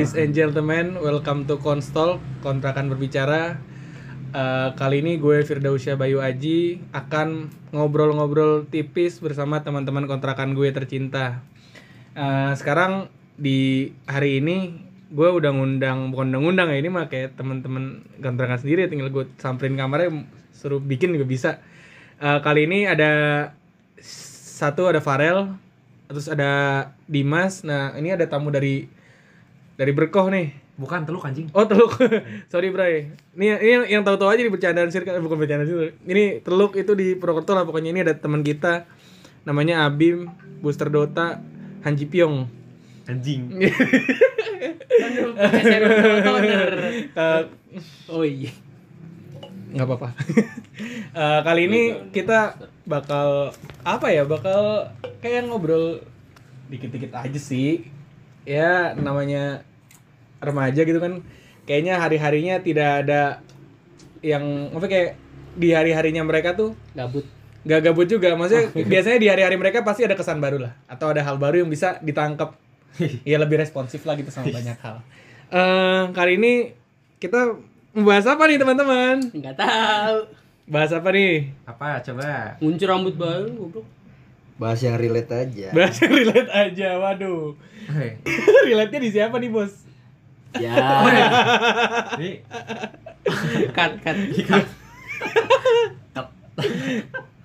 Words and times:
Ladies 0.00 0.16
and 0.16 0.32
gentlemen, 0.32 0.96
welcome 0.96 1.44
to 1.44 1.60
Konstol 1.60 2.24
Kontrakan 2.40 2.88
Berbicara. 2.88 3.60
Eh, 4.32 4.68
kali 4.72 5.04
ini 5.04 5.20
gue 5.20 5.44
Firdausya 5.44 6.00
Bayu 6.00 6.24
Aji 6.24 6.80
akan 6.88 7.52
ngobrol-ngobrol 7.76 8.64
tipis 8.72 9.20
bersama 9.20 9.60
teman-teman 9.60 10.08
kontrakan 10.08 10.56
gue 10.56 10.72
tercinta. 10.72 11.44
Eh, 12.16 12.52
sekarang 12.56 13.12
di 13.36 13.92
hari 14.08 14.40
ini 14.40 14.72
gue 15.12 15.28
udah 15.28 15.52
ngundang 15.52 16.16
bukan 16.16 16.32
udah 16.32 16.40
ngundang 16.48 16.72
ya 16.72 16.80
ini 16.80 16.88
mah 16.88 17.12
kayak 17.12 17.36
teman-teman 17.36 18.00
kontrakan 18.24 18.56
sendiri 18.56 18.88
tinggal 18.88 19.12
gue 19.12 19.28
samperin 19.36 19.76
kamarnya 19.76 20.24
suruh 20.56 20.80
bikin 20.80 21.12
juga 21.12 21.28
bisa. 21.28 21.50
Eh, 22.24 22.40
kali 22.40 22.64
ini 22.64 22.88
ada 22.88 23.12
satu 24.00 24.88
ada 24.88 25.04
Farel, 25.04 25.60
terus 26.08 26.24
ada 26.24 26.88
Dimas. 27.04 27.68
Nah 27.68 27.92
ini 28.00 28.16
ada 28.16 28.24
tamu 28.24 28.48
dari 28.48 28.96
dari 29.80 29.96
Berkoh 29.96 30.28
nih. 30.28 30.52
Bukan 30.76 31.08
teluk 31.08 31.24
anjing. 31.24 31.48
Oh 31.56 31.64
teluk, 31.64 31.96
sorry 32.52 32.68
Bray. 32.68 33.16
Ini 33.32 33.56
ini 33.60 33.72
yang 33.96 34.04
tahu-tahu 34.04 34.28
aja 34.28 34.44
di 34.44 34.52
bercandaan 34.52 34.92
sirkel, 34.92 35.16
eh, 35.16 35.24
bukan 35.24 35.40
bercandaan 35.40 35.64
sirkel. 35.64 35.96
Ini 36.04 36.44
teluk 36.44 36.76
itu 36.76 36.92
di 36.92 37.16
Purwokerto 37.16 37.56
lah 37.56 37.64
pokoknya 37.64 37.96
ini 37.96 38.00
ada 38.04 38.12
teman 38.12 38.44
kita 38.44 38.84
namanya 39.48 39.88
Abim, 39.88 40.28
Booster 40.60 40.92
Dota, 40.92 41.40
Hanji 41.80 42.04
Pyong. 42.04 42.44
Anjing. 43.08 43.56
Eh, 43.60 43.72
Oh 48.12 48.24
iya. 48.24 48.52
nggak 49.72 49.86
apa-apa. 49.88 50.08
Eh, 51.10 51.40
kali 51.42 51.66
ini 51.66 51.82
kita 52.14 52.54
bakal 52.86 53.50
apa 53.82 54.06
ya? 54.14 54.22
Bakal 54.24 54.88
kayak 55.20 55.50
ngobrol 55.50 56.00
dikit-dikit 56.70 57.10
aja 57.12 57.36
sih. 57.36 57.84
Ya 58.46 58.94
namanya 58.94 59.66
remaja 60.40 60.82
gitu 60.82 60.98
kan. 60.98 61.22
Kayaknya 61.68 62.00
hari-harinya 62.02 62.54
tidak 62.64 63.06
ada 63.06 63.44
yang 64.24 64.74
apa 64.74 64.86
kayak 64.88 65.10
di 65.56 65.72
hari-harinya 65.72 66.24
mereka 66.24 66.56
tuh 66.56 66.74
Gabut. 66.96 67.24
Gak 67.60 67.84
gabut 67.84 68.08
juga, 68.08 68.32
maksudnya 68.40 68.72
biasanya 68.72 69.18
di 69.20 69.28
hari-hari 69.28 69.60
mereka 69.60 69.84
pasti 69.84 70.00
ada 70.08 70.16
kesan 70.16 70.40
baru 70.40 70.64
lah, 70.64 70.72
atau 70.88 71.12
ada 71.12 71.20
hal 71.20 71.36
baru 71.36 71.60
yang 71.60 71.68
bisa 71.68 72.00
ditangkap, 72.00 72.56
ya 73.28 73.36
lebih 73.36 73.60
responsif 73.60 74.00
lah 74.08 74.16
gitu 74.16 74.32
sama 74.32 74.48
banyak 74.48 74.80
hal. 74.80 75.04
Eh 75.52 76.02
kali 76.16 76.40
ini 76.40 76.72
kita 77.20 77.60
membahas 77.92 78.32
apa 78.32 78.48
nih 78.48 78.56
teman-teman? 78.56 79.20
Enggak 79.36 79.60
tahu. 79.60 80.32
Bahas 80.72 80.88
apa 80.96 81.12
nih? 81.12 81.52
Apa 81.68 82.00
coba? 82.00 82.56
Muncul 82.64 82.88
rambut 82.88 83.14
baru 83.20 83.52
goblok. 83.52 83.86
bahas 84.60 84.80
yang 84.84 85.00
relate 85.00 85.32
aja 85.32 85.72
Bahas 85.72 85.96
yang 86.00 86.12
relate 86.16 86.50
aja, 86.52 86.88
waduh. 86.96 87.56
Hei. 87.92 88.20
Relate-nya 88.72 89.00
di 89.04 89.10
siapa 89.12 89.36
nih 89.36 89.52
bos? 89.52 89.89
Ya. 90.56 90.74
Ini 92.16 92.30
cut 93.70 93.92
cut. 94.00 94.64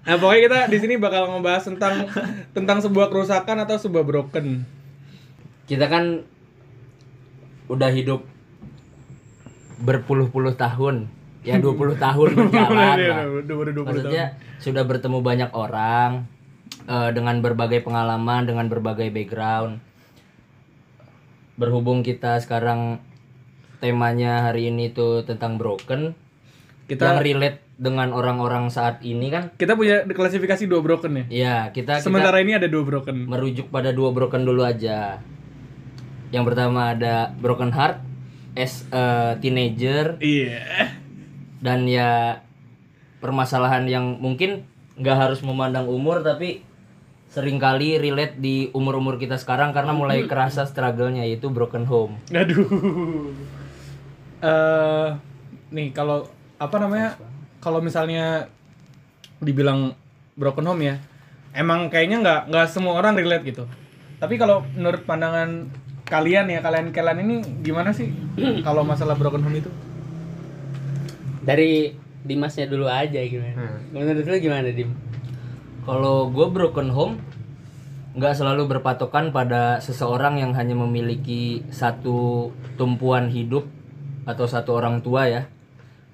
Nah 0.05 0.15
pokoknya 0.15 0.41
kita 0.43 0.59
di 0.69 0.77
sini 0.77 0.93
bakal 0.95 1.25
ngebahas 1.27 1.65
tentang 1.65 2.05
tentang 2.51 2.77
sebuah 2.79 3.09
kerusakan 3.09 3.57
atau 3.61 3.77
sebuah 3.77 4.03
broken. 4.03 4.65
kita 5.65 5.89
kan 5.89 6.21
udah 7.65 7.89
hidup 7.89 8.21
berpuluh-puluh 9.75 10.53
tahun 10.53 11.09
ya 11.41 11.57
20 11.57 11.97
tahun 12.05 12.29
berjalan 12.37 12.95
Iya, 12.95 13.09
lah. 13.09 13.25
udah 13.41 13.55
udah 13.57 13.73
20 13.73 13.73
tahun. 13.73 13.85
maksudnya 13.89 14.25
sudah 14.57 14.83
bertemu 14.85 15.19
banyak 15.19 15.49
orang 15.51 16.29
eh, 16.85 17.09
dengan 17.11 17.41
berbagai 17.41 17.81
pengalaman 17.81 18.45
dengan 18.45 18.69
berbagai 18.69 19.09
background 19.09 19.81
berhubung 21.55 22.03
kita 22.03 22.39
sekarang 22.39 22.99
temanya 23.79 24.47
hari 24.47 24.67
ini 24.67 24.91
tuh 24.91 25.23
tentang 25.23 25.55
broken 25.55 26.15
Kita 26.85 27.15
yang 27.15 27.19
relate 27.23 27.59
dengan 27.75 28.11
orang-orang 28.11 28.69
saat 28.69 29.03
ini 29.03 29.27
kan 29.27 29.51
kita 29.55 29.75
punya 29.75 30.03
klasifikasi 30.05 30.63
dua 30.65 30.79
broken 30.79 31.11
ya. 31.15 31.25
ya 31.27 31.57
kita, 31.69 31.99
kita 31.99 32.05
Sementara 32.07 32.39
ini 32.39 32.55
ada 32.55 32.67
dua 32.67 32.83
broken. 32.83 33.27
merujuk 33.27 33.67
pada 33.67 33.91
dua 33.91 34.11
broken 34.11 34.43
dulu 34.43 34.63
aja. 34.63 35.19
Yang 36.31 36.43
pertama 36.51 36.91
ada 36.95 37.31
broken 37.35 37.71
heart 37.71 37.99
as 38.55 38.83
a 38.91 39.35
teenager 39.39 40.15
Iya. 40.19 40.91
dan 41.59 41.87
ya 41.87 42.39
permasalahan 43.19 43.87
yang 43.87 44.19
mungkin 44.19 44.67
nggak 44.95 45.17
harus 45.17 45.39
memandang 45.41 45.87
umur 45.87 46.21
tapi 46.21 46.63
sering 47.35 47.59
kali 47.59 47.99
relate 47.99 48.39
di 48.39 48.71
umur-umur 48.71 49.19
kita 49.19 49.35
sekarang 49.35 49.75
karena 49.75 49.91
mulai 49.91 50.23
kerasa 50.23 50.63
struggle-nya 50.63 51.27
yaitu 51.27 51.51
broken 51.51 51.83
home. 51.83 52.15
Aduh. 52.31 52.63
Eh 54.39 55.09
nih 55.75 55.91
kalau 55.91 56.31
apa 56.55 56.79
namanya? 56.79 57.19
Kalau 57.59 57.83
misalnya 57.83 58.47
dibilang 59.43 59.99
broken 60.39 60.63
home 60.63 60.87
ya, 60.87 60.95
emang 61.51 61.91
kayaknya 61.91 62.23
nggak 62.23 62.41
nggak 62.55 62.67
semua 62.71 62.95
orang 63.03 63.19
relate 63.19 63.43
gitu. 63.51 63.67
Tapi 64.15 64.39
kalau 64.39 64.63
menurut 64.71 65.03
pandangan 65.03 65.67
kalian 66.07 66.47
ya 66.47 66.63
kalian 66.63 66.95
kalian 66.95 67.19
ini 67.19 67.35
gimana 67.59 67.91
sih 67.91 68.15
kalau 68.63 68.87
masalah 68.87 69.19
broken 69.19 69.43
home 69.43 69.59
itu? 69.59 69.71
Dari 71.43 71.99
Dimasnya 72.25 72.65
dulu 72.71 72.87
aja 72.89 73.19
gimana? 73.21 73.83
Menurut 73.91 74.23
lu 74.23 74.39
gimana 74.39 74.71
Dim? 74.71 74.95
Kalau 75.85 76.33
gue 76.33 76.49
broken 76.49 76.89
home 76.89 77.21
nggak 78.17 78.33
selalu 78.33 78.65
berpatokan 78.73 79.29
pada 79.29 79.77
seseorang 79.77 80.41
yang 80.41 80.57
hanya 80.57 80.73
memiliki 80.73 81.61
satu 81.69 82.49
tumpuan 82.73 83.29
hidup 83.29 83.69
atau 84.25 84.49
satu 84.49 84.81
orang 84.81 85.05
tua 85.05 85.29
ya. 85.29 85.45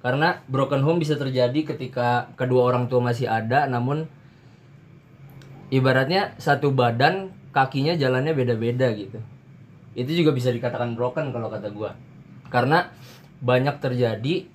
Karena 0.04 0.44
broken 0.52 0.84
home 0.84 1.00
bisa 1.00 1.16
terjadi 1.16 1.64
ketika 1.64 2.36
kedua 2.36 2.68
orang 2.68 2.92
tua 2.92 3.00
masih 3.00 3.32
ada 3.32 3.64
namun 3.64 4.12
ibaratnya 5.72 6.36
satu 6.36 6.76
badan 6.76 7.32
kakinya 7.56 7.96
jalannya 7.96 8.36
beda-beda 8.36 8.92
gitu. 8.92 9.24
Itu 9.96 10.12
juga 10.12 10.36
bisa 10.36 10.52
dikatakan 10.52 11.00
broken 11.00 11.32
kalau 11.32 11.48
kata 11.48 11.72
gua. 11.72 11.96
Karena 12.52 12.92
banyak 13.40 13.80
terjadi 13.80 14.52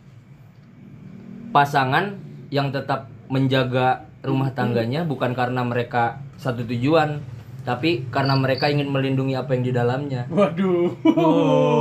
pasangan 1.57 2.21
yang 2.53 2.69
tetap 2.69 3.09
menjaga 3.33 4.13
rumah 4.27 4.51
tangganya 4.51 5.07
bukan 5.07 5.33
karena 5.33 5.63
mereka 5.63 6.19
satu 6.37 6.67
tujuan 6.67 7.23
tapi 7.67 8.07
karena 8.15 8.39
mereka 8.39 8.71
ingin 8.71 8.87
melindungi 8.87 9.35
apa 9.35 9.51
yang 9.59 9.67
di 9.67 9.73
dalamnya. 9.75 10.23
Waduh. 10.31 10.87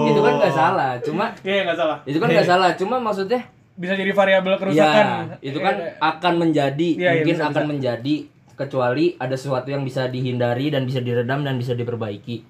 itu 0.09 0.19
kan 0.22 0.33
nggak 0.41 0.53
salah 0.53 0.97
cuma 0.97 1.29
Iya 1.45 1.61
nggak 1.61 1.78
salah. 1.78 1.97
itu 2.05 2.17
kan 2.17 2.28
nggak 2.29 2.47
salah 2.47 2.69
cuma 2.73 2.97
maksudnya 2.97 3.45
Bisa 3.75 3.94
jadi 3.94 4.09
variabel 4.09 4.55
kerusakan. 4.57 5.05
ya 5.29 5.38
itu 5.44 5.59
kan 5.59 5.75
akan 6.00 6.34
menjadi 6.39 6.89
Iya, 6.95 7.01
iya, 7.01 7.11
mungkin 7.22 7.35
bisa, 7.38 7.45
akan 7.51 7.63
menjadi 7.67 8.16
kecuali 8.55 9.05
ada 9.19 9.35
sesuatu 9.35 9.67
yang 9.67 9.84
bisa 9.84 10.07
dihindari 10.07 10.72
dan 10.72 10.88
bisa 10.88 11.03
diredam 11.03 11.44
dan 11.44 11.59
bisa 11.59 11.75
diperbaiki. 11.75 12.41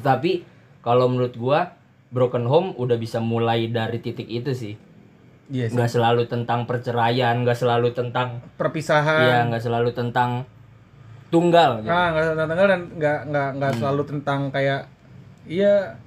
Tapi 0.00 0.42
kalau 0.80 1.06
menurut 1.06 1.36
gua 1.36 1.76
broken 2.08 2.48
home 2.48 2.74
udah 2.74 2.96
bisa 2.96 3.20
mulai 3.20 3.68
dari 3.68 4.00
titik 4.00 4.26
itu 4.26 4.52
sih 4.52 4.74
Iya 5.52 5.68
sih. 5.68 5.76
nggak 5.76 5.90
selalu 5.90 6.22
tentang 6.24 6.64
perceraian 6.64 7.36
nggak 7.38 7.54
selalu 7.54 7.92
tentang 7.92 8.40
Perpisahan. 8.56 9.20
Iya, 9.20 9.38
nggak 9.52 9.62
selalu 9.62 9.90
tentang 9.92 10.48
tunggal. 11.28 11.80
gitu. 11.80 11.92
Nah, 11.92 12.06
nggak 12.10 12.24
tentang 12.32 12.48
tanggal 12.48 12.66
dan 12.66 12.80
nggak 12.90 13.18
nggak 13.28 13.48
nggak 13.56 13.72
selalu 13.74 14.02
tentang 14.08 14.40
kayak 14.48 14.80
iya 15.44 16.00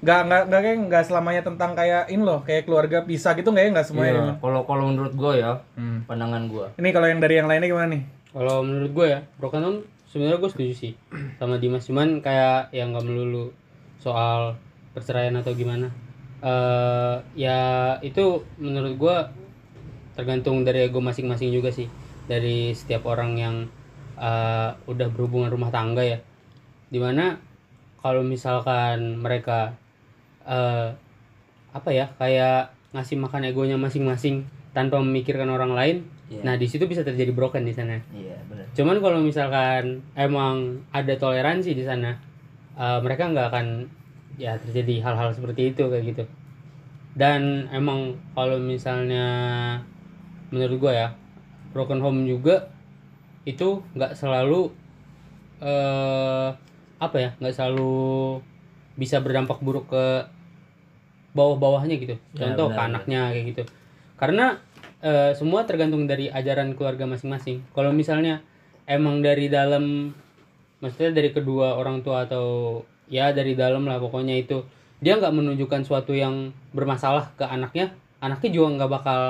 nggak 0.00 0.20
nggak 0.24 0.42
nggak 0.48 0.60
kayak 0.60 0.78
nggak 0.88 1.04
selamanya 1.04 1.42
tentang 1.44 1.70
kayak 1.76 2.08
ini 2.08 2.22
loh 2.24 2.40
kayak 2.40 2.64
keluarga 2.64 3.04
pisah 3.04 3.36
gitu 3.36 3.52
nggak 3.52 3.64
ya 3.64 3.70
nggak 3.70 3.86
semuanya. 3.86 4.12
Iya, 4.12 4.34
Kalau 4.40 4.60
kalau 4.64 4.84
menurut 4.88 5.12
gue 5.12 5.32
ya, 5.36 5.52
Hmm. 5.76 6.02
pandangan 6.08 6.42
gue. 6.48 6.66
Ini 6.74 6.88
kalau 6.90 7.06
yang 7.06 7.20
dari 7.20 7.34
yang 7.36 7.46
lainnya 7.46 7.68
gimana 7.68 7.88
nih? 7.92 8.02
Kalau 8.30 8.56
menurut 8.62 8.90
gue 8.90 9.06
ya, 9.08 9.20
broken 9.36 9.60
home 9.60 9.78
sebenarnya 10.06 10.38
gue 10.38 10.50
setuju 10.50 10.72
sih 10.74 10.92
sama 11.36 11.54
Dimas 11.56 11.84
cuman 11.84 12.18
kayak 12.18 12.72
yang 12.72 12.90
nggak 12.90 13.04
melulu 13.04 13.54
soal 13.96 14.56
perceraian 14.90 15.36
atau 15.36 15.52
gimana. 15.52 15.92
Eh 16.40 17.14
ya 17.36 17.58
itu 18.00 18.40
menurut 18.56 18.94
gue 18.96 19.16
tergantung 20.16 20.64
dari 20.64 20.88
ego 20.88 21.00
masing-masing 21.00 21.52
juga 21.52 21.68
sih 21.70 21.86
dari 22.26 22.72
setiap 22.72 23.04
orang 23.06 23.32
yang 23.36 23.56
eh, 24.16 24.70
udah 24.86 25.08
berhubungan 25.12 25.48
rumah 25.48 25.68
tangga 25.68 26.00
ya. 26.00 26.18
Di 26.88 26.98
mana 26.98 27.36
kalau 28.00 28.24
misalkan 28.24 29.20
mereka 29.20 29.76
eh 30.44 30.88
apa 31.70 31.90
ya 31.92 32.10
kayak 32.18 32.72
ngasih 32.90 33.20
makan 33.20 33.46
egonya 33.46 33.78
masing-masing 33.78 34.42
tanpa 34.74 34.98
memikirkan 34.98 35.46
orang 35.46 35.70
lain 35.76 35.96
Iya. 36.30 36.46
nah 36.46 36.54
di 36.54 36.62
situ 36.70 36.86
bisa 36.86 37.02
terjadi 37.02 37.34
broken 37.34 37.66
di 37.66 37.74
sana 37.74 37.98
Iya, 38.14 38.38
benar. 38.46 38.62
cuman 38.70 38.96
kalau 39.02 39.18
misalkan 39.18 39.98
emang 40.14 40.78
ada 40.94 41.10
toleransi 41.18 41.74
di 41.74 41.82
sana 41.82 42.14
eh, 42.78 42.98
mereka 43.02 43.26
nggak 43.26 43.46
akan 43.50 43.66
ya 44.40 44.56
terjadi 44.56 45.04
hal-hal 45.04 45.36
seperti 45.36 45.76
itu 45.76 45.84
kayak 45.92 46.04
gitu. 46.16 46.24
Dan 47.12 47.68
emang 47.68 48.16
kalau 48.32 48.56
misalnya 48.56 49.26
menurut 50.48 50.80
gue 50.80 50.92
ya 50.96 51.12
broken 51.76 52.00
home 52.00 52.24
juga 52.24 52.72
itu 53.44 53.84
nggak 53.92 54.16
selalu 54.16 54.72
eh 55.60 56.48
apa 56.96 57.16
ya 57.20 57.30
nggak 57.36 57.52
selalu 57.52 58.40
bisa 58.96 59.20
berdampak 59.20 59.60
buruk 59.60 59.92
ke 59.92 60.24
bawah-bawahnya 61.36 62.00
gitu. 62.00 62.16
Ya, 62.34 62.48
contoh 62.48 62.72
ke 62.72 62.80
benar, 62.80 62.88
anaknya 62.88 63.20
kayak 63.36 63.44
gitu. 63.52 63.62
Karena 64.16 64.56
eh, 65.04 65.36
semua 65.36 65.68
tergantung 65.68 66.08
dari 66.08 66.32
ajaran 66.32 66.72
keluarga 66.72 67.04
masing-masing. 67.04 67.60
Kalau 67.76 67.92
misalnya 67.92 68.40
emang 68.88 69.20
dari 69.20 69.52
dalam 69.52 70.16
maksudnya 70.80 71.12
dari 71.12 71.30
kedua 71.30 71.76
orang 71.76 72.00
tua 72.00 72.24
atau 72.24 72.80
ya 73.10 73.34
dari 73.34 73.58
dalam 73.58 73.84
lah 73.84 73.98
pokoknya 73.98 74.38
itu 74.38 74.62
dia 75.02 75.18
nggak 75.18 75.34
menunjukkan 75.34 75.82
suatu 75.82 76.14
yang 76.14 76.54
bermasalah 76.70 77.34
ke 77.34 77.44
anaknya 77.44 77.90
anaknya 78.22 78.50
juga 78.54 78.68
nggak 78.78 78.90
bakal 78.90 79.20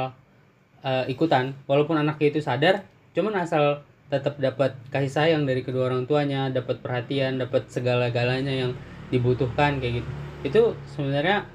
eh, 0.85 1.05
ikutan 1.09 1.57
walaupun 1.65 1.97
anaknya 1.97 2.31
itu 2.31 2.41
sadar 2.45 2.85
cuman 3.17 3.41
asal 3.41 3.81
tetap 4.11 4.37
dapat 4.37 4.75
kasih 4.91 5.11
sayang 5.11 5.43
dari 5.47 5.63
kedua 5.63 5.87
orang 5.89 6.05
tuanya 6.05 6.51
dapat 6.51 6.83
perhatian 6.83 7.39
dapat 7.39 7.67
segala-galanya 7.71 8.51
yang 8.67 8.73
dibutuhkan 9.09 9.79
kayak 9.79 10.03
gitu 10.03 10.11
itu 10.43 10.63
sebenarnya 10.93 11.47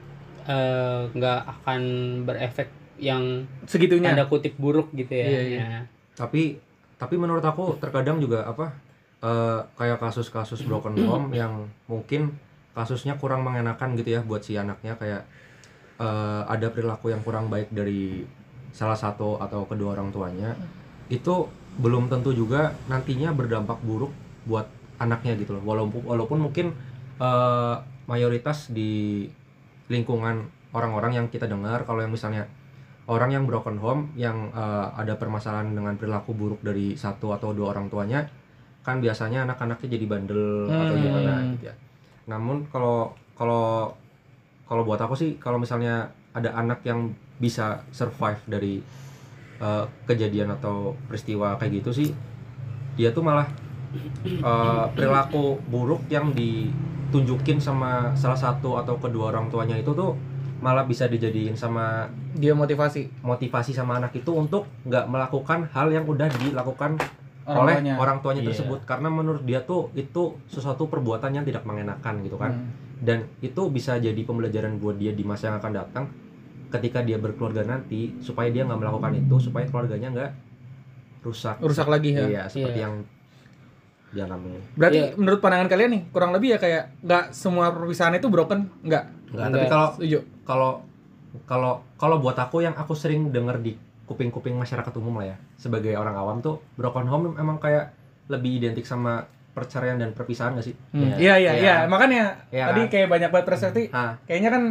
eh, 0.48 1.02
nggak 1.12 1.40
akan 1.62 1.82
berefek 2.24 2.70
yang 2.96 3.44
Segitunya. 3.68 4.16
tanda 4.16 4.24
kutip 4.26 4.56
buruk 4.56 4.88
gitu 4.96 5.12
ya, 5.12 5.28
Iya, 5.28 5.42
iya. 5.44 5.60
Ya. 5.60 5.82
tapi 6.16 6.56
tapi 6.96 7.20
menurut 7.20 7.44
aku 7.44 7.76
terkadang 7.76 8.24
juga 8.24 8.48
apa 8.48 8.72
eh, 9.22 9.60
kayak 9.78 10.00
kasus-kasus 10.02 10.66
broken 10.66 10.96
home 11.06 11.32
yang 11.40 11.68
mungkin 11.88 12.36
kasusnya 12.76 13.16
kurang 13.16 13.48
mengenakan 13.48 13.96
gitu 13.96 14.20
ya 14.20 14.22
buat 14.24 14.44
si 14.44 14.60
anaknya. 14.60 14.98
Kayak 15.00 15.24
eh, 16.00 16.42
ada 16.48 16.68
perilaku 16.72 17.14
yang 17.14 17.22
kurang 17.24 17.48
baik 17.48 17.72
dari 17.72 18.26
salah 18.76 18.98
satu 18.98 19.40
atau 19.40 19.64
kedua 19.70 19.96
orang 19.96 20.12
tuanya. 20.12 20.56
Itu 21.08 21.48
belum 21.76 22.08
tentu 22.08 22.32
juga 22.32 22.76
nantinya 22.88 23.36
berdampak 23.36 23.80
buruk 23.84 24.12
buat 24.48 24.68
anaknya 25.00 25.36
gitu 25.40 25.60
loh. 25.60 25.64
Walaupun 25.64 26.02
walaupun 26.04 26.40
mungkin 26.40 26.76
eh, 27.20 27.76
mayoritas 28.06 28.70
di 28.72 29.26
lingkungan 29.90 30.50
orang-orang 30.74 31.24
yang 31.24 31.28
kita 31.30 31.46
dengar 31.46 31.86
kalau 31.86 32.02
yang 32.02 32.12
misalnya 32.12 32.50
orang 33.06 33.30
yang 33.32 33.44
broken 33.46 33.78
home 33.78 34.12
yang 34.18 34.50
eh, 34.52 34.88
ada 34.98 35.16
permasalahan 35.18 35.72
dengan 35.72 35.96
perilaku 35.96 36.34
buruk 36.34 36.62
dari 36.66 36.98
satu 36.98 37.34
atau 37.34 37.54
dua 37.54 37.74
orang 37.74 37.88
tuanya 37.90 38.26
kan 38.86 39.02
biasanya 39.02 39.50
anak-anaknya 39.50 39.98
jadi 39.98 40.06
bandel 40.06 40.70
atau 40.70 40.94
Hmm. 40.94 41.02
gimana 41.02 41.34
gitu 41.58 41.66
ya. 41.68 41.76
Namun 42.30 42.70
kalau 42.70 43.10
kalau 43.34 43.90
kalau 44.66 44.82
buat 44.86 45.02
aku 45.02 45.18
sih 45.18 45.42
kalau 45.42 45.58
misalnya 45.58 46.06
ada 46.32 46.54
anak 46.54 46.86
yang 46.86 47.10
bisa 47.36 47.82
survive 47.90 48.40
dari 48.46 48.80
eh, 49.58 49.86
kejadian 50.06 50.54
atau 50.54 50.94
peristiwa 51.08 51.58
kayak 51.58 51.82
gitu 51.82 51.92
sih 51.92 52.10
dia 52.96 53.12
tuh 53.12 53.24
malah 53.24 53.48
eh, 54.26 54.86
perilaku 54.94 55.60
buruk 55.66 56.06
yang 56.08 56.32
ditunjukin 56.32 57.60
sama 57.60 58.12
salah 58.14 58.38
satu 58.38 58.76
atau 58.76 59.00
kedua 59.00 59.32
orang 59.32 59.48
tuanya 59.48 59.76
itu 59.76 59.92
tuh 59.92 60.16
malah 60.60 60.84
bisa 60.84 61.06
dijadiin 61.06 61.54
sama 61.54 62.08
Dia 62.36 62.52
motivasi 62.52 63.24
motivasi 63.24 63.72
sama 63.72 63.96
anak 63.96 64.12
itu 64.16 64.28
untuk 64.32 64.68
nggak 64.84 65.08
melakukan 65.08 65.72
hal 65.72 65.88
yang 65.88 66.04
udah 66.04 66.28
dilakukan 66.28 67.00
orang 67.46 67.62
oleh 67.62 67.74
tuanya. 67.76 67.94
orang 67.96 68.18
tuanya 68.20 68.42
Iya. 68.42 68.50
tersebut 68.50 68.80
karena 68.84 69.08
menurut 69.08 69.44
dia 69.44 69.62
tuh 69.62 69.94
itu 69.94 70.24
sesuatu 70.46 70.86
perbuatan 70.86 71.32
yang 71.32 71.44
tidak 71.44 71.62
mengenakan 71.62 72.22
gitu 72.22 72.36
kan 72.36 72.52
Hmm. 72.52 72.68
dan 73.00 73.18
itu 73.40 73.62
bisa 73.68 73.96
jadi 73.98 74.18
pembelajaran 74.20 74.76
buat 74.76 74.96
dia 74.96 75.12
di 75.12 75.22
masa 75.22 75.50
yang 75.50 75.58
akan 75.58 75.74
datang 75.74 76.06
ketika 76.68 77.00
dia 77.00 77.16
berkeluarga 77.16 77.62
nanti 77.64 78.18
supaya 78.20 78.50
dia 78.50 78.64
nggak 78.64 78.80
melakukan 78.80 79.14
itu 79.16 79.36
supaya 79.40 79.64
keluarganya 79.64 80.10
nggak 80.12 80.32
rusak 81.22 81.56
Rusak 81.58 81.86
lagi 81.86 82.12
ya. 82.12 82.24
iya 82.24 82.44
seperti 82.46 82.76
Iya. 82.76 82.84
yang 82.84 82.96
dialami 84.12 84.58
Berarti 84.74 85.00
Iya. 85.04 85.14
menurut 85.16 85.40
pandangan 85.40 85.68
kalian 85.68 85.92
nih 85.92 86.02
kurang 86.10 86.32
lebih 86.32 86.50
ya 86.50 86.58
kayak 86.58 86.84
nggak 87.00 87.26
semua 87.32 87.70
perpisahan 87.70 88.16
itu 88.16 88.28
broken, 88.28 88.72
nggak? 88.82 89.04
nggak 89.28 89.48
tapi 89.50 89.68
kalau 89.68 89.88
kalau 90.44 90.72
kalau 91.44 91.74
kalau 91.96 92.16
buat 92.18 92.38
aku 92.38 92.64
yang 92.64 92.74
aku 92.74 92.96
sering 92.96 93.28
denger 93.30 93.60
di 93.60 93.76
kuping-kuping 94.06 94.54
masyarakat 94.54 94.94
umum 94.96 95.18
lah 95.18 95.34
ya 95.34 95.38
sebagai 95.56 95.94
orang 95.94 96.14
awam 96.14 96.38
tuh 96.40 96.62
broken 96.74 97.06
home 97.06 97.34
emang 97.36 97.58
kayak 97.58 97.90
lebih 98.26 98.58
identik 98.60 98.84
sama 98.84 99.26
perceraian 99.52 99.96
dan 99.96 100.12
perpisahan 100.12 100.54
gak 100.54 100.66
sih? 100.66 100.76
Hmm, 100.92 101.16
Ya, 101.16 101.16
Iya 101.16 101.34
iya 101.38 101.52
ya. 101.52 101.54
iya, 101.56 101.76
makanya 101.86 102.24
Iya 102.50 102.66
tadi 102.70 102.82
kan? 102.82 102.90
kayak 102.92 103.08
banyak 103.08 103.30
banget 103.30 103.46
persepsi. 103.48 103.84
Ah, 103.90 104.20
Kayaknya 104.24 104.50
kan 104.52 104.64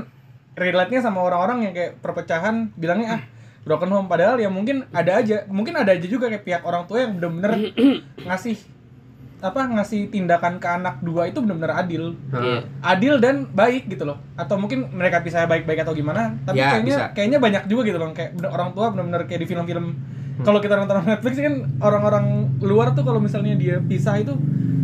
relate-nya 0.55 1.01
sama 1.01 1.19
orang-orang 1.21 1.59
yang 1.63 1.73
kayak 1.73 1.99
perpecahan 1.99 2.69
bilangnya 2.75 3.09
ah 3.11 3.23
broken 3.65 3.89
home 3.89 4.07
padahal 4.07 4.37
ya 4.37 4.47
mungkin 4.47 4.85
ada 4.93 5.19
aja, 5.19 5.49
mungkin 5.49 5.73
ada 5.73 5.89
aja 5.89 6.05
juga 6.05 6.29
kayak 6.29 6.45
pihak 6.45 6.63
orang 6.63 6.85
tua 6.85 7.01
yang 7.01 7.17
bener-bener 7.17 7.73
ngasih 8.29 8.61
apa 9.44 9.61
ngasih 9.69 10.08
tindakan 10.08 10.56
ke 10.56 10.64
anak 10.64 11.05
dua 11.05 11.29
itu 11.29 11.37
bener-bener 11.38 11.76
adil. 11.76 12.17
Iya. 12.32 12.64
Adil 12.81 13.20
dan 13.20 13.44
baik 13.46 13.87
gitu 13.87 14.08
loh. 14.08 14.17
Atau 14.35 14.56
mungkin 14.56 14.88
mereka 14.91 15.20
bisa 15.20 15.44
baik-baik 15.44 15.85
atau 15.85 15.93
gimana, 15.93 16.32
tapi 16.43 16.58
Ya, 16.58 16.73
kayaknya 16.73 16.96
bisa. 16.96 17.05
kayaknya 17.12 17.38
banyak 17.38 17.62
juga 17.69 17.82
gitu 17.85 17.99
loh 17.99 18.08
kayak 18.11 18.32
bener- 18.35 18.49
orang 18.50 18.73
tua 18.73 18.88
bener-bener 18.88 19.23
kayak 19.25 19.41
di 19.41 19.49
film-film 19.49 19.87
kalau 20.41 20.58
kita 20.58 20.75
nonton 20.75 20.99
Netflix 21.06 21.38
kan 21.38 21.55
orang-orang 21.79 22.26
luar 22.58 22.91
tuh 22.91 23.05
kalau 23.05 23.20
misalnya 23.20 23.55
dia 23.55 23.79
pisah 23.79 24.19
itu 24.19 24.35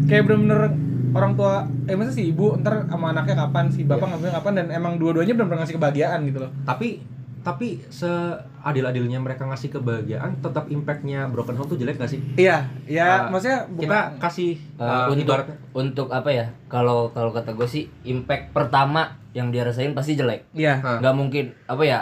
kayak 0.07 0.23
bener-bener 0.23 0.71
orang 1.11 1.35
tua 1.35 1.67
eh 1.87 1.99
masa 1.99 2.15
si 2.15 2.31
ibu 2.31 2.55
ntar 2.57 2.87
sama 2.87 3.11
anaknya 3.11 3.35
kapan 3.37 3.67
si 3.67 3.83
bapak 3.83 4.07
ngambilnya 4.07 4.35
kapan 4.37 4.53
dan 4.55 4.67
emang 4.71 4.95
dua-duanya 4.95 5.35
bener-bener 5.35 5.59
ngasih 5.59 5.75
kebahagiaan 5.75 6.23
gitu 6.23 6.39
loh 6.39 6.55
tapi 6.63 7.03
tapi 7.41 7.81
seadil-adilnya 7.89 9.17
mereka 9.17 9.45
ngasih 9.45 9.71
kebahagiaan 9.71 10.39
tetap 10.39 10.67
impactnya 10.67 11.25
broken 11.27 11.55
home 11.55 11.67
tuh 11.67 11.77
jelek 11.77 11.97
gak 11.97 12.09
sih? 12.09 12.21
iya 12.37 12.69
ya 12.85 13.27
Ah, 13.27 13.29
maksudnya 13.29 13.65
bukan- 13.67 13.81
Kita 13.83 14.01
kasih 14.21 14.53
Eh, 14.57 14.83
uh, 14.83 15.09
untuk 15.09 15.25
ibaratnya 15.27 15.57
untuk 15.73 16.09
apa 16.09 16.31
ya 16.31 16.47
kalau 16.67 17.09
kalau 17.09 17.31
kata 17.31 17.53
gue 17.53 17.65
sih 17.65 17.85
impact 18.05 18.53
pertama 18.53 19.03
yang 19.31 19.49
dia 19.49 19.63
rasain 19.63 19.91
pasti 19.91 20.15
jelek 20.15 20.45
iya 20.53 20.79
Ah. 20.79 20.99
nggak 20.99 21.15
mungkin 21.15 21.45
apa 21.65 21.83
ya 21.83 21.99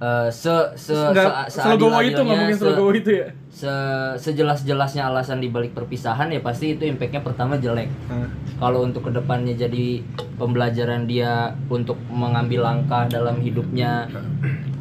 eh, 0.00 0.28
se 0.28 0.48
se 0.74 0.96
nggak 0.96 1.46
se- 1.46 1.60
selogowo 1.60 2.00
itu 2.00 2.16
nggak 2.16 2.38
mungkin 2.40 2.56
se- 2.56 2.96
itu 2.96 3.10
ya? 3.12 3.28
se 3.50 3.72
sejelas-jelasnya 4.16 5.06
alasan 5.06 5.38
dibalik 5.38 5.76
perpisahan 5.76 6.32
ya 6.32 6.40
pasti 6.40 6.72
itu 6.72 6.88
impactnya 6.88 7.20
pertama 7.20 7.56
jelek. 7.56 7.92
Kalau 8.56 8.80
untuk 8.82 9.04
ke 9.04 9.12
depannya 9.12 9.52
jadi 9.52 10.00
pembelajaran 10.36 11.04
dia 11.04 11.52
untuk 11.68 12.00
mengambil 12.08 12.64
langkah 12.64 13.04
dalam 13.06 13.36
hidupnya 13.38 14.08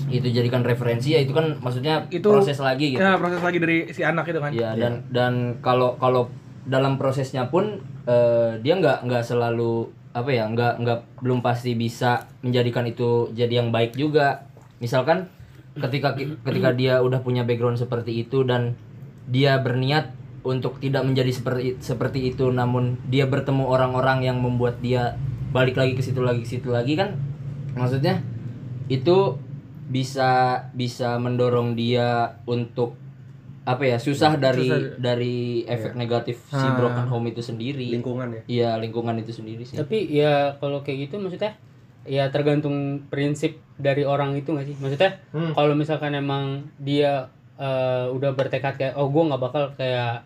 itu 0.09 0.25
jadikan 0.25 0.63
referensi 0.63 1.13
ya 1.13 1.21
itu 1.21 1.35
kan 1.35 1.59
maksudnya 1.59 2.01
Itu- 2.09 2.33
proses 2.33 2.57
lagi 2.57 2.95
gitu. 2.95 2.99
ya 2.99 3.19
proses 3.19 3.43
lagi 3.43 3.59
dari 3.59 3.77
si 3.91 4.01
anak 4.01 4.25
itu 4.25 4.39
kan? 4.39 4.49
Ya 4.49 4.73
dan 4.73 5.05
dan 5.11 5.33
kalau 5.59 5.99
kalau 5.99 6.31
dalam 6.65 6.95
prosesnya 6.95 7.45
pun 7.45 7.77
eh, 8.07 8.57
dia 8.59 8.73
nggak 8.73 9.05
nggak 9.05 9.21
selalu 9.21 9.85
apa 10.09 10.33
ya 10.33 10.49
nggak 10.49 10.81
nggak 10.81 10.99
belum 11.21 11.45
pasti 11.45 11.77
bisa 11.77 12.25
menjadikan 12.41 12.81
itu 12.83 13.29
jadi 13.31 13.61
yang 13.61 13.69
baik 13.69 13.93
juga 13.93 14.48
misalkan 14.79 15.27
ketika 15.77 16.15
ketika 16.17 16.69
dia 16.73 16.99
udah 16.99 17.21
punya 17.21 17.45
background 17.45 17.79
seperti 17.79 18.25
itu 18.25 18.43
dan 18.43 18.75
dia 19.29 19.61
berniat 19.61 20.11
untuk 20.41 20.79
tidak 20.79 21.03
menjadi 21.05 21.31
seperti 21.35 21.77
seperti 21.79 22.31
itu 22.33 22.49
namun 22.49 22.97
dia 23.07 23.27
bertemu 23.27 23.67
orang-orang 23.67 24.23
yang 24.25 24.39
membuat 24.39 24.79
dia 24.79 25.19
balik 25.51 25.75
lagi 25.77 25.93
ke 25.95 26.03
situ 26.03 26.23
lagi 26.23 26.41
ke 26.43 26.49
situ 26.49 26.71
lagi 26.71 26.95
kan 26.95 27.19
maksudnya 27.75 28.23
itu 28.89 29.37
bisa 29.89 30.63
bisa 30.73 31.17
mendorong 31.21 31.73
dia 31.73 32.39
untuk 32.45 32.97
apa 33.65 33.85
ya 33.85 33.97
susah 34.01 34.33
dari 34.41 34.65
Susah. 34.65 34.97
dari 34.97 35.61
efek 35.69 35.93
negatif 35.93 36.41
si 36.49 36.57
Ah. 36.57 36.73
broken 36.73 37.05
home 37.05 37.29
itu 37.29 37.41
sendiri 37.45 37.85
lingkungan 37.93 38.33
ya. 38.33 38.41
iya 38.49 38.69
lingkungan 38.81 39.13
itu 39.21 39.29
sendiri 39.29 39.61
sih 39.61 39.77
Tapi 39.77 40.09
ya 40.09 40.57
kalau 40.57 40.81
kayak 40.81 41.09
gitu 41.09 41.21
maksudnya 41.21 41.53
ya 42.09 42.33
tergantung 42.33 43.05
prinsip 43.05 43.61
dari 43.77 44.01
orang 44.01 44.33
itu 44.33 44.49
nggak 44.49 44.65
sih? 44.65 44.75
Maksudnya 44.75 45.11
Hmm. 45.29 45.53
kalau 45.53 45.77
misalkan 45.77 46.11
emang 46.11 46.65
dia 46.75 47.29
eh, 47.55 48.05
udah 48.09 48.33
bertekad 48.33 48.75
kayak 48.75 48.93
oh 48.95 49.07
gue 49.07 49.23
nggak 49.23 49.41
bakal 49.41 49.63
kayak 49.75 50.25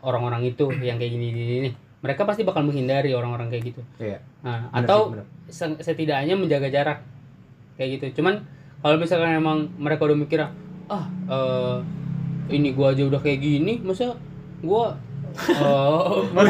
orang-orang 0.00 0.46
itu 0.46 0.70
yang 0.78 0.96
kayak 0.96 1.12
gini 1.12 1.26
gini 1.28 1.54
nih. 1.68 1.74
Mereka 1.98 2.22
pasti 2.22 2.46
bakal 2.46 2.62
menghindari 2.62 3.10
orang-orang 3.12 3.50
kayak 3.50 3.74
gitu. 3.74 3.82
Iya. 3.98 4.22
Nah, 4.40 4.70
Bener 4.70 4.78
atau 4.86 4.98
sih, 5.02 5.12
bener. 5.50 5.82
setidaknya 5.82 6.34
menjaga 6.38 6.70
jarak 6.70 6.98
kayak 7.74 7.98
gitu. 7.98 8.22
Cuman 8.22 8.46
kalau 8.78 8.96
misalkan 8.96 9.34
emang 9.34 9.66
mereka 9.74 10.06
udah 10.06 10.14
mikir 10.16 10.38
ah 10.40 11.04
eh, 11.28 11.76
ini 12.48 12.72
gua 12.72 12.94
aja 12.94 13.04
udah 13.04 13.18
kayak 13.18 13.42
gini, 13.42 13.82
masa 13.82 14.14
gua 14.62 14.94
eh, 15.38 16.04
mau 16.28 16.42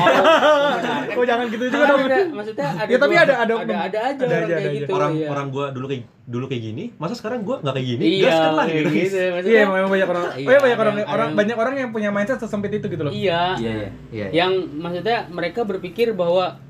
kok 1.09 1.25
jangan 1.25 1.47
gitu 1.49 1.65
juga 1.67 1.85
dong 1.89 2.01
maksudnya 2.33 2.69
ada 2.75 2.89
Ya, 2.89 2.97
tapi 2.97 3.15
ada- 3.15 3.39
ada 3.39 3.55
ada, 3.59 3.75
ada 3.83 3.99
aja 4.05 4.17
Ada 4.17 4.25
orang 4.25 4.39
aja, 4.41 4.55
kayak 4.55 4.63
ada 4.65 4.79
gitu 4.79 4.91
orang 4.91 5.13
iya. 5.15 5.27
orang 5.29 5.47
gua 5.49 5.67
dulu 5.71 5.87
kayak 5.87 6.03
dulu 6.25 6.45
kayak 6.45 6.63
gini, 6.63 6.85
masa 6.95 7.15
sekarang 7.15 7.41
gua 7.41 7.57
nggak 7.59 7.73
kayak 7.73 7.89
gini? 7.89 8.05
iya 8.15 8.29
Gaskan 8.29 8.53
lah 8.53 8.67
gitu. 8.69 8.89
gitu 8.91 9.17
iya 9.17 9.29
maksudnya 9.31 9.63
memang 9.67 9.91
banyak 9.91 10.09
orang 10.09 10.25
Iya, 10.29 10.29
oh 10.29 10.37
iya 10.37 10.59
banyak 10.61 10.79
orang 10.79 10.95
yang- 10.95 11.09
orang 11.09 11.29
banyak 11.35 11.57
orang 11.57 11.75
yang 11.77 11.91
punya 11.91 12.11
mindset 12.11 12.39
sesempit 12.39 12.73
itu 12.75 12.87
gitu 12.87 13.03
loh 13.03 13.11
iya 13.11 13.57
iya 13.57 13.73
iya 13.73 13.89
Iya. 14.11 14.27
yang 14.35 14.53
maksudnya 14.75 15.25
mereka 15.29 15.61
berpikir 15.63 16.13
bahwa 16.13 16.61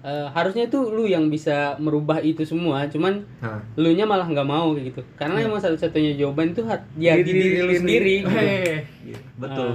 eh, 0.00 0.26
harusnya 0.28 0.66
itu 0.66 0.78
lu 0.84 1.06
yang 1.06 1.26
bisa 1.26 1.78
merubah 1.78 2.20
itu 2.20 2.42
semua 2.42 2.84
cuman 2.86 3.24
Nah. 3.38 3.62
lu 3.74 3.88
nya 3.90 4.04
malah 4.04 4.26
nggak 4.26 4.44
mau 4.44 4.72
kayak 4.72 4.86
gitu 4.90 5.00
karena 5.14 5.40
emang 5.40 5.56
satu-satunya 5.58 6.12
jawaban 6.14 6.50
itu 6.50 6.60
ya 6.94 7.14
Di 7.14 7.22
di, 7.22 7.30
diri 7.30 7.40
diri 7.40 7.58
lu 7.58 7.72
sendiri. 7.72 8.14
sendiri 8.20 8.54
gitu. 9.06 9.20
Betul. 9.36 9.70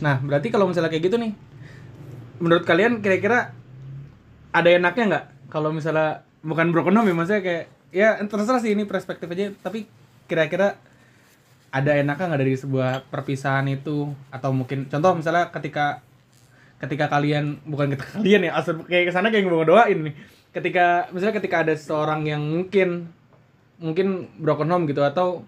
Ah. 0.00 0.04
Nah, 0.04 0.16
berarti 0.20 0.48
kalau 0.52 0.68
misalnya 0.68 0.92
kayak 0.92 1.04
gitu 1.08 1.16
nih, 1.16 1.32
menurut 2.40 2.64
kalian 2.68 3.00
kira-kira 3.00 3.52
ada 4.52 4.68
enaknya 4.72 5.04
nggak 5.08 5.24
kalau 5.52 5.72
misalnya 5.72 6.24
bukan 6.44 6.72
ya 6.72 7.14
maksudnya 7.16 7.42
kayak 7.42 7.64
ya 7.92 8.08
terserah 8.20 8.60
sih 8.60 8.72
ini 8.72 8.84
perspektif 8.84 9.28
aja 9.28 9.52
tapi 9.60 9.88
kira-kira 10.28 10.76
ada 11.72 11.92
enaknya 11.96 12.24
nggak 12.32 12.40
dari 12.40 12.54
sebuah 12.56 12.90
perpisahan 13.08 13.68
itu 13.68 14.12
atau 14.32 14.50
mungkin 14.52 14.88
contoh 14.88 15.12
misalnya 15.16 15.52
ketika 15.52 16.00
ketika 16.76 17.08
kalian 17.08 17.60
bukan 17.64 17.96
ketika 17.96 18.20
kalian 18.20 18.48
ya 18.48 18.52
asal 18.56 18.84
kayak 18.84 19.08
ke 19.08 19.12
sana 19.12 19.32
kayak 19.32 19.48
mau 19.48 19.64
doain 19.64 20.12
nih 20.12 20.14
ketika 20.52 21.08
misalnya 21.12 21.36
ketika 21.40 21.56
ada 21.64 21.74
seorang 21.76 22.24
yang 22.24 22.40
mungkin 22.40 23.12
mungkin 23.76 24.28
broken 24.40 24.72
home 24.72 24.84
gitu 24.88 25.04
atau 25.04 25.44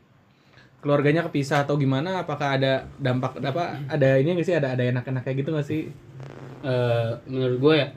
keluarganya 0.78 1.26
kepisah 1.26 1.66
atau 1.66 1.75
gimana? 1.75 2.23
Apakah 2.23 2.58
ada 2.58 2.87
dampak 3.02 3.38
apa 3.42 3.82
ada 3.90 4.18
ini 4.18 4.38
nggak 4.38 4.47
sih? 4.47 4.56
Ada 4.56 4.78
ada 4.78 4.85
enak-enak 4.87 5.23
kayak 5.26 5.37
gitu 5.42 5.50
nggak 5.54 5.68
sih? 5.68 5.82
Eh, 6.62 7.11
menurut 7.30 7.58
gue 7.58 7.75
ya 7.78 7.88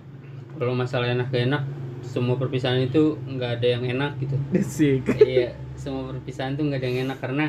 kalau 0.57 0.77
masalah 0.77 1.09
enak 1.09 1.33
gak 1.33 1.50
enak 1.50 1.63
semua 2.01 2.35
perpisahan 2.38 2.81
itu 2.81 3.17
nggak 3.25 3.61
ada 3.61 3.67
yang 3.77 3.83
enak 3.85 4.17
gitu. 4.21 4.35
Sih 4.77 5.01
iya 5.21 5.53
semua 5.77 6.13
perpisahan 6.13 6.57
tuh 6.57 6.69
nggak 6.69 6.81
ada 6.81 6.88
yang 6.89 7.00
enak 7.09 7.17
karena 7.21 7.45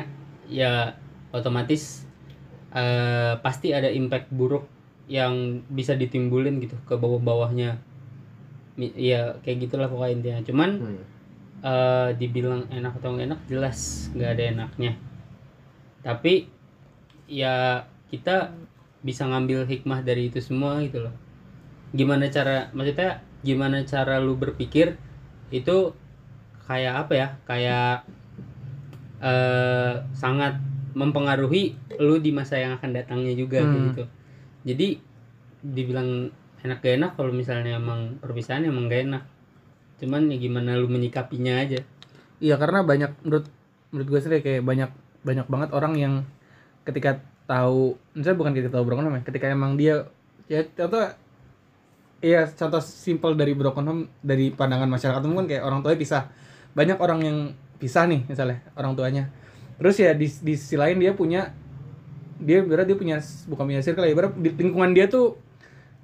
ya 0.49 0.73
otomatis 1.33 2.05
eh, 2.73 3.33
pasti 3.41 3.73
ada 3.73 3.89
impact 3.89 4.29
buruk 4.33 4.65
yang 5.09 5.61
bisa 5.69 5.93
ditimbulin 5.93 6.61
gitu 6.61 6.77
ke 6.85 6.95
bawah-bawahnya. 6.97 7.77
Mi- 8.77 8.95
ya 8.97 9.37
kayak 9.45 9.69
gitulah 9.69 9.85
pokoknya 9.89 10.13
intinya. 10.17 10.41
Cuman 10.45 10.69
Hmm. 10.81 11.01
eh, 11.61 12.09
dibilang 12.17 12.65
enak 12.69 12.93
atau 12.97 13.13
nggak 13.13 13.27
enak 13.33 13.41
jelas 13.49 14.09
nggak 14.13 14.29
ada 14.37 14.43
enaknya 14.57 14.93
tapi 16.03 16.51
ya 17.25 17.87
kita 18.11 18.51
bisa 19.03 19.27
ngambil 19.27 19.65
hikmah 19.67 20.03
dari 20.03 20.29
itu 20.29 20.39
semua 20.39 20.79
gitu 20.83 21.03
loh. 21.03 21.15
Gimana 21.95 22.27
cara 22.29 22.69
maksudnya 22.75 23.23
gimana 23.43 23.83
cara 23.83 24.19
lu 24.19 24.35
berpikir 24.39 24.95
itu 25.49 25.95
kayak 26.67 27.07
apa 27.07 27.13
ya? 27.15 27.27
Kayak 27.47 28.07
eh 29.23 29.93
sangat 30.13 30.59
mempengaruhi 30.93 31.73
lu 31.97 32.19
di 32.21 32.29
masa 32.35 32.59
yang 32.59 32.77
akan 32.77 32.91
datangnya 32.93 33.33
juga 33.33 33.63
Hmm. 33.63 33.91
gitu. 33.91 34.03
Jadi 34.67 34.87
dibilang 35.63 36.29
enak 36.63 36.79
gak 36.79 36.95
enak 36.99 37.11
kalau 37.19 37.31
misalnya 37.35 37.75
emang 37.79 38.19
perpisahan 38.19 38.63
emang 38.67 38.87
gak 38.91 39.03
enak. 39.07 39.23
Cuman 39.99 40.27
ya 40.31 40.37
gimana 40.39 40.75
lu 40.75 40.87
menyikapinya 40.87 41.59
aja. 41.59 41.79
Iya 42.43 42.55
karena 42.59 42.83
banyak 42.83 43.11
menurut 43.23 43.47
menurut 43.91 44.07
gue 44.11 44.19
sih 44.19 44.29
kayak 44.43 44.63
banyak 44.63 44.91
banyak 45.23 45.47
banget 45.47 45.69
orang 45.71 45.93
yang 45.95 46.13
ketika 46.83 47.23
tahu 47.47 47.99
misalnya 48.15 48.37
bukan 48.39 48.51
ketika 48.55 48.71
tahu 48.79 48.83
broken 48.87 49.07
home 49.07 49.19
ya, 49.19 49.23
ketika 49.27 49.45
emang 49.51 49.75
dia 49.75 50.07
ya 50.47 50.63
contoh 50.63 51.11
iya 52.23 52.47
contoh 52.47 52.79
simpel 52.79 53.35
dari 53.35 53.51
broken 53.51 53.83
home 53.83 54.03
dari 54.23 54.51
pandangan 54.55 54.87
masyarakat 54.87 55.21
umum 55.27 55.43
kan 55.43 55.47
kayak 55.51 55.63
orang 55.67 55.83
tuanya 55.83 55.99
pisah. 55.99 56.23
Banyak 56.73 56.97
orang 56.97 57.19
yang 57.21 57.37
pisah 57.77 58.07
nih 58.07 58.23
misalnya 58.27 58.63
orang 58.79 58.95
tuanya. 58.95 59.23
Terus 59.75 59.95
ya 59.99 60.15
di, 60.15 60.27
di 60.31 60.53
sisi 60.55 60.79
lain 60.79 61.03
dia 61.03 61.11
punya 61.11 61.51
dia 62.39 62.63
berarti 62.63 62.95
dia 62.95 62.97
punya 62.97 63.17
bukan 63.51 63.63
punya 63.67 63.81
circle 63.83 64.07
ya 64.07 64.15
berarti 64.15 64.35
di 64.39 64.49
lingkungan 64.55 64.91
dia 64.95 65.05
tuh 65.11 65.35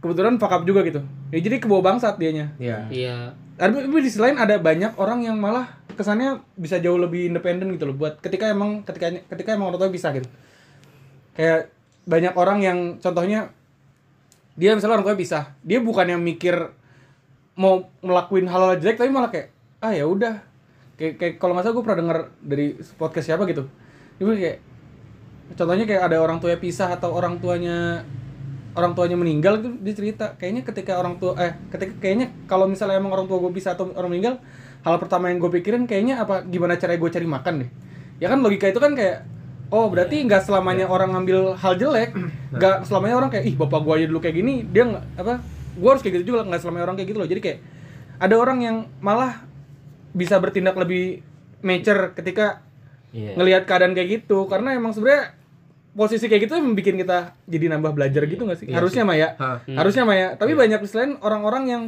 kebetulan 0.04 0.36
fuck 0.40 0.52
up 0.52 0.64
juga 0.68 0.84
gitu. 0.84 1.00
Ya 1.32 1.40
jadi 1.40 1.64
kebawa 1.64 1.96
bangsat 1.96 2.20
dianya. 2.20 2.52
Iya. 2.60 2.80
iya. 2.92 3.18
tapi 3.32 3.49
tapi 3.60 3.92
di 3.92 4.08
sisi 4.08 4.24
lain 4.24 4.40
ada 4.40 4.56
banyak 4.56 4.96
orang 4.96 5.28
yang 5.28 5.36
malah 5.36 5.68
kesannya 6.00 6.40
bisa 6.56 6.80
jauh 6.80 6.96
lebih 6.96 7.28
independen 7.28 7.76
gitu 7.76 7.92
loh 7.92 7.96
buat 8.00 8.24
ketika 8.24 8.48
emang 8.48 8.88
ketika 8.88 9.20
ketika 9.36 9.60
emang 9.60 9.76
orang 9.76 9.84
tua 9.84 9.92
bisa 9.92 10.16
gitu. 10.16 10.32
Kayak 11.36 11.68
banyak 12.08 12.34
orang 12.40 12.64
yang 12.64 12.78
contohnya 13.04 13.52
dia 14.56 14.72
misalnya 14.80 15.04
orang 15.04 15.08
tua 15.12 15.20
bisa 15.20 15.60
dia 15.60 15.84
bukannya 15.84 16.16
mikir 16.16 16.56
mau 17.60 17.92
ngelakuin 18.00 18.48
hal-hal 18.48 18.80
jelek 18.80 18.96
tapi 18.96 19.12
malah 19.12 19.28
kayak 19.28 19.52
ah 19.84 19.92
ya 19.92 20.08
udah. 20.08 20.40
Kayak, 20.96 21.14
kayak 21.20 21.34
kalau 21.40 21.52
nggak 21.56 21.68
salah 21.68 21.76
gue 21.76 21.84
pernah 21.84 22.00
denger 22.00 22.20
dari 22.40 22.66
podcast 22.96 23.28
siapa 23.28 23.44
gitu. 23.44 23.68
Itu 24.16 24.32
kayak 24.32 24.60
contohnya 25.60 25.84
kayak 25.84 26.04
ada 26.08 26.18
orang 26.24 26.40
tuanya 26.40 26.60
pisah 26.64 26.96
atau 26.96 27.12
orang 27.12 27.44
tuanya 27.44 28.08
orang 28.78 28.94
tuanya 28.94 29.18
meninggal 29.18 29.62
itu 29.62 29.70
dia 29.82 29.94
cerita. 29.96 30.26
Kayaknya 30.38 30.62
ketika 30.66 30.98
orang 30.98 31.18
tua 31.18 31.34
eh 31.38 31.54
ketika 31.74 31.94
kayaknya 32.02 32.34
kalau 32.46 32.70
misalnya 32.70 33.02
emang 33.02 33.14
orang 33.14 33.26
tua 33.26 33.42
gue 33.42 33.52
bisa 33.54 33.74
atau 33.74 33.90
orang 33.94 34.10
meninggal 34.14 34.42
hal 34.86 34.96
pertama 35.02 35.28
yang 35.34 35.42
gue 35.42 35.52
pikirin 35.60 35.84
kayaknya 35.90 36.22
apa 36.22 36.46
gimana 36.48 36.78
cara 36.78 36.96
gue 36.96 37.10
cari 37.10 37.28
makan 37.28 37.54
deh. 37.66 37.70
Ya 38.20 38.28
kan 38.30 38.40
logika 38.44 38.70
itu 38.70 38.80
kan 38.80 38.94
kayak 38.94 39.26
oh 39.70 39.90
berarti 39.90 40.26
nggak 40.26 40.44
selamanya 40.46 40.90
orang 40.90 41.14
ngambil 41.14 41.54
hal 41.58 41.78
jelek 41.78 42.14
nggak 42.52 42.90
selamanya 42.90 43.16
orang 43.22 43.30
kayak 43.30 43.46
ih 43.48 43.56
bapak 43.56 43.80
gue 43.86 43.94
aja 44.02 44.06
dulu 44.10 44.20
kayak 44.20 44.36
gini 44.42 44.66
dia 44.66 44.84
nggak 44.90 45.04
apa 45.22 45.34
gue 45.78 45.90
harus 45.90 46.02
kayak 46.02 46.14
gitu 46.20 46.36
juga 46.36 46.42
nggak 46.50 46.62
selamanya 46.62 46.84
orang 46.90 46.96
kayak 46.98 47.10
gitu 47.14 47.20
loh. 47.22 47.30
Jadi 47.30 47.42
kayak 47.42 47.60
ada 48.20 48.36
orang 48.36 48.60
yang 48.66 48.78
malah 49.00 49.46
bisa 50.12 50.42
bertindak 50.42 50.76
lebih 50.76 51.22
mature 51.62 52.16
ketika 52.18 52.66
Iya. 53.10 53.34
ngelihat 53.34 53.66
keadaan 53.66 53.98
kayak 53.98 54.22
gitu. 54.22 54.46
Karena 54.46 54.78
emang 54.78 54.94
sebenarnya 54.94 55.34
posisi 55.94 56.26
kayak 56.30 56.50
gitu 56.50 56.54
yang 56.58 56.74
bikin 56.78 56.96
kita 57.02 57.34
jadi 57.50 57.66
nambah 57.78 57.92
belajar 57.98 58.24
gitu 58.30 58.46
gak 58.46 58.60
sih? 58.62 58.68
Iya 58.70 58.82
Harusnya 58.82 59.04
mah 59.06 59.18
ya. 59.18 59.30
Hah. 59.38 59.58
Harusnya 59.66 60.04
mah 60.06 60.18
ya. 60.18 60.28
Tapi 60.38 60.54
banyak 60.54 60.80
selain 60.86 61.18
orang-orang 61.22 61.64
yang 61.70 61.84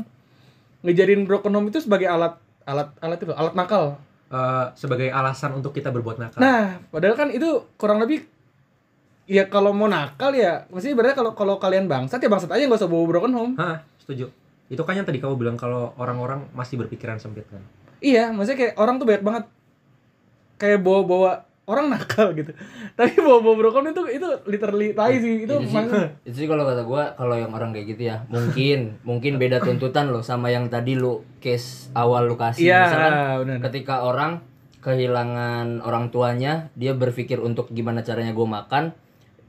ngejadiin 0.81 1.29
broken 1.29 1.53
home 1.53 1.69
itu 1.69 1.81
sebagai 1.81 2.09
alat 2.09 2.37
alat 2.65 2.89
alat 3.01 3.19
itu 3.21 3.33
alat 3.33 3.53
nakal. 3.53 4.01
Eh, 4.31 4.65
sebagai 4.79 5.11
alasan 5.11 5.59
untuk 5.59 5.75
kita 5.75 5.91
berbuat 5.91 6.15
nakal. 6.15 6.39
Nah, 6.39 6.79
padahal 6.87 7.19
kan 7.19 7.27
itu 7.35 7.67
kurang 7.75 7.99
lebih 7.99 8.23
ya 9.27 9.47
kalau 9.51 9.75
mau 9.75 9.91
nakal 9.91 10.31
ya 10.31 10.63
mesti 10.71 10.95
berarti 10.95 11.19
kalau 11.19 11.31
kalau 11.35 11.55
kalian 11.59 11.91
bangsat 11.91 12.19
ya 12.23 12.31
bangsat 12.31 12.51
aja 12.51 12.63
nggak 12.63 12.79
usah 12.79 12.87
bawa 12.87 13.03
broken 13.11 13.33
home. 13.35 13.53
Hah, 13.59 13.83
setuju. 13.99 14.31
Itu 14.71 14.87
kan 14.87 14.95
yang 14.95 15.03
tadi 15.03 15.19
kamu 15.19 15.35
bilang 15.35 15.59
kalau 15.59 15.91
orang-orang 15.99 16.47
masih 16.55 16.79
berpikiran 16.79 17.19
sempit 17.19 17.43
kan. 17.51 17.59
Iya, 17.99 18.31
maksudnya 18.31 18.71
kayak 18.71 18.73
orang 18.79 19.03
tuh 19.03 19.05
banyak 19.11 19.23
banget 19.27 19.43
kayak 20.55 20.79
bawa-bawa 20.79 21.43
orang 21.63 21.87
nakal 21.87 22.33
gitu. 22.33 22.51
Tapi 22.93 23.15
bawa-bawa 23.17 23.55
broken 23.55 23.83
home 23.85 23.91
itu 23.91 24.03
itu 24.13 24.27
literally 24.45 24.91
tai 24.91 25.17
sih. 25.17 25.45
Itu 25.45 25.55
itu 25.57 25.67
sih, 25.67 25.85
itu 26.27 26.35
sih 26.35 26.47
kalau 26.47 26.63
kata 26.63 26.83
gua 26.83 27.13
kalau 27.13 27.33
yang 27.33 27.49
orang 27.49 27.69
kayak 27.69 27.87
gitu 27.89 28.03
ya 28.05 28.25
mungkin 28.27 28.97
mungkin 29.01 29.37
beda 29.37 29.59
tuntutan 29.59 30.09
loh 30.09 30.19
sama 30.19 30.47
yang 30.47 30.67
tadi 30.67 30.93
lu 30.93 31.21
case 31.37 31.87
awal 31.93 32.25
lu 32.25 32.35
kasih 32.35 32.65
Iya, 32.65 32.79
misalkan 32.83 33.13
benar. 33.39 33.57
ketika 33.65 33.95
orang 34.01 34.31
kehilangan 34.81 35.79
orang 35.79 36.09
tuanya 36.09 36.67
dia 36.73 36.91
berpikir 36.91 37.37
untuk 37.37 37.69
gimana 37.69 38.01
caranya 38.01 38.31
gue 38.31 38.43
makan 38.43 38.91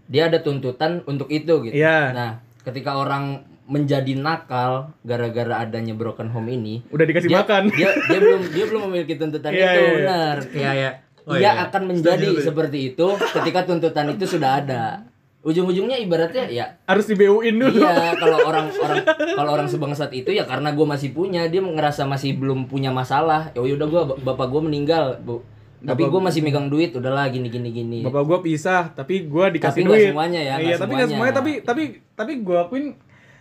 dia 0.04 0.28
ada 0.28 0.38
tuntutan 0.38 1.00
untuk 1.04 1.26
itu 1.28 1.61
gitu 1.62 1.75
Iya. 1.75 2.12
nah 2.12 2.31
ketika 2.62 2.95
orang 2.95 3.40
menjadi 3.64 4.12
nakal 4.14 4.92
gara-gara 5.00 5.59
adanya 5.59 5.92
broken 5.92 6.28
home 6.28 6.52
ini 6.52 6.85
Udah 6.88 7.02
dikasih 7.02 7.26
dia, 7.26 7.40
makan. 7.40 7.73
dia 7.73 7.90
dia 8.07 8.19
belum 8.21 8.42
dia 8.47 8.64
belum 8.66 8.83
memiliki 8.87 9.14
tuntutan 9.16 9.50
Iya, 9.54 9.57
itu 9.57 9.64
iya, 9.64 9.81
iya. 9.81 9.92
benar 9.97 10.37
Kayak 10.47 10.92
oh 11.28 11.34
ia 11.38 11.52
iya. 11.52 11.52
akan 11.68 11.82
menjadi 11.94 12.28
seperti 12.42 12.94
itu 12.94 13.06
ketika 13.18 13.66
tuntutan 13.68 14.10
itu 14.10 14.24
sudah 14.26 14.62
ada 14.62 15.06
ujung-ujungnya 15.42 15.98
ibaratnya 15.98 16.46
ya 16.46 16.78
harus 16.86 17.10
di 17.10 17.18
BU-in 17.18 17.58
dulu. 17.58 17.82
Iya, 17.82 18.14
kalau 18.14 18.46
orang 18.46 18.70
orang 18.78 18.98
kalau 19.34 19.50
orang 19.58 19.66
sebangsat 19.66 20.14
itu 20.14 20.30
ya 20.30 20.46
karena 20.46 20.70
gue 20.70 20.86
masih 20.86 21.10
punya, 21.10 21.50
dia 21.50 21.58
ngerasa 21.58 22.06
masih 22.06 22.38
belum 22.38 22.70
punya 22.70 22.94
masalah. 22.94 23.50
Ya 23.50 23.58
udah 23.58 23.88
gue 23.90 24.02
bapak 24.22 24.46
gue 24.46 24.62
meninggal, 24.62 25.18
bu. 25.18 25.42
Tapi 25.82 26.06
gue 26.06 26.20
masih 26.22 26.46
megang 26.46 26.70
duit, 26.70 26.94
udahlah 26.94 27.26
gini 27.26 27.50
gini 27.50 27.74
gini. 27.74 27.98
Bapak 28.06 28.22
gua 28.22 28.38
pisah, 28.38 28.94
tapi 28.94 29.26
gua 29.26 29.50
dikasih 29.50 29.82
Tapi 29.82 29.90
duit. 29.90 30.08
semuanya 30.14 30.38
ya, 30.38 30.54
Iya, 30.62 30.78
tapi 30.78 30.94
semuanya. 30.94 31.06
semuanya. 31.10 31.34
Tapi 31.34 31.52
tapi 31.66 31.82
tapi 32.14 32.32
gua 32.38 32.70
akuin 32.70 32.94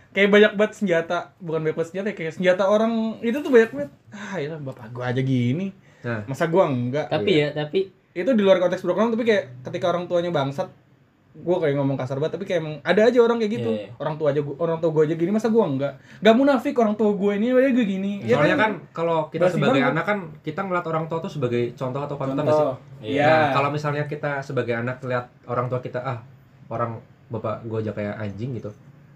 kayak 0.09 0.29
banyak 0.33 0.51
banget 0.57 0.73
senjata, 0.81 1.37
bukan 1.37 1.61
banyak 1.61 1.77
banget 1.77 1.89
senjata, 1.93 2.07
kayak 2.17 2.33
senjata 2.33 2.65
orang 2.65 3.21
itu 3.21 3.37
tuh 3.45 3.53
banyak 3.53 3.69
banget. 3.69 3.91
Ah, 4.09 4.41
ya 4.41 4.57
bapak 4.57 4.89
gua 4.89 5.13
aja 5.13 5.21
gini. 5.21 5.69
Nah, 6.01 6.25
Masa 6.25 6.45
gua 6.45 6.65
enggak? 6.65 7.07
tapi 7.07 7.31
ya 7.37 7.49
tapi 7.51 7.79
Itu 8.11 8.31
di 8.31 8.41
luar 8.41 8.57
konteks 8.57 8.81
program 8.81 9.09
tapi 9.09 9.23
kayak 9.23 9.63
ketika 9.63 9.87
orang 9.87 10.05
tuanya 10.05 10.29
bangsat 10.29 10.67
gua 11.33 11.57
kayak 11.57 11.79
ngomong 11.79 11.95
kasar 11.95 12.19
banget 12.19 12.35
tapi 12.35 12.43
kayak 12.43 12.59
emang 12.59 12.75
ada 12.81 13.07
aja 13.07 13.15
orang 13.17 13.39
kayak 13.39 13.51
gitu 13.55 13.71
Iya, 13.71 13.87
iya. 13.87 13.91
orang 13.95 14.15
tua 14.15 14.27
aja 14.29 14.41
gua, 14.41 14.55
orang 14.59 14.77
tua 14.77 14.91
gua 14.91 15.03
aja 15.05 15.15
gini 15.15 15.31
masa 15.31 15.47
gua 15.47 15.63
enggak 15.63 15.93
enggak 16.19 16.35
munafik 16.35 16.75
orang 16.75 16.93
tua 16.93 17.15
gua 17.15 17.31
ini 17.31 17.47
aja 17.49 17.69
gue 17.71 17.85
gini 17.87 18.13
Ya 18.21 18.35
soalnya 18.35 18.57
kan 18.59 18.71
kalau 18.91 19.31
kita 19.31 19.47
sebagai 19.47 19.79
anak 19.81 20.03
kan 20.03 20.17
kita 20.41 20.59
ngeliat 20.59 20.83
orang 20.85 21.07
tua 21.07 21.23
tuh 21.23 21.31
sebagai 21.31 21.71
contoh 21.71 22.01
atau 22.01 22.15
panutan 22.15 22.43
sih? 22.43 22.51
Iya. 22.51 22.75
iya 22.99 23.25
Nah, 23.25 23.47
kalau 23.55 23.69
misalnya 23.71 24.03
kita 24.05 24.43
sebagai 24.43 24.75
anak 24.75 24.99
lihat 25.01 25.31
orang 25.45 25.71
tua 25.71 25.79
kita 25.79 25.99
ah 25.99 26.19
orang 26.67 26.99
bapak 27.27 27.63
gue 27.63 27.79
aja 27.79 27.91
kayak 27.91 28.15
anjing 28.17 28.51
gitu, 28.53 28.67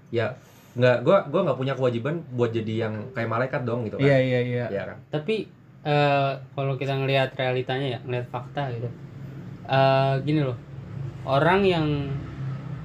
ya 0.08 0.40
nggak 0.72 1.04
gue 1.04 1.18
gua 1.28 1.42
nggak 1.44 1.56
punya 1.58 1.74
kewajiban 1.74 2.24
buat 2.32 2.48
jadi 2.50 2.88
yang 2.88 3.12
kayak 3.12 3.28
malaikat 3.28 3.62
dong 3.64 3.84
gitu 3.84 3.96
kan? 3.96 4.08
iya 4.08 4.18
iya 4.18 4.40
iya 4.40 4.66
Iya 4.72 4.84
kan? 4.88 4.98
tapi 5.10 5.52
eh, 5.86 6.32
kalau 6.52 6.74
kita 6.76 6.92
ngelihat 6.92 7.38
realitanya 7.38 7.88
ya 7.96 8.00
ngelihat 8.02 8.28
fakta 8.28 8.74
gitu. 8.74 8.90
Eh, 9.66 10.14
gini 10.22 10.42
loh 10.42 10.58
orang 11.26 11.62
yang 11.62 11.88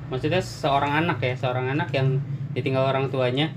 maksudnya 0.08 0.40
seorang 0.40 1.04
anak 1.04 1.20
ya 1.20 1.36
seorang 1.36 1.68
anak 1.70 1.92
yang 1.92 2.16
ditinggal 2.52 2.82
orang 2.82 3.08
tuanya 3.08 3.52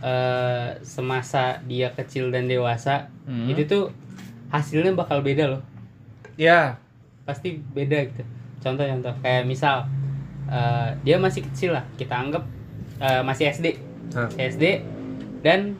eh, 0.00 0.76
semasa 0.82 1.60
dia 1.64 1.92
kecil 1.92 2.28
dan 2.28 2.48
dewasa 2.48 3.08
Hmm. 3.22 3.46
itu 3.46 3.62
tuh 3.64 3.84
hasilnya 4.50 4.92
bakal 4.92 5.22
beda 5.22 5.46
loh. 5.46 5.62
Iya 6.34 6.74
pasti 7.22 7.54
beda 7.54 8.02
gitu. 8.10 8.26
Contoh-contoh 8.58 9.14
kayak 9.22 9.46
misal 9.46 9.86
eh, 10.50 10.90
dia 11.06 11.16
masih 11.16 11.46
kecil 11.46 11.72
lah 11.72 11.86
kita 11.94 12.18
anggap 12.18 12.42
eh, 12.98 13.22
masih 13.22 13.46
SD 13.48 13.66
Hah. 14.12 14.28
SD 14.34 14.82
dan 15.40 15.78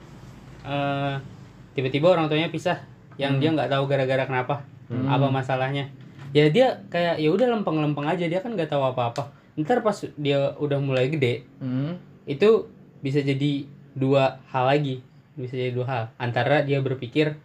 tiba-tiba 1.72 2.12
orang 2.12 2.28
tuanya 2.28 2.48
pisah 2.48 2.80
yang 3.20 3.36
dia 3.40 3.52
nggak 3.52 3.68
tahu 3.68 3.84
gara-gara 3.86 4.24
kenapa 4.24 4.64
apa 5.08 5.26
masalahnya. 5.28 5.88
Ya 6.32 6.48
dia 6.48 6.80
kayak 6.88 7.20
ya 7.20 7.28
udah 7.28 7.48
lempeng-lempeng 7.48 8.08
aja 8.08 8.24
dia 8.24 8.40
kan 8.40 8.52
nggak 8.52 8.68
tahu 8.72 8.84
apa-apa. 8.84 9.32
Ntar 9.56 9.84
pas 9.84 9.96
dia 10.16 10.56
udah 10.56 10.80
mulai 10.80 11.12
gede 11.12 11.44
Hmm. 11.60 12.00
itu 12.24 12.68
bisa 13.04 13.20
jadi 13.20 13.68
dua 13.92 14.40
hal 14.48 14.64
lagi 14.68 15.04
bisa 15.36 15.56
jadi 15.56 15.72
dua 15.76 15.86
hal. 15.88 16.02
Antara 16.16 16.64
dia 16.64 16.80
berpikir 16.80 17.36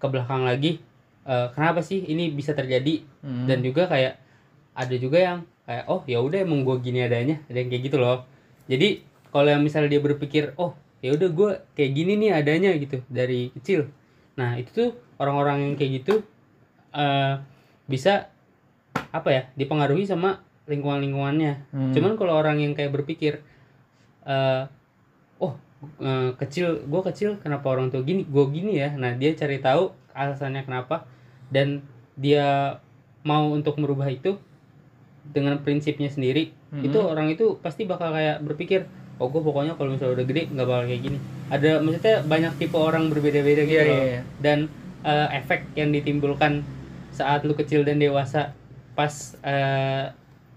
ke 0.00 0.06
belakang 0.08 0.44
lagi 0.44 0.80
eh, 1.28 1.46
kenapa 1.52 1.84
sih 1.84 2.00
ini 2.04 2.32
bisa 2.32 2.56
terjadi? 2.56 3.04
Hmm. 3.20 3.44
dan 3.44 3.60
juga 3.60 3.84
kayak 3.84 4.16
ada 4.72 4.96
juga 4.96 5.20
yang 5.20 5.38
kayak 5.68 5.84
oh 5.86 6.00
ya 6.08 6.18
udah 6.24 6.40
emang 6.40 6.64
gue 6.64 6.76
gini 6.80 7.04
adanya 7.04 7.36
ada 7.52 7.60
yang 7.60 7.68
kayak 7.68 7.82
gitu 7.92 7.96
loh. 8.00 8.24
Jadi 8.64 9.04
kalau 9.28 9.52
yang 9.52 9.60
misalnya 9.60 9.92
dia 9.92 10.00
berpikir 10.00 10.56
oh 10.56 10.72
ya 11.00 11.10
udah 11.10 11.28
gue 11.28 11.50
kayak 11.72 11.92
gini 11.92 12.12
nih 12.16 12.30
adanya 12.34 12.70
gitu 12.74 13.00
dari 13.06 13.48
kecil 13.52 13.88
nah 14.34 14.54
itu 14.54 14.70
tuh 14.70 14.90
orang-orang 15.16 15.64
yang 15.64 15.74
kayak 15.74 16.02
gitu 16.02 16.14
eh 16.90 17.34
bisa 17.84 18.28
apa 19.10 19.28
ya 19.28 19.42
dipengaruhi 19.54 20.04
sama 20.04 20.40
lingkungan 20.64 21.00
lingkungannya 21.00 21.66
Hmm. 21.70 21.90
cuman 21.90 22.14
kalau 22.14 22.34
orang 22.34 22.58
yang 22.58 22.72
kayak 22.72 22.90
berpikir 22.90 23.42
eh 24.22 24.62
oh 25.38 25.56
eh, 25.98 26.30
kecil 26.36 26.84
gue 26.84 27.02
kecil 27.04 27.38
kenapa 27.38 27.66
orang 27.66 27.88
tua 27.88 28.00
gini 28.00 28.22
gue 28.22 28.44
gini 28.48 28.76
ya 28.76 28.92
nah 28.92 29.12
dia 29.12 29.32
cari 29.32 29.58
tahu 29.58 29.90
alasannya 30.12 30.62
kenapa 30.62 31.08
dan 31.48 31.80
dia 32.14 32.78
mau 33.22 33.48
untuk 33.48 33.76
merubah 33.76 34.06
itu 34.06 34.36
dengan 35.22 35.58
prinsipnya 35.58 36.08
sendiri 36.08 36.52
Mhm. 36.70 36.86
itu 36.86 36.98
orang 36.98 37.26
itu 37.28 37.58
pasti 37.58 37.82
bakal 37.82 38.10
kayak 38.10 38.40
berpikir 38.40 38.86
oh 39.20 39.28
gue 39.28 39.42
pokoknya 39.44 39.76
kalau 39.76 39.92
misalnya 39.92 40.16
udah 40.16 40.26
gede 40.26 40.42
nggak 40.48 40.66
bakal 40.66 40.84
kayak 40.88 41.02
gini. 41.04 41.18
Ada 41.52 41.70
maksudnya 41.84 42.16
banyak 42.24 42.52
tipe 42.56 42.76
orang 42.80 43.04
berbeda-beda 43.12 43.62
gitu 43.68 43.84
loh 43.84 44.00
iya, 44.00 44.06
iya. 44.16 44.22
dan 44.40 44.58
eh, 45.04 45.28
efek 45.36 45.68
yang 45.76 45.92
ditimbulkan 45.92 46.64
saat 47.12 47.44
lu 47.44 47.52
kecil 47.52 47.84
dan 47.84 48.00
dewasa 48.00 48.56
pas 48.96 49.12
eh, 49.44 50.10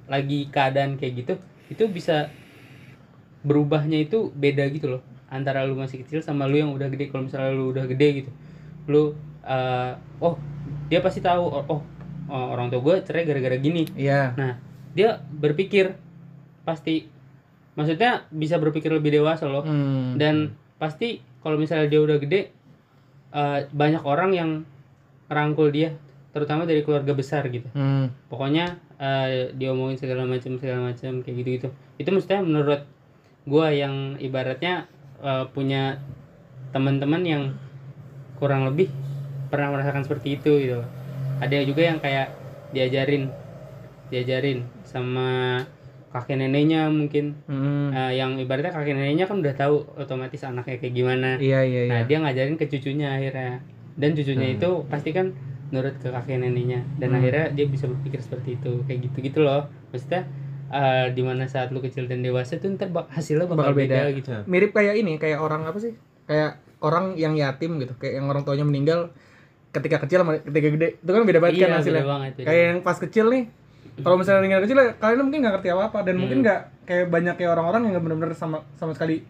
lagi 0.08 0.48
keadaan 0.48 0.96
kayak 0.96 1.14
gitu 1.24 1.34
itu 1.68 1.84
bisa 1.92 2.32
berubahnya 3.44 4.08
itu 4.08 4.32
beda 4.32 4.64
gitu 4.72 4.98
loh. 4.98 5.02
Antara 5.28 5.68
lu 5.68 5.76
masih 5.76 6.02
kecil 6.08 6.24
sama 6.24 6.48
lu 6.48 6.58
yang 6.64 6.72
udah 6.72 6.88
gede. 6.88 7.12
Kalau 7.12 7.28
misalnya 7.28 7.52
lu 7.52 7.76
udah 7.76 7.84
gede 7.84 8.24
gitu 8.24 8.32
lu 8.88 9.16
eh, 9.44 9.92
oh 10.20 10.36
dia 10.92 11.00
pasti 11.00 11.24
tahu 11.24 11.44
oh, 11.48 11.66
oh, 11.70 11.82
orang 12.28 12.72
tua 12.72 12.82
gue 12.84 12.96
cerai 13.04 13.24
gara-gara 13.28 13.58
gini. 13.60 13.88
Iya. 13.96 14.36
nah 14.36 14.54
dia 14.94 15.20
berpikir 15.26 15.98
pasti 16.64 17.10
maksudnya 17.74 18.26
bisa 18.30 18.58
berpikir 18.58 18.90
lebih 18.90 19.14
dewasa 19.14 19.46
loh 19.46 19.64
Hmm. 19.64 20.14
dan 20.16 20.36
pasti 20.78 21.18
kalau 21.40 21.58
misalnya 21.58 21.88
dia 21.88 22.00
udah 22.00 22.18
gede 22.18 22.54
eh, 23.32 23.60
banyak 23.68 24.04
orang 24.04 24.32
yang 24.32 24.50
rangkul 25.26 25.70
dia 25.70 25.98
terutama 26.30 26.66
dari 26.66 26.82
keluarga 26.82 27.14
besar 27.14 27.46
gitu 27.48 27.66
Hmm. 27.74 28.14
pokoknya 28.28 28.78
eh, 28.96 29.50
diomongin 29.52 29.98
segala 29.98 30.24
macam 30.24 30.56
segala 30.56 30.90
macam 30.90 31.20
kayak 31.20 31.36
gitu 31.40 31.50
gitu 31.52 31.68
itu 31.98 32.10
maksudnya 32.10 32.42
menurut 32.42 32.82
gua 33.44 33.70
yang 33.70 34.18
ibaratnya 34.18 34.86
eh, 35.20 35.46
punya 35.50 35.98
teman-teman 36.70 37.22
yang 37.22 37.44
kurang 38.38 38.66
lebih 38.66 38.90
pernah 39.50 39.70
merasakan 39.72 40.04
seperti 40.04 40.38
itu 40.38 40.52
gitu 40.60 40.82
ada 41.38 41.58
juga 41.62 41.82
yang 41.84 41.98
kayak 41.98 42.34
diajarin 42.70 43.30
diajarin 44.10 44.62
sama 44.84 45.62
kakek 46.14 46.38
neneknya 46.38 46.88
mungkin 46.88 47.34
Hmm. 47.44 47.90
Eh, 47.90 48.14
yang 48.16 48.38
ibaratnya 48.38 48.70
kakek 48.70 48.94
neneknya 48.94 49.26
kan 49.26 49.38
udah 49.40 49.54
tahu 49.54 49.82
otomatis 49.96 50.40
anaknya 50.42 50.78
kayak 50.78 50.94
gimana 50.94 51.30
Iya 51.36 51.60
iya 51.62 51.82
iya. 51.84 51.92
nah 51.92 52.00
dia 52.04 52.18
ngajarin 52.20 52.56
ke 52.56 52.66
cucunya 52.68 53.10
akhirnya 53.12 53.66
dan 53.94 54.14
cucunya 54.14 54.48
itu 54.52 54.70
pasti 54.88 55.10
kan 55.10 55.34
nurut 55.70 55.98
ke 55.98 56.08
kakek 56.08 56.38
neneknya 56.38 56.86
dan 56.96 57.10
Hmm. 57.10 57.18
akhirnya 57.18 57.46
dia 57.52 57.66
bisa 57.66 57.86
berpikir 57.86 58.20
seperti 58.20 58.56
itu 58.56 58.82
kayak 58.84 59.00
gitu 59.04 59.18
gitu 59.24 59.40
loh 59.42 59.66
maksudnya 59.90 60.30
eh, 60.70 61.06
di 61.10 61.22
mana 61.22 61.46
saat 61.46 61.70
lu 61.70 61.78
kecil 61.80 62.06
dan 62.06 62.22
dewasa 62.22 62.58
tuh 62.58 62.70
ntar 62.72 62.90
bak- 62.90 63.10
hasilnya 63.10 63.46
bakal, 63.46 63.62
Bakal 63.64 63.74
beda. 63.76 63.94
beda, 64.00 64.02
gitu 64.12 64.30
Mirip 64.48 64.72
kayak 64.72 64.94
ini, 64.96 65.18
kayak 65.18 65.38
orang 65.38 65.66
apa 65.66 65.78
sih? 65.78 65.94
Kayak 66.24 66.58
orang 66.80 67.14
yang 67.14 67.34
yatim 67.34 67.78
gitu, 67.78 67.94
kayak 67.96 68.18
yang 68.18 68.26
orang 68.26 68.42
tuanya 68.42 68.64
meninggal 68.64 69.14
ketika 69.72 69.98
kecil 70.00 70.22
sama 70.22 70.38
ketika 70.40 70.68
gede. 70.72 70.88
Itu 70.98 71.10
kan 71.10 71.24
beda 71.24 71.40
banget 71.40 71.54
kan 71.56 71.62
Iya, 71.64 71.78
hasilnya. 71.78 71.94
beda 72.00 72.10
banget, 72.10 72.32
beda 72.34 72.46
kayak 72.48 72.64
yang 72.68 72.80
pas 72.82 72.98
kecil 72.98 73.26
nih. 73.28 73.44
Kalau 73.96 74.18
misalnya 74.18 74.42
meninggal 74.42 74.62
kecil 74.66 74.78
kalian 74.98 75.22
mungkin 75.22 75.40
nggak 75.40 75.54
ngerti 75.54 75.70
apa-apa 75.70 76.00
dan 76.02 76.16
mungkin 76.18 76.42
Hmm. 76.42 76.46
nggak 76.46 76.60
kayak 76.84 77.06
banyak 77.08 77.36
kayak 77.36 77.52
orang-orang 77.52 77.82
yang 77.84 77.92
nggak 77.94 78.04
benar-benar 78.04 78.34
sama 78.34 78.58
sama 78.74 78.92
sekali. 78.92 79.22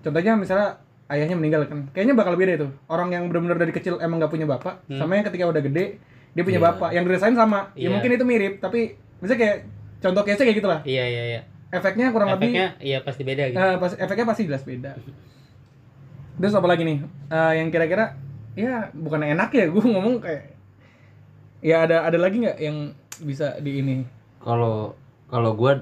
Contohnya 0.00 0.36
misalnya 0.36 0.76
ayahnya 1.08 1.34
meninggal 1.34 1.64
kan. 1.64 1.88
Kayaknya 1.90 2.14
bakal 2.14 2.36
beda 2.36 2.52
itu. 2.54 2.68
Orang 2.84 3.08
yang 3.08 3.24
benar-benar 3.26 3.56
dari 3.56 3.72
kecil 3.72 3.96
emang 3.98 4.20
nggak 4.20 4.28
punya 4.28 4.44
bapak 4.44 4.84
Hmm. 4.84 4.98
sama 4.98 5.16
yang 5.16 5.24
ketika 5.24 5.44
udah 5.46 5.62
gede 5.62 5.96
dia 6.30 6.42
punya 6.42 6.60
Iya. 6.60 6.66
bapak. 6.68 6.88
Yang 6.92 7.04
dirasain 7.06 7.32
sama. 7.34 7.72
Ya 7.72 7.80
Iya. 7.80 7.88
mungkin 7.90 8.10
itu 8.12 8.24
mirip 8.24 8.54
tapi 8.58 8.80
misalnya 9.18 9.40
kayak 9.40 9.56
contoh 10.00 10.22
case 10.22 10.42
kayak 10.42 10.58
gitulah. 10.58 10.80
iya 10.84 11.04
iya 11.06 11.22
iya 11.26 11.40
Efeknya 11.70 12.12
kurang 12.12 12.28
lebih 12.30 12.52
efeknya 12.52 12.68
iya 12.78 12.98
pasti 13.00 13.22
beda 13.24 13.44
gitu 13.48 13.56
Eh, 13.56 13.74
pas, 13.80 13.92
efeknya 13.96 14.26
pasti 14.28 14.42
jelas 14.44 14.62
beda. 14.62 14.92
Terus 16.34 16.52
apa 16.52 16.66
lagi 16.66 16.82
nih? 16.82 16.98
Eh, 17.30 17.52
yang 17.56 17.68
kira-kira 17.68 18.14
ya 18.54 18.90
bukan 18.92 19.24
enak 19.24 19.50
ya 19.50 19.64
gue 19.72 19.82
ngomong 19.82 20.20
kayak 20.20 20.54
ya 21.58 21.82
ada 21.82 22.04
ada 22.04 22.14
lagi 22.14 22.38
nggak 22.38 22.58
yang 22.60 22.92
bisa 23.20 23.58
di 23.60 23.78
ini? 23.78 23.96
Kalau 24.40 24.96
kalau 25.24 25.54
gue 25.54 25.72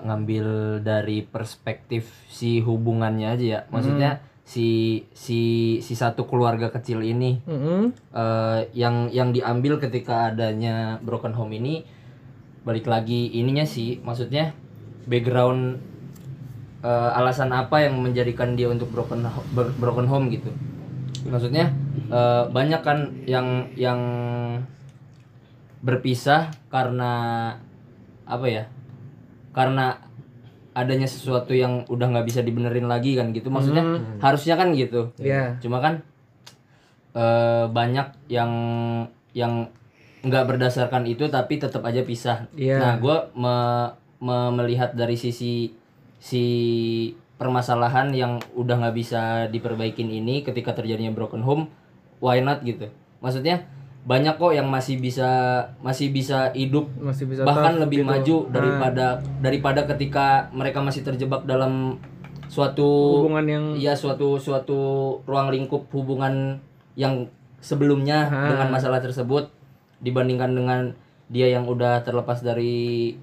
ngambil 0.00 0.46
dari 0.80 1.20
perspektif 1.22 2.08
si 2.26 2.60
hubungannya 2.60 3.28
aja 3.28 3.44
ya, 3.44 3.60
maksudnya 3.68 4.10
si 4.40 4.68
si 5.14 5.40
si 5.78 5.94
satu 5.94 6.26
keluarga 6.26 6.72
kecil 6.72 7.04
ini 7.04 7.38
Mm-mm. 7.46 7.92
eh, 8.10 8.60
yang 8.74 9.06
yang 9.08 9.30
diambil 9.30 9.78
ketika 9.78 10.32
adanya 10.32 10.98
broken 11.00 11.30
home 11.30 11.54
ini 11.54 11.86
balik 12.60 12.84
lagi 12.84 13.30
ininya 13.30 13.62
sih, 13.62 14.00
maksudnya 14.00 14.50
background 15.06 15.78
eh, 16.82 17.10
alasan 17.14 17.52
apa 17.52 17.84
yang 17.84 18.00
menjadikan 18.00 18.56
dia 18.56 18.66
untuk 18.66 18.90
broken 18.90 19.22
ho- 19.22 19.46
broken 19.54 20.08
home 20.08 20.32
gitu. 20.32 20.50
Maksudnya 21.28 21.70
eh, 22.08 22.44
banyak 22.48 22.80
kan 22.80 22.98
yang 23.28 23.68
yang 23.76 24.00
berpisah 25.80 26.52
karena 26.68 27.12
apa 28.28 28.46
ya 28.46 28.64
karena 29.50 29.98
adanya 30.70 31.08
sesuatu 31.10 31.50
yang 31.50 31.82
udah 31.90 32.06
nggak 32.14 32.26
bisa 32.30 32.40
dibenerin 32.46 32.86
lagi 32.86 33.18
kan 33.18 33.34
gitu. 33.34 33.50
Maksudnya 33.50 33.82
harusnya 34.22 34.54
kan 34.54 34.70
gitu. 34.72 35.10
Iya. 35.18 35.58
cuma 35.58 35.82
kan 35.82 36.06
eh, 37.16 37.64
banyak 37.66 38.30
yang 38.30 38.52
yang 39.34 39.68
nggak 40.20 40.46
berdasarkan 40.46 41.08
itu 41.08 41.26
tapi 41.26 41.58
tetap 41.58 41.82
aja 41.82 42.04
pisah. 42.06 42.46
Iya. 42.54 42.76
nah 42.78 42.92
gue 43.00 43.16
melihat 44.54 44.92
dari 44.92 45.16
sisi 45.16 45.72
si 46.20 46.44
permasalahan 47.40 48.12
yang 48.12 48.36
udah 48.52 48.76
nggak 48.84 48.96
bisa 48.96 49.48
diperbaikin 49.48 50.12
ini 50.12 50.44
ketika 50.44 50.76
terjadinya 50.76 51.16
broken 51.16 51.40
home 51.40 51.72
why 52.20 52.38
not 52.38 52.60
gitu. 52.62 52.92
Maksudnya 53.24 53.64
banyak 54.00 54.34
kok 54.34 54.50
yang 54.50 54.64
masih 54.64 54.96
bisa 54.96 55.28
masih 55.78 56.08
bisa 56.08 56.48
hidup 56.52 56.88
Masih 56.96 57.24
bisa 57.24 57.44
bahkan 57.44 57.76
lebih 57.76 58.00
gitu. 58.00 58.08
maju 58.08 58.36
Nah, 58.40 58.50
daripada 58.50 59.06
daripada 59.38 59.80
ketika 59.86 60.26
mereka 60.50 60.80
masih 60.80 61.02
terjebak 61.02 61.44
dalam 61.44 62.00
suatu 62.46 63.20
hubungan 63.20 63.44
yang 63.44 63.64
iya 63.74 63.92
suatu 63.92 64.34
suatu 64.34 64.80
ruang 65.22 65.48
lingkup 65.48 65.86
hubungan 65.90 66.58
yang 66.94 67.28
sebelumnya 67.60 68.26
Ah. 68.26 68.48
dengan 68.48 68.72
masalah 68.72 68.98
tersebut 68.98 69.52
dibandingkan 70.00 70.50
dengan 70.50 70.80
dia 71.28 71.46
yang 71.46 71.64
udah 71.64 72.00
terlepas 72.00 72.40
dari 72.40 73.14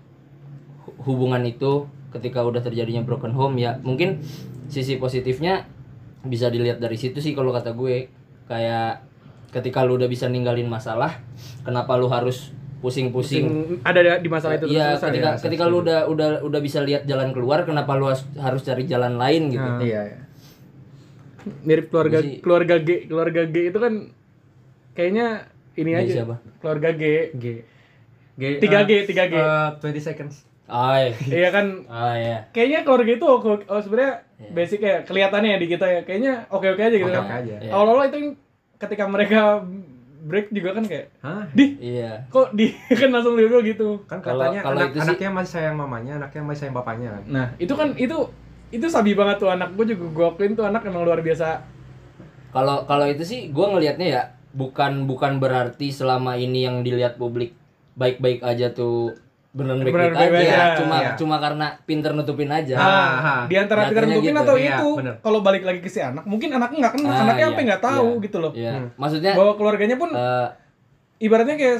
hu- 0.80 0.96
hubungan 1.04 1.42
itu 1.42 1.84
ketika 2.10 2.40
udah 2.40 2.62
terjadinya 2.62 3.02
broken 3.02 3.34
home 3.34 3.58
ya 3.58 3.82
mungkin 3.82 4.22
sisi 4.68 4.96
positifnya 4.96 5.66
bisa 6.22 6.48
dilihat 6.48 6.78
dari 6.78 6.96
situ 6.96 7.18
sih 7.18 7.34
kalau 7.34 7.50
kata 7.50 7.74
gue 7.74 8.08
kayak 8.46 9.07
ketika 9.58 9.82
lu 9.82 9.96
udah 9.96 10.06
bisa 10.06 10.26
ninggalin 10.26 10.66
masalah 10.66 11.18
kenapa 11.62 11.94
lu 11.94 12.08
harus 12.08 12.54
pusing-pusing 12.78 13.46
pusing 13.46 13.82
ada 13.82 14.18
di 14.18 14.30
masalah 14.30 14.54
itu 14.56 14.70
Iya, 14.70 14.94
terus 14.94 15.02
ketika 15.04 15.30
ya. 15.32 15.42
ketika 15.42 15.64
lu 15.66 15.82
udah 15.82 16.06
udah 16.06 16.30
udah 16.42 16.60
bisa 16.60 16.80
lihat 16.80 17.04
jalan 17.04 17.34
keluar, 17.34 17.64
kenapa 17.64 17.94
lu 17.94 18.06
has- 18.06 18.30
harus 18.36 18.62
cari 18.62 18.86
jalan 18.86 19.18
lain 19.18 19.50
gitu? 19.50 19.58
Nah. 19.60 19.82
Iya, 19.82 20.02
iya. 20.06 20.18
mirip 21.60 21.88
keluarga 21.88 22.20
Jadi- 22.20 22.40
keluarga 22.40 22.76
G 22.78 22.90
keluarga 23.06 23.42
G 23.46 23.56
itu 23.66 23.80
kan 23.80 23.94
kayaknya 24.94 25.48
ini 25.74 25.92
G 25.92 25.98
aja 25.98 26.12
siapa? 26.18 26.36
keluarga 26.58 26.90
G 26.92 27.04
G. 27.34 27.46
G. 28.36 28.44
3G 28.60 28.92
3G 29.06 29.34
Eh, 29.34 29.70
20 29.82 29.98
seconds. 30.00 30.46
Ah, 30.68 31.00
iya. 31.02 31.16
iya 31.26 31.50
kan 31.50 31.66
Ah, 31.88 32.14
iya. 32.14 32.38
kayaknya 32.52 32.84
keluarga 32.84 33.10
itu 33.10 33.26
oh, 33.26 33.40
sebenarnya 33.80 34.14
basic 34.52 34.80
ya 34.80 35.02
kelihatannya 35.02 35.50
ya 35.50 35.58
di 35.58 35.68
kita 35.68 35.86
ya 35.88 36.02
kayaknya 36.04 36.46
oke 36.48 36.68
oke 36.68 36.82
aja 36.84 36.94
gitu 36.94 37.08
Oke 37.08 37.16
kan 37.16 37.24
oke 37.24 37.36
aja. 37.40 37.56
Iya. 37.58 37.72
awal-awal 37.72 38.04
itu 38.06 38.18
yang 38.20 38.32
ketika 38.78 39.06
mereka 39.06 39.62
break 40.20 40.50
juga 40.50 40.74
kan 40.74 40.84
kayak 40.84 41.08
Hah? 41.20 41.46
di 41.50 41.78
Iya. 41.80 42.26
kok 42.28 42.52
di 42.52 42.74
kan 43.00 43.10
langsung 43.10 43.34
dulu 43.34 43.62
gitu 43.62 44.02
Kan 44.06 44.20
Kalau- 44.20 44.44
katanya 44.44 44.62
kalau 44.62 44.78
anak, 44.78 44.88
itu 44.88 44.98
sih- 44.98 45.06
anaknya 45.08 45.30
masih 45.32 45.52
sayang 45.54 45.76
mamanya, 45.76 46.14
anaknya 46.18 46.42
masih 46.44 46.60
sayang 46.62 46.76
bapaknya 46.76 47.10
kan. 47.12 47.24
nah 47.28 47.48
itu 47.58 47.74
kan 47.74 47.90
itu 47.96 48.18
itu 48.68 48.86
sabi 48.86 49.14
banget 49.14 49.38
tuh 49.38 49.48
anak 49.48 49.72
gue 49.74 49.86
juga 49.88 50.06
gue 50.10 50.26
akuin 50.28 50.54
tuh 50.54 50.64
anak 50.64 50.84
emang 50.84 51.02
luar 51.02 51.20
biasa 51.20 51.64
kalau 52.50 52.84
kalau 52.84 53.06
itu 53.06 53.24
sih 53.24 53.48
gue 53.48 53.66
ngelihatnya 53.66 54.08
ya 54.10 54.22
bukan 54.52 55.06
bukan 55.06 55.38
berarti 55.38 55.88
selama 55.90 56.36
ini 56.36 56.66
yang 56.66 56.82
dilihat 56.82 57.16
publik 57.16 57.56
baik-baik 57.94 58.42
aja 58.42 58.70
tuh 58.70 59.16
beneran 59.58 59.82
aja, 59.82 60.14
baik-baik 60.14 60.48
aja. 60.48 60.64
cuma 60.78 60.96
Iya. 60.96 61.10
cuma 61.16 61.36
karena 61.38 61.68
pinter 61.84 62.12
nutupin 62.14 62.48
aja 62.48 62.76
Ah, 62.76 63.44
di 63.44 63.56
antara 63.56 63.90
Peter 63.90 64.06
nutupin 64.06 64.30
gitu. 64.30 64.40
atau 64.40 64.56
Iya, 64.56 64.70
itu 64.72 64.90
bener. 64.96 65.14
kalau 65.20 65.40
balik 65.42 65.64
lagi 65.64 65.80
ke 65.80 65.90
si 65.90 66.00
anak 66.00 66.24
mungkin 66.24 66.50
anaknya 66.52 66.78
nggak 66.80 66.94
kenal 66.94 67.10
Ah, 67.10 67.24
anaknya 67.24 67.44
iya, 67.44 67.52
apa 67.52 67.60
nggak 67.66 67.84
tahu 67.84 68.08
iya. 68.12 68.24
gitu 68.24 68.38
loh 68.38 68.52
Iya. 68.54 68.72
Hmm. 68.72 68.88
maksudnya 68.96 69.34
bahwa 69.34 69.54
keluarganya 69.54 69.96
pun 69.96 70.10
eh, 70.10 70.48
ibaratnya 71.20 71.56
kayak 71.56 71.80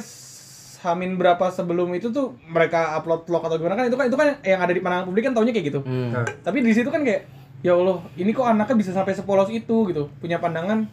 Hamin 0.78 1.14
berapa 1.14 1.42
sebelum 1.48 1.90
itu 1.92 2.08
tuh 2.08 2.38
mereka 2.44 2.94
upload 2.94 3.22
vlog 3.24 3.42
atau 3.42 3.56
gimana 3.56 3.74
kan 3.74 3.84
itu 3.84 3.94
kan 3.94 4.06
itu 4.06 4.14
kan 4.14 4.28
yang 4.42 4.58
ada 4.58 4.70
di 4.70 4.78
pandangan 4.78 5.04
publik 5.04 5.22
kan 5.22 5.32
taunya 5.32 5.50
kayak 5.50 5.66
gitu 5.68 5.80
hmm, 5.80 6.08
Nah, 6.12 6.26
tapi 6.40 6.58
di 6.60 6.70
situ 6.70 6.86
kan 6.86 7.02
kayak 7.02 7.26
ya 7.58 7.72
Allah 7.72 7.98
ini 8.14 8.30
kok 8.30 8.44
anaknya 8.44 8.76
bisa 8.76 8.90
sampai 8.92 9.10
sepolos 9.10 9.46
itu 9.48 9.76
gitu 9.84 10.06
punya 10.16 10.38
pandangan 10.38 10.86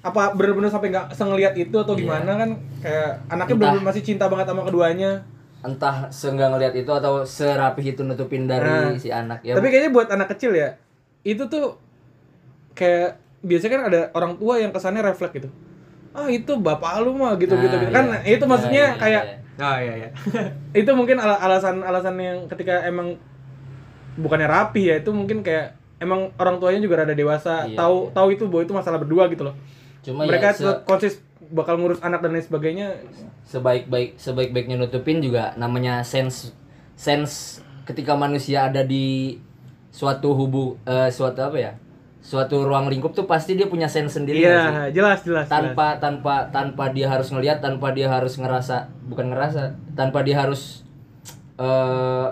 apa 0.00 0.32
bener-bener 0.32 0.70
sampai 0.70 0.88
nggak 0.88 1.10
sengeliat 1.10 1.52
itu 1.54 1.74
atau 1.74 1.92
Iya. 1.92 2.00
gimana 2.00 2.32
kan 2.36 2.50
kayak 2.80 3.10
anaknya 3.28 3.54
bener-bener 3.54 3.84
masih 3.84 4.02
cinta 4.02 4.24
banget 4.26 4.46
sama 4.46 4.62
keduanya 4.62 5.26
entah 5.60 6.08
seenggak 6.08 6.48
ngelihat 6.48 6.74
itu 6.74 6.88
atau 6.88 7.22
serapih 7.22 7.92
itu 7.92 8.00
nutupin 8.00 8.44
dari 8.44 8.64
Nah. 8.64 8.96
si 8.96 9.08
anak 9.08 9.40
ya 9.40 9.52
tapi 9.52 9.68
kayaknya 9.68 9.90
buat 9.90 10.08
anak 10.08 10.28
kecil 10.30 10.52
ya 10.52 10.80
itu 11.20 11.44
tuh 11.44 11.76
kayak 12.72 13.14
biasanya 13.40 13.72
kan 13.72 13.82
ada 13.86 14.00
orang 14.12 14.32
tua 14.36 14.56
yang 14.56 14.70
kesannya 14.70 15.02
refleks 15.02 15.34
gitu 15.34 15.48
ah 16.10 16.26
itu 16.26 16.52
bapak 16.56 17.00
lu 17.00 17.14
mah 17.14 17.36
gitu 17.36 17.54
gitu, 17.54 17.70
Nah, 17.70 17.80
gitu. 17.80 17.92
kan 17.92 18.04
iya. 18.18 18.34
itu 18.34 18.44
maksudnya 18.44 18.84
Iya, 18.84 18.88
iya, 18.88 18.98
kayak 18.98 19.22
iya. 19.22 19.36
Ah 19.60 19.76
iya 19.78 19.94
iya. 19.94 20.08
itu 20.80 20.90
mungkin 20.90 21.16
ala- 21.16 21.36
alasan-alasan 21.38 22.16
yang 22.16 22.38
ketika 22.48 22.80
emang 22.82 23.20
bukannya 24.16 24.48
rapi 24.48 24.82
ya 24.86 24.96
itu 24.96 25.10
mungkin 25.10 25.40
kayak 25.40 25.76
emang 25.96 26.32
orang 26.34 26.56
tuanya 26.56 26.80
juga 26.80 27.04
rada 27.04 27.12
dewasa 27.12 27.64
Iya, 27.64 27.76
tahu 27.76 27.96
iya. 28.02 28.12
tahu 28.12 28.28
itu 28.30 28.44
bahwa 28.46 28.62
itu 28.64 28.74
masalah 28.74 28.98
berdua 28.98 29.28
gitu 29.28 29.44
loh 29.44 29.54
cuma 30.00 30.24
mereka 30.24 30.50
ya 30.50 30.56
se- 30.56 30.80
konsis 30.82 31.14
bakal 31.48 31.80
ngurus 31.80 32.04
anak 32.04 32.20
dan 32.20 32.36
lain 32.36 32.44
sebagainya. 32.44 32.88
Sebaik-baik 33.48 34.20
sebaik-baiknya 34.20 34.76
nutupin 34.76 35.24
juga 35.24 35.56
namanya 35.56 36.04
sense 36.04 36.52
sense 36.94 37.64
ketika 37.88 38.12
manusia 38.12 38.68
ada 38.68 38.84
di 38.84 39.40
suatu 39.90 40.36
hubu 40.36 40.76
eh, 40.84 41.08
suatu 41.08 41.40
apa 41.40 41.56
ya? 41.56 41.72
Suatu 42.20 42.68
ruang 42.68 42.92
lingkup 42.92 43.16
tuh 43.16 43.24
pasti 43.24 43.56
dia 43.56 43.64
punya 43.64 43.88
sense 43.88 44.20
sendiri 44.20 44.44
iya 44.44 44.92
jelas 44.92 44.92
jelas 44.92 45.20
jelas. 45.24 45.46
tanpa 45.48 45.96
tanpa 45.96 46.44
tanpa 46.52 46.92
dia 46.92 47.08
harus 47.08 47.32
ngelihat 47.32 47.64
tanpa 47.64 47.96
dia 47.96 48.12
harus 48.12 48.36
ngerasa 48.36 48.92
bukan 49.08 49.32
ngerasa 49.32 49.72
tanpa 49.96 50.20
dia 50.20 50.36
harus 50.36 50.84
eh 51.56 52.28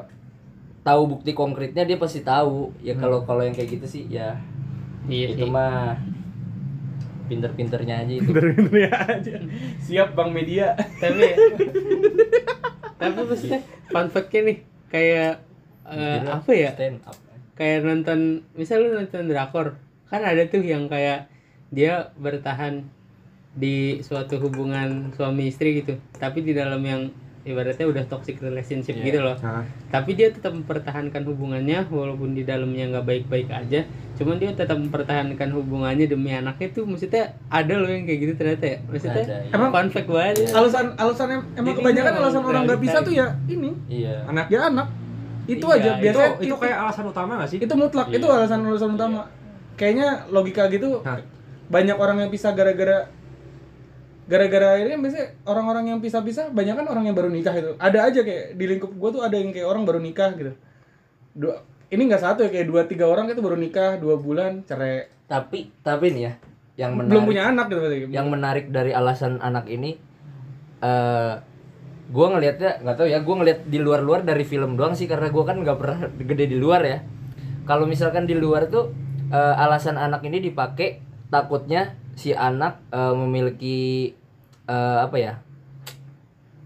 tahu 0.84 1.16
bukti 1.16 1.32
konkretnya 1.32 1.88
dia 1.88 1.96
pasti 1.96 2.20
tahu. 2.20 2.68
Ya 2.84 2.92
kalau 3.00 3.24
kalau 3.24 3.40
yang 3.40 3.56
kayak 3.56 3.80
gitu 3.80 3.86
sih 3.88 4.04
ya 4.12 4.36
Iya 5.08 5.32
itu 5.32 5.44
sih. 5.48 5.52
mah 5.52 5.96
pinter-pinternya 7.28 8.02
aja 8.02 8.12
itu. 8.16 8.30
Bener-bener 8.32 8.88
ya 8.88 8.96
aja. 9.04 9.34
Siap 9.84 10.16
bang 10.16 10.30
media. 10.32 10.74
Tapi 10.74 11.36
tapi 12.98 13.18
maksudnya 13.22 13.60
fun 13.92 14.08
fact-nya 14.10 14.40
nih 14.50 14.58
kayak 14.90 15.32
eh, 15.86 16.18
Bikin 16.18 16.26
apa 16.26 16.50
ya? 16.50 16.70
stand 16.74 16.98
up 17.06 17.16
kayak 17.54 17.86
nonton 17.86 18.46
misal 18.54 18.82
lu 18.82 18.94
nonton 18.94 19.30
drakor 19.30 19.78
kan 20.10 20.22
ada 20.22 20.46
tuh 20.46 20.62
yang 20.62 20.90
kayak 20.90 21.30
dia 21.70 22.14
bertahan 22.18 22.86
di 23.58 23.98
suatu 24.02 24.38
hubungan 24.38 25.10
suami 25.14 25.50
istri 25.50 25.82
gitu 25.82 25.98
tapi 26.18 26.42
di 26.46 26.54
dalam 26.54 26.82
yang 26.82 27.10
ibaratnya 27.48 27.84
udah 27.84 28.04
toxic 28.04 28.36
relationship 28.38 28.94
Iya. 28.94 29.04
gitu 29.04 29.18
loh. 29.20 29.36
Nah, 29.38 29.64
tapi 29.88 30.12
dia 30.12 30.28
tetap 30.28 30.52
mempertahankan 30.52 31.24
hubungannya 31.24 31.82
walaupun 31.86 32.30
di 32.30 32.42
dalamnya 32.42 32.84
nggak 32.90 33.04
baik-baik 33.04 33.48
aja. 33.48 33.80
Cuman 34.14 34.36
dia 34.36 34.52
tetap 34.52 34.76
mempertahankan 34.76 35.48
hubungannya 35.50 36.04
demi 36.04 36.30
anaknya 36.30 36.68
tuh 36.70 36.84
maksudnya 36.84 37.24
ada 37.48 37.74
loh 37.74 37.86
yang 37.86 38.04
kayak 38.04 38.18
gitu 38.20 38.32
ternyata 38.34 38.64
ya. 38.66 38.78
Maksudnya 38.84 39.22
Ada, 39.22 39.36
iya. 39.40 39.52
Emang- 39.52 39.72
fun 39.72 39.88
fact 39.88 40.08
banget 40.08 40.34
alasan 40.50 40.86
alasan 40.94 41.28
em- 41.30 41.48
emang 41.54 41.66
Jadi 41.66 41.78
kebanyakan 41.80 42.12
alasan 42.18 42.42
orang 42.44 42.62
nggak 42.64 42.80
bisa 42.80 42.98
tuh 43.00 43.12
ya 43.12 43.26
ini. 43.46 43.70
Iya. 43.88 44.14
Anak 44.24 44.46
ya 44.48 44.60
anak. 44.66 44.86
Itu 45.46 45.64
Iya, 45.66 45.74
aja 45.74 45.90
itu- 45.90 46.02
biasanya 46.04 46.30
itu 46.34 46.44
itu 46.44 46.54
kayak 46.56 46.76
alasan 46.78 47.04
utama 47.06 47.32
gak 47.38 47.48
sih? 47.48 47.58
itu 47.58 47.72
mutlak 47.72 48.08
itu 48.10 48.20
Iya. 48.20 48.36
alasan 48.36 48.60
alasan 48.62 48.90
utama 48.92 49.20
kayaknya 49.74 50.08
logika 50.28 50.68
gitu 50.68 51.00
banyak 51.68 51.94
orang 51.94 52.16
yang 52.18 52.28
pisah 52.28 52.52
gara-gara 52.52 53.08
gara-gara 54.28 54.76
ini 54.84 55.00
biasanya 55.00 55.26
orang-orang 55.48 55.84
yang 55.96 55.98
pisah-pisah 56.04 56.52
banyak 56.52 56.76
kan 56.76 56.86
orang 56.86 57.08
yang 57.08 57.16
baru 57.16 57.32
nikah 57.32 57.56
itu 57.56 57.72
ada 57.80 57.98
aja 58.04 58.20
kayak 58.20 58.60
di 58.60 58.64
lingkup 58.68 58.92
gua 59.00 59.10
tuh 59.10 59.22
ada 59.24 59.40
yang 59.40 59.50
kayak 59.56 59.64
orang 59.64 59.88
baru 59.88 59.98
nikah 60.04 60.36
gitu. 60.36 60.52
Dua 61.32 61.64
ini 61.88 62.02
nggak 62.04 62.20
satu 62.20 62.44
ya 62.44 62.52
kayak 62.52 62.68
dua 62.68 62.84
tiga 62.84 63.08
orang 63.08 63.32
itu 63.32 63.40
baru 63.40 63.56
nikah 63.56 63.96
dua 63.96 64.20
bulan 64.20 64.68
cerai. 64.68 65.08
Tapi 65.24 65.72
tapi 65.80 66.12
nih 66.12 66.22
ya 66.28 66.32
yang 66.78 66.92
menarik 66.94 67.10
belum 67.10 67.24
punya 67.26 67.42
anak 67.50 67.66
gitu 67.72 67.80
berarti. 67.82 67.98
yang 68.14 68.28
menarik 68.30 68.66
dari 68.70 68.92
alasan 68.94 69.42
anak 69.42 69.66
ini 69.66 69.98
eh 70.78 71.34
gue 72.08 72.26
ngelihatnya 72.28 72.80
nggak 72.80 72.96
tahu 72.96 73.08
ya 73.10 73.20
gue 73.20 73.34
ngelihat 73.36 73.60
di 73.68 73.78
luar-luar 73.82 74.24
dari 74.24 74.40
film 74.48 74.80
doang 74.80 74.96
sih 74.96 75.04
karena 75.04 75.28
gue 75.28 75.44
kan 75.44 75.60
nggak 75.60 75.76
pernah 75.76 75.98
gede 76.12 76.52
di 76.52 76.56
luar 76.60 76.84
ya. 76.84 76.98
Kalau 77.68 77.84
misalkan 77.84 78.24
di 78.24 78.32
luar 78.32 78.68
tuh 78.72 78.92
eh, 79.32 79.54
alasan 79.64 80.00
anak 80.00 80.24
ini 80.24 80.40
dipakai 80.40 81.04
takutnya 81.28 81.96
si 82.18 82.34
anak 82.34 82.82
eh, 82.90 83.14
memiliki 83.14 84.10
eh, 84.66 84.98
apa 84.98 85.16
ya 85.16 85.34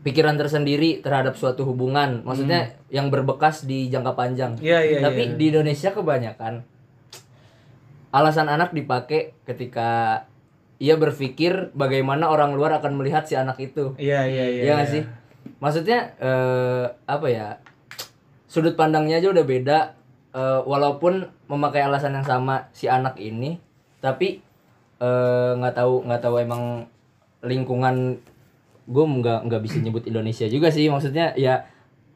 pikiran 0.03 0.35
tersendiri 0.35 1.05
terhadap 1.05 1.37
suatu 1.37 1.63
hubungan 1.69 2.25
maksudnya 2.25 2.75
yang 2.89 3.13
berbekas 3.13 3.69
di 3.69 3.87
jangka 3.87 4.17
panjang 4.19 4.59
Iya 4.59 4.81
iya 4.83 4.99
tapi 4.99 5.31
iya. 5.31 5.37
di 5.39 5.45
Indonesia 5.53 5.93
kebanyakan 5.93 6.65
alasan 8.13 8.49
anak 8.53 8.77
dipakai 8.77 9.33
ketika 9.49 10.25
ia 10.83 10.99
berpikir 10.99 11.71
bagaimana 11.73 12.27
orang 12.29 12.53
luar 12.59 12.83
akan 12.83 12.99
melihat 12.99 13.23
si 13.25 13.39
anak 13.39 13.57
itu. 13.63 13.95
iya 14.03 14.27
iya 14.27 14.45
iya 14.51 14.63
Iya 14.67 14.73
nggak 14.77 14.91
sih? 14.91 15.03
Maksudnya 15.63 16.19
eh, 16.19 16.85
apa 17.07 17.27
ya? 17.31 17.63
Sudut 18.51 18.75
pandangnya 18.75 19.23
aja 19.23 19.31
udah 19.31 19.47
beda 19.47 19.79
eh, 20.35 20.61
walaupun 20.67 21.31
memakai 21.47 21.87
alasan 21.87 22.19
yang 22.19 22.27
sama 22.27 22.67
si 22.75 22.91
anak 22.91 23.15
ini, 23.23 23.63
tapi 24.03 24.43
eh, 25.03 25.51
nggak 25.57 25.75
tahu 25.75 26.07
nggak 26.07 26.21
tahu 26.21 26.35
emang 26.39 26.87
lingkungan 27.41 28.23
gue 28.85 29.05
nggak 29.05 29.41
nggak 29.45 29.61
bisa 29.61 29.77
nyebut 29.79 30.05
Indonesia 30.05 30.47
juga 30.47 30.69
sih 30.69 30.87
maksudnya 30.87 31.35
ya 31.35 31.67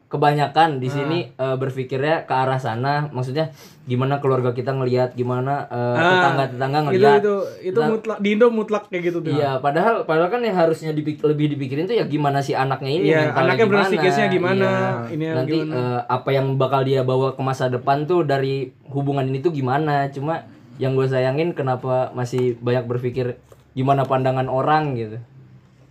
kebanyakan 0.06 0.78
di 0.78 0.86
sini 0.86 1.18
eh, 1.28 1.56
berpikirnya 1.56 2.22
ke 2.22 2.32
arah 2.32 2.56
sana 2.56 3.10
maksudnya 3.10 3.50
gimana 3.82 4.18
keluarga 4.18 4.50
kita 4.50 4.70
ngelihat 4.70 5.14
gimana 5.14 5.66
tetangga 5.66 6.44
tetangga 6.46 6.78
itu 6.78 6.86
ngelihat 6.88 7.18
itu 7.18 7.34
itu 7.64 7.78
Nah, 7.80 7.88
mutlak 7.88 8.16
di 8.18 8.28
Indo 8.32 8.46
mutlak 8.48 8.82
kayak 8.86 9.02
gitu 9.04 9.18
tuh 9.20 9.30
Iya, 9.32 9.58
padahal 9.58 9.94
padahal 10.04 10.26
kan 10.28 10.40
yang 10.40 10.54
harusnya 10.54 10.90
dipik- 10.90 11.18
lebih 11.20 11.50
dipikirin 11.52 11.84
tuh 11.84 11.94
ya 11.94 12.04
gimana 12.04 12.38
si 12.38 12.54
anaknya 12.54 12.90
ini 12.92 13.06
Iya, 13.08 13.30
anaknya 13.32 13.66
gimana. 13.66 14.28
gimana, 14.28 14.62
Iya. 14.62 14.86
ini 15.08 15.24
Nanti 15.28 15.56
gimana. 15.60 15.74
eh, 15.74 16.00
apa 16.04 16.28
yang 16.30 16.46
bakal 16.54 16.80
dia 16.82 17.02
bawa 17.02 17.34
ke 17.34 17.42
masa 17.42 17.66
depan 17.66 18.06
tuh 18.06 18.22
dari 18.22 18.54
hubungan 18.86 19.22
ini 19.24 19.38
tuh 19.40 19.50
gimana? 19.50 20.06
Cuma 20.08 20.46
yang 20.76 20.92
gue 20.94 21.06
sayangin 21.08 21.56
kenapa 21.56 22.12
masih 22.12 22.56
banyak 22.60 22.84
berpikir 22.84 23.40
gimana 23.72 24.04
pandangan 24.04 24.48
orang 24.48 24.96
gitu. 24.96 25.16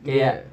Kayak 0.05 0.45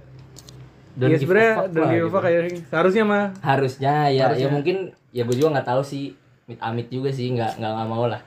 don't 0.96 1.08
Iya 1.12 1.18
give 1.20 1.24
a 1.24 1.24
sebenarnya 1.24 1.52
don't 1.72 1.88
give 1.88 2.04
a 2.04 2.04
gitu. 2.04 2.12
fuck 2.12 2.22
kayak 2.24 2.40
seharusnya 2.68 3.04
mah 3.08 3.24
Harusnya 3.40 3.94
ya 4.12 4.28
Harusnya. 4.28 4.44
ya 4.44 4.48
mungkin 4.52 4.76
ya 5.12 5.22
gue 5.24 5.36
juga 5.36 5.48
nggak 5.56 5.68
tahu 5.68 5.82
sih 5.84 6.12
amit 6.44 6.60
amit 6.60 6.86
juga 6.92 7.08
sih 7.08 7.32
nggak 7.32 7.56
nggak 7.60 7.72
nggak 7.72 7.88
mau 7.88 8.04
lah. 8.08 8.20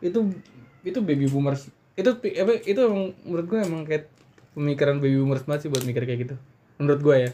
itu 0.00 0.16
itu 0.80 0.98
baby 1.04 1.28
boomers 1.28 1.68
itu 1.92 2.08
apa 2.08 2.52
itu 2.64 2.80
emang 2.80 3.12
menurut 3.24 3.46
gue 3.48 3.58
emang 3.60 3.82
kayak 3.84 4.08
pemikiran 4.56 4.96
baby 5.00 5.20
boomers 5.20 5.44
banget 5.44 5.68
sih 5.68 5.70
buat 5.72 5.84
mikir 5.84 6.04
kayak 6.04 6.20
gitu 6.24 6.34
menurut 6.80 7.00
gue 7.00 7.16
ya 7.28 7.30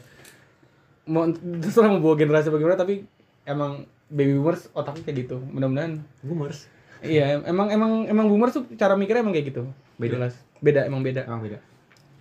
mau 1.06 1.30
terserah 1.30 1.90
mau 1.94 2.02
bawa 2.02 2.18
generasi 2.18 2.50
bagaimana 2.50 2.74
tapi 2.74 3.06
emang 3.46 3.86
baby 4.10 4.34
boomers 4.34 4.66
otaknya 4.74 5.02
kayak 5.06 5.16
gitu 5.26 5.36
mudah-mudahan 5.38 6.02
boomers. 6.22 6.66
Iya 7.00 7.40
emang 7.42 7.68
emang 7.68 7.92
emang 8.04 8.26
boomers 8.26 8.54
tuh 8.54 8.64
cara 8.74 8.94
mikirnya 8.94 9.20
emang 9.20 9.34
kayak 9.34 9.48
gitu 9.50 9.62
Beda. 9.96 10.16
Jelas. 10.16 10.34
beda 10.58 10.84
emang 10.84 11.00
beda 11.00 11.24
Emang 11.24 11.42
beda. 11.42 11.58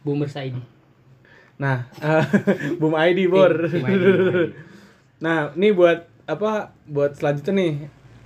boomers 0.01 0.33
ID 0.33 0.55
nah 1.55 1.87
boom 2.79 2.93
ID 2.93 3.27
bor 3.27 3.51
Boom 3.51 3.85
ID, 3.85 4.03
boom 4.03 4.27
ID. 4.27 4.49
Nah, 5.15 5.55
ini 5.55 5.71
buat 5.71 6.03
apa? 6.27 6.75
Buat 6.83 7.15
selanjutnya 7.15 7.55
nih. 7.55 7.73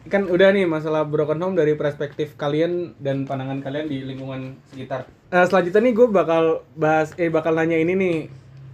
Kan 0.09 0.25
udah 0.25 0.49
nih 0.49 0.65
masalah 0.65 1.05
broken 1.05 1.37
home 1.37 1.53
dari 1.53 1.77
perspektif 1.77 2.33
kalian 2.33 2.97
dan 2.97 3.29
pandangan 3.29 3.61
kalian 3.61 3.85
di 3.85 4.01
lingkungan 4.01 4.57
sekitar. 4.65 5.05
Nah, 5.29 5.45
selanjutnya 5.45 5.85
nih 5.85 5.93
gue 5.93 6.07
bakal 6.09 6.65
bahas 6.73 7.13
eh 7.15 7.29
bakal 7.29 7.53
nanya 7.53 7.77
ini 7.77 7.93
nih 7.93 8.15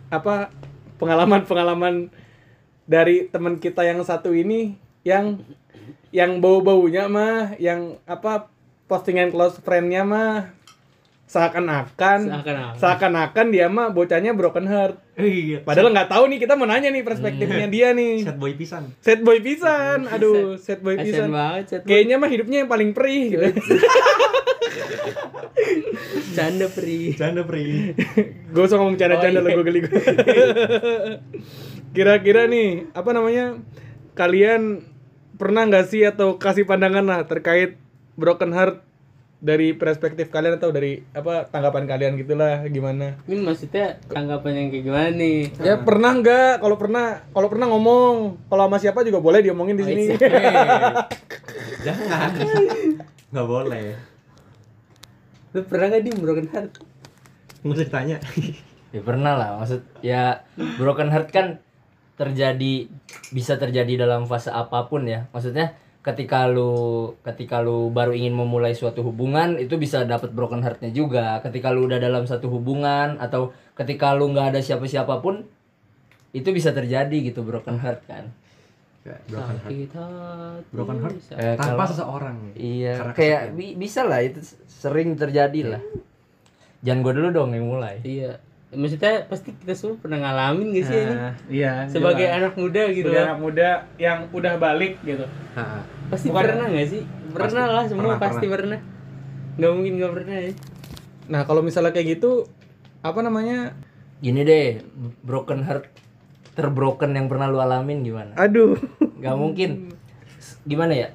apa 0.07 0.47
pengalaman-pengalaman 0.95 2.07
dari 2.85 3.27
teman 3.27 3.59
kita 3.59 3.83
yang 3.83 3.99
satu 3.99 4.31
ini 4.31 4.79
yang 5.03 5.43
yang 6.15 6.39
bau-baunya 6.39 7.05
mah 7.05 7.59
yang 7.59 7.99
apa 8.05 8.47
postingan 8.87 9.27
close 9.29 9.59
friend-nya 9.59 10.07
mah 10.07 10.55
seakan-akan 11.25 12.19
Seakan-akan. 12.29 12.77
seakan-akan 12.77 13.45
dia 13.49 13.65
mah 13.67 13.89
bocahnya 13.89 14.31
broken 14.31 14.63
heart 14.63 14.95
Iya. 15.15 15.59
Padahal 15.61 15.89
nggak 15.89 16.07
tahu 16.07 16.23
nih 16.27 16.39
kita 16.39 16.53
mau 16.53 16.63
nanya 16.63 16.87
nih 16.89 16.99
perspektifnya 17.01 17.65
dia 17.65 17.91
nih. 17.91 18.19
Sad 18.21 18.35
boy 18.35 18.51
pisan. 18.53 18.91
Set 18.99 19.23
boy 19.23 19.39
pisan. 19.39 20.05
Aduh, 20.05 20.55
set 20.55 20.79
boy 20.79 20.95
pisan. 20.95 21.31
banget. 21.31 21.81
Kayaknya 21.81 22.15
mah 22.15 22.27
hidupnya 22.27 22.57
yang 22.59 22.69
paling 22.69 22.91
perih 22.91 23.31
gitu. 23.31 23.47
Canda 26.35 26.67
pri. 26.67 27.15
Canda 27.15 27.41
pri. 27.41 27.95
Gue 28.51 28.61
usah 28.61 28.75
ngomong 28.75 28.95
canda-canda 28.95 29.39
Oh, 29.39 29.43
lah 29.43 29.49
iya. 29.49 29.55
gue 29.55 29.65
geli. 29.65 29.79
Kira-kira 31.91 32.43
nih, 32.45 32.91
apa 32.91 33.09
namanya? 33.11 33.55
Kalian 34.13 34.83
pernah 35.35 35.63
nggak 35.63 35.85
sih 35.85 36.03
atau 36.03 36.35
kasih 36.35 36.63
pandangan 36.63 37.03
lah 37.03 37.19
terkait 37.23 37.75
broken 38.15 38.51
heart 38.51 38.81
dari 39.37 39.75
perspektif 39.75 40.31
kalian 40.31 40.57
atau 40.57 40.71
dari 40.71 41.03
apa 41.11 41.45
tanggapan 41.45 41.85
kalian 41.85 42.13
gitulah 42.17 42.65
gimana? 42.65 43.19
Ini 43.27 43.43
maksudnya 43.43 43.99
tanggapan 44.07 44.51
yang 44.57 44.67
kayak 44.71 44.83
gimana 44.83 45.09
nih? 45.11 45.39
Ya 45.61 45.75
pernah 45.77 46.11
nggak? 46.15 46.63
Kalau 46.63 46.77
pernah, 46.79 47.05
kalau 47.29 47.47
pernah 47.51 47.67
ngomong. 47.69 48.15
Kalau 48.47 48.63
sama 48.65 48.77
siapa 48.79 49.03
juga 49.03 49.19
boleh 49.19 49.43
diomongin 49.43 49.77
di 49.77 49.83
Oh, 49.83 49.89
sini. 49.91 50.03
iya. 50.15 51.05
Jangan. 51.85 52.29
Nggak 53.29 53.47
boleh. 53.47 53.85
Lu 55.53 55.61
pernah 55.67 55.85
gak 55.87 56.03
di 56.03 56.11
broken 56.15 56.47
heart? 56.49 56.71
Nggak 57.61 57.75
usah 57.75 57.85
ditanya. 57.85 58.17
Ya 58.91 59.01
pernah 59.03 59.33
lah, 59.35 59.49
maksud 59.59 59.81
ya 59.99 60.47
broken 60.79 61.11
heart 61.11 61.27
kan 61.29 61.59
terjadi 62.15 62.87
bisa 63.29 63.55
terjadi 63.55 64.07
dalam 64.07 64.23
fase 64.25 64.47
apa 64.49 64.87
pun 64.87 65.03
ya. 65.03 65.27
Maksudnya 65.31 65.75
ketika 65.99 66.45
lu 66.45 66.71
ketika 67.21 67.59
lu 67.59 67.89
baru 67.89 68.13
ingin 68.13 68.31
memulai 68.31 68.71
suatu 68.71 69.01
hubungan 69.01 69.57
itu 69.57 69.75
bisa 69.75 70.05
dapat 70.05 70.31
broken 70.31 70.63
heartnya 70.63 70.89
juga. 70.89 71.43
Ketika 71.43 71.75
lu 71.75 71.85
udah 71.85 71.99
dalam 71.99 72.23
satu 72.23 72.47
hubungan 72.47 73.19
atau 73.19 73.51
ketika 73.73 74.15
lu 74.15 74.31
nggak 74.31 74.55
ada 74.55 74.61
siapa-siapa 74.61 75.19
pun 75.19 75.43
itu 76.31 76.51
bisa 76.51 76.71
terjadi 76.71 77.15
gitu 77.25 77.43
broken 77.43 77.79
heart 77.79 78.03
kan. 78.07 78.27
Broken 79.05 79.57
heart. 79.61 79.69
Sakit. 79.69 79.89
Broken 80.73 80.97
heart. 80.97 81.15
Eh, 81.37 81.53
Tanpa 81.55 81.85
kalau- 81.85 81.91
seseorang. 81.93 82.37
Iya, 82.57 82.93
Karena 82.97 83.13
kayak 83.13 83.41
bi- 83.53 83.77
bisa 83.77 84.01
lah 84.01 84.17
itu 84.19 84.41
sering 84.65 85.13
terjadi 85.13 85.77
lah. 85.77 85.81
Jangan 86.81 87.01
gue 87.01 87.13
dulu 87.13 87.29
dong 87.29 87.51
yang 87.53 87.69
mulai. 87.69 88.01
Iya. 88.01 88.41
Maksudnya 88.73 89.29
pasti 89.29 89.53
kita 89.53 89.73
semua 89.77 89.95
pernah 90.01 90.19
ngalamin 90.25 90.73
gak 90.73 90.85
sih 90.89 90.97
ini? 90.97 91.13
Nah, 91.15 91.33
iya. 91.47 91.73
Sebagai 91.87 92.25
jelas. 92.25 92.37
anak 92.41 92.53
muda 92.57 92.81
gitu 92.91 93.07
sebagai 93.07 93.25
anak 93.29 93.39
muda 93.39 93.69
yang 94.01 94.19
udah 94.33 94.53
balik 94.57 94.93
gitu. 95.05 95.25
Ha-ha. 95.55 95.79
Pasti 96.09 96.27
Bukan- 96.33 96.43
pernah 96.43 96.65
gak 96.73 96.87
sih? 96.89 97.01
Pernah 97.31 97.63
Pasti. 97.67 97.75
lah 97.77 97.83
semua 97.87 98.03
Pernah, 98.03 98.19
pasti 98.19 98.45
pernah. 98.49 98.79
Gak 99.55 99.71
mungkin 99.71 99.93
gak 100.01 100.13
pernah 100.17 100.35
ya. 100.35 100.51
Nah, 101.25 101.41
kalau 101.47 101.61
misalnya 101.63 101.91
kayak 101.93 102.19
gitu 102.19 102.49
apa 102.99 103.19
namanya? 103.21 103.77
Gini 104.19 104.41
deh, 104.41 104.81
broken 105.21 105.61
heart 105.63 105.87
terbroken 106.55 107.11
yang 107.13 107.27
pernah 107.27 107.51
lu 107.51 107.59
alamin 107.59 108.01
gimana? 108.01 108.33
Aduh. 108.35 108.75
Gak 109.21 109.35
mungkin. 109.37 109.93
Gimana 110.65 110.93
ya? 110.95 111.09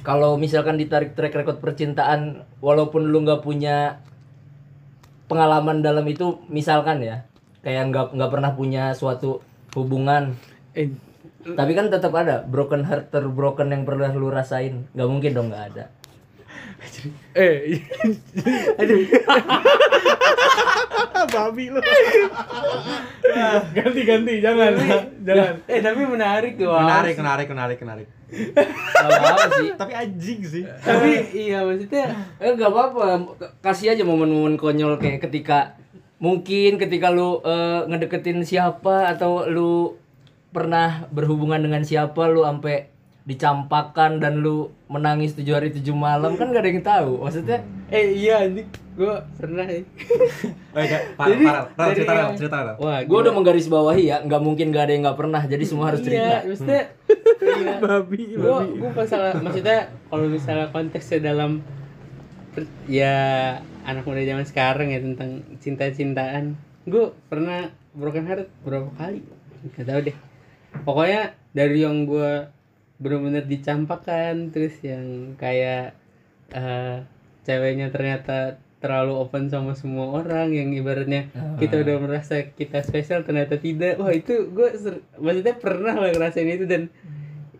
Kalau 0.00 0.40
misalkan 0.40 0.80
ditarik 0.80 1.12
track 1.12 1.36
record 1.36 1.60
percintaan, 1.60 2.48
walaupun 2.64 3.12
lu 3.12 3.20
nggak 3.20 3.44
punya 3.44 4.00
pengalaman 5.30 5.80
dalam 5.80 6.02
itu, 6.10 6.42
misalkan 6.50 7.06
ya, 7.06 7.22
kayak 7.62 7.94
nggak 7.94 8.06
nggak 8.18 8.30
pernah 8.34 8.50
punya 8.58 8.90
suatu 8.98 9.40
hubungan, 9.78 10.34
Eh, 10.70 10.86
tapi 11.42 11.72
kan 11.74 11.90
tetap 11.90 12.14
ada 12.14 12.46
broken 12.46 12.86
heart 12.86 13.10
terbroken 13.10 13.74
yang 13.74 13.82
pernah 13.82 14.10
lu 14.14 14.30
rasain. 14.30 14.86
Nggak 14.94 15.08
mungkin 15.10 15.30
dong 15.34 15.48
nggak 15.50 15.64
ada. 15.74 15.84
Eh. 17.34 17.80
Aduh. 18.78 19.00
Babi 21.30 21.68
lu. 21.70 21.80
ganti 23.76 24.00
ganti, 24.02 24.34
jangan. 24.40 24.72
jangan. 25.22 25.54
Eh 25.68 25.80
tapi 25.84 26.02
menarik 26.08 26.56
tuh. 26.56 26.72
Menarik, 26.72 27.14
menarik, 27.20 27.46
menarik, 27.48 27.78
menarik. 27.84 28.08
Gak 28.30 29.20
apa 29.20 29.48
sih. 29.60 29.68
Tapi 29.76 29.92
anjing 29.94 30.40
sih. 30.42 30.64
Tapi 30.64 31.10
iya 31.34 31.62
maksudnya 31.62 32.14
Eh 32.40 32.56
nggak 32.56 32.70
apa-apa, 32.72 33.36
kasih 33.60 33.94
aja 33.94 34.02
momen-momen 34.02 34.56
konyol 34.56 34.96
kayak 34.96 35.22
ketika 35.28 35.76
mungkin 36.20 36.76
ketika 36.76 37.08
lu 37.08 37.40
eh, 37.44 37.88
ngedeketin 37.88 38.44
siapa 38.44 39.08
atau 39.12 39.48
lu 39.48 39.96
pernah 40.50 41.06
berhubungan 41.14 41.62
dengan 41.62 41.82
siapa 41.86 42.28
lu 42.28 42.42
sampai 42.44 42.90
dicampakan 43.30 44.18
dan 44.18 44.42
lu 44.42 44.56
menangis 44.86 45.38
tujuh 45.38 45.54
hari 45.54 45.70
tujuh 45.70 45.94
malam 45.94 46.34
kan 46.34 46.50
gak 46.50 46.60
ada 46.60 46.68
yang 46.68 46.82
tahu 46.82 47.22
maksudnya 47.22 47.62
eh 47.86 48.10
iya 48.10 48.42
anjing 48.42 48.66
gua 48.90 49.22
pernah 49.32 49.64
ya. 49.64 49.80
Oke, 50.76 50.84
kayak 50.84 51.04
parah, 51.16 51.30
Jadi, 51.32 51.44
parah. 51.46 51.64
Dari 51.72 51.94
cerita, 51.96 52.12
yang- 52.12 52.36
cerita, 52.36 52.56
Rel. 52.60 52.76
Wah, 52.76 53.00
gue 53.00 53.18
udah 53.18 53.32
menggarisbawahi 53.32 54.02
ya 54.04 54.16
nggak 54.20 54.42
mungkin 54.44 54.66
gak 54.70 54.84
ada 54.84 54.92
yang 54.92 55.02
nggak 55.04 55.18
pernah 55.18 55.42
jadi 55.42 55.64
semua 55.64 55.84
harus 55.88 56.00
Iya, 56.00 56.06
cerita 56.06 56.36
maksudnya 56.44 56.82
iya. 57.40 57.74
Babi, 57.86 58.20
babi. 58.36 58.76
gua 58.76 58.90
masalah 58.92 59.32
maksudnya 59.36 59.78
kalau 60.06 60.26
misalnya 60.26 60.66
konteksnya 60.68 61.18
dalam 61.24 61.62
ya 62.86 63.14
anak 63.82 64.04
muda 64.04 64.20
zaman 64.20 64.44
sekarang 64.44 64.90
ya 64.90 65.00
tentang 65.00 65.30
cinta-cintaan. 65.58 66.58
Gue 66.84 67.14
pernah 67.26 67.70
broken 67.92 68.26
heart 68.26 68.50
berapa 68.60 68.90
kali? 68.92 69.22
Gak 69.72 69.86
tahu 69.86 70.00
deh. 70.02 70.16
Pokoknya 70.82 71.22
dari 71.50 71.82
yang 71.82 72.04
gue 72.04 72.46
bener-bener 73.00 73.48
dicampakkan 73.48 74.52
terus 74.52 74.76
yang 74.84 75.34
kayak 75.40 75.96
eh, 76.52 77.02
ceweknya 77.48 77.88
ternyata 77.88 78.60
terlalu 78.80 79.12
open 79.20 79.52
sama 79.52 79.76
semua 79.76 80.24
orang 80.24 80.56
yang 80.56 80.72
ibaratnya 80.72 81.28
kita 81.60 81.84
udah 81.84 81.96
merasa 82.00 82.48
kita 82.48 82.80
spesial 82.80 83.28
ternyata 83.28 83.60
tidak. 83.60 84.00
Wah 84.00 84.12
itu 84.12 84.48
gue 84.48 84.68
maksudnya 85.20 85.54
pernah 85.60 85.94
lah 86.00 86.08
ngerasain 86.08 86.48
itu 86.48 86.64
dan 86.64 86.88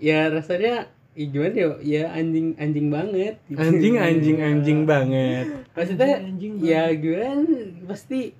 ya 0.00 0.32
rasanya 0.32 0.88
ya 1.12 1.26
gimana 1.28 1.52
ya 1.52 1.68
ya 1.84 2.02
anjing 2.16 2.56
anjing 2.56 2.88
banget 2.88 3.36
gitu. 3.52 3.60
Anjing 3.60 3.94
anjing 4.00 4.38
anjing 4.40 4.80
banget. 4.88 5.46
maksudnya 5.76 6.24
ya 6.64 6.88
gimana 6.96 7.44
pasti 7.84 8.32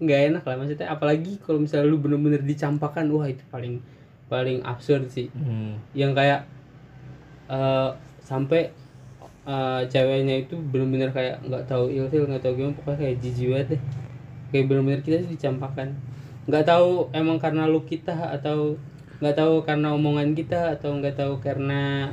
nggak 0.00 0.20
enak 0.32 0.42
lah. 0.48 0.56
Maksudnya 0.56 0.88
apalagi 0.88 1.36
kalau 1.44 1.60
misalnya 1.60 1.92
lu 1.92 2.00
bener-bener 2.00 2.40
dicampakkan 2.40 3.12
wah 3.12 3.28
itu 3.28 3.44
paling 3.52 3.84
paling 4.32 4.64
absurd 4.64 5.04
sih. 5.12 5.28
Hmm. 5.36 5.76
yang 5.92 6.16
kayak 6.16 6.48
eh 7.52 7.88
sampai 8.24 8.72
eh, 9.44 9.80
ceweknya 9.92 10.48
itu 10.48 10.56
bener-bener 10.72 11.12
kayak 11.12 11.44
nggak 11.44 11.68
tahu 11.68 11.92
ilfil 11.92 12.24
nggak 12.24 12.40
tahu 12.40 12.54
gimana 12.56 12.72
pokoknya 12.80 12.98
kayak 13.04 13.16
jijik 13.20 13.46
banget 13.52 13.68
deh. 13.76 13.82
Kayak 14.48 14.64
bener-bener 14.72 15.00
kita 15.04 15.16
tuh 15.20 15.30
dicampakkan. 15.36 15.88
Nggak 16.48 16.64
tahu 16.64 17.12
emang 17.12 17.36
karena 17.36 17.68
lu 17.68 17.84
kita 17.84 18.16
atau 18.32 18.80
nggak 19.20 19.36
tahu 19.38 19.54
karena 19.62 19.92
omongan 19.94 20.34
kita 20.34 20.80
atau 20.80 20.96
nggak 20.96 21.14
tahu 21.20 21.38
karena 21.44 22.10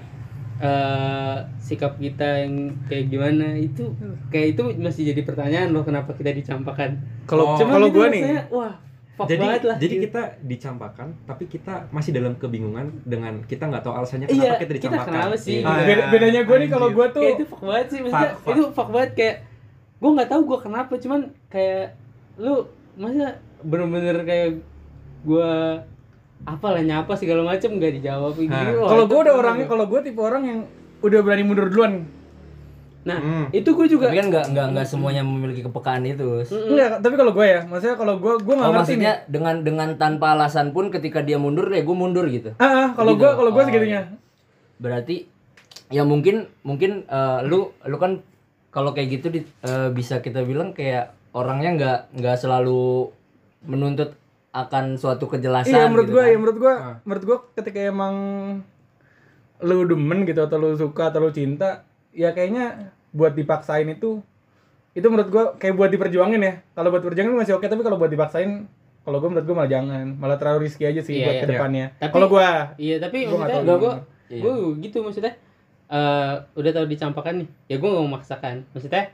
eh, 0.60 1.38
sikap 1.62 1.96
kita 2.02 2.44
yang 2.44 2.76
kayak 2.92 3.08
gimana. 3.08 3.56
Itu 3.56 3.96
kayak 4.28 4.60
itu 4.60 4.64
masih 4.82 5.16
jadi 5.16 5.22
pertanyaan 5.24 5.72
loh 5.72 5.88
kenapa 5.88 6.12
kita 6.18 6.36
dicampakkan. 6.36 7.00
Kalau 7.30 7.56
Oh. 7.56 7.58
Kalau 7.62 7.88
itu 7.88 7.96
gua 7.96 8.08
nih, 8.12 8.24
wah 8.52 8.74
fuck 9.20 9.28
Jadi, 9.28 9.44
banget 9.44 9.64
lah 9.66 9.76
jadi 9.78 9.92
gitu. 9.92 10.04
kita 10.08 10.22
dicampakkan, 10.42 11.08
tapi 11.24 11.44
kita 11.46 11.74
masih 11.90 12.12
dalam 12.12 12.34
kebingungan 12.34 12.88
dengan 13.04 13.44
kita 13.44 13.68
nggak 13.68 13.84
tahu 13.84 13.94
alasannya 13.94 14.26
Iya, 14.26 14.32
kenapa 14.32 14.48
kita 14.48 14.60
kita 14.62 14.74
dicampakkan. 14.80 15.12
kenapa 15.14 15.36
sih? 15.36 15.60
Ah, 15.60 15.84
beda, 15.84 16.04
bedanya 16.08 16.42
gue 16.42 16.56
nih 16.58 16.70
kalau 16.70 16.88
gue 16.90 17.06
tuh 17.10 17.22
kayak 17.22 17.36
itu 17.36 17.46
fuck 17.46 17.62
banget 17.62 17.88
sih 17.90 18.00
maksudnya 18.00 18.32
Fuck, 18.32 18.40
fuck. 18.40 18.52
itu 18.52 18.64
fuck 18.72 18.90
banget 18.90 19.12
kayak 19.14 19.36
gue 20.00 20.10
nggak 20.10 20.30
tahu 20.30 20.42
gue 20.46 20.60
kenapa 20.62 20.94
cuman 20.96 21.20
kayak 21.48 21.86
lu 22.36 22.56
masa 22.96 23.28
bener-bener 23.60 24.18
kayak 24.24 24.50
gue 25.22 25.52
apalah 26.42 26.80
nyapa 26.80 27.12
segala 27.14 27.44
macem 27.46 27.76
nggak 27.76 28.00
dijawab 28.00 28.32
gitu 28.34 28.48
Nah, 28.48 28.64
kalau 28.80 29.06
gue 29.06 29.20
udah 29.20 29.36
orangnya 29.36 29.68
kalau 29.68 29.86
gue 29.86 30.00
tipe 30.02 30.20
orang 30.20 30.44
yang 30.46 30.60
udah 31.00 31.20
berani 31.20 31.44
mundur 31.44 31.68
duluan. 31.68 32.08
Nah 33.00 33.16
Hmm. 33.16 33.46
itu 33.50 33.70
gue 33.70 33.88
juga 33.88 34.08
tapi 34.08 34.20
kan 34.20 34.28
nggak 34.28 34.46
nggak 34.50 34.66
nggak 34.70 34.86
semuanya 34.86 35.22
memiliki 35.22 35.62
kepekaan 35.62 36.04
itu. 36.04 36.44
Enggak, 36.44 37.00
tapi 37.00 37.16
kalau 37.16 37.32
gue 37.32 37.46
ya, 37.46 37.60
maksudnya 37.64 37.96
kalau 37.96 38.16
gue 38.16 38.34
gue 38.38 38.54
nggak 38.54 38.66
Oh 38.66 38.74
ngerti 38.74 38.84
maksudnya 38.92 39.14
nih. 39.16 39.28
dengan 39.30 39.56
dengan 39.62 39.90
tanpa 39.96 40.26
alasan 40.32 40.70
pun 40.70 40.90
ketika 40.90 41.20
dia 41.20 41.36
mundur 41.36 41.68
ya 41.68 41.80
gue 41.80 41.96
mundur 41.96 42.28
gitu. 42.28 42.52
Ah, 42.56 42.68
ah, 42.68 42.88
kalau 42.92 43.14
Gitu. 43.14 43.22
gue 43.22 43.30
kalau 43.34 43.50
gue 43.50 43.62
Oh, 43.62 43.66
segitunya. 43.66 44.02
Berarti 44.78 45.16
ya 45.88 46.04
mungkin 46.04 46.36
mungkin 46.62 47.04
eh, 47.06 47.40
lu 47.44 47.72
lu 47.82 47.98
kan 47.98 48.20
kalau 48.70 48.92
kayak 48.92 49.10
gitu 49.14 49.28
di- 49.32 49.48
eh, 49.62 49.90
bisa 49.90 50.20
kita 50.20 50.44
bilang 50.44 50.72
kayak 50.72 51.12
orangnya 51.32 51.72
nggak 51.74 52.00
nggak 52.16 52.36
selalu 52.36 53.10
menuntut 53.62 54.14
akan 54.50 54.96
suatu 54.96 55.26
kejelasan. 55.26 55.72
Iya 55.72 55.88
menurut 55.88 56.06
gitu 56.06 56.16
gue, 56.16 56.22
kan. 56.22 56.30
ya 56.30 56.38
menurut 56.38 56.58
gue, 56.60 56.74
Ah. 56.74 56.96
menurut 57.02 57.24
gue 57.24 57.38
ketika 57.56 57.80
emang 57.82 58.16
lu 59.60 59.84
demen 59.86 60.24
gitu 60.24 60.40
atau 60.42 60.58
lu 60.58 60.74
suka 60.74 61.10
atau 61.10 61.20
lu 61.20 61.30
cinta, 61.30 61.84
ya 62.20 62.30
kayaknya 62.30 62.92
buat 63.10 63.32
dipaksain 63.32 63.88
itu 63.88 64.20
itu 64.92 65.08
menurut 65.08 65.30
gue 65.30 65.44
kayak 65.58 65.74
buat 65.74 65.88
diperjuangin 65.88 66.42
ya. 66.42 66.54
Kalau 66.70 66.90
buat 66.90 67.00
perjuangin 67.00 67.32
masih 67.32 67.56
oke, 67.56 67.64
tapi 67.64 67.80
kalau 67.80 67.96
buat 67.96 68.10
dipaksain 68.10 68.68
kalau 69.00 69.18
gue 69.18 69.30
menurut 69.30 69.46
gue 69.46 69.56
malah 69.56 69.72
jangan, 69.72 70.06
malah 70.14 70.36
terlalu 70.36 70.68
riski 70.68 70.84
aja 70.84 71.00
sih 71.00 71.16
Iya, 71.16 71.24
buat 71.24 71.34
iya. 71.34 71.42
ke 71.42 71.48
depannya. 71.48 71.86
Tapi- 71.98 72.12
Kalau 72.12 72.28
gue, 72.28 72.48
iya 72.78 72.96
tapi 73.00 73.18
Gua 73.24 73.30
nggak 73.32 73.40
maksudnya 73.48 73.64
tahu 73.66 73.80
gue 73.80 73.94
Iya. 74.30 74.42
gue 74.44 74.54
gitu 74.84 74.98
maksudnya 75.00 75.34
eh 75.90 76.34
udah 76.54 76.72
tahu 76.72 76.86
dicampakkan 76.86 77.34
nih 77.36 77.50
ya 77.66 77.76
gue 77.76 77.88
nggak 77.88 77.98
mau 78.00 78.10
memaksakan 78.12 78.62
maksudnya 78.70 79.10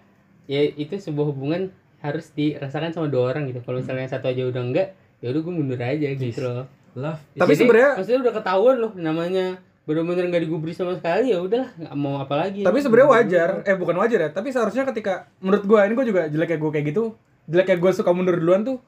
ya 0.46 0.60
itu 0.62 0.92
sebuah 0.94 1.32
hubungan 1.32 1.72
harus 1.98 2.30
dirasakan 2.30 2.92
sama 2.92 3.08
dua 3.08 3.32
orang 3.32 3.48
gitu 3.48 3.62
kalau 3.62 3.80
misalnya 3.80 4.04
satu 4.06 4.28
aja 4.28 4.44
udah 4.44 4.60
enggak 4.62 4.92
ya 5.18 5.32
udah 5.32 5.40
gue 5.40 5.54
mundur 5.54 5.80
aja 5.80 6.04
gitu 6.10 6.44
loh 6.44 6.68
Love. 6.94 7.20
Tapi 7.34 7.54
sebenarnya- 7.54 7.96
maksudnya 7.96 8.22
udah 8.22 8.34
ketahuan 8.34 8.76
loh 8.78 8.92
namanya 8.94 9.56
bener-bener 9.86 10.26
nggak 10.28 10.44
digubris 10.44 10.76
sama 10.76 10.94
sekali 10.94 11.30
ya 11.30 11.38
udahlah 11.40 11.70
nggak 11.72 11.96
mau 11.96 12.18
apa 12.18 12.36
lagi 12.36 12.62
Tapi 12.62 12.78
sebenarnya 12.80 13.10
wajar, 13.12 13.50
eh 13.64 13.74
bukan 13.74 13.96
wajar 13.96 14.20
ya, 14.20 14.30
tapi 14.30 14.50
seharusnya 14.50 14.82
ketika 14.86 15.30
menurut 15.38 15.64
gua 15.64 15.86
ini 15.86 15.94
gua 15.94 16.04
juga 16.04 16.22
jelek 16.26 16.48
kayak 16.50 16.60
gua 16.60 16.72
kayak 16.74 16.86
gitu, 16.90 17.04
jelek 17.46 17.66
kayak 17.68 17.80
gua 17.80 17.92
suka 17.92 18.10
mundur 18.10 18.34
duluan 18.34 18.62
tuh 18.62 18.82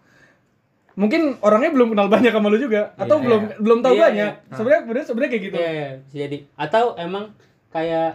mungkin 0.94 1.38
orangnya 1.40 1.70
belum 1.72 1.94
kenal 1.94 2.10
banyak 2.10 2.34
sama 2.34 2.50
lu 2.50 2.58
juga 2.58 2.98
atau 2.98 3.16
Iya. 3.16 3.24
belum 3.24 3.42
belum 3.62 3.80
tahu 3.80 3.94
Iya, 3.94 4.04
banyak. 4.04 4.32
Sebenarnya 4.50 4.80
sebenarnya 4.82 5.06
sebenarnya 5.06 5.30
kayak 5.30 5.44
gitu. 5.46 5.56
Iya, 5.56 5.88
bisa 6.02 6.16
jadi. 6.18 6.38
Atau 6.58 6.86
emang 6.98 7.26
kayak 7.70 8.12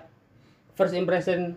first 0.74 0.94
impression 0.94 1.54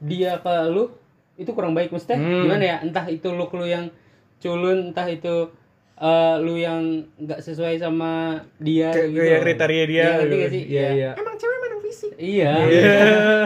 dia 0.00 0.40
ke 0.40 0.54
lu 0.66 0.88
itu 1.36 1.50
kurang 1.52 1.76
baik 1.76 1.92
maksudnya 1.92 2.16
Hmm. 2.16 2.48
gimana 2.48 2.64
ya? 2.64 2.76
Entah 2.80 3.04
itu 3.04 3.28
look 3.28 3.52
lu 3.52 3.68
yang 3.68 3.92
culun, 4.40 4.88
entah 4.88 5.04
itu 5.04 5.52
eh, 5.96 6.34
lu 6.38 6.54
yang 6.54 6.82
nggak 7.16 7.38
sesuai 7.38 7.76
sama 7.76 8.34
dia 8.56 8.90
Kayak 8.90 9.08
gitu. 9.08 9.20
kayak 9.20 9.40
kriteria 9.42 9.84
dia. 9.84 10.02
Iya, 10.02 10.14
gitu. 10.20 10.36
sih? 10.48 10.62
Iya, 10.66 10.86
iya. 10.92 11.10
Emang 11.14 11.34
cewek 11.34 11.58
menang 11.58 11.80
fisik. 11.80 12.10
Iya. 12.16 12.52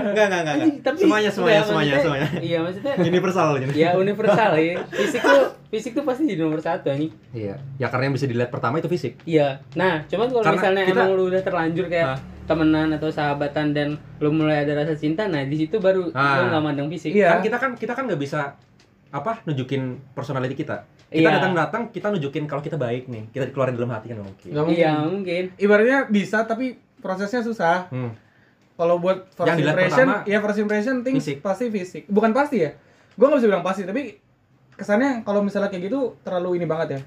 Enggak, 0.08 0.26
enggak, 0.26 0.40
enggak. 0.40 0.54
Anjing, 0.56 0.76
tapi 0.80 0.96
Semuanya, 0.98 1.30
semuanya, 1.30 1.54
enggak, 1.54 1.68
semuanya, 1.68 1.94
semuanya. 2.00 2.28
Iya, 2.40 2.58
maksudnya 2.60 2.92
Universal 2.98 3.48
ini. 3.58 3.66
ya 3.74 3.90
universal 3.94 4.50
ya. 4.56 4.74
Fisik 4.88 5.20
tuh 5.20 5.40
fisik 5.68 5.92
tuh 5.92 6.02
pasti 6.02 6.22
jadi 6.24 6.40
nomor 6.40 6.58
satu 6.58 6.88
anjing. 6.88 7.12
Iya. 7.30 7.54
Ya 7.76 7.86
karena 7.86 8.08
yang 8.08 8.16
bisa 8.16 8.24
dilihat 8.24 8.48
pertama 8.48 8.78
itu 8.78 8.88
fisik. 8.88 9.20
Iya. 9.22 9.60
Nah, 9.74 10.04
cuman 10.04 10.26
kalau 10.28 10.44
misalnya 10.50 10.82
kita- 10.84 10.96
emang 10.98 11.10
lu 11.12 11.28
udah 11.28 11.42
terlanjur 11.42 11.86
kayak 11.86 12.08
Hah? 12.08 12.18
temenan 12.46 12.88
atau 12.90 13.08
sahabatan 13.08 13.66
dan 13.70 13.88
lu 14.16 14.32
mulai 14.32 14.64
ada 14.64 14.72
rasa 14.74 14.96
cinta, 14.96 15.28
nah 15.28 15.44
di 15.44 15.52
situ 15.54 15.76
baru 15.78 16.08
Ah. 16.10 16.40
lu 16.40 16.48
nggak 16.48 16.62
mandang 16.62 16.88
fisik. 16.88 17.12
Iya. 17.12 17.36
Kan 17.36 17.40
kita 17.44 17.56
kan 17.58 17.70
kita 17.74 17.92
kan 17.92 18.08
nggak 18.08 18.16
bisa 18.18 18.56
apa 19.08 19.40
nunjukin 19.44 20.00
personality 20.12 20.56
kita. 20.56 20.88
Kita 21.08 21.24
Iya. 21.24 21.40
datang-datang 21.40 21.88
kita 21.88 22.12
nunjukin 22.12 22.44
kalau 22.44 22.60
kita 22.60 22.76
baik 22.76 23.08
nih. 23.08 23.32
Kita 23.32 23.48
keluarin 23.48 23.74
dalam 23.74 23.88
hati 23.90 24.12
kan 24.12 24.20
oke. 24.20 24.44
Nggak 24.44 24.64
mungkin. 24.64 24.76
Iya, 24.84 24.92
mungkin. 25.08 25.44
Ibaratnya 25.56 25.98
bisa 26.06 26.44
tapi 26.44 26.76
prosesnya 27.00 27.40
susah. 27.40 27.88
Hmm. 27.88 28.12
Kalau 28.76 29.00
buat 29.00 29.26
first 29.32 29.48
Yang 29.48 29.58
impression, 29.66 30.06
pertama, 30.06 30.28
ya 30.28 30.38
first 30.38 30.60
impression 30.60 30.94
things 31.02 31.24
fisik. 31.24 31.38
pasti 31.40 31.64
fisik. 31.66 32.02
Bukan 32.06 32.30
pasti 32.30 32.62
ya. 32.62 32.76
Gua 33.16 33.32
nggak 33.32 33.40
bisa 33.40 33.48
bilang 33.50 33.64
pasti, 33.66 33.82
tapi 33.82 34.20
kesannya 34.76 35.26
kalau 35.26 35.42
misalnya 35.42 35.66
kayak 35.66 35.90
gitu 35.90 36.14
terlalu 36.22 36.62
ini 36.62 36.66
banget 36.68 36.88
ya. 36.94 37.00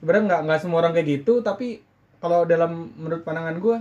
Ibaratnya 0.00 0.24
nggak 0.30 0.40
nggak 0.46 0.58
semua 0.62 0.80
orang 0.80 0.96
kayak 0.96 1.20
gitu, 1.20 1.44
tapi 1.44 1.82
kalau 2.22 2.48
dalam 2.48 2.94
menurut 2.96 3.20
pandangan 3.20 3.58
gua 3.58 3.76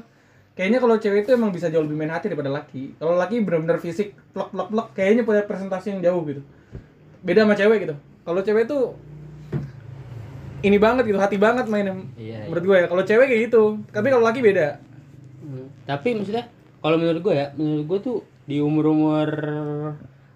kayaknya 0.52 0.84
kalau 0.84 1.00
cewek 1.00 1.24
itu 1.24 1.32
emang 1.32 1.56
bisa 1.56 1.72
jauh 1.72 1.80
lebih 1.80 1.96
main 1.96 2.12
hati 2.12 2.28
daripada 2.28 2.52
laki. 2.52 3.00
Kalau 3.00 3.16
laki 3.16 3.40
benar-benar 3.40 3.80
fisik 3.80 4.12
plek 4.36 4.52
plek 4.52 4.68
plek, 4.68 4.88
kayaknya 4.92 5.24
punya 5.24 5.48
presentasi 5.48 5.96
yang 5.96 6.02
jauh 6.04 6.20
gitu. 6.28 6.42
Beda 7.24 7.48
sama 7.48 7.56
cewek 7.56 7.88
gitu. 7.88 7.96
Kalau 8.28 8.42
cewek 8.44 8.68
tuh 8.68 9.00
ini 10.60 10.78
banget 10.78 11.04
gitu, 11.08 11.20
hati 11.20 11.38
banget 11.40 11.66
mainnya. 11.72 11.96
Iya, 12.20 12.48
Menurut 12.48 12.64
gue 12.66 12.78
ya, 12.84 12.86
kalau 12.88 13.04
cewek 13.04 13.28
kayak 13.28 13.42
gitu. 13.52 13.64
Tapi 13.92 14.08
kalau 14.12 14.24
laki 14.24 14.40
beda. 14.44 14.80
Hmm. 15.40 15.68
Tapi 15.88 16.20
maksudnya 16.20 16.46
kalau 16.80 16.96
menurut 17.00 17.22
gue 17.24 17.34
ya, 17.36 17.48
menurut 17.56 17.86
gue 17.88 18.00
tuh 18.00 18.18
di 18.44 18.58
umur-umur 18.60 19.30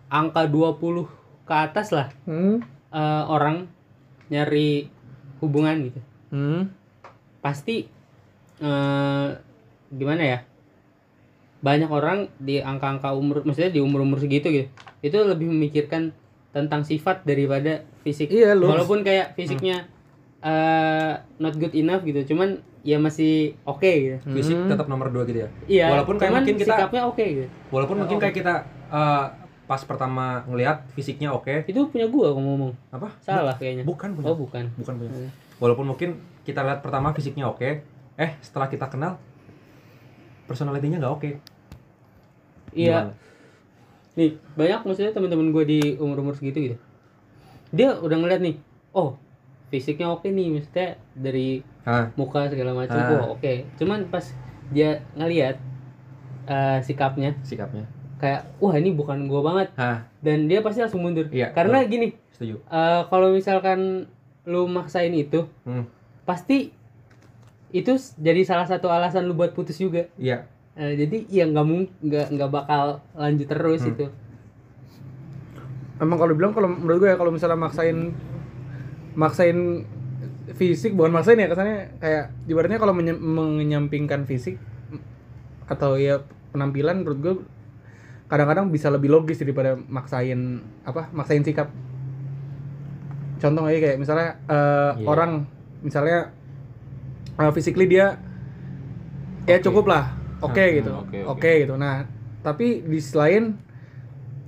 angka 0.07 0.45
20 0.45 1.09
ke 1.43 1.53
atas 1.53 1.89
lah 1.91 2.07
Hmm. 2.23 2.61
eh, 2.93 3.23
orang 3.27 3.67
nyari 4.29 4.87
hubungan 5.41 5.91
gitu. 5.91 5.99
Hmm. 6.31 6.71
Pasti 7.41 7.89
eh, 8.63 9.27
gimana 9.91 10.23
ya? 10.23 10.39
Banyak 11.63 11.87
orang 11.87 12.27
di 12.43 12.59
angka-angka 12.59 13.15
umur, 13.15 13.47
maksudnya 13.47 13.71
di 13.71 13.79
umur-umur 13.79 14.19
segitu 14.19 14.51
gitu, 14.51 14.67
itu 14.99 15.15
lebih 15.23 15.47
memikirkan 15.47 16.11
tentang 16.51 16.83
sifat 16.83 17.23
daripada 17.23 17.87
fisik. 18.03 18.29
Iya, 18.29 18.51
lu. 18.53 18.67
Walaupun 18.67 19.01
kayak 19.01 19.33
fisiknya 19.33 19.87
eh, 20.43 21.11
not 21.39 21.55
good 21.55 21.71
enough 21.71 22.03
gitu, 22.03 22.19
cuman 22.29 22.59
ya 22.83 22.99
masih 22.99 23.55
oke 23.63 23.87
gitu. 23.87 24.17
Fisik 24.29 24.59
Hmm. 24.59 24.67
tetap 24.67 24.85
nomor 24.85 25.07
dua 25.07 25.23
gitu 25.23 25.39
ya. 25.39 25.49
Iya, 25.65 25.87
Walaupun 25.89 26.19
kayak 26.19 26.31
mungkin 26.35 26.55
kita- 26.59 26.75
sikapnya 26.75 27.01
oke 27.07 27.23
gitu. 27.23 27.47
Walaupun 27.71 27.95
mungkin 27.97 28.17
kayak 28.19 28.35
kita 28.35 28.53
eh, 28.91 29.25
pas 29.63 29.79
pertama 29.81 30.43
ngelihat 30.45 30.83
fisiknya 30.91 31.31
oke. 31.31 31.63
Itu 31.65 31.87
punya 31.87 32.05
gua 32.05 32.29
kalau 32.29 32.43
ngomong. 32.43 32.71
Apa? 32.91 33.07
Salah 33.17 33.55
kayaknya. 33.55 33.87
Bukan 33.87 34.13
punya. 34.13 34.27
Oh, 34.27 34.35
bukan. 34.35 34.67
Bukan 34.75 34.93
punya. 34.99 35.09
Hmm. 35.09 35.31
Walaupun 35.57 35.87
mungkin 35.87 36.09
kita 36.43 36.59
lihat 36.59 36.83
pertama 36.83 37.15
fisiknya 37.15 37.47
oke, 37.47 37.79
eh 38.13 38.31
setelah 38.37 38.67
kita 38.67 38.85
kenal 38.85 39.15
personalitinya 40.43 40.99
nggak 40.99 41.13
oke. 41.13 41.29
Iya, 42.73 42.97
Gimana? 42.99 43.13
nih 44.13 44.29
banyak 44.53 44.79
maksudnya 44.83 45.11
teman-teman 45.13 45.49
gue 45.49 45.63
di 45.63 45.79
umur-umur 45.95 46.35
segitu 46.35 46.57
gitu. 46.59 46.77
Dia 47.71 47.95
udah 47.95 48.17
ngeliat 48.19 48.41
nih, 48.41 48.59
oh 48.91 49.17
fisiknya 49.73 50.05
oke 50.07 50.29
nih, 50.29 50.53
maksudnya 50.53 50.87
dari 51.11 51.65
Hah? 51.81 52.13
muka 52.13 52.45
segala 52.45 52.77
macam, 52.77 52.93
Ah. 52.93 53.09
wah 53.11 53.33
oke. 53.33 53.65
Cuman 53.75 54.05
pas 54.07 54.21
dia 54.69 55.01
ngeliat 55.13 55.57
eh, 56.43 56.79
sikapnya, 56.79 57.33
sikapnya. 57.41 57.87
kayak 58.19 58.45
wah 58.57 58.71
ini 58.73 58.91
bukan 58.91 59.25
gua 59.25 59.41
banget, 59.43 59.73
Hah, 59.73 60.05
dan 60.19 60.45
dia 60.45 60.59
pasti 60.59 60.79
langsung 60.79 61.01
mundur. 61.01 61.25
Iya, 61.27 61.49
Karena 61.49 61.81
gini, 61.83 62.13
setuju. 62.29 62.61
eh, 62.61 63.01
kalau 63.03 63.31
misalkan 63.31 64.05
lu 64.43 64.67
maksain 64.67 65.09
itu, 65.09 65.47
Hmm. 65.63 65.87
pasti 66.21 66.69
itu 67.69 67.91
jadi 68.15 68.43
salah 68.43 68.63
satu 68.63 68.85
alasan 68.87 69.23
lu 69.23 69.33
buat 69.33 69.51
putus 69.51 69.75
juga. 69.75 70.05
Iya. 70.15 70.45
Eh, 70.73 70.93
jadi 70.95 71.17
ya 71.27 71.45
nggak 71.45 71.65
nggak 72.01 72.27
nggak 72.29 72.49
bakal 72.51 72.83
lanjut 73.13 73.47
terus 73.47 73.81
Hmm. 73.81 73.91
itu. 73.91 74.05
Emang 75.95 76.17
kalau 76.17 76.33
bilang 76.33 76.51
kalau 76.51 76.67
menurut 76.67 76.99
gue 76.99 77.07
ya 77.07 77.15
kalau 77.15 77.31
misalnya 77.31 77.55
maksain 77.55 78.11
maksain 79.13 79.85
fisik 80.53 80.93
bukan 80.93 81.11
maksain 81.11 81.35
ya 81.35 81.47
kesannya 81.47 81.97
kayak 81.97 82.25
ibaratnya 82.45 82.77
kalau 82.77 82.91
menye- 82.91 83.17
menyampingkan 83.17 84.23
fisik 84.23 84.59
atau 85.65 85.95
ya 85.95 86.21
penampilan 86.51 87.01
menurut 87.01 87.19
gue 87.19 87.35
kadang-kadang 88.27 88.69
bisa 88.69 88.89
lebih 88.89 89.09
logis 89.09 89.37
daripada 89.37 89.77
maksain 89.77 90.61
apa 90.83 91.09
maksain 91.09 91.41
sikap 91.41 91.69
contoh 93.39 93.63
aja 93.65 93.79
kayak 93.79 93.97
misalnya 93.97 94.29
eh, 94.45 94.91
Iya. 94.95 95.05
orang 95.05 95.31
misalnya 95.83 96.31
uh, 97.35 97.51
physically 97.51 97.85
dia 97.85 98.15
ya 99.43 99.59
Oke. 99.59 99.63
cukup 99.63 99.85
lah 99.89 100.15
oke 100.39 100.55
Hmm, 100.55 100.75
gitu 100.77 100.91
oke, 100.93 101.17
oke 101.19 101.31
oke. 101.39 101.51
gitu 101.59 101.73
nah 101.75 102.07
tapi 102.39 102.79
di 102.81 102.97
sisi 102.99 103.15
lain 103.15 103.43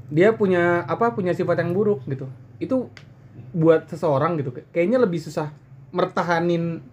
dia 0.07 0.31
punya 0.31 0.85
apa 0.85 1.11
punya 1.11 1.33
sifat 1.33 1.59
yang 1.59 1.73
buruk 1.73 2.05
gitu 2.05 2.27
itu 2.55 2.87
buat 3.55 3.87
seseorang 3.87 4.35
gitu. 4.43 4.51
Kayaknya 4.75 4.99
lebih 4.99 5.23
susah 5.23 5.55
mertahanin 5.95 6.83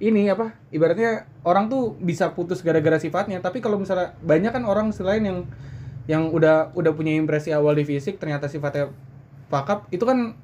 ini 0.00 0.28
apa 0.28 0.56
ibaratnya 0.72 1.28
orang 1.44 1.68
tuh 1.68 1.92
bisa 2.00 2.32
putus 2.32 2.64
gara-gara 2.64 2.96
sifatnya. 2.96 3.44
Tapi 3.44 3.60
kalau 3.60 3.76
misalnya 3.76 4.16
banyak 4.24 4.56
kan 4.56 4.64
orang 4.64 4.96
selain 4.96 5.20
yang 5.22 5.38
yang 6.08 6.32
udah 6.32 6.72
udah 6.72 6.92
punya 6.96 7.12
impresi 7.18 7.52
awal 7.52 7.76
di 7.76 7.84
fisik 7.84 8.16
ternyata 8.16 8.46
sifatnya 8.46 8.94
pakap 9.50 9.90
itu 9.90 10.06
kan 10.06 10.38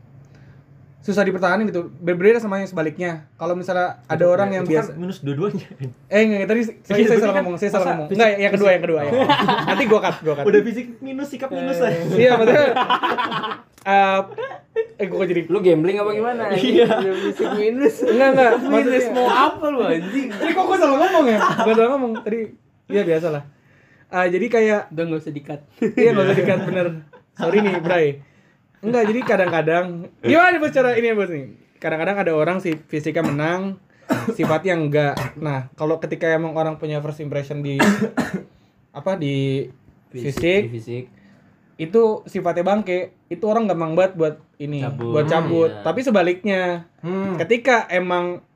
susah 1.02 1.20
dipertahankan 1.20 1.66
gitu 1.66 1.90
berbeda 1.92 2.38
sama 2.38 2.56
yang 2.56 2.66
sebaliknya 2.66 3.10
kalau 3.34 3.52
misalnya 3.52 4.00
ada 4.06 4.22
orang 4.22 4.50
yang 4.50 4.62
kan 4.62 4.70
biasa 4.72 4.90
minus 4.94 5.18
dua-duanya. 5.18 5.66
eh 6.06 6.20
enggak 6.22 6.46
tadi 6.46 6.60
saya, 6.62 6.76
saya 6.80 6.94
Iya, 6.94 7.02
salah 7.02 7.18
berarti 7.18 7.26
kan 7.28 7.42
ngomong 7.42 7.58
saya 7.58 7.70
salah 7.70 7.86
ngomong 7.90 8.08
enggak 8.08 8.30
yang 8.38 8.52
kedua 8.52 8.70
yang 8.70 8.82
kedua 8.82 9.00
ya 9.02 9.12
nanti 9.68 9.84
gua 9.84 10.00
cut 10.00 10.16
gua 10.22 10.34
cut 10.38 10.44
Udah 10.46 10.60
fisik 10.62 10.86
minus, 10.98 11.28
sikap 11.28 11.50
minus 11.50 11.78
aja. 11.78 11.98
iya 12.08 12.30
maksudnya 12.32 12.66
eh 13.82 14.20
eh 14.96 15.06
gua 15.06 15.26
jadi 15.26 15.42
Lu 15.44 15.58
gambling 15.58 15.98
apa 15.98 16.10
gimana? 16.12 16.42
Iya. 16.54 16.86
Fisik 17.20 17.50
minus. 17.52 17.94
enggak 18.00 18.28
enggak 18.32 18.50
Minus 18.62 19.06
mau 19.10 19.26
apa 19.26 19.64
lu 19.68 19.82
anjing? 19.82 20.30
Tadi 20.30 20.50
kok 20.50 20.64
gue 20.64 20.78
salah 20.78 20.96
ngomong 20.96 21.24
ya? 21.26 21.38
Gue 21.60 21.74
salah 21.74 21.90
ngomong 21.92 22.12
tadi. 22.22 22.38
Iya 22.86 23.02
biasa 23.02 23.26
lah. 23.28 23.42
Ah, 24.06 24.28
jadi 24.28 24.46
kayak 24.46 24.80
Udah 24.88 25.02
nggak 25.02 25.20
usah 25.20 25.34
dikat. 25.34 25.60
iya 25.98 26.14
nggak 26.14 26.26
usah 26.26 26.38
dikat 26.38 26.58
bener. 26.62 26.86
Sorry 27.32 27.58
nih, 27.58 27.74
Bray. 27.80 28.06
Enggak, 28.82 29.02
jadi 29.08 29.20
kadang-kadang 29.22 29.84
gimana 30.26 30.58
bos 30.58 30.74
cara 30.74 30.92
ini 30.94 31.08
ya 31.08 31.14
bos 31.14 31.30
nih? 31.30 31.46
Kadang-kadang 31.78 32.16
ada 32.18 32.32
orang 32.34 32.58
sih 32.58 32.74
fisiknya 32.76 33.22
menang, 33.24 33.78
sifatnya 34.34 34.74
enggak. 34.74 35.14
Nah, 35.38 35.70
kalau 35.74 35.98
ketika 35.98 36.26
emang 36.26 36.52
orang 36.52 36.76
punya 36.76 36.98
first 36.98 37.18
impression 37.18 37.62
di 37.62 37.78
apa 38.98 39.14
di 39.14 39.66
fisik, 40.10 40.68
Fisik. 40.68 41.04
itu 41.74 42.02
sifatnya 42.26 42.62
bangke, 42.62 43.16
itu 43.26 43.42
orang 43.46 43.64
gampang 43.64 43.94
banget 43.94 44.12
buat 44.14 44.34
ini, 44.58 44.84
Cabut. 44.84 45.10
buat 45.10 45.26
cabut. 45.26 45.70
Hmm, 45.70 45.78
iya. 45.78 45.84
Tapi 45.86 46.00
sebaliknya, 46.02 46.62
Hmm. 47.00 47.34
ketika 47.34 47.88
emang 47.88 48.46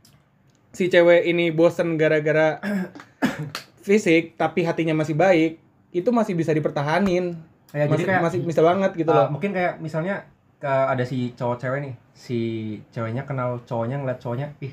si 0.71 0.87
cewek 0.87 1.25
ini 1.25 1.51
bosen 1.51 1.97
gara-gara 1.97 2.61
fisik 3.87 4.37
tapi 4.37 4.63
hatinya 4.63 4.93
masih 4.93 5.17
baik 5.17 5.57
itu 5.89 6.11
masih 6.13 6.37
bisa 6.37 6.53
dipertahanin 6.53 7.39
Ya, 7.77 7.85
jadi 7.85 7.93
masih, 7.93 8.07
kayak 8.09 8.23
masih 8.25 8.39
bisa 8.43 8.61
banget 8.65 8.91
gitu 8.97 9.11
Uh, 9.13 9.17
loh. 9.21 9.29
mungkin 9.29 9.53
kayak 9.53 9.77
misalnya 9.79 10.25
ke 10.57 10.65
ada 10.65 11.05
si 11.05 11.37
cowok 11.37 11.61
cewek 11.61 11.79
nih 11.85 11.95
si 12.17 12.39
ceweknya 12.89 13.29
kenal 13.29 13.61
cowoknya 13.63 14.01
ngeliat 14.01 14.17
cowoknya 14.17 14.49
ih 14.59 14.73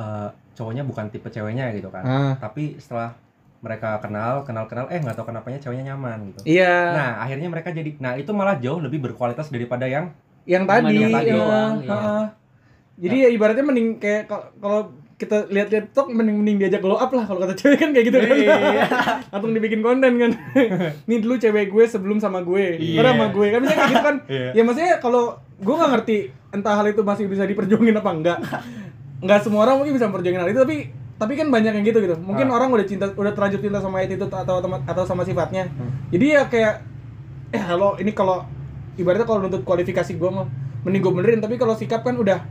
uh, 0.00 0.32
cowoknya 0.56 0.82
bukan 0.82 1.12
tipe 1.12 1.28
ceweknya 1.28 1.68
gitu 1.76 1.92
kan. 1.92 2.00
Ah. 2.02 2.32
tapi 2.40 2.80
setelah 2.80 3.12
mereka 3.60 4.00
kenal 4.00 4.40
kenal 4.42 4.64
kenal 4.64 4.88
eh 4.88 4.96
nggak 4.96 5.12
tahu 5.14 5.28
kenapanya 5.28 5.60
ceweknya 5.60 5.92
nyaman 5.92 6.32
gitu. 6.32 6.40
Iya. 6.48 6.92
Nah 6.92 7.10
akhirnya 7.20 7.48
mereka 7.48 7.68
jadi 7.70 7.92
nah 7.96 8.12
itu 8.12 8.32
malah 8.32 8.56
jauh 8.56 8.80
lebih 8.80 9.00
berkualitas 9.00 9.48
daripada 9.48 9.84
yang 9.84 10.08
yang 10.44 10.64
tadi, 10.64 10.96
Yang 10.96 11.12
tadi 11.12 11.28
ya, 11.28 11.34
doang, 11.34 11.72
iya. 11.80 12.00
jadi 12.94 13.16
ya 13.16 13.28
ibaratnya 13.32 13.64
mending 13.64 13.88
kayak 13.96 14.28
kal- 14.28 14.52
kalau 14.56 14.92
kita 15.14 15.46
lihat-lihat 15.46 15.94
TikTok 15.94 16.10
mending 16.10 16.36
mending 16.36 16.56
diajak 16.58 16.82
glow 16.82 16.98
up 16.98 17.06
lah 17.14 17.22
kalau 17.22 17.38
kata 17.38 17.54
cewek 17.54 17.78
kan 17.78 17.90
kayak 17.94 18.06
gitu 18.10 18.18
kan. 18.18 18.34
Langsung 19.30 19.54
dibikin 19.54 19.80
konten 19.80 20.12
kan. 20.18 20.30
Nih 21.08 21.18
dulu 21.22 21.38
cewek 21.38 21.70
gue 21.70 21.84
sebelum 21.86 22.18
sama 22.18 22.42
gue, 22.42 22.76
Iya. 22.76 22.98
baru 22.98 23.08
sama 23.12 23.26
gue 23.30 23.46
kan 23.46 23.60
misalnya 23.62 23.78
kayak 23.78 23.90
gitu 23.90 24.02
kan. 24.02 24.16
Iya. 24.26 24.48
Ya 24.52 24.62
maksudnya 24.62 24.92
kalau 24.98 25.22
gue 25.54 25.74
nggak 25.74 25.90
ngerti 25.94 26.16
entah 26.50 26.74
hal 26.74 26.86
itu 26.86 27.00
masih 27.00 27.24
bisa 27.26 27.46
diperjuangin 27.46 27.94
apa 27.94 28.10
enggak. 28.10 28.38
Enggak 29.22 29.40
semua 29.40 29.64
orang 29.64 29.78
mungkin 29.78 29.94
bisa 29.94 30.10
memperjuangin 30.10 30.42
hal 30.42 30.50
itu 30.50 30.60
tapi 30.60 30.76
tapi 31.14 31.32
kan 31.38 31.46
banyak 31.46 31.72
yang 31.78 31.86
gitu 31.86 31.98
gitu. 32.02 32.16
Mungkin 32.18 32.50
Ah. 32.50 32.58
orang 32.58 32.74
udah 32.74 32.82
cinta 32.82 33.06
udah 33.06 33.30
terlanjur 33.30 33.62
cinta 33.62 33.78
sama 33.78 34.02
atau 34.02 34.26
atau, 34.26 34.56
atau 34.82 35.04
sama 35.06 35.22
sifatnya. 35.22 35.70
Hmm. 35.70 36.10
Jadi 36.10 36.26
ya 36.26 36.42
kayak 36.50 36.74
eh 37.54 37.62
kalau 37.62 37.94
ini 38.02 38.10
kalau 38.10 38.42
ibaratnya 38.98 39.22
kalau 39.22 39.46
nuntut 39.46 39.62
kualifikasi 39.62 40.18
gue 40.18 40.30
mah 40.30 40.46
mending 40.82 41.00
gue 41.00 41.12
benerin 41.14 41.38
tapi 41.38 41.54
kalau 41.54 41.78
sikap 41.78 42.02
kan 42.02 42.18
udah 42.18 42.42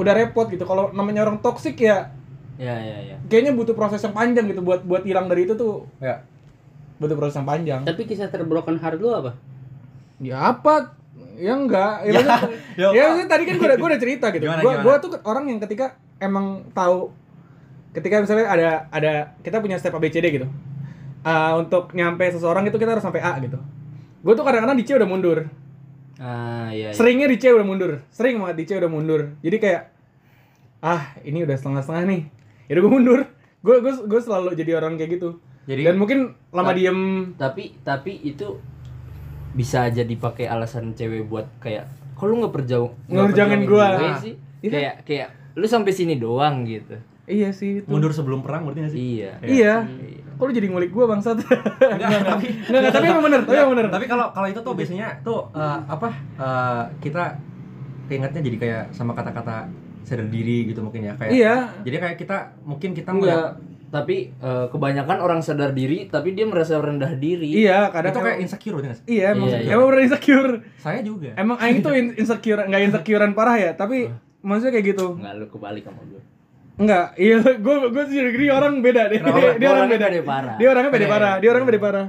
udah 0.00 0.12
repot 0.16 0.48
gitu. 0.48 0.64
Kalau 0.64 0.90
namanya 0.90 1.28
orang 1.28 1.38
toksik 1.44 1.76
ya 1.80 2.10
Ya 2.60 2.76
ya 2.76 2.96
ya. 3.00 3.16
kayaknya 3.32 3.56
butuh 3.56 3.72
proses 3.72 4.04
yang 4.04 4.12
panjang 4.12 4.44
gitu 4.44 4.60
buat 4.60 4.84
buat 4.84 5.00
hilang 5.00 5.32
dari 5.32 5.48
itu 5.48 5.56
tuh. 5.56 5.88
Ya. 5.96 6.24
butuh 7.00 7.16
proses 7.16 7.40
yang 7.40 7.48
panjang. 7.48 7.80
Tapi 7.88 8.04
kisah 8.04 8.28
terbroken 8.28 8.76
heart 8.76 9.00
lu 9.00 9.08
apa? 9.08 9.32
ya 10.20 10.52
apa? 10.52 10.92
Ya 11.40 11.56
enggak. 11.56 12.04
Ya, 12.04 12.20
ya 12.80 12.88
ya, 12.92 13.02
maksudnya 13.08 13.28
tadi 13.32 13.42
kan 13.48 13.54
gue 13.56 13.64
udah, 13.72 13.78
gua 13.80 13.88
udah 13.96 14.00
cerita 14.04 14.26
gitu. 14.36 14.44
Gimana, 14.44 14.60
gue 14.60 14.72
gimana? 14.76 14.84
gua 14.84 14.94
tuh 15.00 15.10
orang 15.24 15.48
yang 15.48 15.58
ketika 15.64 15.96
emang 16.20 16.68
tahu 16.76 17.08
ketika 17.96 18.20
misalnya 18.20 18.46
ada 18.52 18.68
ada 18.92 19.12
kita 19.40 19.64
punya 19.64 19.80
step 19.80 19.96
ABCD 19.96 20.28
gitu. 20.28 20.46
Ah, 21.24 21.56
untuk 21.56 21.96
nyampe 21.96 22.28
seseorang 22.28 22.68
itu 22.68 22.76
kita 22.76 22.92
harus 22.92 23.04
sampai 23.04 23.24
A 23.24 23.40
gitu. 23.40 23.56
Gue 24.20 24.36
tuh 24.36 24.44
kadang-kadang 24.44 24.76
di 24.76 24.84
C 24.84 24.92
udah 24.92 25.08
mundur 25.08 25.48
Ah 26.20 26.68
iya. 26.68 26.88
iya. 26.88 26.90
seringnya 26.92 27.24
di 27.26 27.36
C 27.36 27.48
udah 27.48 27.64
mundur 27.64 28.04
sering 28.08 28.36
banget 28.36 28.56
di 28.56 28.64
C 28.64 28.70
udah 28.76 28.86
mundur 28.86 29.32
jadi 29.40 29.56
kayak 29.56 29.82
ah 30.80 31.16
ini 31.22 31.40
udah 31.40 31.56
setengah-setengah 31.56 32.04
nih 32.06 32.22
ya 32.66 32.72
udah 32.74 32.82
gue 32.82 32.92
mundur 32.92 33.20
gue 33.60 33.76
gue 33.78 33.92
gue 34.04 34.20
selalu 34.20 34.52
jadi 34.54 34.76
orang 34.76 34.94
kayak 34.94 35.16
gitu 35.16 35.40
Jadi- 35.64 35.84
dan 35.84 35.96
mungkin 35.96 36.18
lama 36.50 36.72
diem 36.72 37.32
Tapi 37.34 37.80
tapi 37.80 38.20
itu 38.22 38.60
bisa 39.50 39.84
aja 39.84 40.00
dipakai 40.02 40.44
alasan 40.44 40.92
cewek 40.92 41.24
buat 41.24 41.48
kayak 41.58 41.88
kalau 42.14 42.36
nggak 42.36 42.52
perjauh 42.54 42.92
Ngerjangin 43.08 43.64
gua." 43.64 43.96
gue 43.96 44.12
sih 44.22 44.34
Iya. 44.60 44.70
kayak 44.70 44.94
kayak 45.04 45.28
lu 45.56 45.64
sampai 45.64 45.90
sini 45.90 46.16
doang 46.16 46.62
gitu 46.62 47.00
iya 47.24 47.48
sih 47.50 47.80
itu. 47.80 47.88
Mundur 47.88 48.12
sebelum 48.12 48.44
perang 48.44 48.62
berarti 48.62 48.80
nggak 48.82 48.92
sih? 48.92 49.02
iya 49.16 49.32
iya 49.42 49.74
kok 50.40 50.46
lu 50.46 50.52
jadi 50.52 50.66
ngulik 50.66 50.88
gue 50.88 51.04
bangsat 51.04 51.36
enggak 51.36 52.22
tapi 52.32 52.46
enggak 52.66 52.90
tapi 52.90 53.04
emang 53.06 53.22
bener 53.22 53.40
tapi 53.42 53.56
emang 53.56 53.72
bener 53.74 53.86
Tapi 53.90 54.04
kalau 54.06 54.26
kalau 54.30 54.48
itu 54.48 54.58
tuh 54.58 54.72
biasanya 54.72 55.20
tuh 55.20 55.52
eh, 55.52 55.78
apa 55.86 56.08
eh, 56.34 56.82
kita 56.98 57.24
keingetnya 58.06 58.40
jadi 58.40 58.56
kayak 58.58 58.82
sama 58.90 59.12
kata-kata 59.12 59.68
sadar 60.02 60.26
diri 60.26 60.64
gitu 60.64 60.80
mungkin 60.80 61.04
ya 61.04 61.14
kayak. 61.14 61.30
iya 61.30 61.54
Jadi 61.80 61.96
kayak 61.98 62.16
kita 62.16 62.36
mungkin 62.62 62.90
kita 62.90 63.12
enggak 63.12 63.60
tapi 63.88 64.30
eh, 64.32 64.66
kebanyakan 64.66 65.18
orang 65.18 65.40
sadar 65.40 65.70
diri 65.70 66.06
tapi 66.06 66.30
dia 66.30 66.42
merasa 66.44 66.74
rendah 66.76 67.10
diri 67.12 67.50
iya 67.52 67.86
kadang 67.88 68.10
itu 68.10 68.20
kayak 68.20 68.38
insecure 68.40 68.74
gitu 68.76 68.86
nggak 68.86 68.98
sih? 68.98 69.06
iya 69.10 69.26
emang 69.32 69.46
Iya, 69.46 69.58
iya. 69.60 69.70
emang 69.72 69.86
bener 69.88 70.02
insecure 70.04 70.50
Saya 70.76 71.00
juga. 71.00 71.34
emang 71.34 71.58
aing 71.58 71.78
tuh 71.80 71.92
in- 71.92 72.14
insecure 72.14 72.62
nggak 72.62 72.82
insecurean 72.84 73.32
parah 73.32 73.56
ya 73.56 73.70
tapi 73.72 74.06
maksudnya 74.40 74.72
kayak 74.72 74.86
gitu 74.88 75.06
nggak 75.16 75.32
lu 75.36 75.46
kebalik 75.48 75.82
sama 75.82 76.00
gue 76.02 76.22
Enggak, 76.80 77.12
iya 77.14 77.36
gue 77.44 77.76
gue 77.86 78.04
sih 78.08 78.18
dia 78.24 78.52
orang 78.52 78.80
beda 78.80 79.02
deh. 79.06 79.20
Dia, 79.20 79.52
dia 79.54 79.68
orang 79.68 79.86
beda. 79.86 80.06
pede 80.08 80.20
parah. 80.22 80.54
Dia 80.56 80.68
orangnya 80.70 80.90
beda 80.90 81.06
parah. 81.06 81.34
Dia 81.36 81.48
orangnya 81.50 81.68
beda 81.68 81.80
parah. 81.80 82.06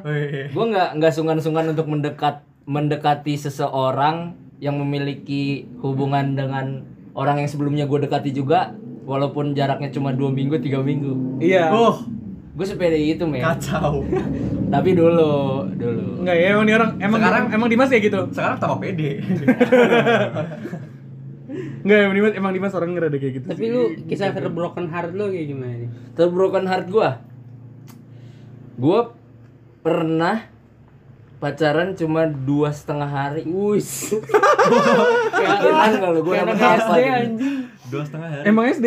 gue 0.48 0.66
nggak 0.66 0.90
nggak 0.96 1.12
sungkan-sungkan 1.12 1.66
untuk 1.70 1.86
mendekat 1.86 2.36
mendekati 2.64 3.36
seseorang 3.36 4.32
yang 4.58 4.78
memiliki 4.78 5.68
hubungan 5.78 6.34
dengan 6.34 6.88
orang 7.12 7.44
yang 7.44 7.50
sebelumnya 7.50 7.84
gue 7.84 8.00
dekati 8.00 8.32
juga 8.32 8.72
walaupun 9.04 9.52
jaraknya 9.52 9.92
cuma 9.92 10.14
dua 10.14 10.32
minggu 10.32 10.56
tiga 10.58 10.80
minggu 10.80 11.42
Iya. 11.42 11.68
Oh, 11.68 12.06
gue 12.54 12.64
sepede 12.64 12.96
itu 12.96 13.26
men 13.26 13.44
kacau. 13.44 14.08
tapi 14.74 14.96
dulu 14.96 15.68
dulu 15.74 16.24
Enggak 16.24 16.38
ya 16.38 16.48
emang 16.54 16.64
dia 16.64 16.76
orang 16.78 16.92
emang 16.98 17.20
Sekarang- 17.20 17.48
emang 17.52 17.68
Dimas 17.68 17.90
ya 17.90 18.00
gitu. 18.00 18.20
Sekarang 18.32 18.56
tambah 18.56 18.80
pede. 18.80 19.20
Enggak 21.82 21.98
emang 22.06 22.16
Dimas 22.16 22.34
emang 22.38 22.52
Dimas 22.54 22.74
orang 22.78 22.90
ngerada 22.94 23.18
kayak 23.18 23.34
gitu. 23.42 23.46
Tapi 23.50 23.66
sih. 23.66 23.74
lu 23.74 23.82
kisah 24.06 24.34
terbroken 24.34 24.88
heart 24.90 25.12
lu 25.14 25.30
kayak 25.30 25.48
gimana 25.50 25.74
nih? 25.86 25.90
terbroken 26.14 26.66
heart 26.70 26.88
gue 26.90 27.10
gue 28.82 29.00
pernah 29.82 30.38
pacaran 31.42 31.98
cuma 31.98 32.30
dua 32.30 32.70
setengah 32.70 33.10
hari 33.10 33.44
Wus. 33.50 34.14
Kira 35.34 35.98
kalau 35.98 36.22
anak 36.30 36.54
apa 36.62 36.78
SD 36.78 36.98
gitu. 37.02 37.10
anjing. 37.10 37.56
Dua 37.90 38.04
setengah 38.06 38.30
hari. 38.30 38.44
Emang 38.46 38.66
SD. 38.70 38.86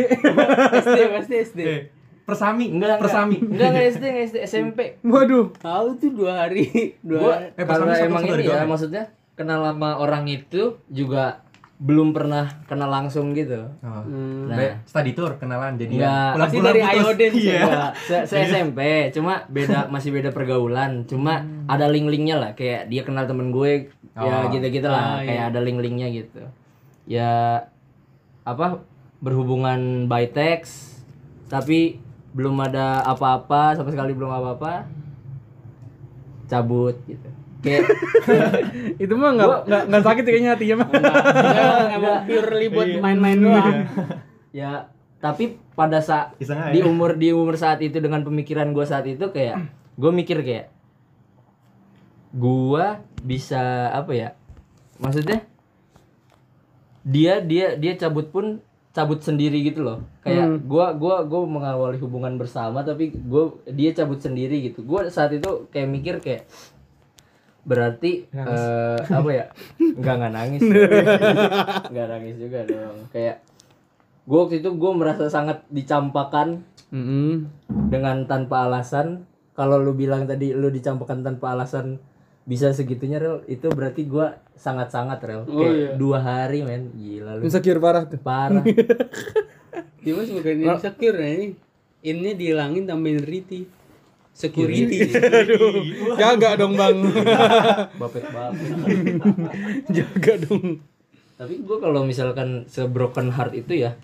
SD 0.86 1.00
pasti 1.10 1.34
SD. 1.50 1.60
Eh, 1.66 1.82
persami, 2.22 2.70
enggak 2.70 2.94
enggak 2.94 3.02
persami. 3.02 3.36
enggak 3.42 3.68
enggak 3.74 3.86
SD 3.98 4.04
enggak 4.06 4.26
SD 4.30 4.36
SMP 4.46 4.78
Waduh. 5.02 5.50
Tahu 5.58 5.86
tuh 5.98 6.10
dua 6.14 6.46
hari, 6.46 6.94
dua 7.02 7.42
hari. 7.42 7.46
Eh, 7.58 7.64
satu 7.66 7.90
emang 7.90 8.22
ini 8.22 8.46
ya 8.46 8.62
ya? 8.62 8.64
maksudnya 8.64 9.04
kenal 9.34 9.60
sama 9.66 9.98
orang 9.98 10.24
itu 10.30 10.78
juga 10.88 11.43
belum 11.76 12.10
pernah 12.10 12.46
kenal 12.64 12.86
langsung 12.86 13.30
gitu 13.30 13.58
Oh. 13.80 14.00
Hmm. 14.00 14.46
Nah. 14.46 14.78
Study 14.82 15.10
tour 15.12 15.34
kenalan 15.34 15.74
jadi 15.74 15.90
Enggak, 15.92 16.32
Pasti 16.38 16.58
dari. 16.60 16.80
Ayoden 16.80 17.32
sih. 17.34 17.50
Iya. 17.50 17.90
Se, 17.98 18.16
se 18.24 18.36
SMP 18.46 18.78
cuma 19.10 19.42
beda 19.46 19.86
masih 19.92 20.10
beda 20.10 20.30
pergaulan 20.30 21.02
cuma 21.04 21.38
ada 21.66 21.86
link-linknya 21.86 22.36
lah 22.36 22.50
kayak 22.52 22.86
dia 22.86 23.02
kenal 23.02 23.24
temen 23.24 23.50
gue 23.50 23.90
ya 24.12 24.22
Oh. 24.22 24.46
gitu-gitu 24.48 24.86
lah 24.86 25.18
Ah, 25.18 25.20
iya. 25.20 25.26
kayak 25.26 25.44
ada 25.50 25.60
link-linknya 25.60 26.06
gitu 26.08 26.42
ya 27.04 27.58
apa 28.42 28.78
berhubungan 29.18 30.06
by 30.06 30.30
text 30.30 31.02
tapi 31.44 31.98
belum 32.30 32.54
ada 32.60 33.02
apa-apa 33.02 33.74
sama 33.74 33.90
sekali 33.90 34.12
belum 34.12 34.30
apa-apa 34.30 34.86
cabut 36.46 36.94
gitu 37.04 37.26
kayak 37.64 37.88
Itu 39.02 39.16
mah 39.16 39.32
enggak 39.32 39.48
enggak 39.64 39.82
enggak 39.88 40.02
sakit 40.04 40.22
ya 40.22 40.30
kayaknya 40.30 40.50
hatinya 40.52 40.76
mah. 40.84 40.88
Emang 41.96 42.18
purely 42.28 42.66
buat 42.68 42.88
main-main 43.00 43.38
doang. 43.40 43.76
ya 44.54 44.86
tapi 45.18 45.56
pada 45.72 46.04
saat 46.04 46.36
di 46.44 46.84
umur 46.84 47.16
di 47.16 47.32
umur 47.32 47.56
saat 47.56 47.80
itu 47.80 47.96
dengan 47.98 48.20
pemikiran 48.22 48.76
gue 48.76 48.84
saat 48.84 49.08
itu 49.08 49.32
kayak 49.32 49.72
gue 49.96 50.10
mikir 50.12 50.44
kayak 50.44 50.74
gua 52.34 53.00
bisa 53.22 53.94
apa 53.94 54.12
ya? 54.12 54.28
Maksudnya 54.98 55.46
dia 57.06 57.38
dia 57.38 57.78
dia 57.78 57.94
cabut 57.94 58.28
pun 58.34 58.58
cabut 58.90 59.22
sendiri 59.22 59.62
gitu 59.62 59.86
loh. 59.86 59.98
Kayak 60.26 60.66
gua 60.66 60.92
gua 60.98 61.22
gua 61.22 61.46
mengawali 61.46 61.98
hubungan 62.02 62.34
bersama 62.34 62.82
tapi 62.82 63.14
gua 63.14 63.54
dia 63.70 63.94
cabut 63.94 64.18
sendiri 64.18 64.66
gitu. 64.66 64.82
Gua 64.82 65.06
saat 65.08 65.30
itu 65.32 65.70
kayak 65.70 65.88
mikir 65.88 66.14
kayak 66.18 66.50
berarti 67.64 68.28
eh, 68.28 68.98
apa 69.00 69.30
ya 69.30 69.46
nggak 69.78 70.14
nggak 70.14 70.32
nangis 70.32 70.60
nggak 71.92 72.06
nangis 72.08 72.36
juga 72.36 72.58
dong 72.64 73.08
kayak 73.08 73.40
gua 74.24 74.38
waktu 74.44 74.60
itu 74.60 74.70
gua 74.74 74.92
merasa 74.92 75.26
sangat 75.26 75.64
dicampakan 75.68 76.60
Heeh. 76.88 77.48
dengan 77.88 78.24
tanpa 78.24 78.64
alasan 78.64 79.24
kalau 79.52 79.78
lu 79.78 79.92
bilang 79.92 80.24
tadi 80.24 80.52
lu 80.52 80.68
dicampakkan 80.68 81.20
tanpa 81.20 81.52
alasan 81.52 81.98
bisa 82.44 82.68
segitunya 82.70 83.16
rel 83.16 83.40
itu 83.46 83.66
berarti 83.66 84.04
gua 84.04 84.36
sangat-sangat 84.54 85.18
rel 85.20 85.42
Oh, 85.44 85.56
kayak 85.56 85.72
iya. 85.74 85.90
dua 85.96 86.18
hari 86.20 86.60
men 86.60 86.92
gila 86.92 87.40
lu 87.40 87.48
Insecure 87.48 87.80
parah 87.80 88.04
tuh. 88.04 88.20
parah 88.20 88.60
Dimas 90.04 90.28
bukan 90.28 90.56
insecure 90.60 91.16
ya 91.16 91.28
ini. 91.32 91.48
Ini 92.04 92.36
dihilangin 92.36 92.84
tambahin 92.84 93.24
riti. 93.24 93.64
Security. 94.34 95.14
Jaga 96.20 96.58
dong, 96.58 96.74
Bang. 96.74 97.06
bapet 98.02 98.26
bapet 98.26 98.70
Jaga 99.88 100.34
dong. 100.42 100.82
tapi 101.34 101.62
gua 101.62 101.78
kalau 101.78 102.02
misalkan 102.02 102.62
sebroken 102.66 103.30
heart 103.30 103.54
itu 103.54 103.74
ya 103.80 103.94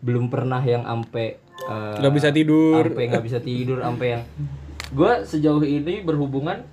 belum 0.00 0.28
pernah 0.28 0.60
yang 0.60 0.84
ampe 0.84 1.36
eh, 1.40 1.94
Nggak 2.00 2.14
bisa 2.14 2.28
tidur. 2.30 2.84
sampai 2.84 3.04
nggak 3.08 3.24
bisa 3.24 3.38
tidur 3.40 3.80
sampai 3.80 4.06
yang 4.16 4.22
gua 4.92 5.20
sejauh 5.20 5.60
ini 5.60 6.00
berhubungan 6.00 6.64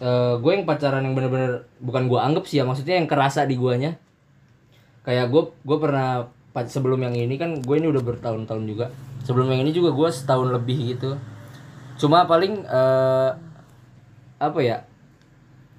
eh 0.00 0.34
gue 0.34 0.50
yang 0.50 0.64
pacaran 0.64 1.00
yang 1.00 1.12
bener-bener 1.12 1.68
bukan 1.78 2.08
gua 2.08 2.24
anggap 2.24 2.44
sih 2.44 2.58
ya 2.58 2.64
maksudnya 2.64 2.96
yang 2.96 3.06
kerasa 3.06 3.44
di 3.44 3.54
guanya 3.54 4.00
kayak 5.02 5.28
gue 5.28 5.42
gue 5.60 5.78
pernah 5.78 6.26
sebelum 6.56 6.98
yang 7.00 7.14
ini 7.14 7.34
kan 7.36 7.58
gue 7.58 7.74
ini 7.74 7.86
udah 7.86 8.02
bertahun-tahun 8.02 8.64
juga 8.66 8.86
sebelum 9.22 9.50
yang 9.50 9.62
ini 9.62 9.70
juga 9.70 9.90
gue 9.90 10.08
setahun 10.08 10.50
lebih 10.50 10.94
gitu 10.96 11.14
cuma 12.02 12.26
paling 12.26 12.66
eh 12.66 13.30
apa 14.42 14.58
ya 14.58 14.82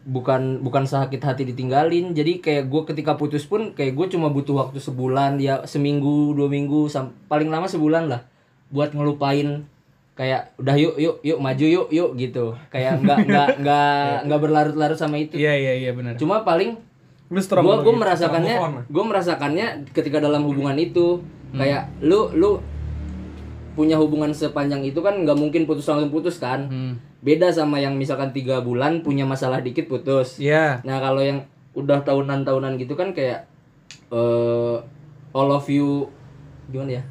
bukan 0.04 0.60
bukan 0.64 0.84
sakit 0.84 1.20
hati 1.20 1.44
ditinggalin. 1.48 2.12
Jadi 2.12 2.40
kayak 2.40 2.68
gue 2.68 2.82
ketika 2.88 3.16
putus 3.16 3.48
pun 3.48 3.72
kayak 3.72 3.96
gue 3.96 4.08
cuma 4.12 4.32
butuh 4.32 4.68
waktu 4.68 4.80
sebulan 4.80 5.40
ya 5.40 5.64
seminggu 5.64 6.32
dua 6.36 6.48
minggu 6.52 6.88
sam- 6.88 7.16
paling 7.28 7.48
lama 7.48 7.68
sebulan 7.68 8.08
lah 8.12 8.22
buat 8.72 8.92
ngelupain. 8.92 9.68
Kayak 10.14 10.54
udah 10.62 10.76
yuk 10.78 10.96
yuk 11.02 11.16
yuk 11.26 11.40
maju 11.42 11.66
yuk 11.66 11.88
yuk 11.90 12.12
gitu. 12.20 12.46
Kayak 12.70 13.02
nggak 13.02 13.18
nggak 13.28 13.48
nggak 13.64 14.16
nggak 14.30 14.40
berlarut-larut 14.40 15.00
sama 15.00 15.18
itu. 15.20 15.40
Iya, 15.40 15.54
iya, 15.56 15.74
iya 15.88 15.92
benar. 15.96 16.16
cuma 16.20 16.44
paling 16.44 16.78
gue 17.34 17.42
gue 17.82 17.96
merasakannya 17.98 18.56
move 18.62 18.68
on. 18.68 18.74
gue 18.86 19.04
merasakannya 19.10 19.68
ketika 19.92 20.22
dalam 20.22 20.44
hubungan 20.46 20.76
itu. 20.78 21.20
Kayak 21.54 21.90
lu 22.02 22.34
lu 22.34 22.58
punya 23.74 23.98
hubungan 23.98 24.30
sepanjang 24.34 24.86
itu 24.86 25.02
kan 25.02 25.26
nggak 25.26 25.38
mungkin 25.38 25.66
putus 25.66 25.90
langsung 25.90 26.14
putus 26.14 26.38
kan. 26.38 26.70
Hmm. 26.70 26.94
beda 27.24 27.48
sama 27.56 27.80
yang 27.80 27.96
misalkan 27.96 28.36
tiga 28.36 28.60
bulan 28.60 29.00
punya 29.00 29.24
masalah 29.24 29.64
dikit 29.64 29.88
putus. 29.88 30.38
Iya. 30.44 30.84
nah 30.84 31.00
kalau 31.00 31.24
yang 31.24 31.48
udah 31.74 32.04
tahunan 32.06 32.46
tahunan 32.46 32.76
gitu 32.78 32.94
kan 32.94 33.16
kayak 33.16 33.50
eh 34.14 34.78
all 35.34 35.50
of 35.50 35.66
you 35.72 36.08
gimana 36.70 37.02
ya? 37.02 37.04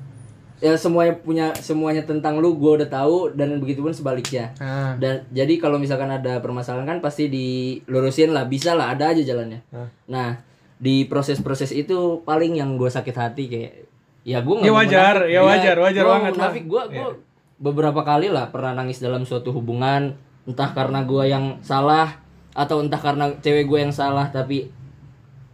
Ya 0.62 0.78
semuanya 0.78 1.18
punya 1.18 1.50
semuanya 1.58 2.06
tentang 2.06 2.38
lu 2.38 2.54
gue 2.54 2.78
udah 2.78 2.86
tahu 2.86 3.34
dan 3.34 3.58
begitu 3.58 3.82
pun 3.82 3.90
sebaliknya. 3.90 4.54
Nah, 4.62 4.94
dan 4.94 5.26
jadi 5.34 5.58
kalau 5.58 5.74
misalkan 5.74 6.06
ada 6.06 6.38
permasalahan 6.38 6.86
kan 6.86 6.98
pasti 7.02 7.26
dilurusin 7.26 8.30
lah 8.30 8.46
bisa 8.46 8.78
lah 8.78 8.94
ada 8.94 9.10
aja 9.10 9.26
jalannya. 9.26 9.58
Nah 10.06 10.38
di 10.78 11.06
proses-proses 11.10 11.74
itu 11.74 12.22
paling 12.22 12.58
yang 12.62 12.78
gue 12.78 12.86
sakit 12.86 13.14
hati 13.14 13.44
kayak 13.50 13.74
ya 14.22 14.38
gue 14.42 14.54
Ya 14.62 14.70
wajar, 14.70 15.26
ya 15.26 15.42
wajar, 15.42 15.76
wajar 15.78 16.04
banget 16.06 16.32
tapi 16.38 16.60
gue 16.66 16.82
gue 16.94 17.10
beberapa 17.62 18.02
kali 18.02 18.30
lah 18.30 18.50
pernah 18.50 18.74
nangis 18.74 18.98
dalam 18.98 19.22
suatu 19.22 19.54
hubungan 19.54 20.18
entah 20.46 20.70
karena 20.74 21.06
gue 21.06 21.24
yang 21.30 21.58
salah 21.62 22.18
atau 22.52 22.82
entah 22.82 22.98
karena 22.98 23.30
cewek 23.38 23.70
gue 23.70 23.78
yang 23.86 23.94
salah 23.94 24.26
tapi 24.34 24.70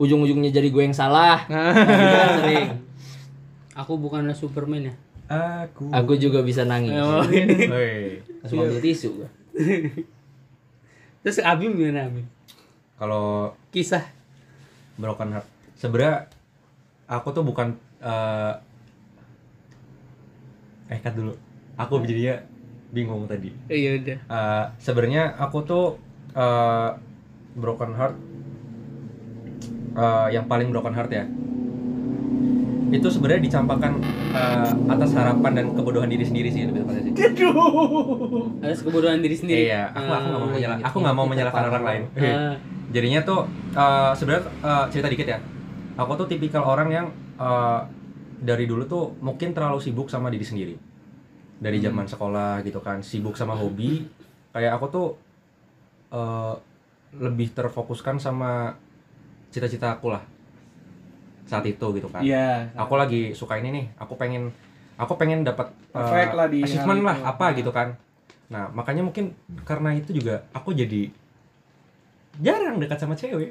ujung-ujungnya 0.01 0.49
jadi 0.49 0.69
gue 0.73 0.83
yang 0.89 0.97
salah 0.97 1.45
nah, 1.53 1.73
gitu 1.75 2.15
kan 2.17 2.31
sering 2.41 2.69
Aku 3.79 3.95
bukanlah 3.95 4.35
Superman 4.35 4.91
ya. 4.91 4.95
Aku. 5.29 5.87
aku 5.95 6.17
juga 6.19 6.43
bisa 6.43 6.65
nangis 6.65 6.99
Woi. 6.99 8.19
langsung 8.43 8.65
ambil 8.65 8.81
tisu 8.81 9.09
gue 9.23 9.29
Terus 11.23 11.45
Abim 11.45 11.77
gimana 11.77 12.09
Abim? 12.09 12.25
Kalau 12.97 13.53
Kisah. 13.69 14.03
broken 14.97 15.37
heart 15.37 15.47
sebenarnya 15.79 16.27
aku 17.07 17.31
tuh 17.31 17.45
bukan 17.47 17.77
eh 18.01 18.55
eh 20.89 20.99
cut 20.99 21.13
dulu 21.13 21.33
aku 21.75 22.01
jadinya 22.03 22.35
bingung 22.89 23.25
tadi 23.25 23.53
Iya 23.69 24.01
udah. 24.01 24.19
Eh, 24.25 24.65
sebenarnya 24.79 25.37
aku 25.37 25.59
tuh 25.63 25.85
eh, 26.33 26.91
broken 27.55 27.93
heart 27.93 28.17
eh, 29.95 30.27
yang 30.33 30.47
paling 30.47 30.69
broken 30.69 30.93
heart 30.93 31.11
ya 31.11 31.25
itu 32.89 33.05
sebenarnya 33.07 33.45
dicampakkan 33.45 34.01
eh, 34.33 34.73
atas 34.89 35.13
harapan 35.13 35.53
dan 35.53 35.67
kebodohan 35.77 36.09
diri 36.09 36.25
sendiri 36.25 36.49
sih 36.49 36.65
lebih 36.65 36.81
tepatnya 36.83 37.03
sih 37.05 37.13
Atas 38.59 38.81
kebodohan 38.81 39.21
diri 39.21 39.37
sendiri. 39.37 39.69
iya 39.69 39.93
aku 39.93 40.09
aku 40.09 40.25
nggak 40.25 40.41
mau 40.41 40.41
Ah, 40.41 40.53
menyalah 40.55 40.77
gitu. 40.79 40.87
aku 40.89 40.97
nggak 40.99 41.15
mau 41.15 41.27
menyalahkan 41.27 41.65
orang 41.67 41.85
lain 41.85 42.03
ah. 42.17 42.57
jadinya 42.95 43.21
tuh 43.23 43.41
eh, 43.75 44.13
sebenarnya 44.15 44.43
eh, 44.65 44.85
cerita 44.89 45.09
dikit 45.11 45.29
ya 45.29 45.39
aku 45.95 46.17
tuh 46.17 46.27
tipikal 46.27 46.65
orang 46.65 46.89
yang 46.89 47.07
eh, 47.39 47.81
dari 48.39 48.65
dulu 48.67 48.85
tuh 48.87 49.15
mungkin 49.23 49.55
terlalu 49.55 49.79
sibuk 49.83 50.11
sama 50.11 50.29
diri 50.31 50.47
sendiri. 50.47 50.75
Dari 51.59 51.79
zaman 51.83 52.07
sekolah 52.07 52.63
gitu 52.63 52.79
kan 52.83 53.03
sibuk 53.03 53.35
sama 53.35 53.55
hobi. 53.59 54.07
Kayak 54.55 54.79
aku 54.79 54.87
tuh 54.91 55.09
eh, 56.15 56.55
lebih 57.19 57.55
terfokuskan 57.57 58.21
sama 58.21 58.77
cita-cita 59.49 59.97
aku 59.97 60.13
lah. 60.13 60.23
Saat 61.49 61.65
itu 61.65 61.87
gitu 61.97 62.09
kan. 62.13 62.21
Iya. 62.21 62.75
aku 62.77 62.95
lagi 63.01 63.33
suka 63.33 63.57
ini 63.57 63.73
nih 63.73 63.87
aku 63.97 64.21
pengen 64.21 64.53
aku 65.01 65.17
pengen 65.17 65.47
dapat 65.47 65.73
eh, 65.73 65.97
Perfect 65.97 66.33
lah 66.37 66.47
di 66.51 66.61
achievement 66.61 67.03
lah 67.07 67.17
apa 67.25 67.57
gitu 67.57 67.73
kan. 67.73 67.97
Nah 68.53 68.69
makanya 68.71 69.03
mungkin 69.07 69.33
karena 69.65 69.97
itu 69.97 70.13
juga 70.13 70.45
aku 70.53 70.77
jadi 70.77 71.09
jarang 72.39 72.79
dekat 72.79 72.99
sama 73.03 73.19
cewek. 73.19 73.51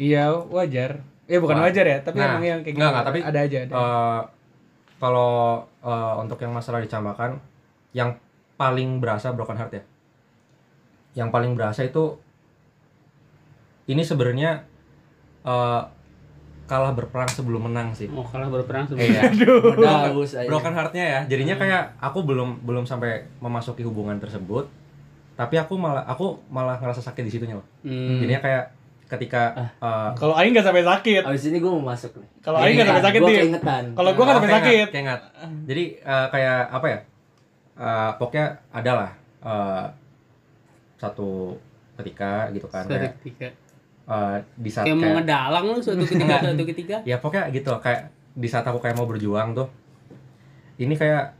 Iya, 0.00 0.32
wajar. 0.50 1.04
Ya 1.24 1.38
bukan 1.38 1.56
Wah. 1.56 1.64
wajar 1.64 1.84
ya, 1.84 1.98
tapi 1.98 2.16
Nah, 2.16 2.28
emang 2.28 2.42
yang 2.42 2.60
kayak 2.60 2.72
enggak, 2.72 2.82
gitu. 2.82 2.92
enggak, 2.92 3.04
tapi, 3.04 3.18
ada 3.22 3.38
aja 3.40 3.58
ada. 3.60 3.74
Eh, 3.74 4.20
kalau 4.98 5.32
eh, 5.80 6.14
untuk 6.18 6.38
yang 6.38 6.52
masalah 6.52 6.78
dicambakan 6.78 7.38
yang 7.92 8.14
paling 8.54 8.98
berasa 8.98 9.30
broken 9.30 9.54
heart 9.54 9.72
ya 9.72 9.82
yang 11.12 11.28
paling 11.28 11.52
berasa 11.52 11.82
itu 11.82 12.16
ini 13.84 14.00
sebenarnya 14.00 14.62
eh, 15.42 15.82
kalah 16.64 16.92
berperang 16.92 17.28
sebelum 17.28 17.66
menang 17.66 17.92
sih 17.92 18.06
Mau 18.06 18.24
kalah 18.24 18.48
berperang 18.48 18.86
sebelum. 18.86 19.04
Iya. 19.04 19.22
Bagus 19.76 20.32
aja. 20.32 20.46
broken 20.46 20.72
heartnya 20.72 21.04
ya 21.04 21.20
jadinya 21.26 21.56
kayak 21.56 21.98
aku 21.98 22.22
belum 22.22 22.62
belum 22.62 22.84
sampai 22.84 23.10
memasuki 23.38 23.82
hubungan 23.82 24.16
tersebut 24.16 24.70
tapi 25.34 25.56
aku 25.56 25.74
malah 25.74 26.04
aku 26.04 26.38
malah 26.46 26.78
ngerasa 26.78 27.02
sakit 27.02 27.22
di 27.22 27.32
situnya 27.32 27.56
loh 27.56 27.66
Hmm. 27.82 28.20
jadinya 28.20 28.40
kayak 28.40 28.64
ketika 29.12 29.42
eh, 29.76 30.10
Kalau 30.14 30.32
Aing 30.32 30.50
nggak 30.50 30.64
sampai 30.64 30.80
sakit. 30.82 31.22
Abis 31.22 31.44
ini 31.46 31.58
gue 31.58 31.68
mau 31.68 31.84
masuk 31.84 32.12
nih. 32.14 32.28
Kalau 32.40 32.56
Aing 32.56 32.74
nggak 32.74 32.88
sampai 32.88 33.04
sakit 33.04 33.20
Gue 33.20 33.28
nih. 33.28 33.40
Kalau 33.92 34.10
gua 34.10 34.22
nggak 34.22 34.32
Oh, 34.32 34.38
sampai 34.38 34.52
sakit. 34.54 34.86
keingat. 34.90 35.20
Jadi 35.62 35.82
eh, 35.98 36.26
kayak 36.28 36.58
apa 36.70 36.86
ya? 36.86 36.98
Eh, 37.74 38.10
pokoknya 38.16 38.46
ada 38.70 38.92
lah 38.94 39.10
eh, 39.40 39.84
satu 40.96 41.56
ketika 41.94 42.30
gitu 42.50 42.66
kan 42.66 42.84
kayak 42.86 43.12
ketika. 43.18 43.48
eh, 44.04 44.36
di 44.56 44.70
saat 44.70 44.84
Kayak 44.84 44.96
mau 44.96 45.04
kayak, 45.04 45.16
ngedalang 45.18 45.64
lu 45.66 45.78
suatu 45.78 46.04
ketika 46.08 46.34
suatu 46.40 46.64
ketika. 46.64 46.96
ya 47.02 47.16
pokoknya 47.16 47.44
gitu 47.50 47.70
kayak 47.78 48.00
di 48.32 48.46
saat 48.46 48.64
aku 48.64 48.78
kayak 48.78 48.94
mau 48.94 49.04
berjuang 49.04 49.52
tuh 49.52 49.68
ini 50.78 50.94
kayak 50.94 51.36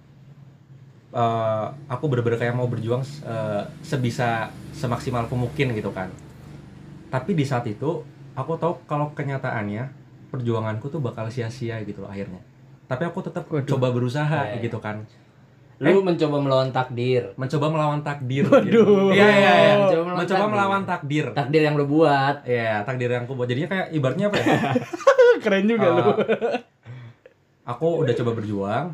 eh, 1.13 1.67
aku 1.87 2.05
bener-bener 2.07 2.39
kayak 2.39 2.53
mau 2.53 2.67
berjuang 2.67 3.01
eh, 3.03 3.63
sebisa 3.81 4.47
semaksimal 4.73 5.25
aku 5.25 5.37
mungkin 5.37 5.73
gitu 5.73 5.91
kan 5.91 6.09
tapi 7.13 7.31
di 7.33 7.45
saat 7.45 7.69
itu 7.69 8.01
aku 8.33 8.57
tahu 8.57 8.81
kalau 8.83 9.13
kenyataannya 9.13 9.93
perjuanganku 10.29 10.89
tuh 10.89 10.99
bakal 10.99 11.29
sia-sia 11.29 11.77
gitu 11.83 12.01
loh 12.01 12.09
akhirnya 12.09 12.41
tapi 12.85 13.05
aku 13.05 13.21
tetap 13.21 13.45
coba 13.47 13.87
berusaha 13.89 14.49
Ya, 14.49 14.57
ya. 14.57 14.65
gitu 14.65 14.81
kan 14.81 15.05
Lu 15.83 15.99
mencoba 15.99 16.39
melawan 16.39 16.71
takdir. 16.71 17.35
mencoba 17.35 17.67
melawan 17.67 18.01
takdir 18.01 18.47
Waduh. 18.47 19.11
iya 19.11 19.27
iya 19.27 19.53
iya 19.59 19.75
Mencoba 19.75 19.99
melawan 20.01 20.15
mencoba 20.17 20.39
takdir. 20.39 20.53
melawan 20.55 20.83
takdir 20.87 21.25
Takdir 21.33 21.61
yang 21.61 21.75
lu 21.75 21.85
buat. 21.85 22.37
Iya, 22.47 22.87
takdir 22.87 23.11
yang 23.11 23.27
aku 23.27 23.35
buat. 23.35 23.49
Jadinya 23.51 23.69
kayak 23.69 23.87
ibaratnya 23.91 24.27
apa 24.31 24.37
ya? 24.39 24.47
Keren 25.43 25.67
juga 25.67 25.87
lu. 25.91 25.99
Uh, 25.99 26.15
aku 27.65 27.87
udah 27.99 28.15
coba 28.15 28.31
berjuang. 28.33 28.87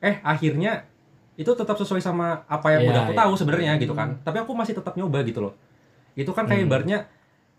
Eh, 0.00 0.16
akhirnya 0.20 0.88
itu 1.34 1.50
tetap 1.50 1.74
sesuai 1.74 2.00
sama 2.00 2.40
apa 2.46 2.72
yang 2.72 2.82
Iya, 2.82 2.88
udah 2.88 3.00
aku 3.02 3.12
iya. 3.12 3.20
tahu 3.20 3.32
sebenarnya 3.36 3.72
gitu 3.76 3.92
kan. 3.92 4.08
Tapi 4.20 4.38
aku 4.38 4.52
masih 4.54 4.72
tetap 4.72 4.94
nyoba 4.94 5.20
gitu 5.22 5.40
loh. 5.40 5.52
Itu 6.14 6.30
kan 6.30 6.46
kayak 6.46 6.64
Hmm. 6.64 6.68
ibaratnya 6.68 6.98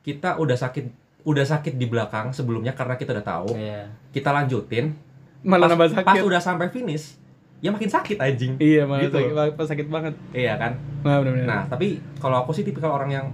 kita 0.06 0.38
udah 0.38 0.53
sakit 0.56 0.86
udah 1.26 1.41
sakit 1.41 1.74
di 1.74 1.89
belakang 1.89 2.30
sebelumnya 2.30 2.72
karena 2.72 2.93
kita 2.93 3.10
udah 3.12 3.26
tahu. 3.26 3.58
Iya. 3.58 3.89
Kita 4.14 4.30
lanjutin. 4.30 4.93
Malah 5.41 5.66
Pas, 5.66 5.72
nambah 5.74 5.88
pas 5.89 5.95
sakit. 6.06 6.22
udah 6.22 6.38
sampai 6.39 6.70
finish, 6.70 7.18
ya 7.60 7.70
makin 7.70 7.86
sakit 7.88 8.18
anjing. 8.18 8.53
Iya, 8.58 8.86
malah 8.86 9.01
Gitu. 9.03 9.18
sakit, 9.18 9.53
pas 9.53 9.68
sakit 9.68 9.88
banget. 9.88 10.14
Iya 10.32 10.53
kan? 10.56 10.78
Nah, 11.01 11.18
benar-benar. 11.20 11.45
Nah, 11.45 11.62
tapi 11.66 11.88
kalau 12.18 12.38
aku 12.39 12.49
sih 12.51 12.62
tipikal 12.62 12.89
orang 12.91 13.10
yang 13.12 13.26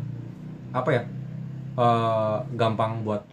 apa 0.71 0.89
ya? 0.89 1.03
eh 1.71 2.37
gampang 2.53 2.99
buat 3.01 3.23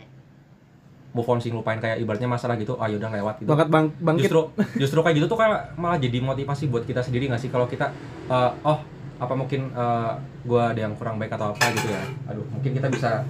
move 1.10 1.26
on 1.26 1.38
sih 1.38 1.50
lupain 1.50 1.74
kayak 1.76 1.98
ibaratnya 1.98 2.26
masalah 2.26 2.54
gitu, 2.54 2.78
ah 2.78 2.86
yaudah 2.86 3.10
lewat 3.10 3.42
gitu. 3.42 3.50
Banget 3.50 3.66
bang 3.66 3.86
bangkit. 3.98 4.22
Justru 4.24 4.40
justru 4.76 4.98
kayak 5.00 5.16
gitu 5.16 5.26
tuh 5.26 5.34
kayak 5.36 5.74
malah 5.74 5.98
jadi 5.98 6.18
motivasi 6.20 6.66
buat 6.66 6.82
kita 6.82 7.02
sendiri 7.02 7.26
nggak 7.26 7.40
sih 7.40 7.50
kalau 7.50 7.66
kita 7.66 7.90
eh, 8.28 8.50
oh 8.62 8.78
apa 9.18 9.34
mungkin 9.34 9.70
eh, 9.74 10.12
gua 10.46 10.72
ada 10.72 10.80
yang 10.86 10.94
kurang 10.94 11.18
baik 11.18 11.34
atau 11.34 11.54
apa 11.54 11.64
gitu 11.74 11.90
ya. 11.90 12.02
Aduh, 12.30 12.46
mungkin 12.54 12.70
kita 12.74 12.88
bisa 12.90 13.22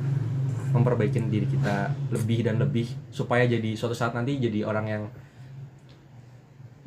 memperbaiki 0.68 1.18
diri 1.32 1.49
kita 1.49 1.89
lebih 2.12 2.45
dan 2.45 2.61
lebih 2.61 2.89
supaya 3.09 3.49
jadi 3.49 3.72
suatu 3.72 3.97
saat 3.97 4.12
nanti 4.12 4.36
jadi 4.36 4.68
orang 4.68 4.86
yang 4.86 5.03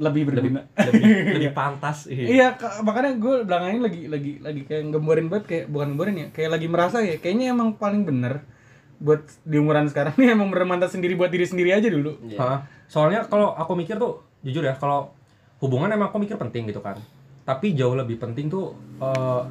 lebih 0.01 0.33
lebih 0.33 0.57
berguna. 0.57 0.61
lebih 0.89 1.03
lebih 1.37 1.51
pantas. 1.53 2.09
Iya, 2.09 2.57
Kak, 2.57 2.81
makanya 2.81 3.21
gue 3.21 3.45
belakangan 3.45 3.73
ini 3.77 3.81
lagi 3.81 4.01
lagi 4.09 4.31
lagi 4.41 4.61
kayak 4.65 4.89
gemborin 4.89 5.29
banget 5.29 5.45
kayak 5.45 5.65
bukan 5.69 5.87
gemborin 5.93 6.15
ya, 6.17 6.27
kayak 6.33 6.49
lagi 6.57 6.67
merasa 6.67 6.97
ya, 7.05 7.21
kayaknya 7.21 7.53
emang 7.53 7.77
paling 7.77 8.01
bener 8.05 8.41
buat 9.01 9.25
di 9.41 9.57
umuran 9.57 9.89
sekarang 9.89 10.13
nih 10.17 10.33
emang 10.37 10.53
bener 10.53 10.65
mantap 10.69 10.89
sendiri 10.93 11.17
buat 11.17 11.29
diri 11.29 11.45
sendiri 11.45 11.73
aja 11.73 11.89
dulu. 11.89 12.17
Hah? 12.37 12.65
Soalnya 12.89 13.25
kalau 13.29 13.53
aku 13.53 13.77
mikir 13.77 13.97
tuh 13.97 14.21
jujur 14.41 14.65
ya 14.65 14.73
kalau 14.77 15.13
hubungan 15.61 15.89
emang 15.93 16.09
aku 16.09 16.17
mikir 16.21 16.37
penting 16.37 16.65
gitu 16.69 16.81
kan. 16.81 16.97
Tapi 17.41 17.73
jauh 17.73 17.93
lebih 17.93 18.17
penting 18.17 18.47
tuh 18.47 18.71
eh 18.99 19.43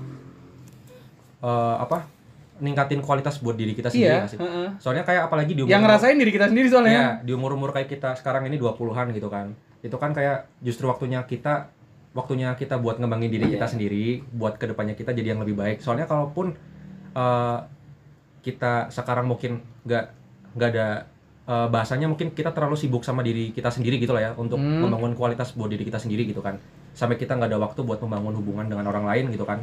eh, 1.42 1.76
apa? 1.78 2.06
ningkatin 2.60 3.00
kualitas 3.00 3.40
buat 3.40 3.56
diri 3.56 3.72
kita 3.72 3.88
sendiri 3.88 4.20
Iya, 4.20 4.28
sih. 4.28 4.36
heeh. 4.36 4.68
Soalnya 4.76 5.00
kayak 5.00 5.32
apalagi 5.32 5.56
di 5.56 5.64
umur 5.64 5.72
Yang 5.72 5.80
ngerasain 5.80 6.12
diri 6.14 6.28
kita 6.28 6.46
sendiri 6.46 6.68
soalnya. 6.68 6.92
ya, 6.92 7.08
di 7.24 7.32
umur-umur 7.32 7.72
kayak 7.72 7.88
kita 7.88 8.12
sekarang 8.14 8.44
ini 8.44 8.60
20-an 8.60 9.08
gitu 9.10 9.32
kan. 9.32 9.56
Itu 9.80 9.96
kan 9.96 10.12
kayak 10.12 10.44
justru 10.60 10.84
waktunya 10.84 11.24
kita 11.24 11.72
waktunya 12.12 12.52
kita 12.52 12.76
buat 12.76 13.00
ngembangin 13.00 13.32
diri 13.32 13.48
kita 13.48 13.64
Iya. 13.64 13.72
sendiri, 13.72 14.06
buat 14.30 14.60
ke 14.60 14.68
depannya 14.68 14.92
kita 14.92 15.16
jadi 15.16 15.32
yang 15.32 15.40
lebih 15.40 15.56
baik. 15.56 15.80
Soalnya 15.80 16.04
kalaupun 16.04 16.52
eh, 17.10 17.58
kita 18.40 18.92
sekarang 18.92 19.24
mungkin 19.24 19.64
nggak 19.82 20.04
nggak 20.52 20.68
ada 20.70 20.88
eh, 21.50 21.66
bahasanya 21.66 22.06
mungkin 22.06 22.30
kita 22.30 22.50
terlalu 22.50 22.76
sibuk 22.76 23.02
sama 23.02 23.20
diri 23.20 23.50
kita 23.50 23.68
sendiri 23.68 23.98
gitu 23.98 24.12
lah 24.12 24.22
ya 24.22 24.30
untuk 24.34 24.54
Hmm. 24.54 24.86
membangun 24.86 25.12
kualitas 25.12 25.50
buat 25.50 25.66
diri 25.66 25.82
kita 25.82 25.98
sendiri 25.98 26.22
gitu 26.24 26.38
kan. 26.38 26.62
Sampai 26.92 27.16
kita 27.16 27.34
nggak 27.34 27.50
ada 27.50 27.58
waktu 27.58 27.82
buat 27.82 27.98
membangun 27.98 28.34
hubungan 28.36 28.66
dengan 28.66 28.86
orang 28.86 29.02
lain 29.04 29.28
gitu 29.28 29.42
kan. 29.42 29.58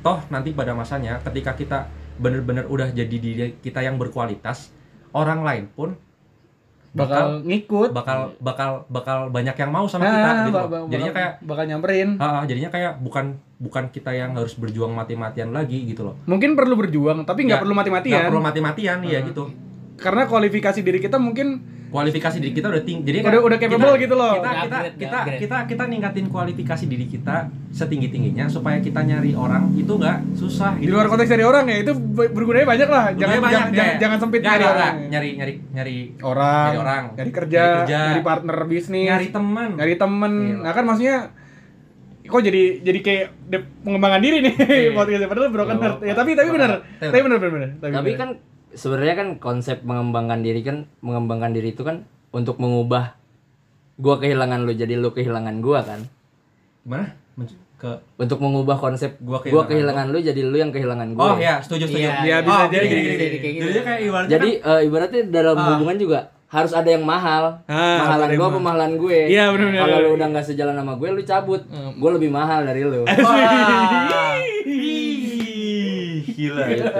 Toh 0.00 0.22
nanti 0.28 0.52
pada 0.52 0.70
masanya 0.72 1.18
ketika 1.20 1.52
kita 1.52 1.78
bener-bener 2.14 2.62
udah 2.64 2.86
jadi 2.88 3.10
diri 3.10 3.58
kita 3.58 3.80
yang 3.80 3.96
berkualitas, 3.96 4.70
orang 5.10 5.42
lain 5.42 5.66
pun 5.68 5.98
bakal 6.92 7.42
ngikut. 7.42 7.90
bakal 7.90 8.38
bakal 8.38 8.70
bakal 8.86 9.18
banyak 9.28 9.50
yang 9.52 9.66
mau 9.68 9.82
sama 9.84 10.04
Nah, 10.04 10.12
kita 10.12 10.30
gitu. 10.46 10.52
ba- 10.52 10.62
loh. 10.62 10.68
ba- 10.68 10.86
jadinya 10.86 10.94
bakal- 11.04 11.18
kayak 11.18 11.32
bakal 11.42 11.64
nyamperin. 11.66 12.08
ah, 12.14 12.24
ah, 12.24 12.42
jadinya 12.44 12.70
kayak 12.70 12.92
bukan 13.00 13.24
bukan 13.58 13.84
kita 13.90 14.10
yang 14.12 14.30
harus 14.32 14.54
berjuang 14.54 14.92
mati-matian 14.92 15.50
lagi 15.50 15.82
gitu 15.84 16.04
loh. 16.04 16.14
Mungkin 16.24 16.54
perlu 16.54 16.74
berjuang, 16.76 17.26
tapi 17.26 17.42
nggak 17.42 17.58
Ya, 17.58 17.62
perlu 17.64 17.74
Nggak 17.74 17.90
mati-matian. 17.90 18.22
perlu 18.24 18.40
mati-matian 18.40 18.98
ya 19.02 19.18
Hmm. 19.18 19.26
gitu. 19.26 19.44
Karena 19.94 20.22
kualifikasi 20.24 20.80
diri 20.80 20.98
kita 20.98 21.16
mungkin 21.16 21.48
Kualifikasi 21.86 22.42
diri 22.42 22.50
kita 22.50 22.66
udah 22.68 22.82
tinggi. 22.82 23.06
Jadi 23.06 23.22
Udah- 23.22 23.30
kan 23.30 23.46
udah 23.46 23.58
capable 23.60 23.94
gitu 23.96 24.14
loh. 24.14 24.34
Kita 24.34 24.50
kita 24.50 24.58
Upgrade, 24.66 24.94
kita 24.98 25.14
upgrade. 25.16 25.38
kita 25.38 25.56
kita 25.64 25.82
ningkatin 25.86 26.26
kualifikasi 26.26 26.84
diri 26.84 27.06
kita 27.06 27.36
setinggi-tingginya 27.70 28.44
supaya 28.48 28.78
kita 28.78 28.98
nyari 29.00 29.30
orang 29.32 29.70
itu 29.72 29.92
nggak 29.92 30.34
susah 30.34 30.74
di 30.74 30.80
gitu. 30.80 30.90
luar 30.90 31.06
konteks 31.06 31.30
dari 31.30 31.42
orang 31.42 31.70
ya 31.70 31.76
itu 31.78 31.94
ber- 31.94 32.34
bergunanya 32.34 32.66
banyak 32.66 32.88
lah. 32.88 33.04
Jangan 33.12 33.22
Berguna 33.30 33.38
banyak, 33.40 33.54
jangan, 33.54 33.70
ya. 33.70 33.78
jangan, 33.78 33.94
jangan 33.96 34.18
sempit 34.18 34.40
nyari 34.40 34.50
nggak, 34.56 34.66
orang. 34.68 34.94
nggak. 34.96 35.08
Nyari 35.08 35.28
nyari 35.36 35.52
nyari 35.70 35.96
Orang, 36.20 36.66
Nyari 36.66 36.78
orang. 36.80 37.04
nyari 37.14 37.30
kerja, 37.30 37.62
Nyari 37.62 37.78
kerja. 37.78 38.00
nyari 38.04 38.22
partner 38.24 38.56
bisnis, 38.66 39.06
nyari 39.06 39.26
teman. 39.30 39.70
nyari 39.76 39.94
temen. 39.94 40.32
Iya. 40.34 40.56
Nah 40.58 40.72
kan 40.72 40.84
maksudnya 40.84 41.16
kok 42.24 42.40
jadi 42.42 42.62
jadi 42.80 42.98
kayak 43.00 43.26
pengembangan 43.84 44.18
diri 44.18 44.36
nih 44.42 44.54
Iya. 44.58 44.90
podcast 44.98 45.22
padahal 45.24 45.46
broken 45.48 45.76
Nggak 45.76 45.90
heart. 45.92 45.98
Ya 46.02 46.14
tapi 46.16 46.30
tapi 46.32 46.48
benar. 46.50 46.70
Tapi 46.98 47.06
Tapi 47.08 47.22
benar 47.22 47.38
benar 47.38 47.52
benar. 47.52 47.70
Tapi 47.78 47.92
benar. 48.08 48.18
kan 48.18 48.30
sebenarnya 48.74 49.14
kan 49.14 49.28
konsep 49.38 49.82
mengembangkan 49.82 50.40
diri 50.40 50.60
kan 50.60 50.76
mengembangkan 51.00 51.50
diri 51.50 51.70
itu 51.70 51.80
kan 51.80 52.02
untuk 52.30 52.58
mengubah 52.58 53.14
gua 53.94 54.18
kehilangan 54.18 54.62
lu 54.62 54.72
jadi 54.72 54.94
lu 54.94 55.10
kehilangan 55.10 55.58
gua 55.58 55.80
kan. 55.80 56.00
Gimana? 56.82 57.14
Ke 57.74 57.90
Untuk 58.16 58.38
mengubah 58.38 58.78
konsep 58.78 59.18
Gua 59.18 59.38
gua 59.38 59.66
kehilangan 59.66 59.66
kehilangan, 59.66 60.06
lu 60.08 60.18
jadi 60.20 60.40
lu 60.42 60.56
yang 60.56 60.70
kehilangan 60.70 61.08
gue. 61.10 61.20
Oh 61.20 61.34
ya, 61.36 61.58
setuju 61.58 61.84
setuju. 61.84 62.06
Iya, 62.06 62.12
iya, 62.22 62.36
bisa 62.40 62.54
Oh, 62.54 62.66
jadi, 62.68 62.86
gini, 62.86 63.00
gini, 63.02 63.14
gini. 63.18 63.38
kayak 63.38 63.54
gitu. 63.54 63.66
Kayak 63.82 64.00
ibaratnya 64.00 64.30
Jadi 64.30 64.50
eh, 64.56 64.80
ibaratnya 64.86 65.22
dalam 65.28 65.56
Ah. 65.56 65.66
hubungan 65.74 65.96
juga 65.96 66.18
harus 66.46 66.70
ada 66.70 66.86
yang 66.86 67.02
mahal. 67.02 67.58
Ah, 67.66 67.98
mahalan 68.06 68.30
gua 68.32 68.46
apa 68.46 68.52
mahal. 68.52 68.62
mahalan 68.62 68.92
gue. 68.96 69.18
Iya. 69.26 69.44
Kalau 69.50 69.96
lu 70.00 70.10
udah 70.14 70.26
nggak 70.30 70.46
sejalan 70.46 70.74
sama 70.78 70.94
gue, 70.94 71.08
lu 71.10 71.22
cabut. 71.22 71.62
Gue 71.98 72.10
lebih 72.14 72.30
mahal 72.30 72.62
dari 72.62 72.82
lu. 72.82 73.02
gila. 76.34 76.62
gitu. 76.68 76.90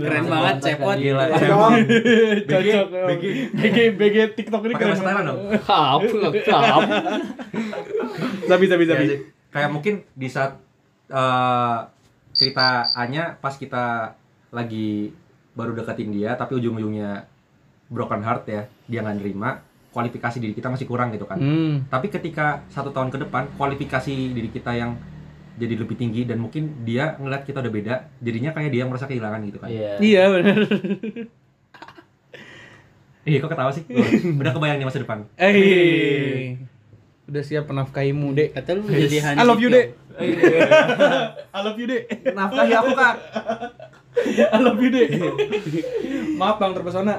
Keren 0.00 0.24
banget, 0.26 0.56
cepot. 0.60 0.96
Gila. 0.96 1.24
cocok. 2.42 2.86
BG. 3.06 3.24
BG 3.52 3.76
BG 3.94 4.16
TikTok 4.34 4.62
ini 4.62 4.74
keren 4.74 4.98
banget. 4.98 5.24
dong. 5.26 5.38
Kap, 5.60 6.00
kap. 6.42 6.80
Tapi 8.44 8.64
tapi 8.66 8.84
tapi. 8.84 9.04
Ya, 9.06 9.16
kayak 9.50 9.70
mungkin 9.70 9.94
di 10.10 10.26
saat 10.26 10.58
eh, 11.06 11.76
cerita 12.32 12.66
Anya 12.94 13.38
pas 13.38 13.54
kita 13.54 14.16
lagi 14.50 15.14
baru 15.52 15.70
deketin 15.72 16.10
dia 16.10 16.34
tapi 16.34 16.58
ujung-ujungnya 16.58 17.30
broken 17.86 18.18
heart 18.20 18.42
ya 18.44 18.62
dia 18.84 19.00
nggak 19.00 19.16
nerima 19.16 19.62
kualifikasi 19.90 20.42
diri 20.42 20.50
kita 20.50 20.66
masih 20.66 20.82
kurang 20.82 21.14
gitu 21.14 21.22
kan 21.24 21.38
Hmm. 21.38 21.86
tapi 21.86 22.10
ketika 22.10 22.66
satu 22.66 22.90
tahun 22.90 23.14
ke 23.14 23.22
depan 23.22 23.46
kualifikasi 23.54 24.10
diri 24.34 24.50
kita 24.50 24.74
yang 24.74 24.98
jadi 25.54 25.74
lebih 25.78 25.94
tinggi 25.94 26.26
dan 26.26 26.42
mungkin 26.42 26.82
dia 26.82 27.14
ngeliat 27.16 27.46
kita 27.46 27.62
udah 27.62 27.72
beda 27.72 27.94
jadinya 28.18 28.50
kayak 28.50 28.70
dia 28.74 28.84
merasa 28.86 29.06
kehilangan 29.06 29.40
gitu 29.46 29.58
kan 29.62 29.68
Iya. 29.70 29.92
Iya 30.02 30.22
benar. 30.30 30.58
Ih, 33.24 33.40
kok 33.40 33.48
ketawa 33.48 33.72
sih? 33.72 33.88
udah 34.36 34.52
kebayang 34.52 34.76
di 34.76 34.84
masa 34.84 35.00
depan. 35.00 35.24
Eh. 35.40 36.60
Udah 37.24 37.40
siap 37.40 37.64
menafkahimu, 37.72 38.36
Dek. 38.36 38.52
Kata 38.52 38.76
lu 38.76 38.84
jadi 38.84 39.16
Hani 39.24 39.40
I 39.40 39.44
love 39.48 39.62
you, 39.64 39.72
Dek. 39.72 39.96
Setiawan. 40.12 40.68
I 41.56 41.60
love 41.64 41.78
you, 41.80 41.86
Dek. 41.88 42.04
Nafkahi 42.36 42.72
aku, 42.76 42.92
Kak. 42.92 43.14
I 44.54 44.58
love 44.60 44.76
you, 44.76 44.90
Dek. 44.92 45.08
Maaf 46.36 46.60
Bang 46.60 46.76
terpesona. 46.76 47.16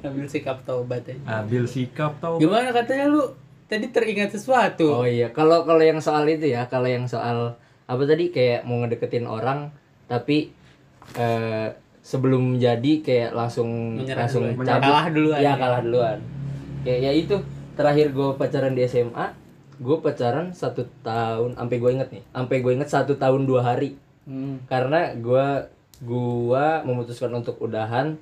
Ambil 0.00 0.26
sikap 0.32 0.64
taubat 0.64 1.04
aja. 1.04 1.44
Ambil 1.44 1.68
sikap 1.68 2.16
tau. 2.24 2.40
Gimana 2.40 2.72
katanya 2.72 3.12
lu 3.12 3.36
tadi 3.68 3.92
teringat 3.92 4.32
sesuatu? 4.32 5.04
Oh 5.04 5.04
iya, 5.04 5.28
kalau 5.28 5.68
kalau 5.68 5.84
yang 5.84 6.00
soal 6.00 6.24
itu 6.24 6.48
ya, 6.48 6.64
kalau 6.72 6.88
yang 6.88 7.04
soal 7.04 7.60
apa 7.84 8.02
tadi 8.04 8.28
kayak 8.28 8.64
mau 8.64 8.78
ngedeketin 8.78 9.24
orang 9.24 9.68
tapi 10.04 10.52
eh, 11.14 11.68
sebelum 12.00 12.56
jadi 12.56 12.92
kayak 13.00 13.30
langsung 13.32 13.96
Menyerah 13.96 14.24
langsung 14.24 14.44
duluan. 14.46 14.66
cabut. 14.66 14.84
Kalah 14.84 15.06
duluan. 15.08 15.40
Ya 15.40 15.52
kalah 15.54 15.80
duluan. 15.80 16.18
Kayak 16.80 17.00
ya 17.00 17.12
itu 17.12 17.36
terakhir 17.74 18.06
gue 18.10 18.28
pacaran 18.34 18.72
di 18.72 18.84
SMA, 18.84 19.26
gue 19.74 19.96
pacaran 19.98 20.52
satu 20.52 20.84
tahun, 21.00 21.54
sampai 21.54 21.76
gue 21.76 21.90
inget 21.90 22.08
nih, 22.10 22.22
sampai 22.26 22.56
gue 22.60 22.72
inget 22.72 22.88
satu 22.88 23.12
tahun 23.14 23.44
dua 23.44 23.62
hari 23.64 23.96
Hmm. 24.24 24.56
karena 24.64 25.12
gua 25.14 25.68
gua 26.00 26.80
memutuskan 26.80 27.28
untuk 27.28 27.60
udahan 27.60 28.16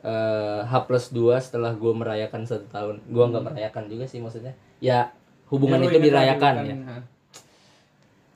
eh, 0.00 0.60
H 0.62 0.86
plus 0.86 1.10
2 1.10 1.34
setelah 1.40 1.74
gua 1.74 1.90
merayakan 1.92 2.46
satu 2.46 2.62
tahun 2.68 3.02
gua 3.06 3.26
nggak 3.26 3.44
merayakan 3.44 3.84
juga 3.86 4.06
sih 4.06 4.18
maksudnya 4.18 4.54
ya 4.78 5.10
hubungan 5.50 5.78
Ya, 5.78 5.86
itu 5.88 5.98
dirayakan 6.00 6.54
ya? 6.62 6.74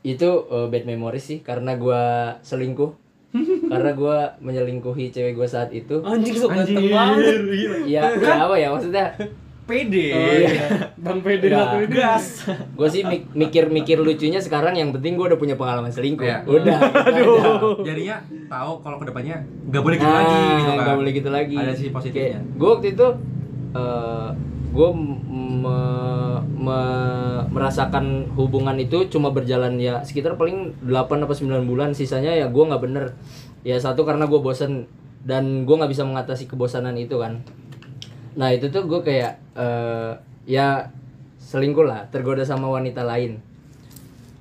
Itu 0.06 0.28
eh, 0.46 0.66
bad 0.66 0.84
memory 0.84 1.18
sih 1.18 1.38
karena 1.40 1.74
gua 1.74 2.02
selingkuh 2.40 2.94
karena 3.72 3.90
gua 3.92 4.16
menyelingkuhi 4.38 5.10
cewek 5.10 5.34
gua 5.34 5.44
saat 5.46 5.68
itu 5.70 5.98
Anjing 6.00 6.32
sok 6.32 6.50
ganteng 6.52 6.86
banget. 6.86 7.42
ya, 7.84 8.06
ya 8.14 8.32
apa 8.40 8.54
ya 8.54 8.70
maksudnya 8.70 9.10
Pede. 9.66 10.14
Oh 10.14 10.30
iya. 10.30 10.94
Bang 10.94 11.18
Pede 11.20 11.50
Ya. 11.50 11.58
satu 11.58 11.82
ini. 11.82 11.90
Gas. 11.90 12.46
gue 12.46 12.86
sih 12.88 13.02
mik- 13.02 13.34
mikir-mikir 13.34 13.98
lucunya 13.98 14.38
sekarang 14.38 14.72
yang 14.72 14.94
penting 14.94 15.18
gue 15.18 15.26
udah 15.26 15.34
punya 15.34 15.58
pengalaman 15.58 15.90
selingkuh 15.90 16.22
Iya. 16.22 16.46
udah 16.46 16.78
gitu 17.18 17.34
aja. 17.34 17.82
Jadinya 17.82 18.16
tahu 18.46 18.78
kalau 18.78 18.96
ke 18.96 19.10
depannya 19.10 19.42
nggak 19.66 19.82
boleh 19.82 19.96
gitu 19.96 20.06
Nah, 20.06 20.22
lagi 20.22 20.38
gitu 20.54 20.70
kan. 20.70 20.78
nggak 20.80 20.96
boleh 20.96 21.12
gitu 21.12 21.30
lagi. 21.30 21.56
Ada 21.56 21.72
sisi 21.74 21.90
positifnya. 21.90 22.38
gue 22.46 22.68
waktu 22.70 22.86
itu 22.94 23.06
eh 23.74 24.28
gue 24.76 24.90
me- 24.92 26.42
me- 26.44 27.44
merasakan 27.48 28.28
hubungan 28.36 28.76
itu 28.76 29.08
cuma 29.08 29.32
berjalan 29.32 29.80
ya 29.80 30.04
sekitar 30.04 30.36
paling 30.36 30.76
8 30.84 31.24
apa 31.24 31.32
9 31.32 31.64
bulan. 31.64 31.96
Sisanya 31.96 32.36
ya 32.36 32.52
gue 32.52 32.64
nggak 32.68 32.82
bener. 32.84 33.16
Ya 33.64 33.80
satu 33.80 34.04
karena 34.04 34.28
gue 34.28 34.38
bosen 34.38 34.84
dan 35.24 35.64
gue 35.64 35.74
nggak 35.74 35.90
bisa 35.90 36.04
mengatasi 36.04 36.44
kebosanan 36.46 36.94
itu 37.00 37.16
kan. 37.16 37.40
Nah 38.36 38.52
itu 38.52 38.68
tuh 38.68 38.84
gue 38.84 39.00
kayak 39.00 39.40
eh, 39.56 40.12
ya 40.44 40.92
selingkuh 41.40 41.88
lah 41.88 42.06
tergoda 42.12 42.44
sama 42.44 42.68
wanita 42.68 43.00
lain. 43.02 43.40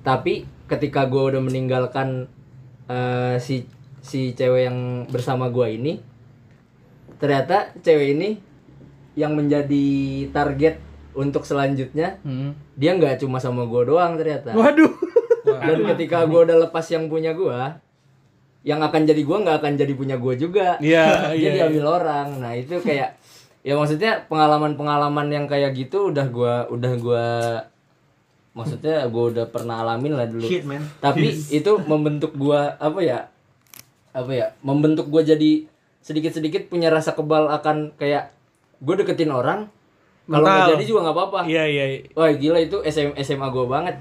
Tapi 0.04 0.44
ketika 0.68 1.08
gue 1.08 1.22
udah 1.32 1.40
meninggalkan 1.42 2.28
eh, 2.86 3.40
si 3.40 3.64
si 4.04 4.36
cewek 4.38 4.70
yang 4.70 4.78
bersama 5.10 5.50
gue 5.50 5.66
ini 5.74 5.98
ternyata 7.18 7.74
cewek 7.82 8.14
ini 8.14 8.38
yang 9.16 9.32
menjadi 9.32 9.86
target 10.30 10.78
untuk 11.12 11.42
selanjutnya 11.42 12.20
Hmm. 12.20 12.52
dia 12.72 12.92
nggak 12.92 13.18
cuma 13.18 13.36
sama 13.36 13.64
gue 13.64 13.82
doang 13.84 14.14
ternyata 14.14 14.52
Waduh. 14.52 14.92
dan 15.42 15.78
ketika 15.94 16.22
gue 16.22 16.40
udah 16.42 16.58
lepas 16.62 16.84
yang 16.86 17.08
punya 17.08 17.32
gue 17.32 17.56
yang 18.62 18.78
akan 18.78 19.02
jadi 19.02 19.18
gue 19.18 19.36
nggak 19.40 19.56
akan 19.58 19.72
jadi 19.74 19.92
punya 19.92 20.16
gue 20.16 20.34
juga 20.36 20.76
Iya, 20.76 21.32
dia 21.32 21.38
iya. 21.38 21.50
diambil 21.64 21.84
orang 21.96 22.28
nah 22.36 22.52
itu 22.52 22.76
kayak 22.78 23.16
ya 23.62 23.74
maksudnya 23.74 24.26
pengalaman-pengalaman 24.26 25.26
yang 25.26 25.46
kayak 25.46 25.72
gitu 25.72 26.10
udah 26.10 26.26
gue 26.26 26.54
udah 26.70 26.92
gue 26.94 27.26
maksudnya 28.52 29.04
gue 29.06 29.24
udah 29.32 29.46
pernah 29.46 29.80
alamin 29.80 30.12
lah 30.12 30.26
dulu 30.26 30.44
Shit, 30.44 30.64
man. 30.64 30.80
tapi 30.98 31.28
itu 31.30 31.72
membentuk 31.84 32.32
gua 32.34 32.72
apa 32.76 33.00
ya 33.00 33.28
apa 34.10 34.32
ya 34.32 34.46
membentuk 34.60 35.06
gua 35.06 35.20
jadi 35.20 35.68
sedikit-sedikit 36.00 36.66
punya 36.66 36.88
rasa 36.88 37.12
kebal 37.12 37.52
akan 37.52 37.92
kayak 37.94 38.32
gue 38.82 38.94
deketin 38.98 39.32
orang 39.32 39.68
kalau 40.26 40.42
nggak 40.42 40.74
jadi 40.74 40.84
juga 40.84 41.00
nggak 41.06 41.16
apa-apa 41.16 41.40
Iya 41.46 41.64
iya. 41.70 41.84
iya. 41.86 41.98
wah 42.18 42.30
gila 42.34 42.58
itu 42.58 42.82
SM, 42.82 43.14
SMA 43.22 43.46
gue 43.48 43.66
banget 43.70 43.96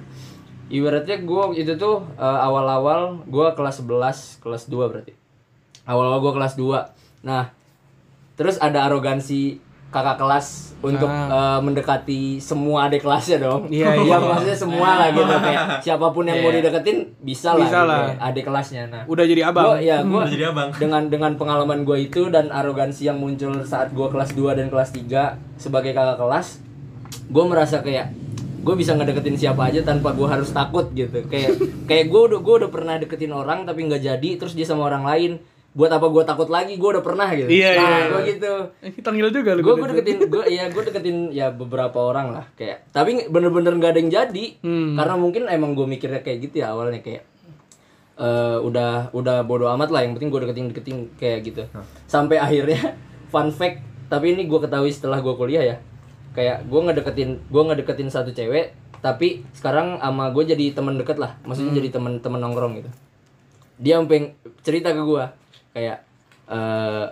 ibaratnya 0.69 1.21
gua 1.21 1.53
itu 1.53 1.77
tuh 1.77 2.01
eh, 2.17 2.39
awal-awal 2.41 3.21
gua 3.29 3.53
kelas 3.53 3.85
11 3.85 4.41
kelas 4.41 4.63
2 4.69 4.89
berarti 4.89 5.13
awal-awal 5.85 6.19
gua 6.21 6.33
kelas 6.41 6.57
2 6.57 7.25
nah 7.25 7.53
terus 8.35 8.57
ada 8.57 8.89
arogansi 8.89 9.61
kakak 9.93 10.17
kelas 10.19 10.74
untuk 10.85 11.07
Ah. 11.07 11.25
eh, 11.27 11.59
mendekati 11.59 12.21
semua 12.37 12.85
adik 12.85 13.01
kelasnya 13.01 13.37
dong 13.39 13.65
Iya, 13.67 13.91
Iya, 13.91 14.05
iya. 14.05 14.17
maksudnya 14.19 14.53
semua 14.55 14.89
lah 14.95 15.07
gitu 15.09 15.25
kayak 15.35 15.63
siapa 15.81 16.07
pun 16.09 16.23
yang 16.23 16.39
mau 16.39 16.51
dideketin 16.51 16.97
bisa 17.19 17.51
lah 17.51 17.59
Bisa 17.59 17.79
gitu, 17.79 17.89
lah. 17.89 18.03
adik 18.21 18.43
kelasnya 18.43 18.81
nah 18.85 19.03
Udah 19.05 19.23
jadi 19.23 19.41
abang. 19.43 19.65
gua 19.67 19.77
ya 19.79 19.97
gua 20.01 20.21
Udah 20.21 20.31
jadi 20.31 20.45
abang. 20.47 20.69
dengan 20.71 21.01
dengan 21.07 21.31
pengalaman 21.33 21.81
gue 21.81 21.97
itu 22.03 22.27
dan 22.27 22.49
arogansi 22.49 23.05
yang 23.05 23.17
muncul 23.17 23.35
saat 23.61 23.89
gue 23.89 24.05
kelas 24.05 24.31
2 24.31 24.53
dan 24.53 24.67
kelas 24.67 24.89
3 24.91 25.01
sebagai 25.55 25.91
kakak 25.91 26.17
kelas 26.17 26.61
gue 27.25 27.43
merasa 27.43 27.79
kayak 27.79 28.13
gue 28.61 28.75
bisa 28.75 28.93
ngedeketin 28.93 29.35
siapa 29.35 29.65
aja 29.65 29.81
tanpa 29.81 30.09
gue 30.11 30.25
harus 30.25 30.49
takut 30.49 30.89
gitu 30.91 31.21
kayak 31.23 31.53
kayak 31.85 32.05
gue 32.07 32.21
udah 32.23 32.39
gue 32.39 32.55
udah 32.59 32.69
pernah 32.69 32.95
deketin 32.95 33.29
orang 33.29 33.61
tapi 33.61 33.83
nggak 33.83 34.01
jadi 34.03 34.29
terus 34.35 34.53
dia 34.53 34.63
sama 34.63 34.85
orang 34.85 35.03
lain 35.03 35.31
buat 35.75 35.91
apa 35.91 36.07
gue 36.07 36.23
takut 36.23 36.47
lagi? 36.47 36.79
Gue 36.79 36.95
udah 36.95 37.03
pernah 37.03 37.27
gitu. 37.35 37.51
Iya, 37.51 37.75
nah 37.75 37.83
iya. 37.99 38.05
gue 38.07 38.21
gitu. 38.31 38.53
Eh, 38.79 38.95
Tanggil 39.03 39.27
juga 39.27 39.51
lu. 39.59 39.61
gue 39.61 39.75
gue 39.75 39.87
deketin 39.91 40.17
gue 40.31 40.43
ya 40.47 40.71
gue 40.71 40.83
deketin 40.87 41.17
ya 41.35 41.51
beberapa 41.51 41.99
orang 41.99 42.31
lah 42.31 42.45
kayak 42.55 42.87
tapi 42.95 43.27
bener-bener 43.27 43.75
nggak 43.75 43.91
ada 43.91 43.99
yang 43.99 44.11
jadi. 44.11 44.45
Hmm. 44.63 44.95
karena 44.95 45.15
mungkin 45.19 45.51
emang 45.51 45.75
gue 45.75 45.83
mikirnya 45.83 46.23
kayak 46.23 46.47
gitu 46.47 46.63
ya 46.63 46.71
awalnya 46.71 47.03
kayak 47.03 47.27
eh 48.15 48.57
udah 48.63 49.11
udah 49.11 49.43
bodo 49.43 49.67
amat 49.75 49.91
lah 49.91 50.07
yang 50.07 50.15
penting 50.15 50.31
gue 50.31 50.41
deketin 50.47 50.65
deketin 50.71 50.97
kayak 51.19 51.39
gitu. 51.43 51.67
Sampai 52.07 52.39
akhirnya 52.39 52.95
fun 53.35 53.51
fact 53.51 53.83
tapi 54.07 54.31
ini 54.31 54.47
gue 54.47 54.59
ketahui 54.63 54.95
setelah 54.95 55.19
gue 55.19 55.35
kuliah 55.35 55.75
ya. 55.75 55.77
Kayak 56.31 56.71
gue 56.71 56.79
ngedeketin 56.87 57.51
gue 57.51 57.63
ngedeketin 57.67 58.07
satu 58.07 58.31
cewek 58.31 58.71
tapi 59.03 59.43
sekarang 59.51 59.99
sama 59.99 60.31
gue 60.31 60.55
jadi 60.55 60.71
teman 60.71 60.95
deket 60.95 61.19
lah. 61.19 61.35
Maksudnya 61.43 61.83
jadi 61.83 61.99
teman 61.99 62.23
teman 62.23 62.39
nongkrong 62.39 62.79
gitu. 62.79 62.87
Dia 63.75 63.99
sampai 63.99 64.39
cerita 64.63 64.95
ke 64.95 65.03
gue 65.03 65.25
kayak 65.75 65.99
eh 66.47 67.05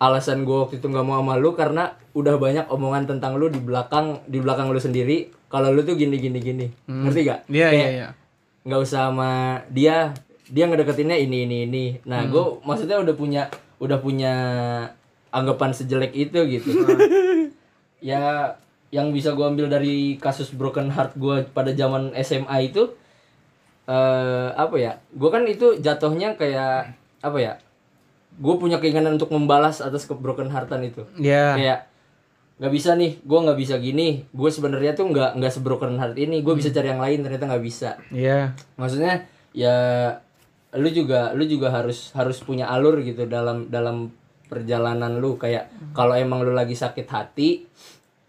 alasan 0.00 0.48
gue 0.48 0.56
waktu 0.64 0.80
itu 0.80 0.86
nggak 0.88 1.04
mau 1.04 1.20
sama 1.20 1.36
lu 1.36 1.52
karena 1.52 1.92
udah 2.16 2.40
banyak 2.40 2.66
omongan 2.72 3.04
tentang 3.04 3.36
lu 3.36 3.52
di 3.52 3.60
belakang 3.60 4.24
di 4.30 4.40
belakang 4.40 4.72
lu 4.72 4.80
sendiri. 4.80 5.28
Kalau 5.50 5.74
lu 5.74 5.82
tuh 5.82 5.98
gini 5.98 6.16
gini 6.16 6.38
gini. 6.38 6.66
Ngerti 6.86 7.20
gak 7.26 7.40
Iya 7.50 7.68
iya 7.74 7.88
iya. 7.90 8.08
nggak 8.64 8.80
usah 8.80 9.10
sama 9.10 9.60
dia. 9.68 10.14
Dia 10.48 10.70
ngedeketinnya 10.70 11.18
ini 11.20 11.44
ini 11.44 11.56
ini. 11.68 11.84
Nah 12.08 12.24
gue 12.30 12.62
maksudnya 12.64 12.96
udah 13.02 13.14
punya 13.18 13.42
udah 13.76 13.98
punya 14.00 14.34
anggapan 15.34 15.74
sejelek 15.74 16.14
itu 16.14 16.38
gitu. 16.46 16.70
Ya 18.00 18.56
yang 18.88 19.12
bisa 19.12 19.36
gue 19.36 19.44
ambil 19.44 19.68
dari 19.68 20.16
kasus 20.16 20.56
broken 20.56 20.88
heart 20.88 21.12
gue 21.20 21.44
pada 21.52 21.76
zaman 21.76 22.16
SMA 22.24 22.72
itu 22.72 22.88
eh 23.84 24.48
apa 24.56 24.80
ya? 24.80 24.96
Gue 25.12 25.28
kan 25.28 25.44
itu 25.44 25.76
jatuhnya 25.76 26.40
kayak 26.40 26.96
apa 27.20 27.38
ya 27.38 27.52
gue 28.40 28.54
punya 28.56 28.78
keinginan 28.80 29.18
untuk 29.18 29.34
membalas 29.34 29.82
atas 29.84 30.06
ke 30.06 30.14
broken 30.16 30.48
heartan 30.48 30.86
itu. 30.86 31.02
Iya. 31.18 31.58
kayak 31.58 31.80
nggak 32.60 32.72
bisa 32.76 32.92
nih 32.92 33.16
gue 33.24 33.38
nggak 33.40 33.58
bisa 33.58 33.74
gini 33.80 34.28
gue 34.36 34.50
sebenarnya 34.52 34.92
tuh 34.92 35.08
nggak 35.08 35.40
nggak 35.40 35.48
sebroken 35.48 35.96
heart 35.96 36.12
ini 36.20 36.44
gue 36.44 36.52
bisa 36.52 36.68
cari 36.68 36.92
yang 36.92 37.00
lain 37.00 37.24
ternyata 37.24 37.48
nggak 37.48 37.64
bisa. 37.64 37.96
Iya. 38.12 38.52
maksudnya 38.76 39.24
ya 39.56 39.76
lu 40.76 40.86
juga 40.92 41.34
lu 41.34 41.42
juga 41.48 41.74
harus 41.74 42.14
harus 42.14 42.38
punya 42.44 42.70
alur 42.70 43.02
gitu 43.02 43.26
dalam 43.26 43.66
dalam 43.72 44.12
perjalanan 44.46 45.18
lu. 45.18 45.36
Kayak 45.40 45.72
kalau 45.96 46.14
emang 46.14 46.44
lu 46.46 46.52
lagi 46.54 46.76
sakit 46.76 47.06
hati 47.10 47.64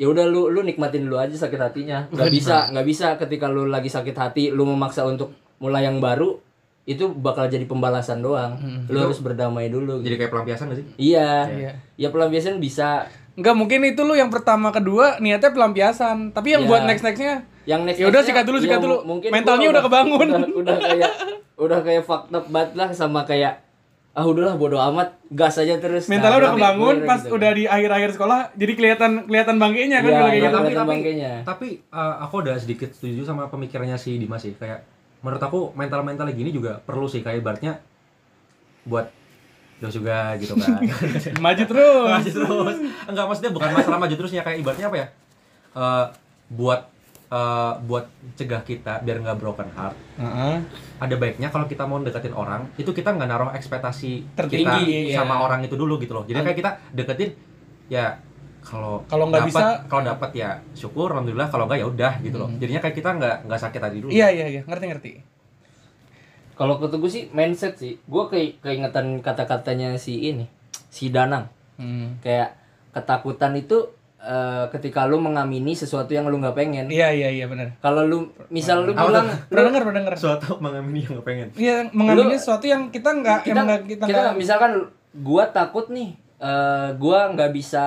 ya 0.01 0.09
udah 0.09 0.25
lu 0.25 0.49
lu 0.49 0.65
nikmatin 0.65 1.05
dulu 1.05 1.21
aja 1.21 1.35
sakit 1.37 1.59
hatinya. 1.61 2.09
Nggak 2.09 2.31
bisa 2.41 2.71
nggak 2.73 2.87
bisa 2.87 3.07
ketika 3.21 3.45
lu 3.51 3.69
lagi 3.69 3.91
sakit 3.91 4.15
hati 4.17 4.43
lu 4.49 4.65
memaksa 4.65 5.05
untuk 5.05 5.35
mulai 5.61 5.85
yang 5.85 6.01
baru 6.01 6.50
itu 6.83 7.07
bakal 7.11 7.45
jadi 7.45 7.63
pembalasan 7.63 8.19
doang 8.19 8.57
lu 8.85 8.97
harus 8.99 9.17
berdamai 9.17 9.67
dulu 9.67 9.99
gitu. 9.99 10.07
Jadi 10.07 10.15
kayak 10.17 10.31
pelampiasan 10.31 10.65
gak 10.67 10.77
sih? 10.77 10.85
iya 10.97 11.45
Iya. 11.45 11.71
ya 11.95 12.07
pelampiasan 12.09 12.57
bisa 12.57 13.05
Enggak 13.31 13.55
mungkin 13.55 13.79
itu 13.85 14.01
lu 14.01 14.11
yang 14.11 14.27
pertama 14.27 14.69
kedua 14.69 15.15
niatnya 15.17 15.49
pelampiasan, 15.49 16.29
tapi 16.29 16.51
yang 16.51 16.63
Iya. 16.63 16.69
buat 16.69 16.81
next 16.83 16.99
nextnya 17.01 17.33
yang 17.63 17.81
next 17.81 17.97
Ya 17.97 18.07
udah, 18.07 18.21
sikat 18.21 18.43
dulu, 18.43 18.57
sikat 18.57 18.77
ya, 18.77 18.83
dulu. 18.83 18.97
mungkin 19.03 19.29
Mentalnya 19.29 19.65
gua 19.65 19.73
udah 19.73 19.83
kebangun. 19.83 20.27
udah, 20.27 20.49
udah 20.51 20.75
kayak 20.77 21.11
udah 21.55 21.79
kayak 21.79 22.03
fucked 22.03 22.29
up 22.29 22.45
banget 22.45 22.69
lah 22.73 22.89
sama 22.91 23.21
kayak 23.23 23.63
ah 24.11 24.25
udahlah 24.25 24.59
bodo 24.59 24.75
amat 24.75 25.15
gas 25.29 25.55
aja 25.55 25.77
terus 25.77 26.03
mentalnya 26.05 26.35
Nah, 26.35 26.41
udah 26.41 26.51
kebangun 26.53 26.95
gue 26.97 27.07
pas 27.07 27.21
gitu. 27.21 27.31
udah 27.31 27.51
di 27.53 27.63
akhir-akhir 27.65 28.09
sekolah 28.11 28.39
jadi 28.53 28.73
kelihatan 28.73 29.11
kelihatan 29.23 29.55
bangkainya 29.55 29.97
kan 29.97 30.03
Iya, 30.03 30.11
kalau 30.11 30.27
kayak 30.27 30.35
gitu. 30.37 30.51
tapi- 30.51 30.73
tapi 30.73 30.89
bangkainya. 30.91 31.31
tapi 31.45 31.67
uh, 31.87 32.15
aku 32.19 32.35
udah 32.41 32.55
sedikit 32.57 32.89
setuju 32.91 33.23
sama 33.23 33.47
pemikirannya 33.47 33.95
si 33.95 34.17
Dimas 34.17 34.41
sih 34.41 34.51
kayak 34.53 34.83
menurut 35.21 35.39
aku 35.39 35.59
mental 35.73 36.01
mental 36.01 36.27
gini 36.29 36.49
juga 36.49 36.77
perlu 36.79 37.05
sih 37.05 37.21
kayak 37.21 37.39
ibaratnya 37.39 37.77
buat 38.83 39.09
dos 39.77 39.93
juga 39.93 40.33
gitu 40.35 40.53
kan 40.55 40.77
Maju 41.45 41.63
terus. 41.63 42.05
maju 42.05 42.29
terus 42.29 42.77
enggak 43.05 43.25
maksudnya 43.25 43.51
bukan 43.51 43.69
masalah 43.71 43.97
maju 43.97 44.13
terusnya 44.13 44.41
kayak 44.41 44.59
ibaratnya 44.59 44.87
apa 44.87 44.97
ya 44.97 45.07
Eh, 45.71 46.05
buat 46.51 46.83
eh, 47.31 47.73
buat 47.81 48.03
cegah 48.35 48.59
kita 48.59 48.99
biar 49.01 49.23
nggak 49.23 49.39
broken 49.39 49.71
heart 49.71 49.95
Heeh. 50.19 50.55
ada 50.99 51.15
baiknya 51.15 51.47
kalau 51.47 51.63
kita 51.63 51.87
mau 51.87 51.95
deketin 51.97 52.35
orang 52.35 52.67
itu 52.75 52.91
kita 52.91 53.15
nggak 53.15 53.23
naruh 53.25 53.49
ekspektasi 53.55 54.35
Tertinggi, 54.35 55.07
kita 55.07 55.15
ya. 55.15 55.23
sama 55.23 55.39
orang 55.39 55.63
itu 55.63 55.79
dulu 55.79 55.95
gitu 55.95 56.11
loh 56.11 56.27
jadi 56.27 56.43
kayak 56.43 56.57
kita 56.59 56.71
deketin 56.91 57.31
ya 57.87 58.19
kalau 58.61 59.01
Kalau 59.05 59.25
nggak 59.27 59.45
bisa- 59.45 59.61
Hmm. 59.75 59.87
kalau 59.87 60.03
dapat 60.07 60.29
ya 60.31 60.49
syukur 60.71 61.09
alhamdulillah 61.09 61.47
kalau 61.47 61.65
nggak 61.65 61.77
ya 61.77 61.87
udah 61.87 62.13
gitu 62.19 62.37
loh 62.37 62.49
jadinya 62.55 62.79
kayak 62.79 62.95
kita 62.95 63.09
nggak 63.11 63.35
nggak 63.43 63.59
sakit 63.59 63.79
hati 63.79 63.97
dulu 63.99 64.09
Iya 64.09 64.27
iya 64.29 64.45
iya, 64.47 64.61
ngerti 64.61 64.85
ngerti. 64.87 65.11
kalau 66.53 66.77
kata 66.77 66.95
gue 66.95 67.09
sih 67.09 67.23
mindset 67.29 67.73
sih 67.75 67.97
gue 67.97 68.23
kayak 68.27 68.61
keingetan 68.61 69.19
kata-katanya 69.19 69.95
si 69.95 70.21
ini 70.23 70.45
si 70.87 71.09
Danang 71.09 71.49
Hmm. 71.75 72.21
kayak 72.21 72.53
ketakutan 72.91 73.55
itu 73.55 73.89
eh, 74.19 74.65
ketika 74.69 75.03
lu 75.03 75.17
mengamini 75.17 75.73
sesuatu 75.73 76.05
yang 76.07 76.23
lu 76.23 76.37
nggak 76.37 76.53
pengen 76.53 76.85
Iya 76.87 77.09
iya 77.09 77.29
iya 77.31 77.45
benar. 77.45 77.73
kalau 77.77 78.05
lu 78.05 78.17
misal 78.47 78.85
lu 78.85 78.93
bilang 78.93 79.25
Pernah 79.43 79.65
dengar 79.65 79.81
pernah 79.81 79.97
dengar. 79.99 80.13
suatu 80.15 80.61
mengamini 80.61 81.01
yang 81.01 81.11
nggak 81.11 81.25
pengen 81.25 81.47
Iya 81.55 81.75
mengamini 81.89 82.37
sesuatu 82.37 82.61
yang 82.63 82.87
kita 82.87 83.09
nggak 83.11 83.39
kita 83.41 83.51
emang 83.51 83.65
nggak 83.65 83.81
kita 83.89 84.03
kita, 84.05 84.19
nggak 84.21 84.35
misalkan 84.37 84.71
gua 85.17 85.49
takut 85.49 85.89
nih 85.89 86.13
eh 86.37 86.89
gua 86.95 87.19
nggak 87.29 87.49
bisa 87.51 87.85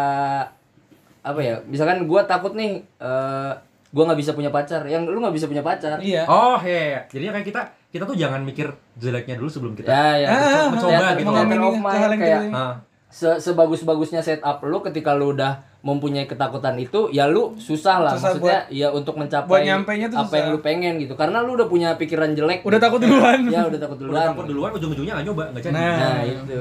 apa 1.25 1.41
ya 1.41 1.57
misalkan 1.65 2.05
gua 2.05 2.23
takut 2.23 2.53
nih 2.53 2.85
eh 2.95 3.53
gua 3.91 4.05
nggak 4.05 4.21
bisa 4.21 4.33
punya 4.33 4.51
pacar 4.51 4.85
yang 4.85 5.03
lu 5.03 5.17
nggak 5.17 5.33
bisa 5.33 5.47
punya 5.47 5.63
pacar 5.63 5.97
iya. 5.99 6.23
oh 6.25 6.61
iya, 6.61 6.81
iya. 6.85 7.01
jadinya 7.09 7.33
kayak 7.33 7.47
kita 7.49 7.61
kita 7.89 8.05
tuh 8.05 8.15
jangan 8.15 8.43
mikir 8.43 8.67
jeleknya 8.95 9.35
dulu 9.35 9.47
sebelum 9.47 9.73
kita 9.73 9.87
ya 9.87 10.21
ya 10.21 10.29
Ah, 10.29 10.67
mencoba 10.67 10.91
Theater- 10.91 11.17
gitu. 11.17 11.31
theater 11.31 11.61
of 11.63 11.75
mind, 11.77 11.95
yang 11.95 12.21
kayak 12.21 12.41
gitu. 12.43 12.53
Ah, 12.53 12.75
se- 13.07 13.39
sebagus-bagusnya 13.41 14.21
setup 14.21 14.59
lu 14.63 14.83
ketika 14.83 15.11
lu 15.13 15.33
udah 15.33 15.53
mempunyai 15.81 16.25
ketakutan 16.25 16.75
itu 16.77 17.07
ya 17.09 17.25
lu 17.25 17.55
susah 17.57 18.03
lah 18.03 18.13
Susah 18.13 18.35
maksudnya 18.35 18.61
ya 18.69 18.89
untuk 18.91 19.15
mencapai 19.15 19.47
buat 19.47 19.63
nyampainya 19.63 20.09
tuh 20.09 20.19
apa 20.19 20.33
yang 20.35 20.49
susah. 20.49 20.55
lu 20.55 20.59
pengen 20.61 20.93
gitu 20.99 21.15
karena 21.15 21.39
lu 21.39 21.55
udah 21.55 21.69
punya 21.69 21.95
pikiran 21.95 22.33
jelek 22.33 22.61
Udah 22.63 22.77
takut 22.79 22.99
duluan. 22.99 23.47
ya 23.47 23.63
udah 23.63 23.79
takut 23.79 23.97
udah 23.97 24.09
duluan 24.11 24.27
takut 24.27 24.45
duluan 24.45 24.71
ujung-ujungnya 24.73 25.13
nggak 25.15 25.27
nyoba 25.29 25.45
nggak 25.51 25.63
jadi 25.63 25.73
Nah. 25.73 25.95
Nah, 25.95 26.21
itu. 26.25 26.61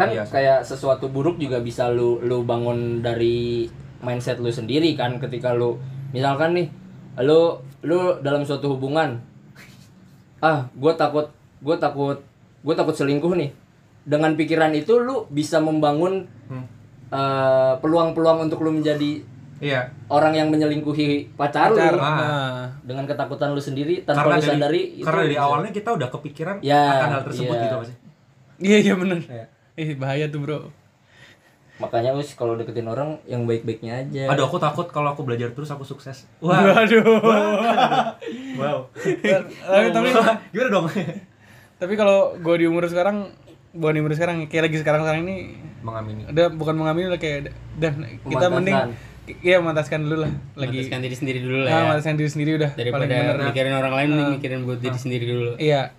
Kan 0.00 0.08
Iya 0.10 0.24
kayak 0.24 0.58
sesuatu 0.62 1.06
buruk 1.06 1.36
juga 1.36 1.60
bisa 1.60 1.88
lu 1.88 2.16
lu 2.20 2.40
bangun 2.42 3.00
dari 3.00 3.68
mindset 4.00 4.40
lu 4.40 4.48
sendiri 4.48 4.96
kan 4.96 5.20
ketika 5.20 5.52
lu 5.52 5.76
misalkan 6.10 6.56
nih 6.56 6.66
lu 7.20 7.52
lu 7.82 8.00
dalam 8.18 8.40
suatu 8.40 8.72
hubungan 8.72 9.20
ah 10.40 10.64
gue 10.72 10.92
takut 10.94 11.28
gue 11.60 11.76
takut 11.76 12.16
gue 12.60 12.74
takut 12.74 12.94
selingkuh 12.94 13.32
nih 13.34 13.52
dengan 14.02 14.32
pikiran 14.32 14.72
itu 14.72 14.96
lu 14.96 15.28
bisa 15.28 15.60
membangun 15.60 16.24
Hmm. 16.48 16.66
eh, 17.10 17.72
peluang-peluang 17.78 18.48
untuk 18.48 18.58
lu 18.60 18.74
menjadi 18.74 19.22
iya 19.60 19.86
orang 20.08 20.32
yang 20.32 20.48
menyelingkuhi 20.48 21.36
pacar, 21.36 21.70
Pacar. 21.70 21.92
lu 21.92 22.00
Ah. 22.00 22.10
Nah. 22.10 22.66
dengan 22.82 23.04
ketakutan 23.04 23.52
lu 23.52 23.60
sendiri 23.60 24.02
tanpa 24.02 24.26
karena 24.26 24.34
lu 24.34 24.40
dari, 24.40 24.50
sadari 24.50 24.82
karena 24.98 25.20
dari 25.20 25.30
bisa. 25.30 25.44
awalnya 25.44 25.70
kita 25.70 25.90
udah 25.94 26.08
kepikiran 26.10 26.56
Ya, 26.58 26.82
akan 26.96 27.08
hal 27.12 27.22
tersebut 27.22 27.52
iya. 27.52 27.62
gitu 27.62 27.74
apa 27.76 27.84
sih 27.84 27.96
Iya 28.58 28.78
iya 28.78 28.94
benar. 28.94 29.18
Iya. 29.22 29.46
Ih 29.80 29.96
bahaya 29.96 30.28
tuh 30.28 30.40
bro. 30.40 30.60
Makanya 31.80 32.12
us 32.12 32.36
kalau 32.36 32.60
deketin 32.60 32.84
orang 32.84 33.16
yang 33.24 33.48
baik-baiknya 33.48 34.04
aja. 34.04 34.28
aduh 34.28 34.44
aku 34.44 34.60
takut 34.60 34.84
kalau 34.92 35.16
aku 35.16 35.24
belajar 35.24 35.48
terus 35.50 35.72
aku 35.72 35.80
sukses. 35.82 36.28
Wah 36.38 36.60
Waduh. 36.76 37.00
wow 38.60 38.78
tapi 38.92 39.88
tapi 39.88 40.08
gimana 40.52 40.68
dong? 40.68 40.86
Tapi 41.80 41.94
kalau 41.96 42.36
gue 42.36 42.54
di 42.60 42.66
umur 42.68 42.84
sekarang 42.84 43.32
bukan 43.72 43.94
di 43.96 44.00
umur 44.04 44.12
sekarang 44.12 44.44
kayak 44.44 44.68
lagi 44.68 44.76
sekarang 44.76 45.00
sekarang 45.00 45.24
ini 45.24 45.56
mengamini. 45.80 46.28
udah 46.28 46.52
bukan 46.52 46.74
mengamini 46.76 47.08
udah 47.08 47.20
kayak 47.22 47.56
udah 47.80 47.92
kita 48.28 48.46
mending 48.52 48.76
iya 49.40 49.62
mantaskan 49.62 50.04
dulu 50.04 50.26
lah. 50.26 50.32
Lagi 50.58 50.84
Mantaskan 50.84 51.00
diri 51.00 51.16
sendiri 51.16 51.38
dulu 51.40 51.56
nah, 51.56 51.64
lah 51.64 51.72
ya. 51.72 51.82
mantaskan 51.88 52.14
diri 52.18 52.28
sendiri 52.28 52.50
udah 52.58 52.70
Daripada 52.76 53.06
paling 53.06 53.14
bener 53.14 53.36
mikirin 53.48 53.72
orang 53.72 53.92
lain 53.96 54.08
mending 54.10 54.30
mikirin 54.36 54.60
buat 54.66 54.78
diri 54.82 54.98
sendiri 54.98 55.24
dulu. 55.24 55.50
iya 55.56 55.94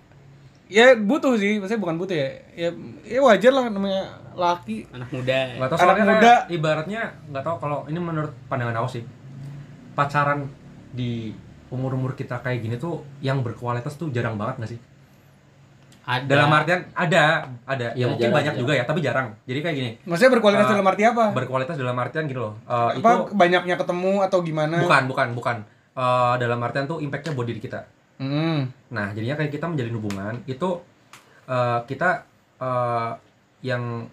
ya 0.72 0.96
butuh 0.96 1.36
sih. 1.36 1.60
Maksudnya 1.60 1.78
bukan 1.78 1.96
butuh 1.96 2.16
ya. 2.16 2.28
Ya 2.56 2.68
ya 3.04 3.20
wajar 3.20 3.52
lah 3.52 3.68
namanya 3.68 4.02
laki. 4.32 4.88
Anak 4.90 5.08
muda. 5.08 5.38
nggak 5.54 5.68
tahu 5.68 5.78
Anak 5.78 5.96
muda. 5.98 6.14
kayak 6.16 6.40
ibaratnya 6.48 7.00
nggak 7.28 7.42
tahu 7.42 7.56
kalau 7.58 7.78
ini 7.86 7.98
menurut 7.98 8.32
pandangan 8.46 8.80
aku 8.80 8.88
sih 8.90 9.04
pacaran 9.92 10.48
di 10.90 11.36
umur 11.68 11.92
umur 11.92 12.12
kita 12.12 12.36
kayak 12.38 12.60
gini 12.60 12.76
tuh 12.76 13.00
yang 13.18 13.40
berkualitas 13.40 13.92
tuh 13.94 14.08
jarang 14.08 14.34
banget 14.34 14.56
nggak 14.58 14.70
sih? 14.70 14.80
Ada. 16.02 16.26
dalam 16.26 16.50
artian 16.50 16.82
ada 16.92 17.46
ada. 17.62 17.94
Ya, 17.94 17.94
Ya, 17.94 18.06
mungkin 18.08 18.26
jarang, 18.26 18.34
banyak 18.34 18.46
jarang. 18.50 18.62
juga 18.66 18.72
ya 18.74 18.84
tapi 18.84 19.00
jarang. 19.00 19.28
Jadi 19.44 19.58
kayak 19.60 19.76
gini. 19.76 19.90
Maksudnya 20.02 20.32
berkualitas 20.34 20.66
Ah, 20.66 20.70
dalam 20.74 20.86
arti 20.88 21.02
apa? 21.04 21.24
berkualitas 21.30 21.76
dalam 21.78 21.94
artian 21.94 22.24
gitu 22.26 22.40
loh. 22.42 22.54
Eh, 22.60 22.98
itu 22.98 23.06
apa 23.06 23.30
banyaknya 23.30 23.74
ketemu 23.76 24.12
atau 24.20 24.38
gimana? 24.40 24.82
Bukan 24.82 25.02
bukan 25.06 25.28
bukan. 25.32 25.56
Eh, 25.92 26.34
dalam 26.36 26.58
artian 26.58 26.84
tuh 26.84 26.98
impactnya 26.98 27.32
buat 27.32 27.46
diri 27.46 27.60
kita 27.60 27.86
Hmm. 28.22 28.70
Nah, 28.94 29.10
jadinya 29.10 29.34
kayak 29.34 29.50
kita 29.50 29.66
menjalin 29.66 29.98
hubungan 29.98 30.34
itu 30.46 30.68
eh, 31.50 31.80
kita 31.90 32.22
eh, 32.62 33.10
yang 33.66 34.06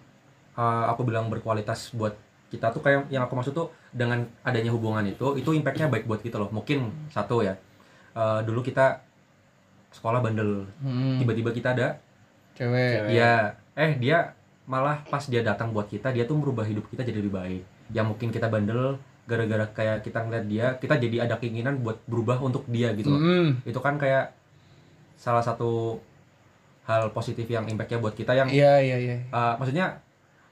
eh, 0.58 0.84
aku 0.90 1.06
bilang 1.06 1.30
berkualitas 1.30 1.94
buat 1.94 2.18
kita 2.50 2.74
tuh 2.74 2.82
kayak 2.82 3.06
yang 3.14 3.22
aku 3.22 3.38
maksud 3.38 3.54
tuh 3.54 3.70
dengan 3.94 4.26
adanya 4.42 4.74
hubungan 4.74 5.06
itu 5.06 5.38
itu 5.38 5.54
impactnya 5.54 5.86
baik 5.86 6.10
buat 6.10 6.18
kita 6.18 6.42
loh. 6.42 6.50
Mungkin 6.50 6.90
satu 7.14 7.46
ya. 7.46 7.54
eh, 8.10 8.40
dulu 8.42 8.58
kita 8.66 8.98
sekolah 9.94 10.18
bandel, 10.18 10.66
Hmm. 10.82 11.22
tiba-tiba 11.22 11.50
kita 11.54 11.74
ada 11.78 11.88
cewek 12.58 13.10
dia 13.10 13.54
eh 13.78 13.94
dia 13.98 14.34
malah 14.66 15.02
pas 15.06 15.22
dia 15.26 15.42
datang 15.46 15.70
buat 15.70 15.86
kita 15.86 16.10
dia 16.10 16.26
tuh 16.26 16.34
merubah 16.38 16.66
hidup 16.66 16.90
kita 16.90 17.06
jadi 17.06 17.22
lebih 17.22 17.34
baik. 17.34 17.62
Yang 17.94 18.06
mungkin 18.10 18.28
kita 18.30 18.50
bandel 18.50 18.98
gara-gara 19.30 19.62
kayak 19.70 20.02
kita 20.02 20.18
ngeliat 20.20 20.44
dia, 20.44 20.66
kita 20.74 20.98
jadi 20.98 21.24
ada 21.24 21.38
keinginan 21.38 21.78
buat 21.78 22.02
berubah 22.04 22.42
untuk 22.42 22.66
dia 22.66 22.90
gitu 22.92 23.08
loh 23.08 23.20
Hmm. 23.20 23.48
itu 23.62 23.78
kan 23.78 23.94
kayak 23.94 24.34
salah 25.14 25.40
satu 25.40 26.02
hal 26.82 27.08
positif 27.10 27.46
yang 27.46 27.62
impactnya 27.64 27.96
buat 27.96 28.12
kita 28.12 28.34
yang 28.34 28.50
iya 28.50 28.82
iya 28.82 28.96
iya 28.98 29.16
uh, 29.30 29.54
maksudnya 29.54 30.02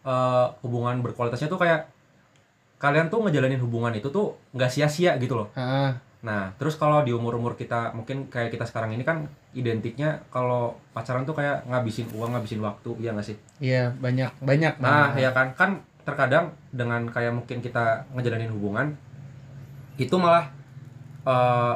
eh, 0.01 0.47
hubungan 0.63 1.03
berkualitasnya 1.03 1.49
tuh 1.49 1.59
kayak 1.59 1.91
kalian 2.79 3.11
tuh 3.11 3.19
ngejalanin 3.21 3.59
hubungan 3.59 3.91
itu 3.91 4.07
tuh 4.07 4.39
nggak 4.53 4.71
sia-sia 4.71 5.19
gitu 5.19 5.35
loh 5.35 5.51
Ah, 5.53 5.99
Nah, 6.19 6.51
terus 6.59 6.75
kalau 6.75 7.03
di 7.03 7.15
umur-umur 7.15 7.55
kita 7.55 7.95
mungkin 7.95 8.27
kayak 8.27 8.51
kita 8.51 8.67
sekarang 8.67 8.91
ini 8.91 9.07
kan 9.07 9.31
identiknya 9.55 10.19
kalau 10.29 10.75
pacaran 10.91 11.23
tuh 11.23 11.31
kayak 11.31 11.63
ngabisin 11.65 12.11
uang, 12.11 12.35
ngabisin 12.35 12.59
waktu, 12.59 12.91
ya 12.99 13.15
nggak 13.15 13.23
sih? 13.25 13.39
iya 13.63 13.95
banyak 13.95 14.27
banyak. 14.43 14.83
Nah, 14.83 15.15
banget. 15.15 15.23
ya 15.23 15.31
kan 15.31 15.47
kan 15.55 15.71
terkadang 16.09 16.45
dengan 16.71 17.05
kayak 17.07 17.33
mungkin 17.35 17.61
kita 17.61 17.85
ngejalanin 18.11 18.49
hubungan 18.49 18.97
itu 19.95 20.15
malah 20.15 20.49
eh 21.23 21.75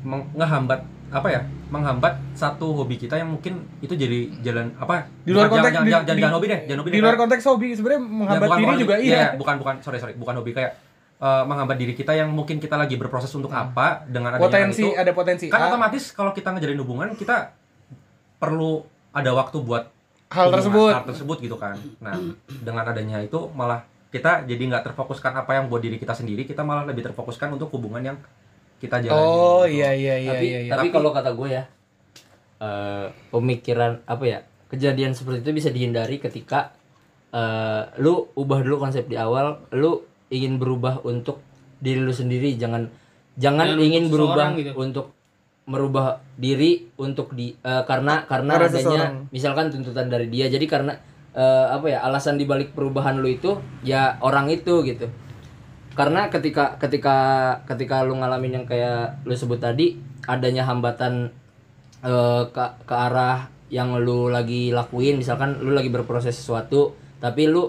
meng- 0.00 0.30
ngehambat 0.32 0.80
apa 1.08 1.28
ya? 1.28 1.42
Menghambat 1.66 2.14
satu 2.32 2.70
hobi 2.72 2.94
kita 2.96 3.18
yang 3.18 3.26
mungkin 3.28 3.66
itu 3.80 3.90
jadi 3.90 4.30
jalan 4.40 4.70
apa? 4.78 5.10
Di 5.20 5.34
luar 5.34 5.50
Bukan, 5.50 5.58
konteks 5.58 5.74
jangan, 5.74 5.82
di- 5.82 5.92
jangan, 5.92 6.06
jangan, 6.14 6.34
hobi 6.36 6.46
deh, 6.46 6.60
jangan 6.62 6.78
hobi 6.78 6.86
di 6.86 6.94
deh, 6.94 7.02
luar 7.02 7.10
kayak- 7.10 7.22
konteks 7.24 7.44
hobi 7.44 7.68
sebenarnya 7.72 8.02
menghambat 8.04 8.30
Ya, 8.30 8.46
bukan- 8.46 8.56
diri 8.56 8.66
bukan- 8.68 8.80
juga 8.80 8.94
iya, 8.96 9.10
iya. 9.10 9.28
bukan 9.34 9.54
bukan 9.56 9.74
sorry 9.80 9.98
sorry 9.98 10.14
bukan 10.14 10.34
hobi 10.36 10.52
kayak 10.52 10.72
eh, 11.16 11.42
menghambat 11.42 11.76
diri 11.76 11.94
kita 11.94 12.12
yang 12.12 12.28
mungkin 12.28 12.60
kita 12.60 12.76
lagi 12.76 12.94
berproses 12.94 13.32
untuk 13.32 13.48
apa 13.50 14.04
dengan 14.04 14.30
adanya 14.30 14.44
Hmm. 14.44 14.52
Potensi 14.52 14.82
itu 14.84 14.92
ada 14.94 15.10
potensi 15.10 15.44
kan 15.48 15.58
A, 15.58 15.66
otomatis 15.66 16.12
kalau 16.12 16.30
kita 16.30 16.52
ngejalin 16.52 16.78
hubungan 16.78 17.08
kita 17.12 17.56
perlu 18.36 18.84
ada 19.10 19.32
waktu 19.32 19.56
buat 19.58 19.88
hal 20.28 20.48
tersebut. 20.50 20.90
hal 20.90 21.04
tersebut 21.04 21.36
gitu 21.38 21.56
kan 21.56 21.76
nah 21.98 22.14
dengan 22.48 22.84
adanya 22.84 23.18
itu 23.18 23.38
malah 23.52 23.82
kita 24.08 24.42
jadi 24.42 24.58
nggak 24.58 24.84
terfokuskan 24.84 25.32
apa 25.34 25.50
yang 25.54 25.66
buat 25.66 25.78
diri 25.78 25.96
kita 25.96 26.12
sendiri 26.12 26.42
kita 26.42 26.62
malah 26.62 26.82
lebih 26.82 27.04
terfokuskan 27.04 27.52
untuk 27.52 27.68
hubungan 27.70 28.02
yang 28.04 28.16
kita 28.76 29.00
jalani 29.00 29.16
Oh 29.18 29.62
gitu. 29.64 29.76
iya 29.76 29.90
iya 29.92 30.14
iya 30.16 30.30
tapi 30.32 30.46
iya. 30.46 30.58
iya. 30.62 30.70
tapi 30.72 30.88
Tapi- 30.88 30.92
kalau 30.92 31.10
kata 31.10 31.30
gue 31.32 31.48
ya 31.50 31.62
eh, 32.58 33.06
pemikiran 33.30 34.02
apa 34.04 34.24
ya 34.24 34.38
kejadian 34.66 35.12
seperti 35.12 35.40
itu 35.40 35.52
bisa 35.52 35.68
dihindari 35.70 36.16
ketika 36.16 36.72
eh, 37.30 37.82
lu 37.98 38.30
ubah 38.32 38.60
dulu 38.60 38.80
konsep 38.80 39.06
di 39.06 39.16
awal 39.16 39.62
lu 39.72 40.02
ingin 40.28 40.56
berubah 40.56 41.02
untuk 41.02 41.38
diri 41.76 42.00
lu 42.00 42.10
sendiri 42.10 42.56
jangan 42.56 42.88
jangan 43.36 43.68
Jangan 43.68 43.84
ingin 43.84 44.04
berubah 44.08 44.46
gitu. 44.56 44.72
untuk 44.74 45.06
merubah 45.66 46.22
diri 46.38 46.86
untuk 46.96 47.34
di 47.34 47.50
eh, 47.58 47.82
karena 47.84 48.22
karena 48.30 48.54
Karena 48.54 48.70
adanya 48.70 48.86
seseorang. 48.86 49.14
misalkan 49.34 49.66
tuntutan 49.74 50.06
dari 50.06 50.30
dia 50.30 50.46
jadi 50.46 50.62
karena 50.70 50.94
eh, 51.34 51.66
apa 51.74 51.86
ya 51.90 51.98
alasan 52.06 52.38
dibalik 52.38 52.70
perubahan 52.72 53.18
lu 53.18 53.26
itu 53.26 53.58
ya 53.82 54.16
orang 54.22 54.46
itu 54.46 54.86
gitu 54.86 55.10
karena 55.98 56.30
ketika 56.30 56.78
ketika 56.78 57.16
ketika 57.66 58.06
lu 58.06 58.14
ngalamin 58.20 58.62
yang 58.62 58.66
kayak 58.68 59.18
lu 59.26 59.34
sebut 59.34 59.58
tadi 59.58 59.98
adanya 60.30 60.62
hambatan 60.62 61.34
eh, 62.06 62.42
ke 62.46 62.64
ke 62.86 62.94
arah 62.94 63.50
yang 63.66 63.98
lu 63.98 64.30
lagi 64.30 64.70
lakuin 64.70 65.18
misalkan 65.18 65.58
lu 65.58 65.74
lagi 65.74 65.90
berproses 65.90 66.38
sesuatu 66.38 66.94
tapi 67.18 67.50
lu 67.50 67.66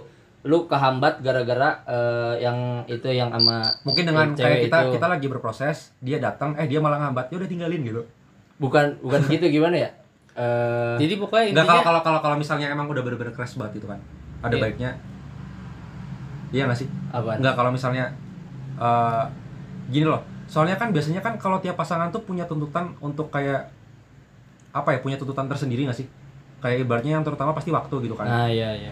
lu 0.48 0.64
kehambat 0.64 1.20
gara-gara 1.20 1.84
eh, 1.84 2.36
yang 2.40 2.58
itu 2.86 3.04
yang 3.10 3.28
sama 3.28 3.60
mungkin 3.84 4.08
dengan 4.08 4.32
cewek 4.32 4.42
kayak 4.42 4.60
kita 4.66 4.78
itu. 4.80 4.92
kita 4.96 5.06
lagi 5.06 5.28
berproses 5.28 5.78
dia 6.00 6.18
datang 6.18 6.56
eh 6.56 6.64
dia 6.64 6.80
malah 6.80 7.04
ngambat 7.04 7.28
ya 7.28 7.36
udah 7.36 7.50
tinggalin 7.50 7.84
gitu 7.84 8.02
bukan 8.56 8.96
bukan 9.00 9.22
gitu 9.34 9.48
gimana 9.52 9.78
ya 9.78 9.92
Eh, 10.38 10.96
Jadi 11.02 11.18
pokoknya 11.18 11.46
intinya 11.50 11.66
kalau 11.66 11.82
kalau 11.82 12.02
kalau 12.06 12.20
kalau 12.22 12.36
misalnya 12.38 12.70
emang 12.70 12.86
udah 12.86 13.02
bener-bener 13.02 13.34
crash 13.34 13.58
banget 13.58 13.82
gitu 13.82 13.90
kan 13.90 13.98
ada 14.40 14.54
Iya. 14.54 14.62
baiknya 14.62 14.92
iya 16.50 16.64
nggak 16.64 16.78
sih 16.78 16.88
apa 17.10 17.36
Enggak 17.36 17.58
kalau 17.58 17.74
misalnya 17.74 18.14
eh 18.78 19.24
gini 19.90 20.06
loh. 20.06 20.22
Soalnya 20.46 20.78
kan 20.78 20.94
biasanya 20.94 21.20
kan 21.20 21.36
kalau 21.36 21.58
tiap 21.58 21.74
pasangan 21.74 22.08
tuh 22.08 22.22
punya 22.22 22.46
tuntutan 22.46 22.94
untuk 23.02 23.28
kayak 23.28 23.68
apa 24.72 24.90
ya? 24.94 25.00
Punya 25.02 25.18
tuntutan 25.18 25.50
tersendiri 25.50 25.84
nggak 25.84 25.98
sih? 25.98 26.08
Kayak 26.62 26.86
ibaratnya 26.86 27.18
yang 27.18 27.26
terutama 27.26 27.52
pasti 27.52 27.74
waktu 27.74 27.96
gitu 28.06 28.14
kan. 28.14 28.30
nah 28.30 28.46
iya 28.46 28.78
iya 28.78 28.92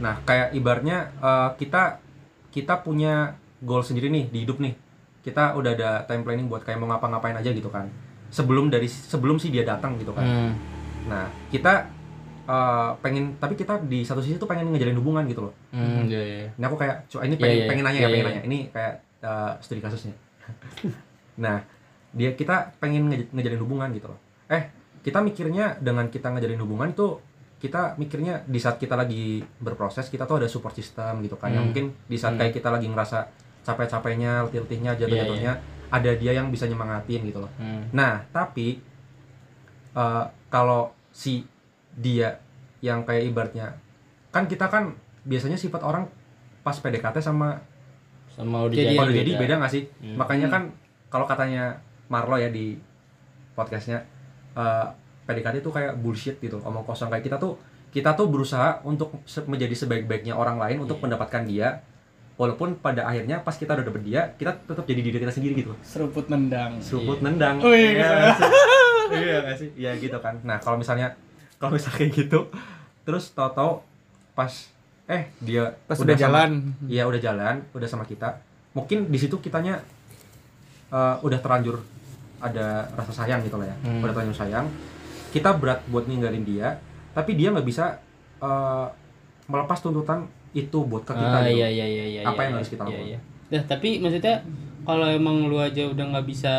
Nah, 0.00 0.18
kayak 0.24 0.56
ibaratnya 0.56 1.12
eh, 1.20 1.50
kita 1.60 2.00
kita 2.50 2.82
punya 2.82 3.36
goal 3.60 3.84
sendiri 3.84 4.08
nih 4.08 4.32
di 4.32 4.38
hidup 4.42 4.58
nih. 4.58 4.74
Kita 5.20 5.52
udah 5.54 5.70
ada 5.76 5.90
time 6.08 6.24
planning 6.24 6.48
buat 6.48 6.64
kayak 6.64 6.80
mau 6.80 6.88
ngapa-ngapain 6.88 7.36
aja 7.36 7.52
gitu 7.52 7.68
kan. 7.68 7.86
Sebelum 8.32 8.72
dari 8.72 8.88
sebelum 8.88 9.36
sih 9.36 9.52
dia 9.52 9.62
datang 9.62 10.00
gitu 10.00 10.16
kan. 10.16 10.24
Hmm. 10.24 10.52
Nah, 11.06 11.28
kita 11.52 11.86
eh, 12.48 12.90
pengen 13.04 13.36
tapi 13.36 13.54
kita 13.54 13.84
di 13.84 14.02
satu 14.02 14.24
sisi 14.24 14.40
tuh 14.40 14.48
pengen 14.48 14.72
ngejalin 14.72 14.96
hubungan 14.96 15.24
gitu 15.28 15.46
loh. 15.46 15.54
Hmm, 15.70 16.08
iya, 16.08 16.20
iya. 16.20 16.48
Ini 16.56 16.64
aku 16.64 16.76
kayak, 16.80 16.96
coba 17.12 17.22
ini 17.28 17.34
Iya, 17.36 17.42
pengen, 17.44 17.56
iya, 17.56 17.68
pengen 17.68 17.84
nanya 17.84 17.98
iya, 17.98 18.02
ya, 18.02 18.08
pengen 18.08 18.24
iya. 18.24 18.30
nanya. 18.32 18.42
Ini 18.48 18.58
kayak 18.72 18.94
uh, 19.22 19.52
studi 19.60 19.80
kasusnya. 19.84 20.14
nah, 21.44 21.62
dia 22.10 22.34
kita 22.34 22.74
pengen 22.82 23.06
nge- 23.12 23.30
ngejalin 23.30 23.60
hubungan 23.62 23.88
gitu 23.94 24.10
loh. 24.10 24.18
Eh, 24.50 24.66
kita 25.00 25.22
mikirnya 25.22 25.78
dengan 25.78 26.10
kita 26.10 26.32
ngejalin 26.34 26.60
hubungan 26.60 26.90
itu 26.90 27.22
kita 27.60 27.94
mikirnya 28.00 28.40
di 28.48 28.56
saat 28.56 28.80
kita 28.80 28.96
lagi 28.96 29.44
berproses 29.60 30.08
kita 30.08 30.24
tuh 30.24 30.40
ada 30.40 30.48
support 30.48 30.72
system 30.72 31.20
gitu 31.20 31.36
kan. 31.36 31.52
Yang 31.52 31.60
Hmm. 31.60 31.66
mungkin 31.68 31.86
di 32.08 32.16
saat 32.16 32.34
Hmm. 32.34 32.40
kayak 32.40 32.52
kita 32.56 32.68
lagi 32.72 32.88
ngerasa 32.88 33.18
capek-capeknya, 33.60 34.48
letih-letihnya, 34.48 34.96
jatuh-jatuhnya, 34.96 35.52
ada 35.92 36.10
dia 36.16 36.32
yang 36.32 36.48
bisa 36.48 36.64
nyemangatin 36.64 37.20
gitu 37.28 37.44
loh. 37.44 37.52
Hmm. 37.60 37.84
Nah, 37.92 38.24
tapi 38.32 38.80
eh, 39.90 40.24
kalau 40.48 40.94
si 41.10 41.42
dia 41.92 42.38
yang 42.80 43.02
kayak 43.02 43.26
ibaratnya 43.26 43.74
kan 44.30 44.46
kita 44.46 44.70
kan 44.70 44.94
biasanya 45.26 45.58
sifat 45.58 45.82
orang 45.82 46.06
pas 46.62 46.78
PDKT 46.78 47.18
sama 47.18 47.58
sama 48.30 48.70
udah 48.70 48.78
Jadi 48.78 48.94
jadi, 48.96 49.30
beda 49.36 49.54
nggak 49.58 49.72
sih? 49.74 49.84
Hmm. 50.00 50.16
Makanya 50.16 50.46
kan 50.48 50.62
kalau 51.10 51.26
katanya 51.26 51.82
Marlo 52.06 52.38
ya 52.38 52.48
di 52.48 52.78
podcastnya 53.52 54.06
eh, 54.54 54.86
PDKT 55.30 55.56
itu 55.60 55.70
kayak 55.70 55.94
bullshit 55.94 56.36
gitu, 56.36 56.58
omong 56.60 56.82
kosong 56.82 57.06
kayak 57.08 57.22
kita 57.22 57.36
tuh 57.36 57.54
kita 57.88 58.12
tuh 58.12 58.26
berusaha 58.26 58.82
untuk 58.82 59.14
menjadi 59.44 59.74
sebaik-baiknya 59.76 60.32
orang 60.32 60.56
lain 60.56 60.78
untuk 60.80 60.96
Iya. 60.96 61.02
mendapatkan 61.06 61.42
dia 61.44 61.68
walaupun 62.34 62.74
pada 62.76 63.04
akhirnya 63.04 63.38
pas 63.38 63.52
kita 63.52 63.72
udah 63.72 63.84
dapet 63.84 64.02
dia 64.02 64.30
kita 64.32 64.54
tetap 64.56 64.84
jadi 64.84 65.00
diri 65.00 65.18
kita 65.18 65.28
sendiri 65.28 65.54
gitu 65.56 65.74
Seruput 65.80 66.26
nendang. 66.26 66.78
seruput 66.80 67.18
nendang 67.18 67.58
Oh, 67.58 67.70
iya. 67.70 68.32
Iya 69.10 69.38
iya 69.42 69.54
sih 69.54 69.68
iya 69.76 69.92
gitu 69.94 70.16
kan 70.16 70.38
nah 70.40 70.56
kalau 70.56 70.74
misalnya 70.74 71.18
kalau 71.56 71.74
misalnya 71.74 71.98
kayak 72.00 72.12
gitu 72.16 72.46
terus 73.02 73.28
tahu-tahu 73.30 73.82
pas 74.32 74.70
eh 75.04 75.26
dia 75.38 75.74
Pas 75.84 75.98
udah 75.98 76.14
sama- 76.14 76.22
jalan. 76.46 76.50
iya 76.86 77.02
udah 77.04 77.18
jalan 77.18 77.60
udah 77.70 77.84
sama 77.84 78.04
kita 78.04 78.38
mungkin 78.70 79.04
di 79.04 79.18
situ 79.18 79.36
kitanya 79.36 79.82
eh, 80.88 81.16
udah 81.18 81.38
terlanjur 81.38 81.82
ada 82.38 82.88
rasa 82.90 83.12
sayang 83.16 83.42
gitu 83.42 83.58
lah 83.58 83.66
ya 83.66 83.76
Hmm. 83.82 84.00
udah 84.00 84.14
terlanjur 84.14 84.38
sayang 84.38 84.64
kita 85.30 85.50
berat 85.54 85.80
buat 85.86 86.04
ninggalin 86.04 86.42
dia 86.42 86.78
tapi 87.10 87.34
dia 87.34 87.50
nggak 87.50 87.64
bisa 87.64 87.98
eh, 88.38 88.86
melepas 89.46 89.78
tuntutan 89.78 90.24
itu 90.50 90.78
buat 90.80 91.02
ke 91.02 91.12
kita 91.12 91.26
ah, 91.32 91.42
gitu. 91.44 91.56
iya 91.56 91.68
iya 91.68 91.86
iya 91.86 92.04
iya 92.08 92.20
Apa 92.22 92.34
iya, 92.36 92.42
yang 92.44 92.50
iya, 92.50 92.58
harus 92.58 92.68
kita 92.68 92.82
iya, 92.82 92.90
lakukan? 92.90 93.06
iya. 93.06 93.18
Nah, 93.50 93.62
tapi 93.64 93.88
maksudnya 93.98 94.36
kalau 94.80 95.06
emang 95.06 95.36
lu 95.44 95.56
aja 95.56 95.82
udah 95.84 96.04
nggak 96.08 96.26
bisa 96.26 96.54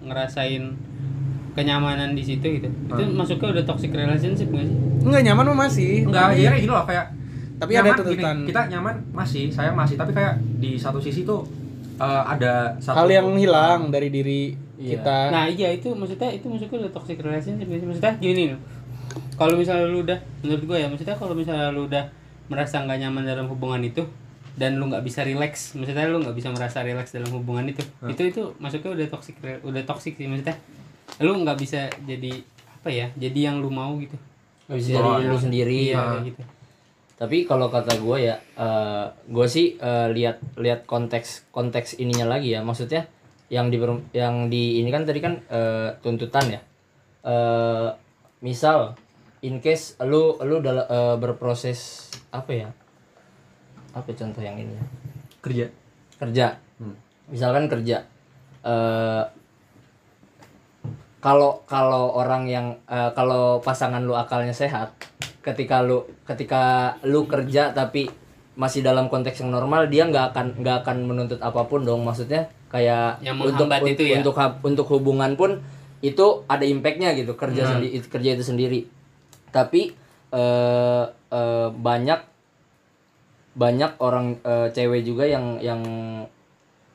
ngerasain 0.00 0.64
kenyamanan 1.52 2.12
di 2.12 2.22
situ 2.22 2.44
gitu. 2.54 2.68
Itu 2.68 3.02
Hmm. 3.02 3.16
masuknya 3.16 3.48
udah 3.50 3.64
toxic 3.64 3.88
relationship 3.90 4.48
nggak 4.48 4.66
sih? 4.66 4.76
Enggak 5.02 5.22
nyaman 5.22 5.44
mah 5.46 5.58
masih. 5.62 6.04
Enggak, 6.04 6.26
Tapi- 6.30 6.36
ya 6.38 6.48
kayak 6.50 6.62
gini 6.62 6.70
loh 6.70 6.84
kayak 6.84 7.06
Tapi 7.56 7.70
ada 7.70 7.80
nyaman 7.82 7.96
tuntutan. 7.98 8.36
gini, 8.36 8.46
kita 8.46 8.60
nyaman 8.68 8.94
masih, 9.10 9.44
saya 9.48 9.70
masih, 9.72 9.96
tapi 9.96 10.12
kayak 10.12 10.34
di 10.54 10.76
satu 10.76 10.98
sisi 10.98 11.24
tuh 11.24 11.40
eh, 11.96 12.22
ada 12.26 12.76
satu 12.76 12.92
hal 12.94 13.08
yang 13.10 13.28
hilang 13.34 13.88
dari 13.88 14.08
diri 14.08 14.52
Iya. 14.76 15.00
kita. 15.00 15.16
Nah, 15.32 15.44
iya 15.48 15.68
itu 15.72 15.88
maksudnya 15.92 16.28
itu 16.30 16.46
maksudnya 16.46 16.84
udah 16.84 16.92
toxic 16.92 17.16
relationship 17.18 17.64
sih? 17.66 17.84
Maksudnya 17.84 18.14
gini 18.20 18.42
loh. 18.52 18.60
Kalau 19.36 19.56
misalnya 19.56 19.88
lu 19.88 20.04
udah 20.04 20.18
menurut 20.40 20.62
gue 20.64 20.76
ya, 20.76 20.86
maksudnya 20.88 21.16
kalau 21.16 21.32
misalnya 21.32 21.72
lu 21.72 21.88
udah 21.88 22.04
merasa 22.46 22.84
nggak 22.84 22.98
nyaman 23.00 23.24
dalam 23.24 23.46
hubungan 23.48 23.80
itu 23.80 24.04
dan 24.56 24.76
lu 24.76 24.88
nggak 24.88 25.04
bisa 25.04 25.20
relax, 25.24 25.76
maksudnya 25.76 26.08
lu 26.08 26.20
nggak 26.20 26.32
bisa 26.32 26.48
merasa 26.48 26.80
relax 26.80 27.12
dalam 27.12 27.28
hubungan 27.28 27.68
itu, 27.68 27.84
itu 28.08 28.22
itu 28.24 28.42
masuknya 28.56 28.96
udah 28.96 29.06
toxic 29.12 29.36
udah 29.60 29.82
toxic 29.84 30.16
sih 30.16 30.24
maksudnya. 30.24 30.56
Lu 31.20 31.36
nggak 31.36 31.56
bisa 31.56 31.88
jadi 32.04 32.32
apa 32.72 32.88
ya? 32.88 33.06
Jadi 33.16 33.38
yang 33.44 33.60
lu 33.60 33.68
mau 33.68 33.96
gitu. 34.00 34.16
Nggak 34.68 34.76
bisa 34.80 34.88
jadi 34.96 35.24
lu 35.24 35.36
sendiri 35.36 35.92
Iya, 35.92 36.20
ya. 36.20 36.24
gitu. 36.24 36.42
tapi 37.16 37.48
kalau 37.48 37.72
kata 37.72 37.96
gue 37.96 38.28
ya 38.28 38.36
gue 39.24 39.46
sih 39.48 39.80
eh, 39.80 40.08
lihat 40.12 40.36
lihat 40.60 40.84
konteks 40.84 41.48
konteks 41.48 41.96
ininya 41.96 42.28
lagi 42.28 42.52
ya 42.52 42.60
maksudnya 42.60 43.08
yang 43.46 43.70
di 43.70 43.78
yang 44.10 44.50
di 44.50 44.82
ini 44.82 44.90
kan 44.90 45.06
tadi 45.06 45.20
kan 45.22 45.38
eh, 45.46 45.88
tuntutan 46.02 46.46
ya. 46.50 46.60
Eh, 47.26 47.88
misal 48.42 48.94
in 49.42 49.62
case 49.62 49.98
lu 50.02 50.38
lu 50.42 50.58
dalam 50.58 50.86
eh, 50.86 51.16
berproses 51.18 52.10
apa 52.34 52.50
ya? 52.52 52.68
Apa 53.94 54.10
contoh 54.12 54.42
yang 54.42 54.58
ini 54.58 54.74
ya? 54.74 54.84
Kerja. 55.42 55.66
kerja. 56.16 56.46
Hmm. 56.76 56.96
misalkan 57.30 57.68
kerja. 57.68 58.04
Kalau 61.26 61.66
kalau 61.66 62.14
orang 62.14 62.46
yang 62.46 62.66
eh, 62.86 63.10
kalau 63.18 63.58
pasangan 63.58 63.98
lu 63.98 64.14
akalnya 64.14 64.54
sehat 64.54 64.94
ketika 65.42 65.82
lu 65.82 66.06
ketika 66.22 66.94
lu 67.02 67.26
kerja 67.26 67.74
tapi 67.74 68.06
masih 68.54 68.86
dalam 68.86 69.10
konteks 69.10 69.42
yang 69.42 69.50
normal 69.50 69.90
dia 69.90 70.06
nggak 70.06 70.32
akan 70.32 70.46
nggak 70.62 70.76
akan 70.86 70.96
menuntut 71.02 71.40
apa 71.42 71.66
pun 71.66 71.82
dong. 71.82 72.06
Maksudnya 72.06 72.46
kayak 72.66 73.22
Yang 73.22 73.36
untuk 73.54 73.68
itu 73.86 74.02
ya? 74.04 74.16
untuk 74.18 74.34
untuk 74.62 74.86
hubungan 74.90 75.32
pun 75.34 75.62
itu 76.00 76.26
ada 76.46 76.62
impactnya 76.62 77.14
gitu 77.14 77.32
kerja 77.34 77.62
Hmm. 77.64 77.70
sendi- 77.80 78.04
kerja 78.04 78.30
itu 78.34 78.44
sendiri 78.44 78.80
tapi 79.50 79.94
eh, 80.30 81.04
eh, 81.30 81.68
banyak 81.72 82.20
banyak 83.56 83.96
orang 83.98 84.36
eh, 84.42 84.68
cewek 84.68 85.02
juga 85.02 85.24
yang 85.24 85.56
yang 85.58 85.80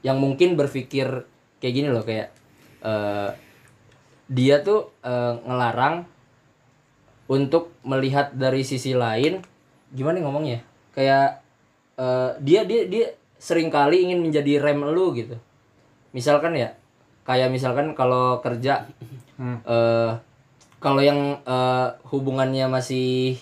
yang 0.01 0.17
mungkin 0.17 0.53
berpikir 0.53 1.25
kayak 1.57 1.73
gini 1.73 1.89
loh 1.89 2.05
kayak 2.05 2.29
eh, 2.81 3.29
dia 4.27 4.61
tuh 4.61 4.93
eh, 5.01 5.33
ngelarang 5.41 6.05
untuk 7.25 7.71
melihat 7.81 8.29
dari 8.31 8.61
sisi 8.61 8.93
lain 8.93 9.41
gimana 9.89 10.19
nih 10.19 10.23
ngomongnya 10.23 10.59
kayak 10.93 11.41
eh, 11.97 12.31
dia 12.39 12.61
dia 12.63 12.85
dia 12.85 13.07
sering 13.41 13.73
kali 13.73 14.05
ingin 14.05 14.21
menjadi 14.21 14.61
rem 14.61 14.85
lu 14.85 15.17
gitu 15.17 15.33
misalkan 16.11 16.53
ya 16.53 16.75
kayak 17.21 17.49
misalkan 17.49 17.93
kalau 17.93 18.39
kerja 18.39 18.85
eh 19.39 20.11
kalau 20.77 20.99
yang 20.99 21.19
eh, 21.41 21.87
hubungannya 22.07 22.65
masih 22.67 23.37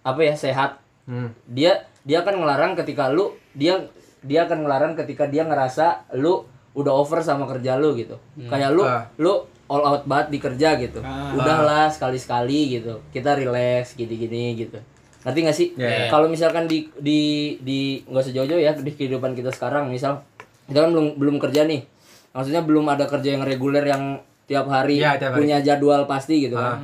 apa 0.00 0.20
ya 0.20 0.34
sehat 0.34 0.80
Hmm. 1.04 1.36
dia 1.44 1.84
dia 2.00 2.24
akan 2.24 2.40
ngelarang 2.40 2.72
ketika 2.74 3.12
lu 3.12 3.36
dia 3.52 3.76
dia 4.20 4.48
akan 4.48 4.64
ngelarang 4.64 4.92
ketika 4.94 5.28
dia 5.28 5.44
ngerasa 5.44 6.08
lu 6.16 6.48
udah 6.72 6.90
over 6.90 7.20
sama 7.20 7.44
kerja 7.44 7.76
lu 7.76 7.92
gitu. 7.92 8.16
Kayak 8.48 8.72
lu 8.72 8.82
Ah. 8.82 9.04
lu 9.16 9.44
all 9.68 9.84
out 9.84 10.02
banget 10.04 10.32
di 10.32 10.38
kerja 10.40 10.80
gitu. 10.80 11.04
Udahlah 11.36 11.88
sekali 11.88 12.16
sekali 12.16 12.72
gitu 12.72 13.04
kita 13.12 13.36
relax 13.36 13.92
gini 13.94 14.16
gini 14.16 14.56
gitu. 14.58 14.80
Ngerti 15.24 15.38
gak 15.42 15.52
sih? 15.54 15.68
Ya, 15.76 16.08
kalau 16.08 16.24
misalkan 16.26 16.64
di 16.64 16.88
di 16.96 17.20
di 17.60 18.00
nggak 18.02 18.24
usah 18.24 18.32
jauh-jauh 18.32 18.56
ya 18.58 18.72
di 18.72 18.88
kehidupan 18.90 19.32
kita 19.32 19.48
sekarang 19.48 19.88
misal 19.88 20.24
kita 20.64 20.78
kan 20.80 20.90
belum 20.90 21.06
belum 21.16 21.36
kerja 21.38 21.64
nih. 21.64 21.82
Maksudnya 22.30 22.62
belum 22.62 22.84
ada 22.86 23.04
kerja 23.04 23.28
yang 23.32 23.42
reguler 23.42 23.84
yang 23.84 24.18
tiap 24.44 24.66
hari 24.66 24.98
Ya, 24.98 25.14
tiap 25.14 25.32
hari. 25.32 25.46
punya 25.46 25.58
jadwal 25.60 26.04
pasti 26.04 26.44
gitu 26.44 26.54
kan. 26.54 26.82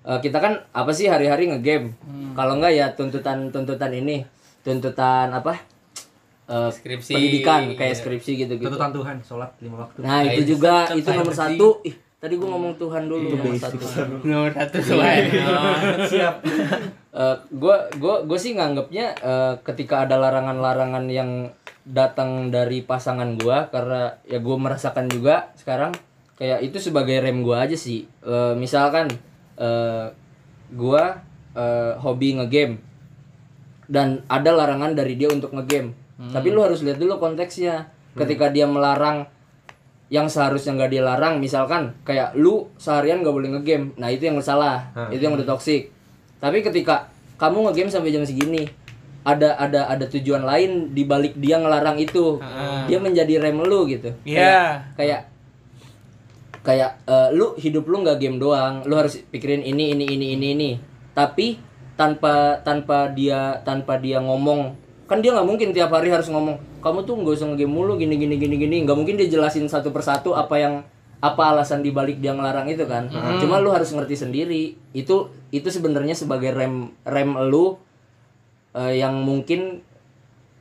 Eh, 0.00 0.18
kita 0.18 0.36
kan 0.36 0.58
apa 0.70 0.90
sih 0.90 1.06
hari-hari 1.06 1.48
ngegame? 1.48 1.92
Kalau 2.32 2.56
enggak 2.56 2.72
ya 2.72 2.86
tuntutan 2.92 3.48
tuntutan 3.48 3.90
ini 3.90 4.24
tuntutan 4.60 5.28
apa? 5.30 5.56
Eh, 6.44 6.66
Skripsi, 6.68 7.14
pendidikan 7.14 7.62
kayak 7.72 7.94
iya. 7.94 7.96
skripsi 7.96 8.32
gitu 8.36 8.52
gitu 8.58 8.66
Tuntutan 8.66 8.90
Tuhan, 8.90 9.16
sholat 9.22 9.50
lima 9.60 9.86
waktu. 9.86 10.02
nah 10.02 10.18
itu 10.20 10.42
juga 10.48 10.82
itu 10.90 11.06
nomor 11.06 11.30
satu. 11.30 11.78
Ih 11.82 11.94
tadi 12.18 12.34
gua 12.36 12.52
ngomong 12.52 12.74
Tuhan 12.74 13.06
dulu 13.06 13.32
nomor 13.32 13.54
satu. 13.54 13.78
nomor 14.26 14.50
satu 14.50 14.76
selain 14.82 15.30
Siap. 16.10 16.34
Eh, 17.10 17.36
gue 17.48 17.76
gue 17.96 18.14
gue 18.24 18.38
sih 18.38 18.52
nganggapnya 18.52 19.06
eh, 19.16 19.54
ketika 19.62 20.02
ada 20.02 20.18
larangan-larangan 20.18 21.06
yang 21.06 21.54
datang 21.86 22.52
dari 22.52 22.84
pasangan 22.84 23.36
gua 23.40 23.72
karena 23.72 24.20
ya 24.28 24.38
gue 24.38 24.56
merasakan 24.56 25.08
juga 25.08 25.50
sekarang 25.56 25.96
kayak 26.36 26.64
itu 26.64 26.80
sebagai 26.80 27.20
rem 27.20 27.44
gua 27.44 27.64
aja 27.64 27.76
sih. 27.76 28.06
Eh, 28.24 28.54
misalkan 28.56 29.08
eh 29.60 30.06
gua 30.70 31.20
eh, 31.56 31.92
hobi 31.98 32.38
ngegame 32.40 32.78
dan 33.90 34.22
ada 34.30 34.54
larangan 34.54 34.94
dari 34.94 35.18
dia 35.18 35.28
untuk 35.32 35.50
ngegame. 35.56 35.96
Tapi 36.20 36.52
lu 36.52 36.60
harus 36.60 36.84
lihat 36.84 37.00
dulu 37.00 37.16
konteksnya. 37.16 37.88
Ketika 38.12 38.52
dia 38.52 38.68
melarang 38.68 39.24
yang 40.10 40.26
seharusnya 40.26 40.74
nggak 40.74 40.90
dilarang 40.90 41.38
misalkan 41.38 41.94
kayak 42.02 42.34
lu 42.34 42.66
seharian 42.76 43.22
nggak 43.22 43.30
boleh 43.30 43.48
ngegame 43.54 43.94
nah 43.94 44.10
itu 44.10 44.26
yang 44.26 44.42
salah 44.42 44.90
itu 45.14 45.22
yang 45.22 45.38
udah 45.38 45.46
toksik 45.46 45.94
tapi 46.42 46.66
ketika 46.66 47.06
kamu 47.38 47.70
ngegame 47.70 47.88
sampai 47.94 48.10
jam 48.10 48.26
segini 48.26 48.66
ada 49.20 49.52
ada 49.60 49.80
ada 49.88 50.04
tujuan 50.08 50.44
lain 50.44 50.96
di 50.96 51.04
balik 51.04 51.36
dia 51.36 51.60
ngelarang 51.60 52.00
itu. 52.00 52.40
Dia 52.88 52.98
menjadi 53.00 53.36
rem 53.40 53.60
lu 53.60 53.84
gitu. 53.88 54.16
Iya. 54.24 54.90
kayak 54.96 55.28
kayak 56.60 57.00
eh, 57.08 57.28
lu 57.32 57.56
hidup 57.56 57.84
lu 57.88 58.00
nggak 58.00 58.20
game 58.20 58.40
doang. 58.40 58.84
Lu 58.88 58.96
harus 58.96 59.20
pikirin 59.28 59.60
ini 59.60 59.92
ini 59.92 60.04
ini 60.08 60.26
ini 60.36 60.46
ini. 60.56 60.70
Tapi 61.12 61.60
tanpa 62.00 62.64
tanpa 62.64 63.12
dia 63.12 63.60
tanpa 63.60 64.00
dia 64.00 64.24
ngomong 64.24 64.72
kan 65.04 65.20
dia 65.20 65.36
nggak 65.36 65.44
mungkin 65.44 65.74
tiap 65.74 65.90
hari 65.92 66.08
harus 66.08 66.30
ngomong 66.30 66.56
kamu 66.80 67.02
tuh 67.02 67.18
nggak 67.18 67.34
usah 67.36 67.46
ngegame 67.52 67.68
mulu 67.76 68.00
gini 68.00 68.16
gini 68.16 68.40
gini 68.40 68.56
gini. 68.56 68.76
Nggak 68.88 68.96
mungkin 68.96 69.20
dia 69.20 69.28
jelasin 69.28 69.68
satu 69.68 69.92
persatu 69.92 70.32
apa 70.32 70.56
yang 70.56 70.74
apa 71.20 71.52
alasan 71.52 71.84
dibalik 71.84 72.24
dia 72.24 72.32
ngelarang 72.32 72.64
itu 72.72 72.88
kan. 72.88 73.12
Cuma 73.36 73.60
lu 73.60 73.68
harus 73.68 73.92
ngerti 73.92 74.16
sendiri. 74.16 74.80
Itu 74.96 75.28
itu 75.52 75.68
sebenarnya 75.68 76.16
sebagai 76.16 76.56
rem 76.56 76.96
rem 77.04 77.36
lu 77.52 77.76
eh, 78.72 78.94
yang 78.96 79.14
mungkin 79.20 79.82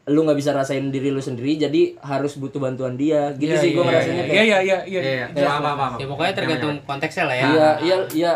lu 0.10 0.26
nggak 0.26 0.36
bisa 0.36 0.52
rasain 0.52 0.90
diri 0.90 1.14
lu 1.14 1.22
sendiri 1.22 1.54
jadi 1.56 1.94
harus 2.02 2.34
butuh 2.36 2.58
bantuan 2.58 2.98
dia 2.98 3.30
gitu 3.38 3.54
Iya, 3.54 3.62
sih 3.62 3.70
gue 3.72 3.78
iya, 3.78 3.90
ngerasanya 3.94 4.14
iya, 4.16 4.26
kayak 4.26 4.34
iya 4.34 4.58
iya 4.60 4.78
iya 4.82 5.02
Iya, 5.06 5.26
iya. 5.30 5.58
Paham. 5.62 6.02
ya 6.02 6.06
pokoknya 6.10 6.34
tergantung 6.34 6.76
konteksnya 6.84 7.24
lah 7.26 7.36
ya 7.38 7.46
Iya, 7.46 7.70
iya, 7.86 7.96
iya. 8.12 8.34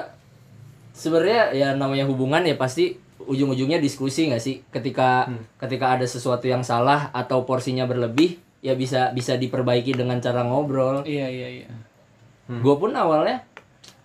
Sebenarnya 0.93 1.41
ya 1.51 1.67
namanya 1.73 2.05
hubungan 2.05 2.45
ya 2.45 2.53
pasti 2.53 2.93
ujung-ujungnya 3.17 3.81
diskusi 3.81 4.29
nggak 4.29 4.37
sih? 4.37 4.61
Ketika 4.69 5.25
ketika 5.57 5.97
ada 5.97 6.05
sesuatu 6.05 6.45
yang 6.45 6.61
salah 6.61 7.09
atau 7.09 7.41
porsinya 7.41 7.89
berlebih, 7.89 8.37
ya 8.61 8.77
bisa 8.77 9.09
bisa 9.09 9.33
diperbaiki 9.33 9.97
dengan 9.97 10.21
cara 10.21 10.45
ngobrol. 10.45 11.01
iya 11.03 11.25
iya 11.25 11.65
iya 11.65 11.67
Gue 12.45 12.75
pun 12.77 12.93
awalnya 12.93 13.41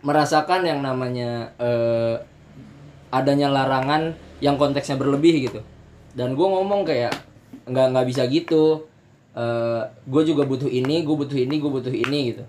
merasakan 0.01 0.65
yang 0.65 0.81
namanya 0.81 1.53
eh, 1.61 2.17
adanya 3.11 3.53
larangan 3.53 4.17
yang 4.39 4.55
konteksnya 4.55 4.95
berlebih 4.95 5.47
gitu. 5.47 5.61
Dan 6.13 6.35
gue 6.35 6.47
ngomong 6.47 6.83
kayak 6.83 7.15
nggak 7.65 7.87
nggak 7.93 8.07
bisa 8.07 8.23
gitu. 8.27 8.85
gue 10.03 10.23
juga 10.25 10.43
butuh 10.43 10.67
ini, 10.67 11.07
gue 11.07 11.15
butuh 11.15 11.39
ini, 11.39 11.63
gue 11.63 11.71
butuh 11.71 11.95
ini 11.95 12.35
gitu. 12.35 12.43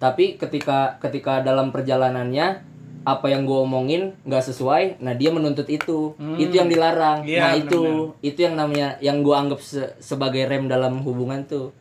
Tapi 0.00 0.40
ketika 0.40 0.96
ketika 0.96 1.44
dalam 1.44 1.68
perjalanannya 1.68 2.64
apa 3.00 3.26
yang 3.28 3.44
gue 3.44 3.58
omongin 3.58 4.16
nggak 4.24 4.40
sesuai, 4.42 5.00
nah 5.00 5.12
dia 5.12 5.28
menuntut 5.28 5.68
itu, 5.68 6.16
itu 6.36 6.52
yang 6.52 6.68
dilarang. 6.68 7.24
Iya, 7.24 7.40
nah 7.40 7.52
itu 7.52 7.80
benar-benar. 7.80 8.24
itu 8.24 8.38
yang 8.40 8.54
namanya 8.56 8.88
yang 9.00 9.20
gue 9.20 9.32
anggap 9.32 9.60
se- 9.60 9.92
sebagai 10.00 10.44
rem 10.44 10.68
dalam 10.68 11.00
hubungan 11.00 11.44
tuh. 11.44 11.72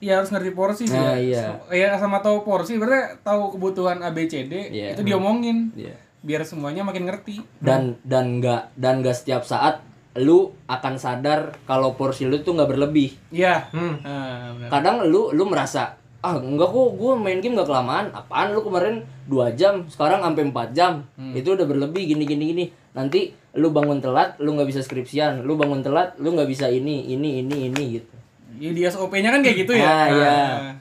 Iya 0.00 0.20
harus 0.20 0.28
ngerti 0.28 0.52
porsi 0.52 0.84
sih. 0.84 0.96
Nah, 0.96 1.16
ya. 1.16 1.20
iya. 1.20 1.44
Iya 1.68 1.90
sama 1.96 2.20
tahu 2.20 2.40
porsi 2.40 2.76
berarti 2.76 3.20
tahu 3.20 3.52
kebutuhan 3.52 4.00
ABCD 4.00 4.72
Iya. 4.72 4.92
itu 4.92 5.00
diomongin 5.02 5.72
Iya. 5.72 5.96
Biar 6.24 6.40
semuanya 6.42 6.80
makin 6.80 7.04
ngerti. 7.04 7.44
dan 7.60 8.00
dan 8.00 8.40
nggak 8.40 8.72
dan 8.74 8.98
nggak 8.98 9.12
setiap 9.12 9.44
saat 9.44 9.84
lu 10.14 10.50
akan 10.64 10.94
sadar 10.94 11.58
kalau 11.64 11.92
porsi 11.92 12.24
lu 12.24 12.40
tuh 12.40 12.54
nggak 12.54 12.70
berlebih 12.70 13.12
Iya. 13.28 13.68
Hmm. 13.68 13.98
Ah, 14.00 14.54
benar. 14.54 14.68
kadang 14.70 14.96
lu 15.04 15.28
lu 15.30 15.44
merasa 15.44 15.94
ah 16.18 16.34
enggak 16.34 16.66
kok 16.66 16.90
gue 16.94 17.12
main 17.14 17.36
game 17.36 17.52
nggak 17.52 17.66
kelamaan 17.66 18.08
apaan 18.10 18.50
lu 18.50 18.64
kemarin 18.64 19.04
dua 19.24 19.52
jam 19.52 19.84
sekarang 19.84 20.24
sampai 20.24 20.48
4 20.48 20.72
jam 20.72 21.04
itu 21.36 21.52
udah 21.52 21.64
berlebih 21.64 22.00
gini 22.06 22.24
gini 22.24 22.44
gini 22.48 22.64
nanti 22.90 23.28
lu 23.54 23.68
bangun 23.68 24.00
telat 24.00 24.38
lu 24.38 24.56
nggak 24.56 24.64
bisa 24.64 24.80
skripsian 24.80 25.44
lu 25.44 25.52
bangun 25.54 25.84
telat 25.84 26.16
lu 26.16 26.32
nggak 26.32 26.48
bisa 26.48 26.64
ini 26.66 27.04
ini 27.06 27.40
ini 27.40 27.68
ini 27.68 27.84
gitu 27.94 28.14
Iya 28.54 28.70
di 28.70 28.82
SOP-nya 28.86 29.34
kan 29.34 29.42
kayak 29.42 29.66
gitu 29.66 29.74
ya. 29.74 29.82
Ah, 29.82 30.06
iya. 30.06 30.30
Ah. 30.30 30.74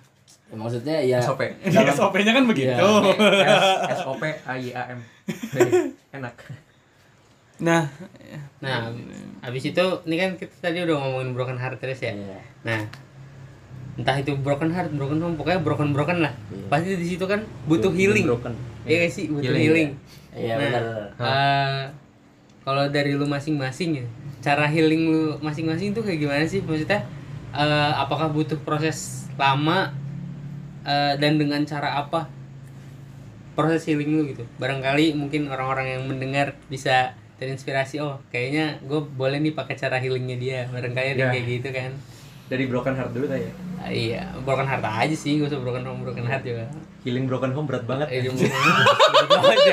Ya, 0.53 0.55
maksudnya 0.55 0.95
ya 1.01 1.17
SOP. 1.17 1.41
Di 1.65 1.73
SOP-nya 1.97 2.29
kan 2.31 2.45
begitu. 2.45 2.77
S 2.77 3.65
S 3.89 4.01
O 4.05 4.13
P 4.13 4.29
A 4.45 4.53
Y 4.53 4.69
A 4.69 4.93
M. 4.93 5.01
Enak. 6.15 6.35
Nah, 7.57 7.89
nah 8.59 8.93
habis 9.41 9.63
itu 9.63 9.85
ini 10.03 10.15
kan 10.15 10.29
kita 10.35 10.53
tadi 10.59 10.83
udah 10.83 10.93
ngomongin 10.93 11.33
broken 11.33 11.55
heart 11.55 11.79
terus 11.79 12.01
ya 12.01 12.11
Iya. 12.11 12.39
nah 12.61 12.79
entah 13.93 14.17
itu 14.17 14.33
broken 14.35 14.67
heart 14.69 14.89
broken 14.91 15.21
home 15.21 15.37
pokoknya 15.37 15.61
broken 15.61 15.93
broken 15.93 16.25
lah 16.25 16.33
pasti 16.67 16.97
di 16.97 17.05
situ 17.05 17.23
kan 17.23 17.45
butuh 17.63 17.93
healing 17.93 18.25
broken. 18.25 18.57
iya 18.83 19.05
gak 19.05 19.13
sih 19.13 19.29
butuh 19.29 19.53
Healing, 19.53 19.63
healing, 19.63 19.89
iya 20.33 20.53
Nah, 20.55 20.59
benar 20.59 20.83
eh, 21.13 21.81
kalau 22.63 22.83
dari 22.89 23.13
lu 23.13 23.23
masing-masing 23.23 24.01
ya 24.01 24.05
cara 24.41 24.65
healing 24.65 25.01
lu 25.07 25.23
masing-masing 25.39 25.93
tuh 25.93 26.01
kayak 26.01 26.19
gimana 26.19 26.43
sih 26.43 26.59
maksudnya 26.59 27.05
eh, 27.53 27.91
apakah 27.95 28.27
butuh 28.27 28.57
proses 28.59 29.29
lama 29.37 29.93
eh, 30.83 31.13
dan 31.15 31.35
dengan 31.35 31.63
cara 31.63 31.97
apa 31.97 32.27
proses 33.53 33.83
healing 33.83 34.09
lu 34.11 34.23
gitu 34.25 34.43
barangkali 34.57 35.13
mungkin 35.13 35.45
orang-orang 35.45 35.87
yang 35.91 36.03
mendengar 36.03 36.57
bisa 36.67 37.13
terinspirasi 37.35 37.99
oh 37.99 38.17
kayaknya 38.27 38.81
gue 38.81 38.97
boleh 38.99 39.37
nih 39.37 39.51
pakai 39.51 39.75
cara 39.75 39.95
healingnya 39.95 40.35
dia 40.35 40.59
barangkali 40.67 41.07
ada 41.11 41.19
Ya. 41.19 41.29
kayak 41.29 41.45
gitu 41.51 41.69
kan 41.69 41.91
Dari 42.43 42.67
broken 42.67 42.93
heart 42.93 43.11
dulu 43.11 43.25
ya. 43.31 43.49
Ah, 43.79 43.89
iya 43.89 44.21
broken 44.39 44.65
heart 44.65 44.83
aja 44.83 45.15
sih 45.15 45.39
gak 45.39 45.47
usah 45.47 45.59
broken 45.59 45.81
home 45.81 46.01
broken 46.01 46.23
heart 46.23 46.43
juga 46.43 46.67
Healing 47.01 47.25
broken 47.25 47.51
home 47.51 47.65
berat 47.65 47.83
banget. 47.83 48.07
Eh, 48.09 48.19
broken 48.21 48.47
home. 48.47 48.83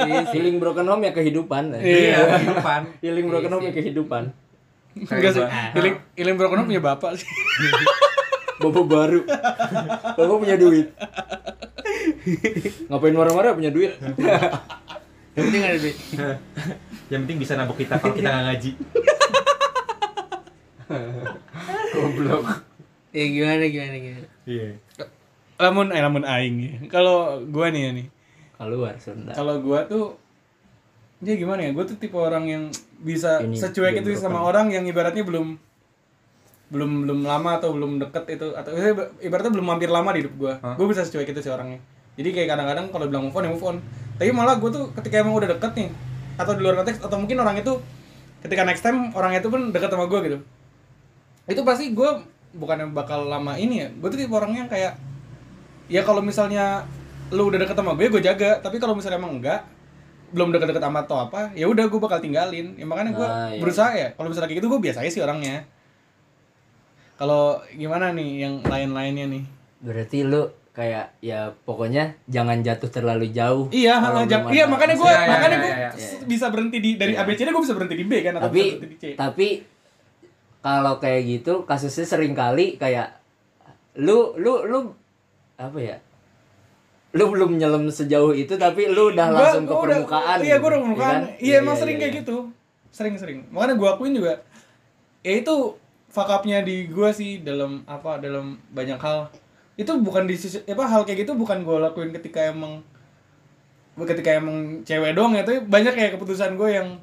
Iya 0.00 0.20
sih. 0.24 0.36
healing 0.36 0.56
broken 0.56 0.84
home 0.84 1.02
ya 1.02 1.12
kehidupan 1.12 1.72
Iya, 1.74 2.16
kehidupan. 2.34 2.80
healing 3.00 3.26
broken 3.26 3.50
home 3.50 3.64
ya 3.64 3.72
kehidupan 3.72 4.22
enggak 4.98 5.30
sih. 5.30 5.40
gua. 5.40 5.48
Healing 5.72 5.94
healing 6.14 6.36
broken 6.36 6.56
home 6.58 6.68
punya 6.68 6.82
bapak 6.82 7.10
sih. 7.14 7.26
Bapak 8.58 8.84
baru. 8.90 9.20
Bapak 10.18 10.36
punya 10.38 10.56
duit. 10.58 10.90
Ngapain 12.90 13.14
marah-marah 13.14 13.54
punya 13.54 13.70
duit? 13.70 13.94
Yang 15.38 15.44
penting 15.54 15.62
ada 15.62 15.78
duit 15.78 15.96
Yang 17.08 17.20
penting 17.24 17.38
bisa 17.38 17.52
nabok 17.54 17.78
kita 17.78 17.94
kalau 18.02 18.14
kita 18.14 18.28
nggak 18.28 18.44
ngaji. 18.50 18.70
Goblok. 21.94 22.44
ya 23.08 23.24
gimana 23.24 23.64
gimana 23.68 23.96
gimana 23.96 24.28
Iya. 24.44 24.68
Lamun 25.58 25.90
eh 25.90 26.00
lamun 26.00 26.24
aing 26.26 26.56
ya. 26.60 26.72
Kalau 26.92 27.40
gua 27.48 27.72
nih 27.72 27.82
ya 27.88 27.90
nih. 27.94 28.06
Keluar 28.58 28.94
Sunda. 28.98 29.32
Kalau 29.32 29.62
gua 29.62 29.86
tuh 29.86 30.18
Jadi 31.18 31.42
gimana 31.42 31.66
ya? 31.66 31.70
Gue 31.74 31.82
tuh 31.82 31.98
tipe 31.98 32.14
orang 32.14 32.46
yang 32.46 32.64
bisa 33.02 33.42
Ini 33.42 33.58
secuek 33.58 34.06
itu 34.06 34.14
sama 34.14 34.38
orang 34.38 34.70
yang 34.70 34.86
ibaratnya 34.86 35.26
belum 35.26 35.58
belum 36.68 37.08
belum 37.08 37.20
lama 37.22 37.56
atau 37.56 37.72
belum 37.72 37.96
deket 37.98 38.36
itu 38.36 38.52
atau 38.52 38.70
ibaratnya 39.18 39.48
belum 39.50 39.66
mampir 39.66 39.88
lama 39.88 40.12
di 40.12 40.20
hidup 40.20 40.34
gue. 40.36 40.52
Gue 40.76 40.86
bisa 40.86 41.00
secuek 41.02 41.28
itu 41.28 41.40
sih 41.40 41.48
orangnya. 41.48 41.80
Jadi 42.14 42.28
kayak 42.30 42.48
kadang-kadang 42.50 42.86
kalau 42.88 43.04
bilang 43.06 43.24
move 43.24 43.34
on 43.34 43.44
ya 43.44 43.50
move 43.50 43.64
on. 43.64 43.76
Tapi 44.16 44.30
malah 44.30 44.56
gue 44.56 44.68
tuh 44.68 44.84
ketika 44.92 45.22
emang 45.22 45.32
udah 45.34 45.48
deket 45.48 45.72
nih 45.74 45.88
atau 46.36 46.52
di 46.52 46.60
luar 46.60 46.74
konteks 46.76 46.98
atau 47.00 47.16
mungkin 47.16 47.38
orang 47.38 47.56
itu 47.56 47.72
ketika 48.38 48.62
next 48.62 48.82
time 48.82 49.10
orang 49.12 49.32
itu 49.32 49.48
pun 49.48 49.70
deket 49.70 49.88
sama 49.88 50.04
gue 50.04 50.18
gitu. 50.26 50.38
Itu 51.46 51.64
pasti 51.64 51.90
gue 51.90 52.10
bukannya 52.52 52.92
bakal 52.92 53.24
lama 53.24 53.56
ini 53.56 53.82
ya. 53.82 53.88
Gue 53.94 54.08
tuh 54.08 54.18
tipe 54.18 54.30
orangnya 54.30 54.66
yang 54.66 54.70
kayak 54.70 54.92
ya 55.88 56.04
kalau 56.04 56.20
misalnya 56.20 56.84
lu 57.28 57.48
udah 57.48 57.60
deket 57.60 57.76
sama 57.76 57.92
gue 57.92 58.08
gue 58.08 58.20
jaga 58.20 58.56
tapi 58.58 58.76
kalau 58.76 58.92
misalnya 58.92 59.16
emang 59.16 59.36
enggak 59.36 59.60
belum 60.28 60.52
deket-deket 60.52 60.84
amat 60.84 61.04
atau 61.08 61.24
apa 61.24 61.52
ya 61.52 61.64
udah 61.64 61.88
gue 61.88 61.96
bakal 61.96 62.20
tinggalin 62.20 62.76
ya 62.76 62.84
makanya 62.84 63.12
gue 63.12 63.24
Nah, 63.24 63.48
iya. 63.48 63.60
berusaha 63.60 63.90
ya 63.92 64.08
kalau 64.12 64.28
misalnya 64.28 64.48
kayak 64.48 64.60
gitu 64.60 64.68
gue 64.68 64.80
biasa 64.80 65.00
sih 65.08 65.20
orangnya 65.20 65.64
kalau 67.18 67.44
gimana 67.70 68.10
nih 68.10 68.30
yang 68.40 68.54
lain-lainnya 68.62 69.26
nih 69.28 69.44
Berarti 69.78 70.22
lu 70.22 70.42
kayak 70.70 71.18
ya 71.18 71.50
pokoknya 71.60 72.14
jangan 72.24 72.62
jatuh 72.62 72.86
terlalu 72.88 73.28
jauh. 73.28 73.66
iya 73.68 73.98
jam- 74.24 74.46
belum 74.46 74.54
iya 74.54 74.64
ada 74.64 74.70
makanya 74.70 74.94
gue 74.94 75.04
Iya, 75.04 75.18
iya, 75.18 75.26
makanya 75.28 75.50
iya, 75.50 75.58
gue 75.58 75.72
iya, 75.72 75.90
iya. 75.90 76.10
bisa 76.24 76.46
berhenti 76.48 76.78
di 76.78 76.90
dari 76.94 77.12
Iya. 77.12 77.22
ABCD 77.24 77.48
gue 77.48 77.60
bisa 77.60 77.74
berhenti 77.74 77.96
di 77.96 78.04
B 78.04 78.12
kan 78.20 78.32
atau 78.32 78.46
tapi 78.46 78.60
bisa 78.60 78.70
berhenti 78.72 78.86
di 78.88 78.96
C 78.96 79.04
tapi 79.12 79.48
kalau 80.60 80.94
kayak 80.96 81.20
gitu 81.24 81.52
kasusnya 81.64 82.04
sering 82.04 82.30
kali 82.32 82.74
kayak 82.76 83.18
lu 83.96 84.34
lu 84.36 84.62
lu 84.64 84.78
apa 85.56 85.78
ya 85.78 85.96
lu 87.10 87.24
belum 87.26 87.56
nyelam 87.56 87.88
sejauh 87.88 88.30
itu 88.32 88.54
tapi 88.54 88.86
lu 88.86 89.10
udah 89.10 89.26
Gua- 89.26 89.38
langsung 89.40 89.64
ke 89.64 89.68
gua 89.68 89.78
udah- 89.80 89.86
permukaan 89.98 90.36
iya 90.38 90.46
gitu, 90.48 90.54
gue 90.54 90.62
udah 90.62 90.70
ya 90.70 90.70
permukaan 90.78 91.14
kan? 91.16 91.22
iya 91.40 91.54
emang 91.56 91.74
sering 91.74 91.96
kayak 91.96 92.14
gitu 92.16 92.36
sering-sering 92.88 93.38
makanya 93.48 93.74
gue 93.74 93.88
akuin 93.88 94.12
juga 94.12 94.32
ya 95.20 95.32
itu 95.34 95.54
fuck 96.18 96.30
up-nya 96.32 96.58
di 96.60 96.86
gue 96.86 97.10
sih 97.10 97.40
dalam 97.40 97.86
apa 97.86 98.18
dalam 98.18 98.58
banyak 98.68 98.98
hal 98.98 99.30
itu 99.74 99.94
bukan 99.96 100.26
di 100.26 100.34
sisi 100.34 100.58
apa 100.64 100.82
hal 100.84 101.02
kayak 101.02 101.22
gitu 101.22 101.32
bukan 101.32 101.62
gue 101.62 101.76
lakuin 101.78 102.10
ketika 102.10 102.42
emang 102.44 102.82
ketika 103.96 104.30
emang 104.32 104.82
cewek 104.82 105.10
doang 105.12 105.32
ya 105.32 105.42
tapi 105.42 105.58
banyak 105.60 105.90
kayak 105.92 106.14
keputusan 106.14 106.54
gue 106.54 106.70
yang 106.72 106.98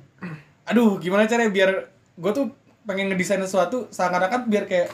aduh 0.65 0.95
gimana 0.97 1.23
caranya 1.23 1.47
biar 1.49 1.69
gue 2.13 2.31
tuh 2.31 2.51
pengen 2.83 3.07
ngedesain 3.07 3.39
sesuatu 3.39 3.87
seakan-akan 3.89 4.47
biar 4.47 4.63
kayak 4.65 4.91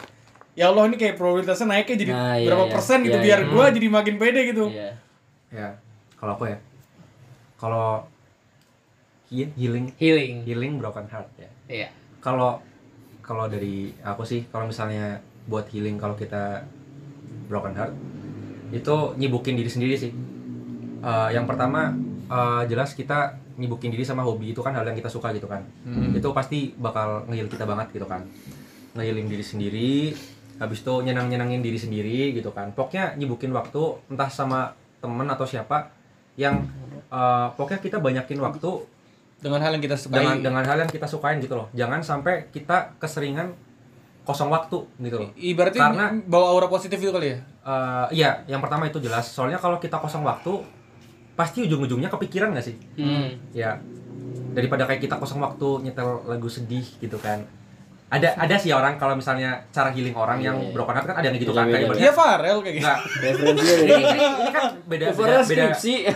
ya 0.52 0.68
Allah 0.68 0.86
ini 0.86 0.96
kayak 0.96 1.16
probabilitasnya 1.16 1.68
naiknya 1.68 1.98
jadi 1.98 2.12
Nah, 2.12 2.36
iya, 2.36 2.46
berapa 2.46 2.66
iya. 2.66 2.72
persen 2.72 3.00
gitu 3.02 3.16
Iya, 3.16 3.24
biar 3.24 3.40
iya. 3.40 3.50
gue 3.50 3.66
jadi 3.72 3.88
makin 3.90 4.16
pede 4.16 4.42
gitu 4.46 4.66
Iya. 4.68 4.90
Ya, 5.52 5.68
kalau 6.16 6.34
aku 6.34 6.48
ya. 6.48 6.58
Kalau 7.56 8.08
he- 9.28 9.52
healing 9.54 9.92
Healing. 9.96 10.44
healing 10.44 10.74
broken 10.78 11.06
heart 11.06 11.28
ya. 11.36 11.50
Iya. 11.68 11.88
Kalau 12.20 12.64
kalau 13.22 13.48
dari 13.48 13.94
aku 14.02 14.26
sih 14.26 14.46
kalau 14.50 14.68
misalnya 14.68 15.22
buat 15.50 15.70
healing 15.70 15.98
kalau 15.98 16.14
kita 16.14 16.66
broken 17.50 17.74
heart 17.74 17.94
itu 18.72 18.96
nyibukin 19.20 19.56
diri 19.60 19.70
sendiri 19.70 19.96
sih. 20.00 20.12
Eh, 21.02 21.30
yang 21.36 21.46
pertama 21.46 21.92
eh, 22.32 22.64
jelas 22.72 22.96
kita 22.96 23.36
nyibukin 23.60 23.92
diri 23.92 24.08
sama 24.08 24.24
hobi 24.24 24.56
itu 24.56 24.64
kan 24.64 24.74
hal 24.74 24.88
yang 24.88 24.96
kita 24.96 25.12
suka 25.12 25.36
gitu 25.36 25.46
kan. 25.46 25.62
Itu 26.16 26.32
pasti 26.32 26.72
bakal 26.74 27.28
ngehil 27.28 27.52
kita 27.52 27.68
banget 27.68 27.92
gitu 27.92 28.08
kan. 28.08 28.24
Ngehilin 28.96 29.28
diri 29.28 29.46
sendiri, 29.46 29.94
habis 30.58 30.82
itu 30.82 30.94
nyenang-nyenangin 31.04 31.62
diri 31.62 31.78
sendiri 31.78 32.32
gitu 32.32 32.56
kan. 32.56 32.72
Pokoknya 32.72 33.20
nyibukin 33.20 33.52
waktu 33.52 34.00
entah 34.08 34.32
sama 34.32 34.74
temen 35.04 35.28
atau 35.28 35.44
siapa 35.44 35.92
yang 36.40 36.64
eh, 37.12 37.48
pokoknya 37.60 37.82
kita 37.84 37.98
banyakin 38.00 38.40
waktu 38.40 38.72
dengan 39.42 39.60
hal 39.60 39.74
yang 39.74 39.84
kita 39.84 39.98
sukai. 39.98 40.22
Dengan 40.22 40.38
dengan 40.40 40.64
hal 40.64 40.78
yang 40.80 40.92
kita 40.92 41.10
sukain 41.10 41.42
gitu 41.42 41.58
loh. 41.58 41.68
Jangan 41.74 42.06
sampai 42.06 42.48
kita 42.54 42.96
keseringan 43.02 43.52
kosong 44.22 44.54
waktu 44.54 44.78
gitu 45.02 45.18
loh. 45.18 45.30
Ibaratnya 45.34 45.82
Karena- 45.82 46.14
bawa 46.24 46.54
aura 46.54 46.70
positif 46.70 47.02
itu 47.02 47.10
kali 47.10 47.34
ya? 47.34 47.38
Eh, 47.62 48.08
iya 48.22 48.32
yang 48.46 48.62
pertama 48.62 48.86
itu 48.86 49.02
jelas. 49.02 49.26
Soalnya 49.26 49.58
kalau 49.58 49.82
kita 49.82 49.98
kosong 49.98 50.22
waktu 50.22 50.62
pasti 51.34 51.66
ujung-ujungnya 51.66 52.12
kepikiran 52.14 52.54
gak 52.54 52.66
sih? 52.70 52.76
Hmm. 53.02 53.34
ya 53.50 53.82
daripada 54.52 54.84
kayak 54.84 55.00
kita 55.00 55.16
kosong 55.16 55.40
waktu 55.40 55.88
nyetel 55.88 56.28
lagu 56.28 56.52
sedih 56.52 56.84
gitu 57.00 57.16
kan 57.18 57.48
ada 58.12 58.28
ada 58.36 58.56
sih 58.56 58.70
orang 58.70 58.96
kalau 58.96 59.14
misalnya 59.14 59.62
cara 59.70 59.88
healing 59.88 60.12
orang 60.12 60.38
yang 60.38 60.54
broken 60.70 60.92
heart 60.92 61.06
kan 61.06 61.16
ada 61.16 61.26
yang 61.26 61.34
gitu 61.38 61.50
kan 61.50 61.66
kayak 61.66 61.90
Iya. 61.96 62.12
Farel 62.12 62.60
kayak 62.60 62.74
gitu. 62.76 62.84
Enggak, 62.84 62.98
Referensinya 63.16 63.74
ini, 63.74 63.82
dari 63.82 64.04
ini, 64.04 64.26
ini 64.38 64.50
kan 64.52 64.64
beda 64.84 65.04
beda 65.10 65.36
beda, 65.42 65.66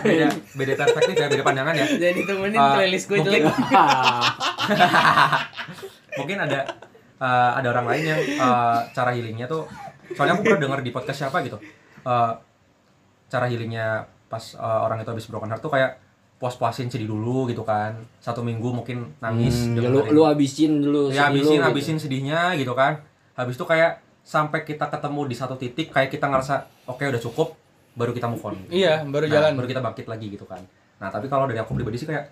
beda 0.03 0.27
beda 0.53 0.73
perspektif 0.77 1.13
ya 1.15 1.25
beda 1.29 1.41
pandangan 1.41 1.73
ya. 1.73 1.85
Jadi 2.03 2.19
temenin 2.21 2.57
Eh, 2.57 2.69
playlist 2.75 3.05
gue 3.07 3.15
itu. 3.15 3.21
mungkin- 3.25 3.47
mungkin 6.19 6.37
ada 6.41 6.59
eh, 7.17 7.51
ada 7.55 7.67
orang 7.69 7.85
lain 7.87 8.03
yang 8.05 8.21
eh, 8.21 8.77
cara 8.91 9.09
healingnya 9.11 9.45
tuh 9.45 9.63
soalnya 10.11 10.33
aku 10.35 10.41
pernah 10.45 10.61
dengar 10.61 10.79
di 10.81 10.91
podcast 10.91 11.17
siapa 11.21 11.41
gitu. 11.41 11.57
Eh, 12.03 12.31
cara 13.25 13.45
healingnya 13.47 14.03
pas 14.27 14.41
eh, 14.53 14.79
orang 14.81 14.99
itu 14.99 15.09
habis 15.09 15.25
broken 15.25 15.47
heart 15.47 15.59
tuh 15.59 15.71
kayak 15.71 15.97
puas-puasin 16.45 16.85
sedih 16.87 17.09
dulu 17.09 17.49
gitu 17.49 17.61
kan 17.61 17.97
satu 18.19 18.39
minggu 18.39 18.69
mungkin 18.71 19.17
nangis 19.17 19.65
Hmm, 19.65 19.73
ya 19.75 19.89
lu 19.89 19.97
dengerin. 19.99 20.13
lu 20.13 20.21
habisin 20.23 20.71
dulu 20.77 21.01
ya 21.07 21.25
sedih 21.25 21.41
lu 21.41 21.41
habisin 21.41 21.55
gitu. 21.55 21.65
habisin 21.65 21.97
sedihnya 21.97 22.39
gitu 22.53 22.73
kan 22.73 23.01
habis 23.33 23.55
itu 23.55 23.65
kayak 23.65 23.97
sampai 24.21 24.61
kita 24.61 24.85
ketemu 24.85 25.21
di 25.25 25.35
satu 25.35 25.55
titik 25.55 25.89
kayak 25.89 26.07
kita 26.07 26.25
ngerasa 26.25 26.55
oke 26.85 27.01
udah 27.01 27.17
cukup 27.19 27.57
baru 27.93 28.11
kita 28.11 28.27
move 28.27 28.43
on 28.43 28.53
Iya, 28.67 29.01
baru 29.03 29.25
Nah, 29.25 29.33
jalan. 29.33 29.51
baru 29.55 29.67
kita 29.67 29.81
bangkit 29.81 30.05
lagi 30.05 30.27
gitu 30.29 30.45
kan 30.45 30.61
nah 30.95 31.09
tapi 31.09 31.25
kalau 31.25 31.43
dari 31.43 31.57
aku 31.57 31.73
pribadi 31.73 31.97
sih 31.97 32.05
kayak 32.05 32.29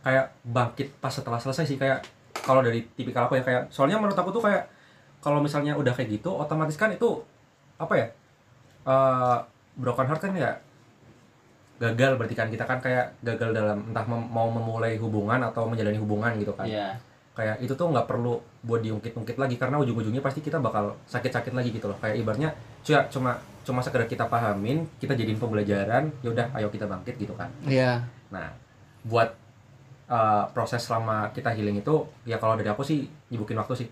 kayak 0.00 0.24
bangkit 0.42 0.94
pas 0.96 1.10
setelah 1.10 1.36
selesai 1.36 1.66
sih 1.66 1.74
kayak 1.74 2.04
kalau 2.36 2.60
dari 2.60 2.86
tipikal 2.90 3.24
aku 3.24 3.34
ya 3.34 3.42
kayak 3.42 3.62
soalnya 3.68 3.96
menurut 3.96 4.14
aku 4.14 4.30
tuh 4.30 4.40
kayak 4.40 4.68
kalau 5.18 5.40
misalnya 5.40 5.74
udah 5.74 5.90
kayak 5.90 6.14
gitu 6.14 6.30
otomatis 6.30 6.74
kan 6.74 6.88
itu 6.88 7.24
apa 7.74 7.94
ya 7.94 8.06
eh 8.84 9.38
broken 9.74 10.06
heart 10.06 10.22
kan 10.22 10.32
ya 10.32 10.60
gagal 11.90 12.16
berarti 12.16 12.34
kan. 12.34 12.48
Kita 12.48 12.64
kan 12.64 12.78
kayak 12.80 13.20
gagal 13.20 13.50
dalam 13.52 13.78
entah 13.92 14.06
mem- 14.08 14.30
mau 14.32 14.48
memulai 14.48 14.96
hubungan 14.96 15.40
atau 15.44 15.68
menjalani 15.68 15.98
hubungan 16.00 16.32
gitu 16.40 16.56
kan. 16.56 16.64
Iya. 16.64 16.96
kayak 17.34 17.66
itu 17.66 17.74
tuh 17.74 17.90
nggak 17.90 18.06
perlu 18.06 18.38
buat 18.62 18.78
diungkit-ungkit 18.78 19.34
lagi 19.34 19.58
karena 19.58 19.82
ujung-ujungnya 19.82 20.22
pasti 20.22 20.38
kita 20.38 20.62
bakal 20.62 20.94
sakit-sakit 21.10 21.50
lagi 21.50 21.74
gitu 21.74 21.90
loh. 21.90 21.98
Kayak 21.98 22.22
ibaratnya 22.22 22.54
cuma 22.86 23.10
cuma 23.10 23.30
cuma 23.66 23.80
sekedar 23.82 24.06
kita 24.06 24.30
pahamin 24.30 24.86
kita 25.02 25.18
jadiin 25.18 25.42
pembelajaran 25.42 26.14
ya 26.22 26.30
udah 26.30 26.46
ayo 26.54 26.70
kita 26.70 26.86
bangkit 26.86 27.18
gitu 27.18 27.34
kan. 27.34 27.50
Iya. 27.66 28.06
nah 28.30 28.54
buat 29.02 29.34
uh, 30.06 30.46
proses 30.54 30.78
selama 30.86 31.34
kita 31.34 31.50
healing 31.50 31.82
itu 31.82 32.06
ya 32.22 32.38
kalau 32.38 32.54
dari 32.54 32.70
aku 32.70 32.86
sih 32.86 33.10
nyibukin 33.34 33.58
waktu 33.58 33.82
sih. 33.82 33.88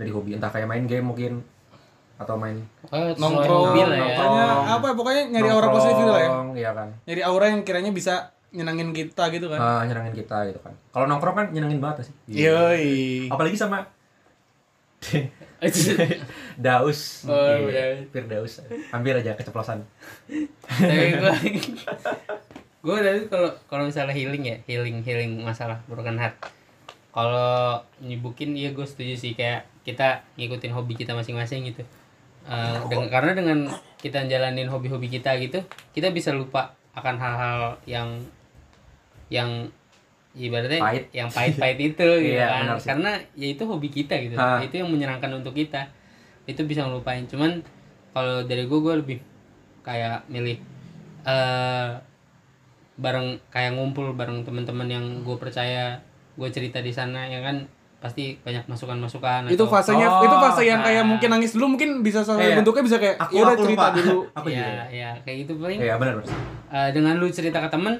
Dari 0.00 0.08
hobi. 0.08 0.32
Entah 0.32 0.48
kayak 0.48 0.64
main 0.64 0.88
game 0.88 1.04
mungkin 1.04 1.44
atau 2.16 2.34
main 2.40 2.56
sesuai 2.88 3.20
Nongkrong, 3.20 3.62
hobi 3.68 3.80
lah 3.84 3.96
ya. 3.96 4.06
pokoknya 4.08 4.44
apa 4.72 4.88
pokoknya 4.96 5.22
nyari 5.36 5.48
aura 5.52 5.68
positif 5.68 5.96
gitu 6.00 6.12
lah 6.12 6.22
ya. 6.22 6.30
iya 6.56 6.70
kan. 6.72 6.88
Nyari 7.04 7.22
aura 7.22 7.46
yang 7.52 7.60
kiranya 7.60 7.90
bisa 7.92 8.14
nyenangin 8.56 8.90
kita 8.96 9.28
gitu 9.28 9.52
kan. 9.52 9.60
uh, 9.60 9.82
nyenangin 9.84 10.14
kita 10.16 10.48
gitu 10.48 10.60
kan. 10.64 10.72
Kalau 10.90 11.04
nongkrong 11.04 11.36
kan 11.36 11.46
nyenengin 11.52 11.76
banget 11.76 12.08
sih. 12.08 12.14
Yoi. 12.48 13.28
apalagi 13.28 13.56
sama 13.56 13.84
Daus. 16.66 17.24
Oh, 17.28 17.36
Iya, 17.68 18.00
Daus. 18.00 18.08
Firdaus 18.12 18.52
Hampir 18.92 19.16
aja 19.16 19.32
keceplosan. 19.36 19.84
Tapi 20.68 21.08
gue 21.20 21.34
gue 22.86 22.96
dari 23.02 23.20
kalau 23.26 23.50
kalau 23.66 23.82
misalnya 23.84 24.14
healing 24.14 24.44
ya 24.46 24.56
healing 24.64 25.02
healing 25.02 25.42
masalah 25.42 25.80
broken 25.84 26.16
heart. 26.16 26.36
Kalau 27.12 27.80
nyibukin 28.00 28.52
iya 28.52 28.72
gue 28.72 28.84
setuju 28.84 29.16
sih. 29.16 29.32
Kayak 29.32 29.68
kita 29.82 30.24
ngikutin 30.36 30.72
hobi 30.74 30.98
kita 30.98 31.14
masing-masing 31.14 31.70
gitu 31.72 31.84
Eh, 32.46 32.78
dengan 32.86 33.10
karena 33.10 33.32
dengan 33.34 33.58
kita 33.98 34.22
jalanin 34.30 34.70
hobi-hobi 34.70 35.10
kita 35.10 35.34
gitu 35.36 35.58
kita 35.90 36.14
bisa 36.14 36.30
lupa 36.30 36.70
akan 36.94 37.18
hal-hal 37.18 37.60
yang 37.84 38.06
yang 39.26 39.66
ibaratnya 40.30 40.78
Pahit. 40.78 41.04
yang 41.10 41.26
pahit-pahit 41.26 41.78
itu 41.80 42.06
gitu 42.22 42.38
Iya, 42.38 42.46
kan. 42.70 42.78
karena 42.78 43.10
ya 43.34 43.46
itu 43.50 43.66
hobi 43.66 43.88
kita 43.90 44.14
gitu. 44.22 44.36
Ha. 44.36 44.62
itu 44.62 44.78
yang 44.78 44.86
menyenangkan 44.92 45.32
untuk 45.34 45.56
kita. 45.56 45.90
Itu 46.46 46.62
bisa 46.62 46.86
ngelupain. 46.86 47.26
Cuman 47.26 47.64
kalau 48.14 48.46
dari 48.46 48.68
gue 48.68 48.78
gue 48.78 48.94
lebih 48.94 49.18
kayak 49.82 50.30
milih 50.30 50.62
eh 51.26 51.90
bareng 52.96 53.42
kayak 53.50 53.74
ngumpul 53.74 54.14
bareng 54.14 54.46
teman-teman 54.46 54.88
yang 54.88 55.04
gue 55.26 55.36
percaya 55.36 56.00
gue 56.38 56.48
cerita 56.48 56.78
di 56.80 56.94
sana 56.94 57.26
ya 57.26 57.42
kan 57.42 57.66
pasti 58.06 58.24
banyak 58.38 58.64
masukan-masukan 58.64 59.40
Itu 59.46 59.58
atau- 59.60 59.72
fasenya 59.72 60.06
Oh, 60.08 60.22
itu 60.22 60.36
fase 60.38 60.62
yang 60.64 60.80
kayak 60.80 61.02
nah. 61.02 61.10
mungkin 61.10 61.28
nangis 61.28 61.50
dulu 61.52 61.66
mungkin 61.68 61.88
bisa 62.00 62.22
salah 62.22 62.40
Iya. 62.40 62.56
bentuknya 62.56 62.82
bisa 62.84 62.96
kayak 62.96 63.16
Aku- 63.18 63.32
ya 63.32 63.42
udah 63.42 63.52
aku 63.52 63.64
cerita 63.64 63.82
lupa. 63.82 63.96
dulu. 63.96 64.18
Aku 64.32 64.46
ya 64.46 64.56
juga 64.56 64.84
ya 64.88 65.10
kayak 65.20 65.36
gitu 65.42 65.52
paling 65.56 65.78
Iya 65.78 65.94
benar 65.96 66.14
eh, 66.68 66.88
dengan 66.90 67.14
lu 67.16 67.26
cerita 67.28 67.58
ke 67.58 67.68
temen 67.68 67.94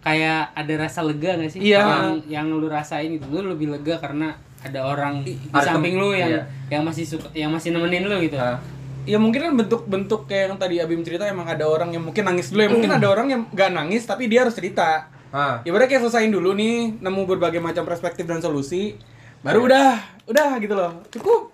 kayak 0.00 0.52
ada 0.52 0.74
rasa 0.78 1.00
lega 1.00 1.32
gak 1.34 1.50
sih 1.50 1.60
Iya. 1.64 1.80
yang 1.80 2.04
yang 2.28 2.46
lu 2.50 2.68
rasain 2.68 3.08
gitu 3.10 3.24
lu 3.32 3.50
lebih 3.50 3.68
lega 3.70 3.96
karena 3.98 4.36
ada 4.60 4.80
orang 4.80 5.20
di 5.20 5.36
Ada 5.50 5.74
samping 5.74 5.96
tem- 5.96 6.00
lu 6.00 6.10
yang 6.12 6.30
iya. 6.30 6.42
yang 6.70 6.82
masih 6.82 7.04
suka 7.04 7.28
yang 7.32 7.48
masih 7.48 7.68
nemenin 7.70 8.04
lu 8.04 8.16
gitu 8.20 8.36
Ah. 8.36 8.60
Ya 9.04 9.20
mungkin 9.20 9.36
kan 9.38 9.52
bentuk-bentuk 9.54 10.24
kayak 10.24 10.48
yang 10.48 10.56
tadi 10.56 10.80
Abim 10.80 11.04
cerita 11.04 11.28
emang 11.28 11.44
ada 11.44 11.60
orang 11.62 11.92
yang 11.92 12.00
mungkin 12.00 12.24
nangis 12.24 12.48
dulu 12.48 12.64
ya. 12.64 12.70
Mungkin 12.70 12.88
ada 12.90 13.04
orang 13.04 13.28
yang 13.28 13.42
gak 13.50 13.68
nangis 13.70 14.00
tapi 14.02 14.32
dia 14.32 14.40
harus 14.40 14.56
cerita. 14.56 15.12
Ah. 15.34 15.58
ibaratnya 15.60 15.90
kayak 15.90 16.02
selesaiin 16.04 16.30
dulu 16.30 16.54
nih 16.54 16.94
nemu 16.96 17.20
berbagai 17.26 17.58
macam 17.58 17.82
perspektif 17.82 18.22
dan 18.22 18.38
solusi 18.38 18.94
baru 19.42 19.66
udah 19.66 19.98
udah 20.24 20.50
gitu 20.56 20.72
loh. 20.72 21.02
Cukup. 21.10 21.50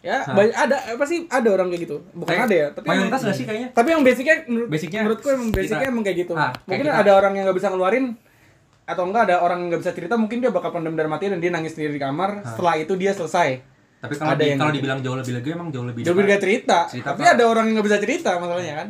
Ya 0.00 0.24
banyak 0.24 0.54
ada 0.54 0.76
apa 0.94 1.04
sih 1.04 1.26
ada 1.26 1.48
orang 1.50 1.68
kayak 1.68 1.82
gitu. 1.84 2.00
Bukan 2.14 2.30
Kayak 2.30 2.46
ada 2.46 2.54
ya 2.54 2.66
tapi 2.70 2.86
mayoritas 2.88 3.20
nggak 3.20 3.36
sih 3.36 3.44
kayaknya? 3.44 3.68
tapi 3.70 3.88
yang 3.90 4.00
basicnya 4.00 4.34
menurut, 4.44 4.68
Basicnya 4.70 5.00
menurutku 5.02 5.28
emang 5.28 5.48
basicnya 5.50 5.76
kita- 5.76 5.90
emang 5.90 6.02
kayak 6.02 6.18
gitu. 6.20 6.32
Ah, 6.32 6.48
kayak 6.48 6.64
mungkin 6.64 6.86
kita- 6.86 7.00
ada 7.02 7.12
orang 7.12 7.32
yang 7.34 7.44
nggak 7.44 7.58
bisa 7.58 7.68
ngeluarin 7.68 8.04
atau 8.86 9.02
enggak 9.04 9.22
ada 9.22 9.36
orang 9.38 9.58
yang 9.58 9.68
nggak 9.68 9.82
bisa 9.82 9.92
cerita 9.92 10.14
mungkin 10.14 10.38
dia 10.38 10.48
bakal 10.48 10.70
pendam 10.70 10.94
dalam 10.94 11.10
hati 11.10 11.26
dan 11.26 11.38
dia 11.38 11.50
nangis 11.50 11.74
sendiri 11.74 11.92
di 11.92 12.00
kamar. 12.00 12.46
Setelah 12.46 12.74
itu 12.76 12.94
dia 12.94 13.12
selesai. 13.12 13.60
Tapi 14.00 14.14
kalau 14.16 14.32
Ada 14.32 14.38
di- 14.38 14.48
yang 14.48 14.56
kalau 14.56 14.70
gitu. 14.70 14.78
dibilang 14.80 15.00
jauh 15.02 15.16
lebih 15.18 15.32
lega 15.34 15.50
emang 15.52 15.68
jauh 15.68 15.84
lebih. 15.84 16.00
jauh 16.00 16.16
beda 16.16 16.36
cerita, 16.38 16.78
Cerita 16.86 17.06
tapi 17.10 17.20
apa? 17.20 17.34
ada 17.34 17.44
orang 17.44 17.64
yang 17.66 17.74
nggak 17.76 17.86
bisa 17.86 17.98
cerita 17.98 18.30
masalahnya 18.36 18.74
kan 18.78 18.88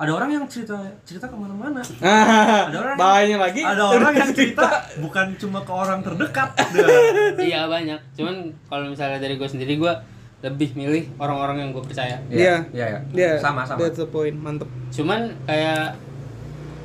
Ada 0.00 0.10
orang 0.10 0.30
yang 0.32 0.44
cerita 0.48 0.74
cerita 1.04 1.28
ke 1.28 1.36
mana-mana. 1.36 1.84
nah 2.00 2.64
Ada 2.66 2.78
orang 2.78 2.96
bahayanya 2.96 3.38
lagi 3.38 3.60
Ada 3.60 3.84
orang 3.84 4.12
yang 4.16 4.30
cerita 4.32 4.64
bukan 4.96 5.26
cuma 5.36 5.60
ke 5.60 5.68
orang 5.70 6.00
terdekat. 6.00 6.56
Iya 7.42 7.68
banyak 7.68 8.00
cuman 8.14 8.34
kalau 8.64 8.88
misalnya 8.88 9.20
dari 9.20 9.36
gue 9.36 9.44
sendiri 9.44 9.76
gue 9.76 9.92
lebih 10.40 10.72
milih 10.72 11.04
orang-orang 11.16 11.60
yang 11.60 11.70
gue 11.70 11.84
percaya 11.84 12.16
Iya. 12.26 12.64
Iya, 12.72 12.86
iya. 12.88 13.00
Dia 13.12 13.30
Sama, 13.36 13.62
sama. 13.62 13.76
That's 13.78 13.96
the 13.96 14.08
point, 14.08 14.32
mantep. 14.34 14.68
cuman 14.90 15.36
kayak 15.44 16.00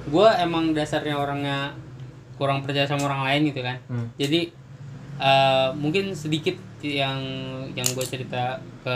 gue 0.05 0.27
emang 0.37 0.69
dasarnya 0.71 1.15
orangnya 1.15 1.71
kurang 2.35 2.61
percaya 2.61 2.83
sama 2.83 3.07
orang 3.07 3.23
lain 3.23 3.41
gitu 3.49 3.63
kan 3.63 3.79
Hmm. 3.87 4.11
jadi 4.13 4.51
eh, 5.15 5.69
mungkin 5.73 6.11
sedikit 6.11 6.59
yang 6.81 7.17
yang 7.71 7.87
gue 7.87 8.03
cerita 8.03 8.59
ke 8.83 8.95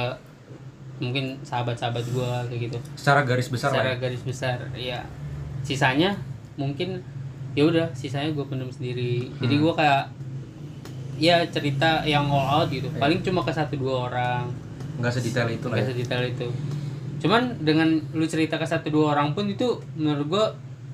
mungkin 1.00 1.40
sahabat-sahabat 1.42 2.04
gue 2.06 2.30
kayak 2.48 2.62
gitu 2.68 2.78
Secara 2.94 3.24
garis 3.24 3.48
besar 3.48 3.72
secara 3.72 3.84
lah. 3.86 3.96
ya. 3.96 3.98
garis 4.00 4.22
besar 4.22 4.58
ya 4.74 5.00
sisanya 5.62 6.16
mungkin 6.56 7.00
ya 7.52 7.64
udah 7.66 7.88
sisanya 7.94 8.30
gue 8.30 8.44
pendem 8.44 8.68
sendiri 8.68 9.32
jadi 9.38 9.56
Hmm. 9.56 9.64
gue 9.64 9.74
kayak 9.76 10.04
ya 11.18 11.44
cerita 11.46 12.04
yang 12.04 12.26
all 12.26 12.64
out 12.64 12.68
gitu 12.70 12.88
Iya. 12.88 13.00
paling 13.00 13.20
cuma 13.20 13.42
ke 13.42 13.52
satu 13.52 13.76
dua 13.76 14.08
orang 14.08 14.48
Nggak 14.98 15.12
sedetail 15.14 15.48
itu 15.50 15.66
lah. 15.66 15.74
nggak 15.74 15.84
Ya. 15.84 15.90
sedetail 15.90 16.24
itu 16.30 16.48
cuman 17.20 17.42
dengan 17.60 17.88
lu 18.14 18.24
cerita 18.24 18.56
ke 18.56 18.64
satu 18.64 18.88
dua 18.88 19.12
orang 19.14 19.32
pun 19.34 19.44
itu 19.46 19.68
menurut 19.94 20.26
gue 20.26 20.46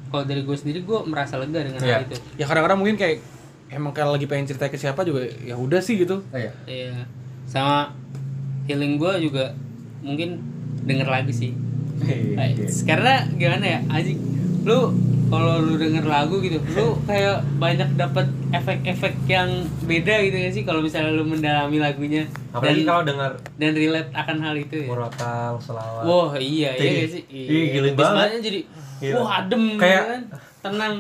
kalau 0.08 0.24
dari 0.24 0.42
gue 0.42 0.56
sendiri 0.56 0.82
gue 0.82 1.00
merasa 1.04 1.38
lega 1.38 1.62
dengan 1.62 1.78
Iya. 1.78 1.94
hal 1.96 2.04
itu 2.04 2.16
Ya 2.36 2.46
kadang-kadang 2.46 2.78
mungkin 2.78 2.96
kayak 2.96 3.22
emang 3.68 3.92
kalau 3.92 4.14
lagi 4.14 4.26
pengen 4.26 4.46
cerita 4.46 4.66
ke 4.66 4.76
siapa 4.76 5.02
juga 5.02 5.22
ya 5.42 5.54
udah 5.54 5.78
sih 5.80 5.98
gitu. 6.00 6.22
Oh, 6.24 6.38
iya. 6.38 6.54
Iya. 6.66 7.06
Sama 7.44 7.94
healing 8.66 8.96
gue 8.96 9.14
juga 9.22 9.54
mungkin 10.06 10.38
denger 10.84 11.10
lagi 11.10 11.34
sih. 11.34 11.52
Iya, 11.98 12.54
Eh, 12.54 12.70
Karena 12.84 13.26
gimana 13.32 13.66
ya, 13.66 13.80
Aji, 13.90 14.14
lu 14.62 14.94
kalau 15.26 15.58
lu 15.60 15.74
denger 15.76 16.06
lagu 16.06 16.38
gitu, 16.38 16.62
lu 16.72 16.94
kayak 17.10 17.42
banyak 17.58 17.90
dapat 17.96 18.30
efek-efek 18.52 19.26
yang 19.26 19.50
beda 19.82 20.22
gitu 20.22 20.38
ya 20.38 20.50
sih 20.50 20.62
kalau 20.62 20.80
misalnya 20.80 21.12
lu 21.12 21.26
mendalami 21.26 21.78
lagunya 21.78 22.30
Apalagi 22.52 22.82
dan, 22.82 22.88
kalau 22.88 23.02
dengar 23.04 23.32
dan 23.58 23.72
relate 23.74 24.12
akan 24.14 24.38
hal 24.40 24.56
itu 24.56 24.76
ya. 24.78 24.88
murotal, 24.88 25.58
selawat. 25.58 26.04
Wah 26.04 26.32
iya 26.36 26.72
iya 26.74 26.92
gak 27.02 27.12
sih. 27.12 27.24
ih, 27.26 27.66
gila 27.74 27.88
Abis 27.88 27.98
banget. 27.98 28.16
banget 28.22 28.42
jadi 28.44 28.60
Gila. 28.96 29.16
wah 29.18 29.30
adem 29.36 29.64
Kayak- 29.76 29.98
gitu 29.98 30.06
kan. 30.08 30.24
Tenang. 30.66 30.96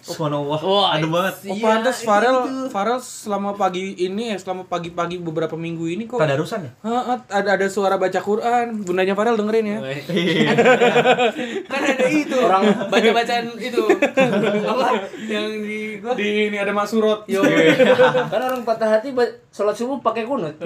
Subhanallah. 0.00 0.56
Wah, 0.58 0.86
ada 0.90 1.04
banget. 1.04 1.34
Oh, 1.44 1.52
Iya, 1.52 1.60
pantas 1.62 2.00
itu 2.00 2.06
Farel, 2.06 2.36
gitu. 2.40 2.72
Farel 2.72 2.98
selama 2.98 3.52
pagi 3.52 3.92
ini 3.94 4.32
ya, 4.32 4.36
selama 4.36 4.64
pagi-pagi 4.64 5.20
beberapa 5.20 5.52
minggu 5.54 5.84
ini 5.84 6.08
kok 6.08 6.16
Tadarusan 6.16 6.64
ya? 6.64 6.72
Heeh, 6.80 7.16
ada 7.28 7.50
ada 7.54 7.66
suara 7.68 7.94
baca 7.94 8.16
Quran. 8.16 8.80
Bundanya 8.80 9.12
Farel 9.12 9.36
dengerin 9.36 9.66
ya. 9.66 9.78
kan 11.70 11.82
ada 11.84 12.06
itu 12.06 12.36
orang 12.36 12.64
baca 12.88 13.10
bacaan 13.12 13.46
itu 13.56 13.82
apa 14.72 14.86
yang 15.24 15.46
di 15.60 16.00
gua 16.00 16.16
Di 16.16 16.48
ini 16.48 16.56
ada 16.56 16.72
Masurot. 16.72 17.28
Yo. 17.28 17.44
kan 18.32 18.40
orang 18.40 18.64
patah 18.64 18.88
hati 18.88 19.12
sholat 19.50 19.74
subuh 19.74 20.00
pakai 20.00 20.24
kunut 20.24 20.56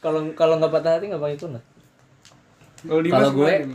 kalau 0.00 0.32
kalau 0.32 0.56
nggak 0.56 0.72
patah 0.72 0.92
hati 0.96 1.10
nggak 1.10 1.20
pakai 1.20 1.38
kunut 1.38 1.62
Kalau 2.80 3.30
gue- 3.34 3.68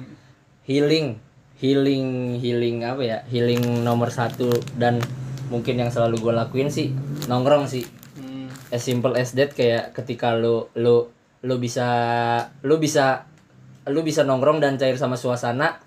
healing 0.65 1.21
healing 1.59 2.37
healing 2.39 2.83
apa 2.83 3.01
ya? 3.03 3.17
Healing 3.27 3.83
nomor 3.83 4.11
satu 4.11 4.51
dan 4.75 4.99
mungkin 5.47 5.77
yang 5.77 5.93
selalu 5.93 6.19
gue 6.21 6.33
lakuin 6.33 6.69
sih 6.73 6.91
nongkrong 7.29 7.69
sih. 7.69 7.85
Hmm. 8.15 8.47
as 8.71 8.81
simple 8.81 9.13
as 9.13 9.35
that 9.35 9.53
kayak 9.53 9.93
ketika 9.93 10.33
lu 10.33 10.71
lu 10.73 11.11
lu 11.45 11.55
bisa 11.61 11.87
lu 12.65 12.81
bisa 12.81 13.29
lu 13.85 14.01
bisa 14.01 14.25
nongkrong 14.25 14.57
dan 14.57 14.81
cair 14.81 14.97
sama 14.97 15.13
suasana 15.13 15.77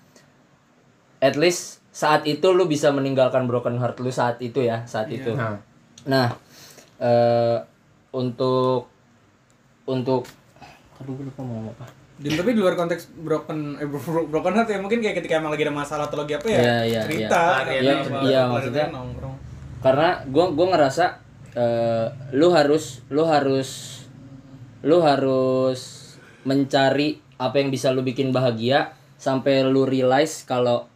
at 1.19 1.35
least 1.35 1.83
saat 1.91 2.23
itu 2.31 2.55
lu 2.55 2.71
bisa 2.71 2.95
meninggalkan 2.95 3.51
broken 3.51 3.75
heart 3.83 3.99
lu 3.99 4.15
saat 4.15 4.39
itu 4.39 4.63
ya 4.63 4.87
saat 4.87 5.11
itu. 5.11 5.35
Nah, 5.35 5.59
nah 6.07 6.29
eh 7.03 7.59
untuk 8.15 8.87
untuk 9.91 10.23
aduh 10.99 11.13
gue 11.15 11.27
lupa 11.27 11.43
mau 11.43 11.59
ngomong 11.59 11.75
apa 11.75 11.98
Dan 12.19 12.35
tapi 12.35 12.51
di 12.51 12.59
luar 12.59 12.75
konteks 12.75 13.15
broken 13.23 13.79
eh, 13.79 13.87
bro- 13.87 14.27
broken 14.27 14.53
heart 14.59 14.69
ya 14.75 14.83
mungkin 14.83 14.99
kayak 14.99 15.23
ketika 15.23 15.39
emang 15.39 15.55
lagi 15.55 15.63
ada 15.63 15.75
masalah 15.75 16.11
atau 16.11 16.19
lagi 16.19 16.35
apa 16.35 16.47
ya. 16.51 16.59
Iya, 16.59 16.79
iya, 16.83 17.01
cerita. 17.07 17.43
iya. 17.71 17.79
Iya, 17.79 17.95
apa, 18.03 18.19
iya, 18.27 18.41
apa, 18.43 18.53
maksudnya 18.59 18.87
nongkrong. 18.91 19.35
karena 19.79 20.09
gua 20.27 20.51
gua 20.51 20.67
ngerasa 20.75 21.05
eh, 21.55 22.07
lu 22.35 22.51
harus 22.51 23.07
lu 23.15 23.23
harus 23.23 24.03
lu 24.83 24.99
harus 24.99 25.81
mencari 26.43 27.23
apa 27.39 27.63
yang 27.63 27.71
bisa 27.71 27.95
lu 27.95 28.03
bikin 28.03 28.35
bahagia 28.35 28.91
sampai 29.15 29.63
lu 29.63 29.87
realize 29.87 30.43
kalau 30.43 30.91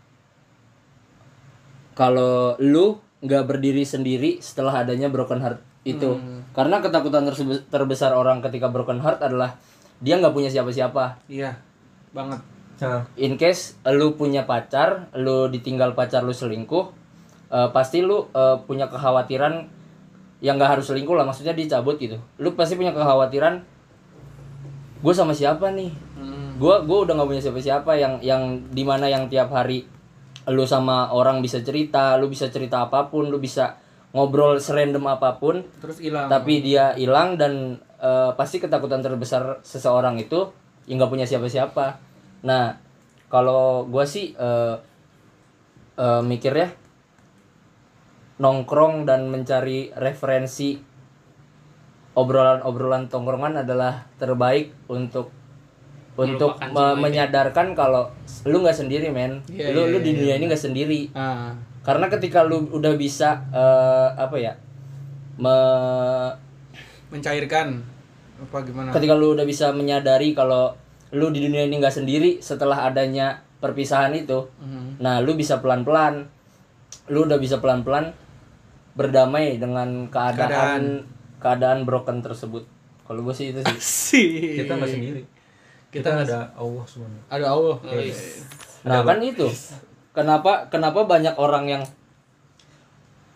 kalau 1.94 2.58
lu 2.58 2.98
nggak 3.22 3.46
berdiri 3.46 3.86
sendiri 3.86 4.42
setelah 4.42 4.82
adanya 4.82 5.06
broken 5.06 5.38
heart 5.38 5.62
itu 5.82 6.18
karena 6.54 6.78
ketakutan 6.78 7.26
terbesar 7.70 8.14
orang 8.14 8.38
ketika 8.42 8.70
broken 8.70 9.02
heart 9.02 9.18
adalah 9.22 9.58
dia 10.02 10.18
nggak 10.18 10.34
punya 10.34 10.50
siapa-siapa 10.50 11.22
Iya. 11.30 11.54
Banget. 12.10 12.42
nah, 12.76 13.06
in 13.14 13.38
case 13.38 13.78
lu 13.88 14.12
punya 14.12 14.42
pacar, 14.42 15.06
lu 15.14 15.46
ditinggal 15.46 15.94
pacar 15.94 16.20
lu 16.20 16.34
selingkuh, 16.34 16.90
eh, 17.48 17.68
pasti 17.70 18.02
lu 18.02 18.26
eh, 18.28 18.56
punya 18.66 18.90
kekhawatiran 18.90 19.70
yang 20.42 20.58
nggak 20.58 20.76
harus 20.76 20.90
selingkuh 20.90 21.14
lah, 21.14 21.22
maksudnya 21.22 21.54
dicabut 21.54 21.94
gitu. 21.96 22.18
Lu 22.36 22.52
pasti 22.52 22.74
punya 22.74 22.90
kekhawatiran, 22.90 23.62
gue 24.98 25.14
sama 25.14 25.30
siapa 25.30 25.70
nih? 25.70 25.90
Gue 26.58 26.74
gue 26.82 26.98
udah 27.06 27.14
nggak 27.14 27.28
punya 27.28 27.42
siapa-siapa 27.42 27.94
yang 27.94 28.18
yang 28.18 28.42
di 28.70 28.82
mana 28.82 29.06
yang 29.06 29.26
tiap 29.26 29.50
hari 29.50 29.86
lu 30.42 30.66
sama 30.66 31.14
orang 31.14 31.38
bisa 31.38 31.62
cerita, 31.62 32.18
lu 32.18 32.26
bisa 32.26 32.50
cerita 32.50 32.82
apa 32.82 33.06
pun, 33.06 33.30
lu 33.30 33.38
bisa 33.38 33.78
ngobrol 34.10 34.58
serandom 34.58 35.06
apa 35.06 35.38
pun, 35.38 35.62
Terus 35.78 36.02
hilang. 36.02 36.26
tapi 36.26 36.58
dia 36.60 36.92
hilang 36.92 37.38
dan 37.38 37.78
eh, 38.02 38.30
pasti 38.34 38.58
ketakutan 38.58 39.00
terbesar 39.00 39.62
seseorang 39.62 40.18
itu 40.18 40.50
ya 40.84 40.98
nggak 40.98 41.08
punya 41.08 41.22
siapa-siapa. 41.24 42.02
Nah 42.42 42.74
kalau 43.30 43.86
gua 43.86 44.02
sih 44.02 44.34
eh 44.34 44.76
eh, 45.96 46.22
mikir 46.26 46.52
ya 46.52 46.68
nongkrong 48.42 49.06
dan 49.06 49.30
mencari 49.30 49.94
referensi 49.94 50.74
obrolan-obrolan 52.12 53.08
tongkrongan 53.08 53.62
adalah 53.64 54.04
terbaik 54.18 54.74
untuk 54.90 55.32
untuk 56.12 56.60
me- 56.76 56.96
menyadarkan 56.98 57.72
kalau 57.72 58.12
lu 58.44 58.60
nggak 58.60 58.76
sendiri 58.76 59.08
men. 59.08 59.40
Iya, 59.48 59.72
lu 59.72 59.88
iya, 59.88 59.92
lu 59.96 59.98
di 60.04 60.10
iya, 60.12 60.18
dunia 60.20 60.34
ini 60.36 60.44
nggak 60.50 60.64
sendiri. 60.68 61.00
Ah. 61.16 61.54
karena 61.82 62.06
ketika 62.06 62.46
lu 62.46 62.62
udah 62.70 62.94
bisa 62.94 63.42
eh, 63.50 64.08
apa 64.14 64.36
ya 64.38 64.54
me- 65.34 66.30
mencairkan 67.10 67.82
apa 68.42 68.58
gimana? 68.62 68.88
ketika 68.90 69.14
lu 69.14 69.32
udah 69.32 69.44
bisa 69.44 69.70
menyadari 69.70 70.32
kalau 70.32 70.74
lu 71.10 71.28
di 71.28 71.40
dunia 71.40 71.62
ini 71.62 71.76
nggak 71.76 71.92
sendiri 71.94 72.38
setelah 72.38 72.84
adanya 72.84 73.38
perpisahan 73.58 74.10
itu 74.12 74.48
Mhm. 74.58 74.98
nah 74.98 75.18
lu 75.18 75.34
bisa 75.34 75.58
pelan 75.58 75.82
pelan 75.82 76.26
lu 77.06 77.24
udah 77.24 77.38
bisa 77.38 77.58
pelan 77.58 77.82
pelan 77.82 78.10
berdamai 78.92 79.56
dengan 79.56 80.06
keadaan 80.08 81.06
keadaan 81.38 81.82
broken 81.82 82.20
tersebut 82.20 82.64
kalau 83.02 83.22
gue 83.22 83.34
sih 83.34 83.50
itu 83.50 83.60
sih 83.78 84.28
kita 84.58 84.74
nggak 84.74 84.90
sendiri. 84.90 85.22
Kita, 85.92 86.24
ada 86.24 86.48
Allah 86.56 86.84
semuanya. 86.88 87.20
Ada 87.28 87.52
Allah. 87.52 87.76
nah 88.80 89.04
kan 89.04 89.20
itu 89.20 89.44
kenapa 90.10 90.64
kenapa 90.66 91.04
banyak 91.04 91.36
orang 91.36 91.68
yang 91.68 91.82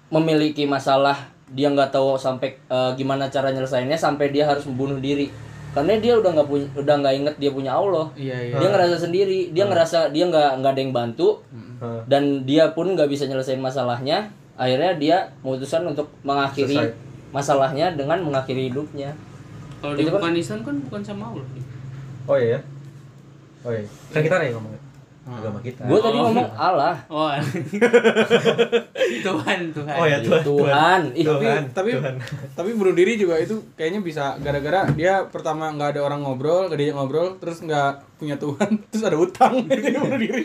memiliki 0.09 0.65
masalah 0.65 1.29
dia 1.49 1.69
nggak 1.69 1.91
tahu 1.91 2.15
sampai 2.15 2.59
eh, 2.59 2.91
gimana 2.95 3.27
cara 3.27 3.49
nyelesainnya 3.49 3.95
sampai 3.95 4.31
dia 4.31 4.45
harus 4.45 4.65
membunuh 4.65 4.99
diri 4.99 5.31
karena 5.71 5.93
dia 5.97 6.17
udah 6.17 6.33
nggak 6.33 6.49
punya 6.49 6.67
udah 6.75 6.95
nggak 6.97 7.15
inget 7.15 7.35
dia 7.37 7.51
punya 7.51 7.71
Allah 7.71 8.09
Iya, 8.15 8.37
iya. 8.43 8.55
dia 8.57 8.69
ngerasa 8.69 8.97
sendiri 8.99 9.53
dia 9.53 9.65
ngerasa 9.65 9.99
dia 10.09 10.25
nggak 10.25 10.51
nggak 10.59 10.73
ada 10.73 10.81
yang 10.81 10.91
bantu 10.91 11.29
Heeh. 11.53 12.01
dan 12.07 12.23
dia 12.43 12.73
pun 12.73 12.89
nggak 12.91 13.07
bisa 13.07 13.25
nyelesain 13.25 13.59
masalahnya 13.59 14.27
akhirnya 14.57 14.97
dia 14.97 15.17
memutuskan 15.41 15.85
untuk 15.85 16.09
mengakhiri 16.23 16.81
Selesai. 16.81 16.97
masalahnya 17.29 17.93
dengan 17.93 18.19
mengakhiri 18.23 18.73
hidupnya 18.73 19.13
kalau 19.79 19.93
di 19.93 20.03
kan- 20.03 20.17
bukan 20.17 20.33
Islam 20.35 20.61
kan 20.63 20.75
bukan 20.83 21.03
sama 21.03 21.25
Allah 21.31 21.47
Oh 22.27 22.35
iya. 22.35 22.57
ya? 22.57 22.61
Oh 23.63 23.71
iya. 23.71 23.87
Kan 24.11 24.19
kita 24.19 24.35
nih 24.41 24.51
ngomongnya. 24.51 24.81
Agama 25.29 25.59
kita. 25.59 25.83
Gue 25.85 25.99
tadi 25.99 26.17
ngomong 26.17 26.49
Allah. 26.55 26.95
Oh. 27.09 27.27
Tuhan, 29.27 29.59
Tuhan. 29.71 29.93
Oh 29.93 30.05
ya 30.05 30.19
Tuhan. 30.21 30.41
Tuhan. 30.41 31.01
Ih, 31.13 31.25
Tuhan. 31.25 31.61
tapi 31.73 31.91
tapi 32.53 32.69
bunuh 32.73 32.93
diri 32.93 33.15
juga 33.15 33.37
itu 33.37 33.55
kayaknya 33.75 34.01
bisa 34.01 34.37
gara-gara 34.39 34.89
dia 34.93 35.25
pertama 35.25 35.69
nggak 35.69 35.93
ada 35.93 36.01
orang 36.03 36.21
ngobrol 36.21 36.67
gak 36.67 36.77
diajak 36.77 36.95
ngobrol 36.95 37.37
terus 37.37 37.61
nggak 37.61 38.17
punya 38.17 38.37
Tuhan 38.37 38.69
terus 38.89 39.03
ada 39.03 39.17
utang 39.17 39.53
jadi 39.69 39.97
bunuh 39.97 40.17
diri 40.17 40.45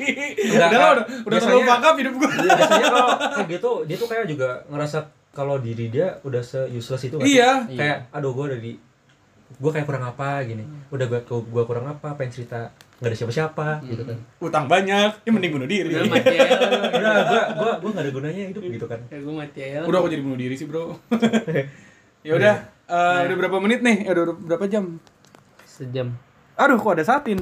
udah 0.49 0.67
udah 0.67 0.87
udah 0.89 1.03
Biasanya- 1.23 1.39
terlalu 1.39 1.61
bangkap 1.67 1.93
hidup 1.95 2.13
gue 2.15 2.29
Iya, 2.31 2.53
biasanya 2.55 2.87
kalau 2.87 3.07
kayak 3.31 3.47
gitu 3.49 3.71
dia 3.85 3.95
tuh 3.95 4.07
kayak 4.09 4.25
juga 4.27 4.49
ngerasa 4.67 4.97
kalau 5.31 5.55
diri 5.57 5.85
dia 5.87 6.19
udah 6.21 6.41
se 6.41 6.59
useless 6.67 7.05
itu? 7.05 7.15
Iya. 7.21 7.65
kayak 7.69 7.97
aduh 8.11 8.33
gue 8.33 8.45
udah 8.49 8.59
di 8.59 8.71
gue 9.51 9.69
kayak 9.69 9.85
kurang 9.85 10.03
apa 10.05 10.41
gini 10.41 10.63
udah 10.89 11.05
gue 11.05 11.19
gue 11.27 11.63
kurang 11.63 11.85
apa 11.85 12.15
pengen 12.15 12.31
cerita 12.33 12.71
nggak 13.01 13.09
ada 13.09 13.17
siapa-siapa 13.17 13.81
gitu 13.89 14.05
kan. 14.05 14.13
Utang 14.37 14.69
banyak 14.69 15.25
ya 15.25 15.29
mending 15.33 15.57
bunuh 15.57 15.65
diri. 15.65 15.89
Udah 15.89 16.05
mati 16.05 16.37
aja. 16.37 16.53
Udah 16.93 17.25
gue 17.25 17.41
gue 17.49 17.71
gue 17.81 17.89
nggak 17.97 18.05
ada 18.05 18.13
gunanya 18.13 18.43
hidup 18.53 18.61
gitu 18.61 18.85
kan. 18.85 19.01
Ya 19.09 19.17
gue 19.17 19.33
mati 19.33 19.59
aja. 19.65 19.81
udah 19.89 19.97
aku 20.05 20.09
jadi 20.13 20.21
bunuh 20.21 20.37
diri 20.37 20.53
sih 20.53 20.69
bro. 20.69 20.93
Ya 22.21 22.37
udah 22.37 22.53
eh, 22.85 23.19
udah 23.25 23.37
berapa 23.41 23.57
menit 23.57 23.81
nih? 23.81 24.05
Eh, 24.05 24.13
udah, 24.13 24.29
udah 24.29 24.37
berapa 24.45 24.69
jam? 24.69 25.01
Sejam. 25.65 26.13
aduh 26.53 26.77
kok 26.77 26.93
ada 26.93 27.01
satin? 27.01 27.41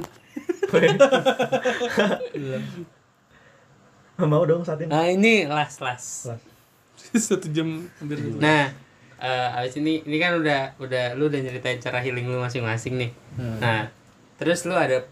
Mau 4.16 4.48
dong 4.48 4.64
saat 4.64 4.80
ini 4.80 4.88
Nah 4.88 5.04
ini 5.04 5.44
last 5.44 5.84
last. 5.84 6.32
satu 7.28 7.52
jam 7.52 7.84
hampir 8.00 8.16
satu. 8.16 8.40
Nah, 8.40 8.72
eh 9.20 9.48
abis 9.60 9.76
ini 9.76 10.00
ini 10.08 10.16
kan 10.16 10.40
udah 10.40 10.80
udah 10.80 11.12
lu 11.20 11.28
udah 11.28 11.40
nyeritain 11.44 11.76
cara 11.76 12.00
healing 12.00 12.24
lu 12.24 12.40
masing-masing 12.40 12.96
nih. 12.96 13.12
Nah, 13.36 13.92
terus 14.40 14.64
lu 14.64 14.72
ada 14.72 15.04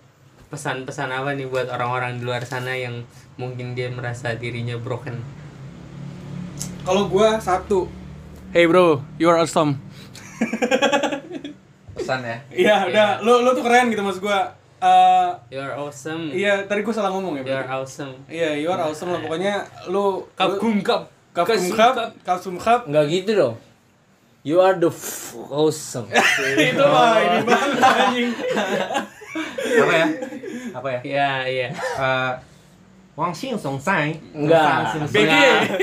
pesan-pesan 0.48 1.08
apa 1.10 1.32
nih 1.32 1.44
buat 1.44 1.68
orang-orang 1.68 2.16
di 2.16 2.24
luar 2.24 2.42
sana 2.42 2.72
yang 2.72 3.04
mungkin 3.34 3.72
dia 3.72 3.88
merasa 3.88 4.32
dirinya 4.32 4.74
broken? 4.76 5.20
kalau 6.82 7.04
gua 7.06 7.36
satu 7.38 7.84
hey 8.50 8.64
bro 8.64 9.04
you 9.16 9.26
are 9.26 9.36
awesome 9.36 9.76
pesan 11.92 12.20
ya. 12.22 12.36
iya 12.50 12.74
udah 12.84 13.08
lu 13.20 13.42
lu 13.42 13.52
tuh 13.52 13.60
keren 13.60 13.88
gitu 13.88 14.00
mas 14.00 14.18
gua 14.18 14.56
Eh, 14.78 15.30
You're 15.50 15.74
awesome. 15.74 16.30
iya 16.30 16.62
tadi 16.62 16.80
gua 16.80 16.94
salah 16.94 17.10
ngomong 17.10 17.34
ya 17.34 17.42
You're 17.42 17.66
berarti? 17.66 17.82
awesome. 17.82 18.12
iya 18.30 18.54
you 18.54 18.70
are 18.70 18.78
awesome 18.78 19.10
lah 19.10 19.18
pokoknya 19.18 19.66
lu 19.90 20.22
Kapkum 20.32 20.78
kap. 20.80 21.10
kap 21.34 21.50
kap 21.50 22.14
kap 22.16 22.38
sumkap 22.38 22.86
Enggak 22.86 23.10
gitu 23.10 23.30
dong. 23.34 23.54
You 24.46 24.62
are 24.62 24.72
the 24.72 24.86
f- 24.86 25.34
awesome. 25.50 26.06
itu 26.54 26.78
mah 26.78 27.18
ini 27.18 27.38
banget 27.42 27.70
anjing 27.82 28.28
apa 29.76 29.92
ya 29.92 30.06
apa 30.70 30.88
ya 30.90 31.00
Iya, 31.02 31.30
iya. 31.46 31.68
Eh, 31.74 32.32
Wang 33.14 33.34
Xing 33.34 33.54
Song 33.54 33.74
Sai 33.76 34.14
Enggak. 34.30 34.94
BG 35.10 35.32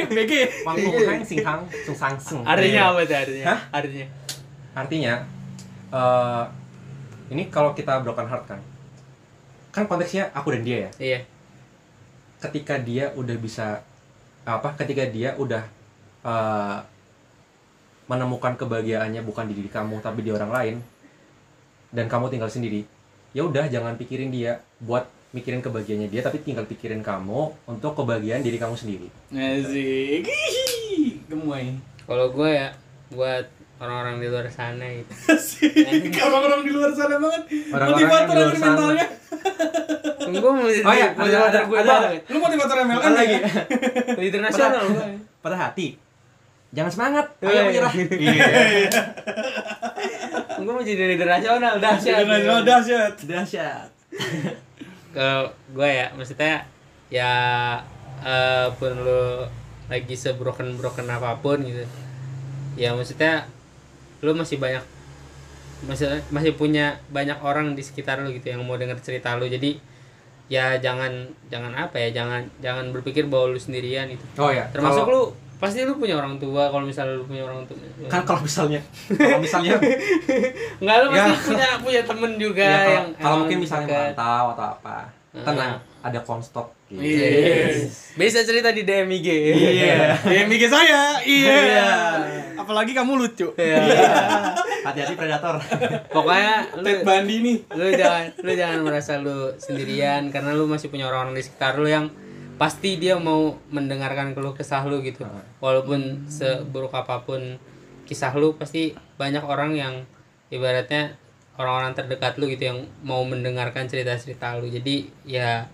BG 0.08 0.34
Wang 0.64 0.78
Song 0.78 0.96
Hang 1.04 1.22
Sing 1.22 1.40
Hang 1.42 1.62
Song 1.84 1.98
Sang 1.98 2.16
Sung 2.16 2.42
Artinya 2.42 2.82
apa 2.90 3.04
tuh 3.04 3.18
artinya? 3.18 3.46
Hah? 3.46 3.60
Artinya. 3.74 4.08
artinya 4.74 5.14
eh 5.88 6.44
ini 7.28 7.48
kalau 7.48 7.72
kita 7.72 8.00
broken 8.00 8.26
heart 8.26 8.46
kan 8.46 8.60
kan 9.72 9.84
konteksnya 9.86 10.28
aku 10.32 10.52
dan 10.52 10.62
dia 10.62 10.78
ya 10.78 10.92
Iya. 10.98 11.20
ketika 12.40 12.76
dia 12.78 13.12
udah 13.12 13.36
bisa 13.36 13.80
apa 14.44 14.76
ketika 14.76 15.04
dia 15.06 15.32
udah 15.36 15.64
eh, 16.22 16.78
menemukan 18.06 18.54
kebahagiaannya 18.54 19.20
bukan 19.22 19.48
di 19.48 19.56
diri 19.56 19.68
kamu 19.68 19.98
tapi 19.98 20.22
di 20.22 20.30
orang 20.30 20.52
lain 20.52 20.76
dan 21.90 22.06
kamu 22.06 22.28
tinggal 22.28 22.48
sendiri 22.48 22.84
ya 23.36 23.44
udah 23.44 23.68
jangan 23.68 23.94
pikirin 23.96 24.32
dia 24.32 24.58
buat 24.80 25.04
mikirin 25.30 25.60
kebahagiaannya 25.60 26.08
dia 26.08 26.24
tapi 26.24 26.40
tinggal 26.40 26.64
pikirin 26.64 27.04
kamu 27.04 27.52
untuk 27.68 27.92
kebahagiaan 27.94 28.40
diri 28.40 28.56
kamu 28.56 28.74
sendiri. 28.74 29.12
Asik. 29.30 30.24
Gemoy. 31.28 31.76
Kalau 32.02 32.32
gue 32.32 32.50
ya 32.50 32.72
buat 33.12 33.44
orang-orang 33.76 34.18
di 34.18 34.28
luar 34.28 34.48
sana 34.48 34.88
gitu. 34.88 35.12
Asik. 35.36 35.76
Orang-orang 36.16 36.64
di 36.64 36.72
luar 36.72 36.90
sana 36.90 37.20
banget. 37.20 37.44
Orang-orang 37.70 37.92
motivator 37.92 38.36
yang 38.38 38.52
mentalnya. 38.56 39.08
gue 40.36 40.52
mau 40.52 40.64
Oh 40.64 40.94
iya, 40.94 41.12
ada- 41.12 41.20
motivator 41.20 41.62
gue 41.68 41.78
ada. 41.78 41.96
lu 42.26 42.38
motivator 42.40 42.76
MLM 42.82 42.98
Ada 42.98 43.12
lagi. 43.14 43.36
Di 44.18 44.26
internasional 44.26 44.84
gue. 44.88 45.06
pada 45.38 45.58
hati. 45.60 46.00
Jangan 46.72 46.92
semangat 46.92 47.26
Iya, 47.38 47.46
ayo 47.46 47.54
iya. 47.54 47.64
menyerah 47.68 47.94
Gue 50.66 50.74
mau 50.74 50.82
jadi 50.82 51.04
leader 51.06 51.30
nasional 51.30 51.78
dahsyat. 51.78 52.18
Internasional 52.20 52.62
dahsyat 52.66 53.14
dahsyat 53.22 53.90
Kalau 55.16 55.46
gue 55.70 55.86
ya 55.88 56.10
maksudnya 56.12 56.66
ya 57.08 57.32
eh, 58.20 58.68
pun 58.76 58.92
lu 58.98 59.46
lagi 59.86 60.18
sebroken 60.18 60.74
broken 60.76 61.06
apa 61.06 61.38
pun 61.38 61.62
gitu. 61.62 61.86
Ya 62.74 62.92
maksudnya 62.92 63.46
lu 64.20 64.34
masih 64.34 64.58
banyak 64.58 64.82
masih 65.86 66.10
masih 66.34 66.58
punya 66.58 66.98
banyak 67.14 67.38
orang 67.40 67.78
di 67.78 67.86
sekitar 67.86 68.18
lu 68.20 68.34
gitu 68.34 68.50
yang 68.50 68.66
mau 68.66 68.76
denger 68.76 68.98
cerita 69.00 69.38
lu. 69.38 69.46
Jadi 69.46 69.78
ya 70.46 70.78
jangan 70.78 71.10
jangan 71.48 71.74
apa 71.74 71.98
ya 71.98 72.10
jangan 72.12 72.46
jangan 72.60 72.90
berpikir 72.90 73.26
bahwa 73.26 73.54
lu 73.54 73.60
sendirian 73.62 74.10
itu. 74.10 74.26
oh 74.36 74.50
ya 74.50 74.66
Termasuk 74.74 75.06
kalau- 75.06 75.30
lu 75.30 75.45
pasti 75.56 75.82
lu 75.82 75.96
punya 75.96 76.16
orang 76.16 76.36
tua 76.36 76.68
kalau 76.68 76.84
misalnya 76.84 77.16
lu 77.16 77.24
punya 77.24 77.48
orang 77.48 77.64
tua. 77.64 77.78
kan 78.06 78.22
kalau 78.24 78.44
misalnya 78.44 78.80
kalau 79.08 79.40
misalnya 79.40 79.80
Enggak 80.84 80.98
lu 81.00 81.08
pasti 81.10 81.32
Ya. 81.32 81.40
punya 81.42 81.68
punya 81.80 82.02
temen 82.04 82.32
juga 82.36 82.60
ya, 82.62 82.76
kalau, 82.76 82.92
yang 82.92 83.08
kalau 83.16 83.36
mungkin 83.40 83.58
misalnya 83.60 83.88
dekat. 83.88 84.00
merantau 84.14 84.46
atau 84.52 84.66
apa 84.74 84.98
tenang 85.36 85.72
ada 86.00 86.20
konstok 86.22 86.68
gitu. 86.88 87.04
Yes. 87.04 88.14
Bisa 88.16 88.40
cerita 88.46 88.72
di 88.72 88.84
DM 88.84 89.10
IG. 89.12 89.28
Iya. 89.52 90.16
ya 90.36 90.42
mikir 90.46 90.70
saya 90.70 91.20
iya 91.22 91.60
apalagi 92.56 92.92
kamu 92.92 93.20
lucu 93.20 93.52
Hati-hati 94.86 95.18
predator. 95.18 95.58
Pokoknya 96.08 96.70
lu 96.78 96.86
Ted 96.86 97.02
Bundy 97.02 97.36
nih 97.42 97.58
lu 97.74 97.90
jangan 97.92 98.24
lu 98.38 98.52
jangan 98.54 98.80
merasa 98.82 99.18
lu 99.18 99.52
sendirian 99.58 100.30
karena 100.30 100.54
lu 100.54 100.68
masih 100.68 100.88
punya 100.88 101.10
orang-orang 101.10 101.36
di 101.36 101.44
sekitar 101.44 101.76
lu 101.76 101.90
yang 101.90 102.06
pasti 102.56 102.96
dia 102.96 103.20
mau 103.20 103.60
mendengarkan 103.72 104.32
keluh 104.32 104.56
kesah 104.56 104.84
lu 104.88 105.04
gitu. 105.04 105.28
Walaupun 105.60 106.28
seburuk 106.32 106.96
apa 106.96 107.24
pun 107.24 107.60
kisah 108.06 108.32
lu 108.38 108.56
pasti 108.56 108.96
banyak 109.20 109.44
orang 109.44 109.76
yang 109.76 109.94
ibaratnya 110.54 111.18
orang-orang 111.60 111.96
terdekat 111.96 112.36
lu 112.40 112.48
gitu 112.52 112.72
yang 112.72 112.80
mau 113.04 113.24
mendengarkan 113.28 113.88
cerita-cerita 113.88 114.56
lu. 114.60 114.72
Jadi 114.72 115.10
ya 115.28 115.68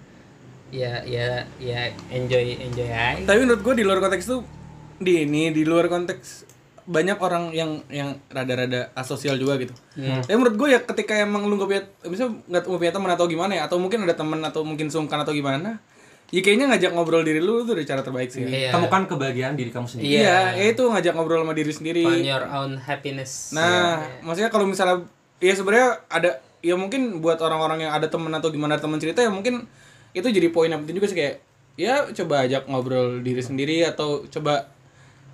ya 0.72 1.04
ya 1.04 1.44
ya 1.60 1.92
enjoy 2.08 2.56
enjoy 2.56 2.88
aja. 2.88 3.20
tapi 3.28 3.44
menurut 3.44 3.60
gue 3.60 3.76
di 3.76 3.84
luar 3.84 4.00
konteks 4.00 4.24
tuh 4.24 4.42
di 5.04 5.28
ini 5.28 5.52
di 5.52 5.68
luar 5.68 5.92
konteks 5.92 6.48
banyak 6.88 7.18
orang 7.22 7.54
yang 7.54 7.84
yang 7.92 8.18
rada-rada 8.32 8.90
asosial 8.98 9.38
juga 9.38 9.60
gitu. 9.62 9.74
Hmm. 9.96 10.24
Tapi 10.26 10.34
menurut 10.34 10.58
gue 10.58 10.68
ya 10.74 10.80
ketika 10.82 11.14
emang 11.14 11.46
lu 11.46 11.56
gak 11.62 11.70
punya, 11.70 11.84
misalnya 12.10 12.42
nggak 12.50 12.64
punya 12.66 12.94
teman 12.94 13.12
atau 13.14 13.26
gimana 13.30 13.52
ya, 13.54 13.62
atau 13.70 13.78
mungkin 13.78 14.02
ada 14.04 14.16
teman 14.18 14.42
atau 14.42 14.66
mungkin 14.66 14.90
sungkan 14.90 15.22
atau 15.22 15.32
gimana, 15.32 15.78
ya 16.32 16.40
kayaknya 16.40 16.72
ngajak 16.72 16.92
ngobrol 16.96 17.28
diri 17.28 17.44
lu 17.44 17.68
itu 17.68 17.76
udah 17.76 17.86
cara 17.86 18.02
terbaik 18.02 18.32
sih. 18.32 18.48
Iya. 18.48 18.72
Temukan 18.72 19.04
kebahagiaan 19.06 19.60
diri 19.60 19.70
kamu 19.70 19.88
sendiri. 19.88 20.24
Iya, 20.24 20.56
ya 20.56 20.66
itu 20.72 20.84
ngajak 20.88 21.14
ngobrol 21.14 21.44
sama 21.44 21.54
diri 21.54 21.74
sendiri. 21.76 22.04
Find 22.08 22.24
your 22.24 22.48
own 22.48 22.80
happiness. 22.80 23.52
Nah, 23.52 24.00
maksudnya 24.24 24.48
kalau 24.48 24.64
misalnya 24.64 25.04
ya 25.44 25.54
sebenarnya 25.54 26.08
ada 26.08 26.40
ya 26.64 26.78
mungkin 26.78 27.20
buat 27.20 27.42
orang-orang 27.42 27.90
yang 27.90 27.92
ada 27.92 28.08
temen 28.08 28.32
atau 28.32 28.54
gimana 28.54 28.78
teman 28.78 29.02
cerita 29.02 29.20
ya 29.20 29.34
mungkin 29.34 29.66
itu 30.14 30.28
jadi 30.30 30.48
poin 30.54 30.70
yang 30.70 30.86
penting 30.86 31.02
juga 31.02 31.10
sih 31.10 31.18
kayak 31.18 31.36
ya 31.76 32.06
coba 32.14 32.46
ajak 32.46 32.70
ngobrol 32.70 33.26
diri 33.26 33.42
sendiri 33.42 33.82
atau 33.82 34.24
coba 34.30 34.70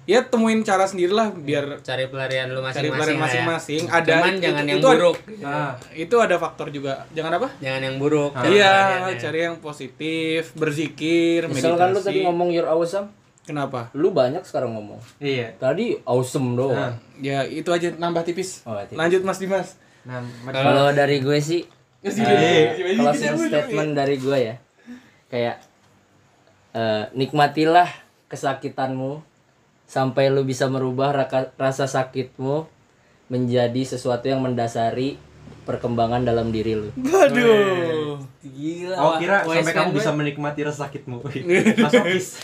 ya 0.07 0.23
temuin 0.23 0.63
cara 0.63 0.83
sendirilah 0.83 1.35
biar 1.35 1.83
cari 1.83 2.07
pelarian 2.07 2.47
lu 2.47 2.63
cari 2.63 2.87
masing-masing. 2.87 2.89
pelarian 2.89 3.11
lah 3.11 3.19
ya. 3.19 3.23
masing-masing 3.43 3.81
ada 3.85 4.07
Cuman 4.09 4.31
itu- 4.31 4.41
jangan 4.41 4.63
yang 4.63 4.67
itu 4.73 4.87
ada- 4.87 4.95
buruk. 4.95 5.17
Nah, 5.37 5.71
itu 5.93 6.15
ada 6.17 6.35
faktor 6.37 6.67
juga. 6.69 6.93
Jangan 7.11 7.31
apa? 7.35 7.47
Jangan 7.59 7.81
yang 7.83 7.95
buruk. 7.97 8.31
cari 8.33 8.55
Iya, 8.55 8.71
pelariannya. 8.71 9.19
cari 9.19 9.39
yang 9.43 9.55
positif, 9.59 10.41
berzikir, 10.53 11.39
Misalkan 11.45 11.91
lu 11.91 11.99
tadi 11.99 12.07
meditasi. 12.15 12.23
ngomong 12.23 12.49
you're 12.49 12.65
awesome, 12.65 13.11
Kenapa? 13.43 13.91
lu 13.93 14.09
banyak 14.09 14.41
sekarang 14.41 14.71
ngomong. 14.71 15.03
Iya. 15.19 15.51
Tadi 15.53 15.99
awesome 16.01 16.55
doang. 16.55 16.95
Ya, 17.17 17.43
itu 17.43 17.67
aja 17.67 17.91
nambah 17.91 18.23
tipis. 18.23 18.63
Oh, 18.63 18.79
tipis. 18.79 18.95
Lanjut 18.95 19.21
Mas 19.21 19.37
Dimas. 19.37 19.75
Nah, 20.01 20.23
Kalau 20.47 20.87
dari 20.89 21.19
gue 21.19 21.35
sih 21.37 21.67
Iya. 21.99 22.79
closing 22.95 23.35
statement 23.43 23.91
dari 23.91 24.15
gue 24.15 24.37
ya 24.39 24.55
kayak 25.27 25.59
eh, 26.71 27.03
nikmatilah 27.11 27.89
kesakitanmu 28.27 29.19
sampai 29.87 30.27
lu 30.27 30.43
bisa 30.43 30.67
merubah 30.67 31.09
raka- 31.09 31.55
rasa 31.55 31.87
sakitmu 31.87 32.67
menjadi 33.27 33.81
sesuatu 33.87 34.23
yang 34.23 34.39
mendasari 34.39 35.15
perkembangan 35.63 36.23
dalam 36.23 36.47
diri 36.47 36.75
lu. 36.75 36.91
Waduh. 36.93 38.19
Gila. 38.39 38.95
Oh 38.95 39.13
kira 39.15 39.43
sampai 39.43 39.73
kamu 39.73 39.89
bisa 39.93 40.11
menikmati 40.11 40.59
rasa 40.61 40.85
sakitmu. 40.85 41.23
Masokis. 41.83 42.39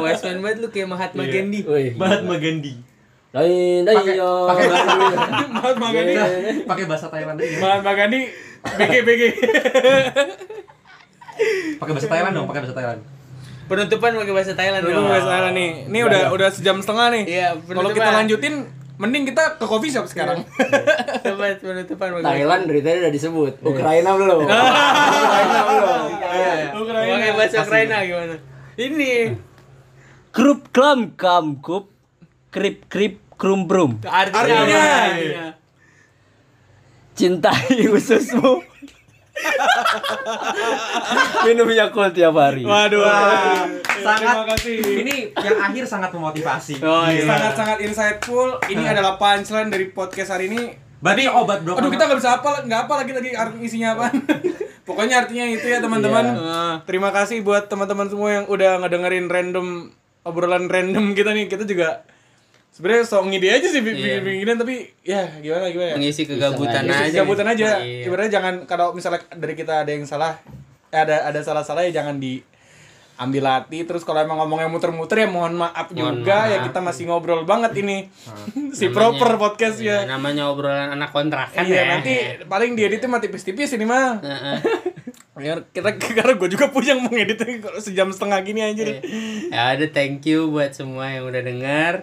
Wise 0.00 0.22
man 0.24 0.38
banget 0.40 0.58
lu 0.58 0.68
kayak 0.68 0.88
Mahatma 0.88 1.22
Iya. 1.22 1.32
Gandhi. 1.36 1.60
Mahatma 1.94 2.34
Gandhi. 2.36 2.74
Dai 3.28 3.54
dai 3.84 3.92
Pakai- 3.94 4.16
yo. 4.16 4.30
pakai 4.46 4.64
bahasa 4.66 4.90
Mahatma 5.58 5.86
Gandhi. 5.92 6.14
Pakai 6.64 6.84
bahasa 6.86 7.06
Thailand 7.08 7.36
aja. 7.36 7.56
Mahatma 7.58 7.92
Gandhi. 7.92 8.20
BG 8.58 8.94
BG. 9.04 9.22
Pakai 11.78 11.92
bahasa 11.94 12.08
Thailand 12.08 12.32
dong, 12.34 12.46
pakai 12.46 12.60
bahasa 12.64 12.74
Thailand. 12.74 13.00
Penutupan 13.68 14.10
pakai 14.14 14.32
bahasa 14.32 14.52
Thailand 14.52 14.82
dong. 14.82 15.04
nggak 15.04 15.22
salah 15.22 15.50
nih. 15.52 15.84
Ini 15.86 15.98
udah 16.02 16.22
udah 16.32 16.48
sejam 16.48 16.80
setengah 16.80 17.06
nih. 17.12 17.24
Iya, 17.28 17.48
Kalau 17.52 17.64
penutupan. 17.84 17.94
kita 17.94 18.10
lanjutin, 18.14 18.54
mending 18.96 19.24
kita 19.26 19.44
ke 19.54 19.64
coffee 19.64 19.92
shop 19.92 20.06
sekarang. 20.06 20.40
Coba 21.24 21.52
penutupan 21.54 22.08
Thailand 22.18 22.62
beritanya 22.64 22.98
udah 23.04 23.12
disebut. 23.12 23.52
Ukraina 23.60 24.10
belum. 24.12 24.40
Ukraina 25.20 25.60
belum. 25.68 26.08
Ukraina. 26.74 27.12
Pakai 27.14 27.32
bahasa 27.32 27.56
Ukraina 27.62 27.96
gimana? 28.02 28.34
Ini 28.74 29.12
Krup 30.28 30.70
klam 30.70 31.12
kam 31.12 31.58
kup 31.58 31.90
krip 32.48 32.86
krip 32.86 33.18
krum 33.34 33.66
brum. 33.66 33.98
artinya? 34.00 34.78
Artinya. 35.10 35.46
Cintai 37.12 37.84
ususmu. 37.96 38.62
Minum 41.46 41.68
Yakult 41.70 42.12
tiap 42.14 42.34
hari. 42.34 42.66
Waduh. 42.66 43.02
sangat 43.98 44.30
Terima 44.30 44.46
kasih. 44.54 44.78
ini 45.02 45.16
yang 45.34 45.58
akhir 45.58 45.84
sangat 45.90 46.10
memotivasi. 46.14 46.78
Oh 46.82 47.06
iya. 47.10 47.26
Sangat-sangat 47.26 47.78
insightful. 47.82 48.58
Ini 48.70 48.94
adalah 48.94 49.18
punchline 49.18 49.70
dari 49.70 49.90
podcast 49.90 50.34
hari 50.34 50.50
ini. 50.50 50.62
Berarti 50.98 51.30
obat 51.30 51.62
bro. 51.62 51.78
Aduh 51.78 51.90
kita 51.90 52.10
nggak 52.10 52.18
bisa 52.18 52.30
apa 52.42 52.66
nggak 52.66 52.80
apa 52.86 52.94
lagi 53.04 53.10
tadi 53.14 53.28
isinya 53.62 53.94
apa. 53.98 54.06
Pokoknya 54.88 55.26
artinya 55.26 55.46
itu 55.46 55.66
ya 55.68 55.78
teman-teman. 55.78 56.24
Terima 56.88 57.10
kasih 57.14 57.44
buat 57.44 57.70
teman-teman 57.70 58.08
semua 58.10 58.42
yang 58.42 58.44
udah 58.50 58.82
ngedengerin 58.82 59.30
random 59.30 59.66
obrolan 60.26 60.66
random 60.66 61.14
kita 61.14 61.30
nih. 61.34 61.46
Kita 61.46 61.62
juga 61.68 62.02
sebenarnya 62.78 63.02
sok 63.02 63.26
ngide 63.26 63.48
aja 63.50 63.66
sih 63.66 63.82
bikin 63.82 64.22
bikinan 64.22 64.54
tapi 64.56 64.86
ya 65.02 65.26
gimana 65.36 65.66
gimana. 65.66 65.88
ya. 65.88 65.96
Mengisi 65.96 66.22
kegabutan 66.24 66.82
Ngisi 66.84 67.02
aja. 67.02 67.10
kegabutan 67.12 67.46
aja. 67.48 67.68
Iya. 67.80 68.06
Ibaratnya 68.06 68.32
jangan 68.32 68.54
kalau 68.64 68.94
misalnya 68.94 69.26
dari 69.32 69.52
kita 69.52 69.82
ada 69.82 69.90
yang 69.90 70.06
salah 70.06 70.38
eh, 70.88 70.96
ada 70.96 71.26
ada 71.26 71.40
salah-salah 71.40 71.82
ya 71.82 71.92
jangan 71.92 72.16
di 72.16 72.38
ambil 73.18 73.44
hati 73.44 73.82
terus 73.82 74.06
kalau 74.06 74.22
emang 74.22 74.38
ngomongnya 74.38 74.70
muter-muter 74.70 75.18
ya 75.18 75.26
mohon 75.26 75.50
maaf 75.52 75.90
Mohon 75.90 76.22
juga 76.22 76.38
ya 76.46 76.54
maaf. 76.54 76.66
kita 76.70 76.78
masih 76.80 77.02
ngobrol 77.04 77.42
banget 77.42 77.74
ini 77.76 78.06
si 78.78 78.88
proper 78.88 79.34
podcast 79.36 79.82
Ya, 79.82 80.06
ya 80.06 80.08
namanya 80.08 80.46
obrolan 80.46 80.94
anak 80.94 81.10
kontrakan 81.10 81.66
iya 81.66 81.82
ya. 81.82 81.86
nanti 81.90 82.14
paling 82.46 82.72
dieditnya 82.72 83.10
mah 83.10 83.18
tipis-tipis 83.18 83.74
ini 83.74 83.82
mah 83.82 84.22
Heeh. 84.22 84.56
ya, 85.44 85.58
kita 85.66 85.98
karena 85.98 86.34
gue 86.36 86.46
juga 86.48 86.70
puyeng 86.70 87.02
mengeditnya 87.02 87.58
kalau 87.60 87.78
sejam 87.78 88.06
setengah 88.08 88.38
gini 88.40 88.62
aja 88.62 88.86
deh 88.86 89.02
ya 89.50 89.74
udah 89.74 89.90
thank 89.90 90.22
you 90.22 90.46
buat 90.48 90.70
semua 90.72 91.10
yang 91.10 91.26
udah 91.26 91.42
dengar. 91.42 91.94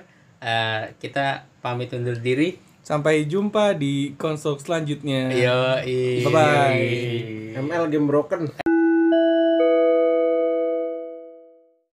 Eh, 0.45 0.93
kita 1.01 1.49
pamit 1.65 1.89
undur 1.89 2.21
diri. 2.21 2.61
sampai 2.85 3.25
jumpa 3.25 3.73
di 3.73 4.13
konsol 4.13 4.61
selanjutnya 4.61 5.33
Yo, 5.33 5.81
bye 6.21 6.29
bye 6.29 7.57
ML 7.57 7.89
game 7.89 8.05
broken. 8.05 8.53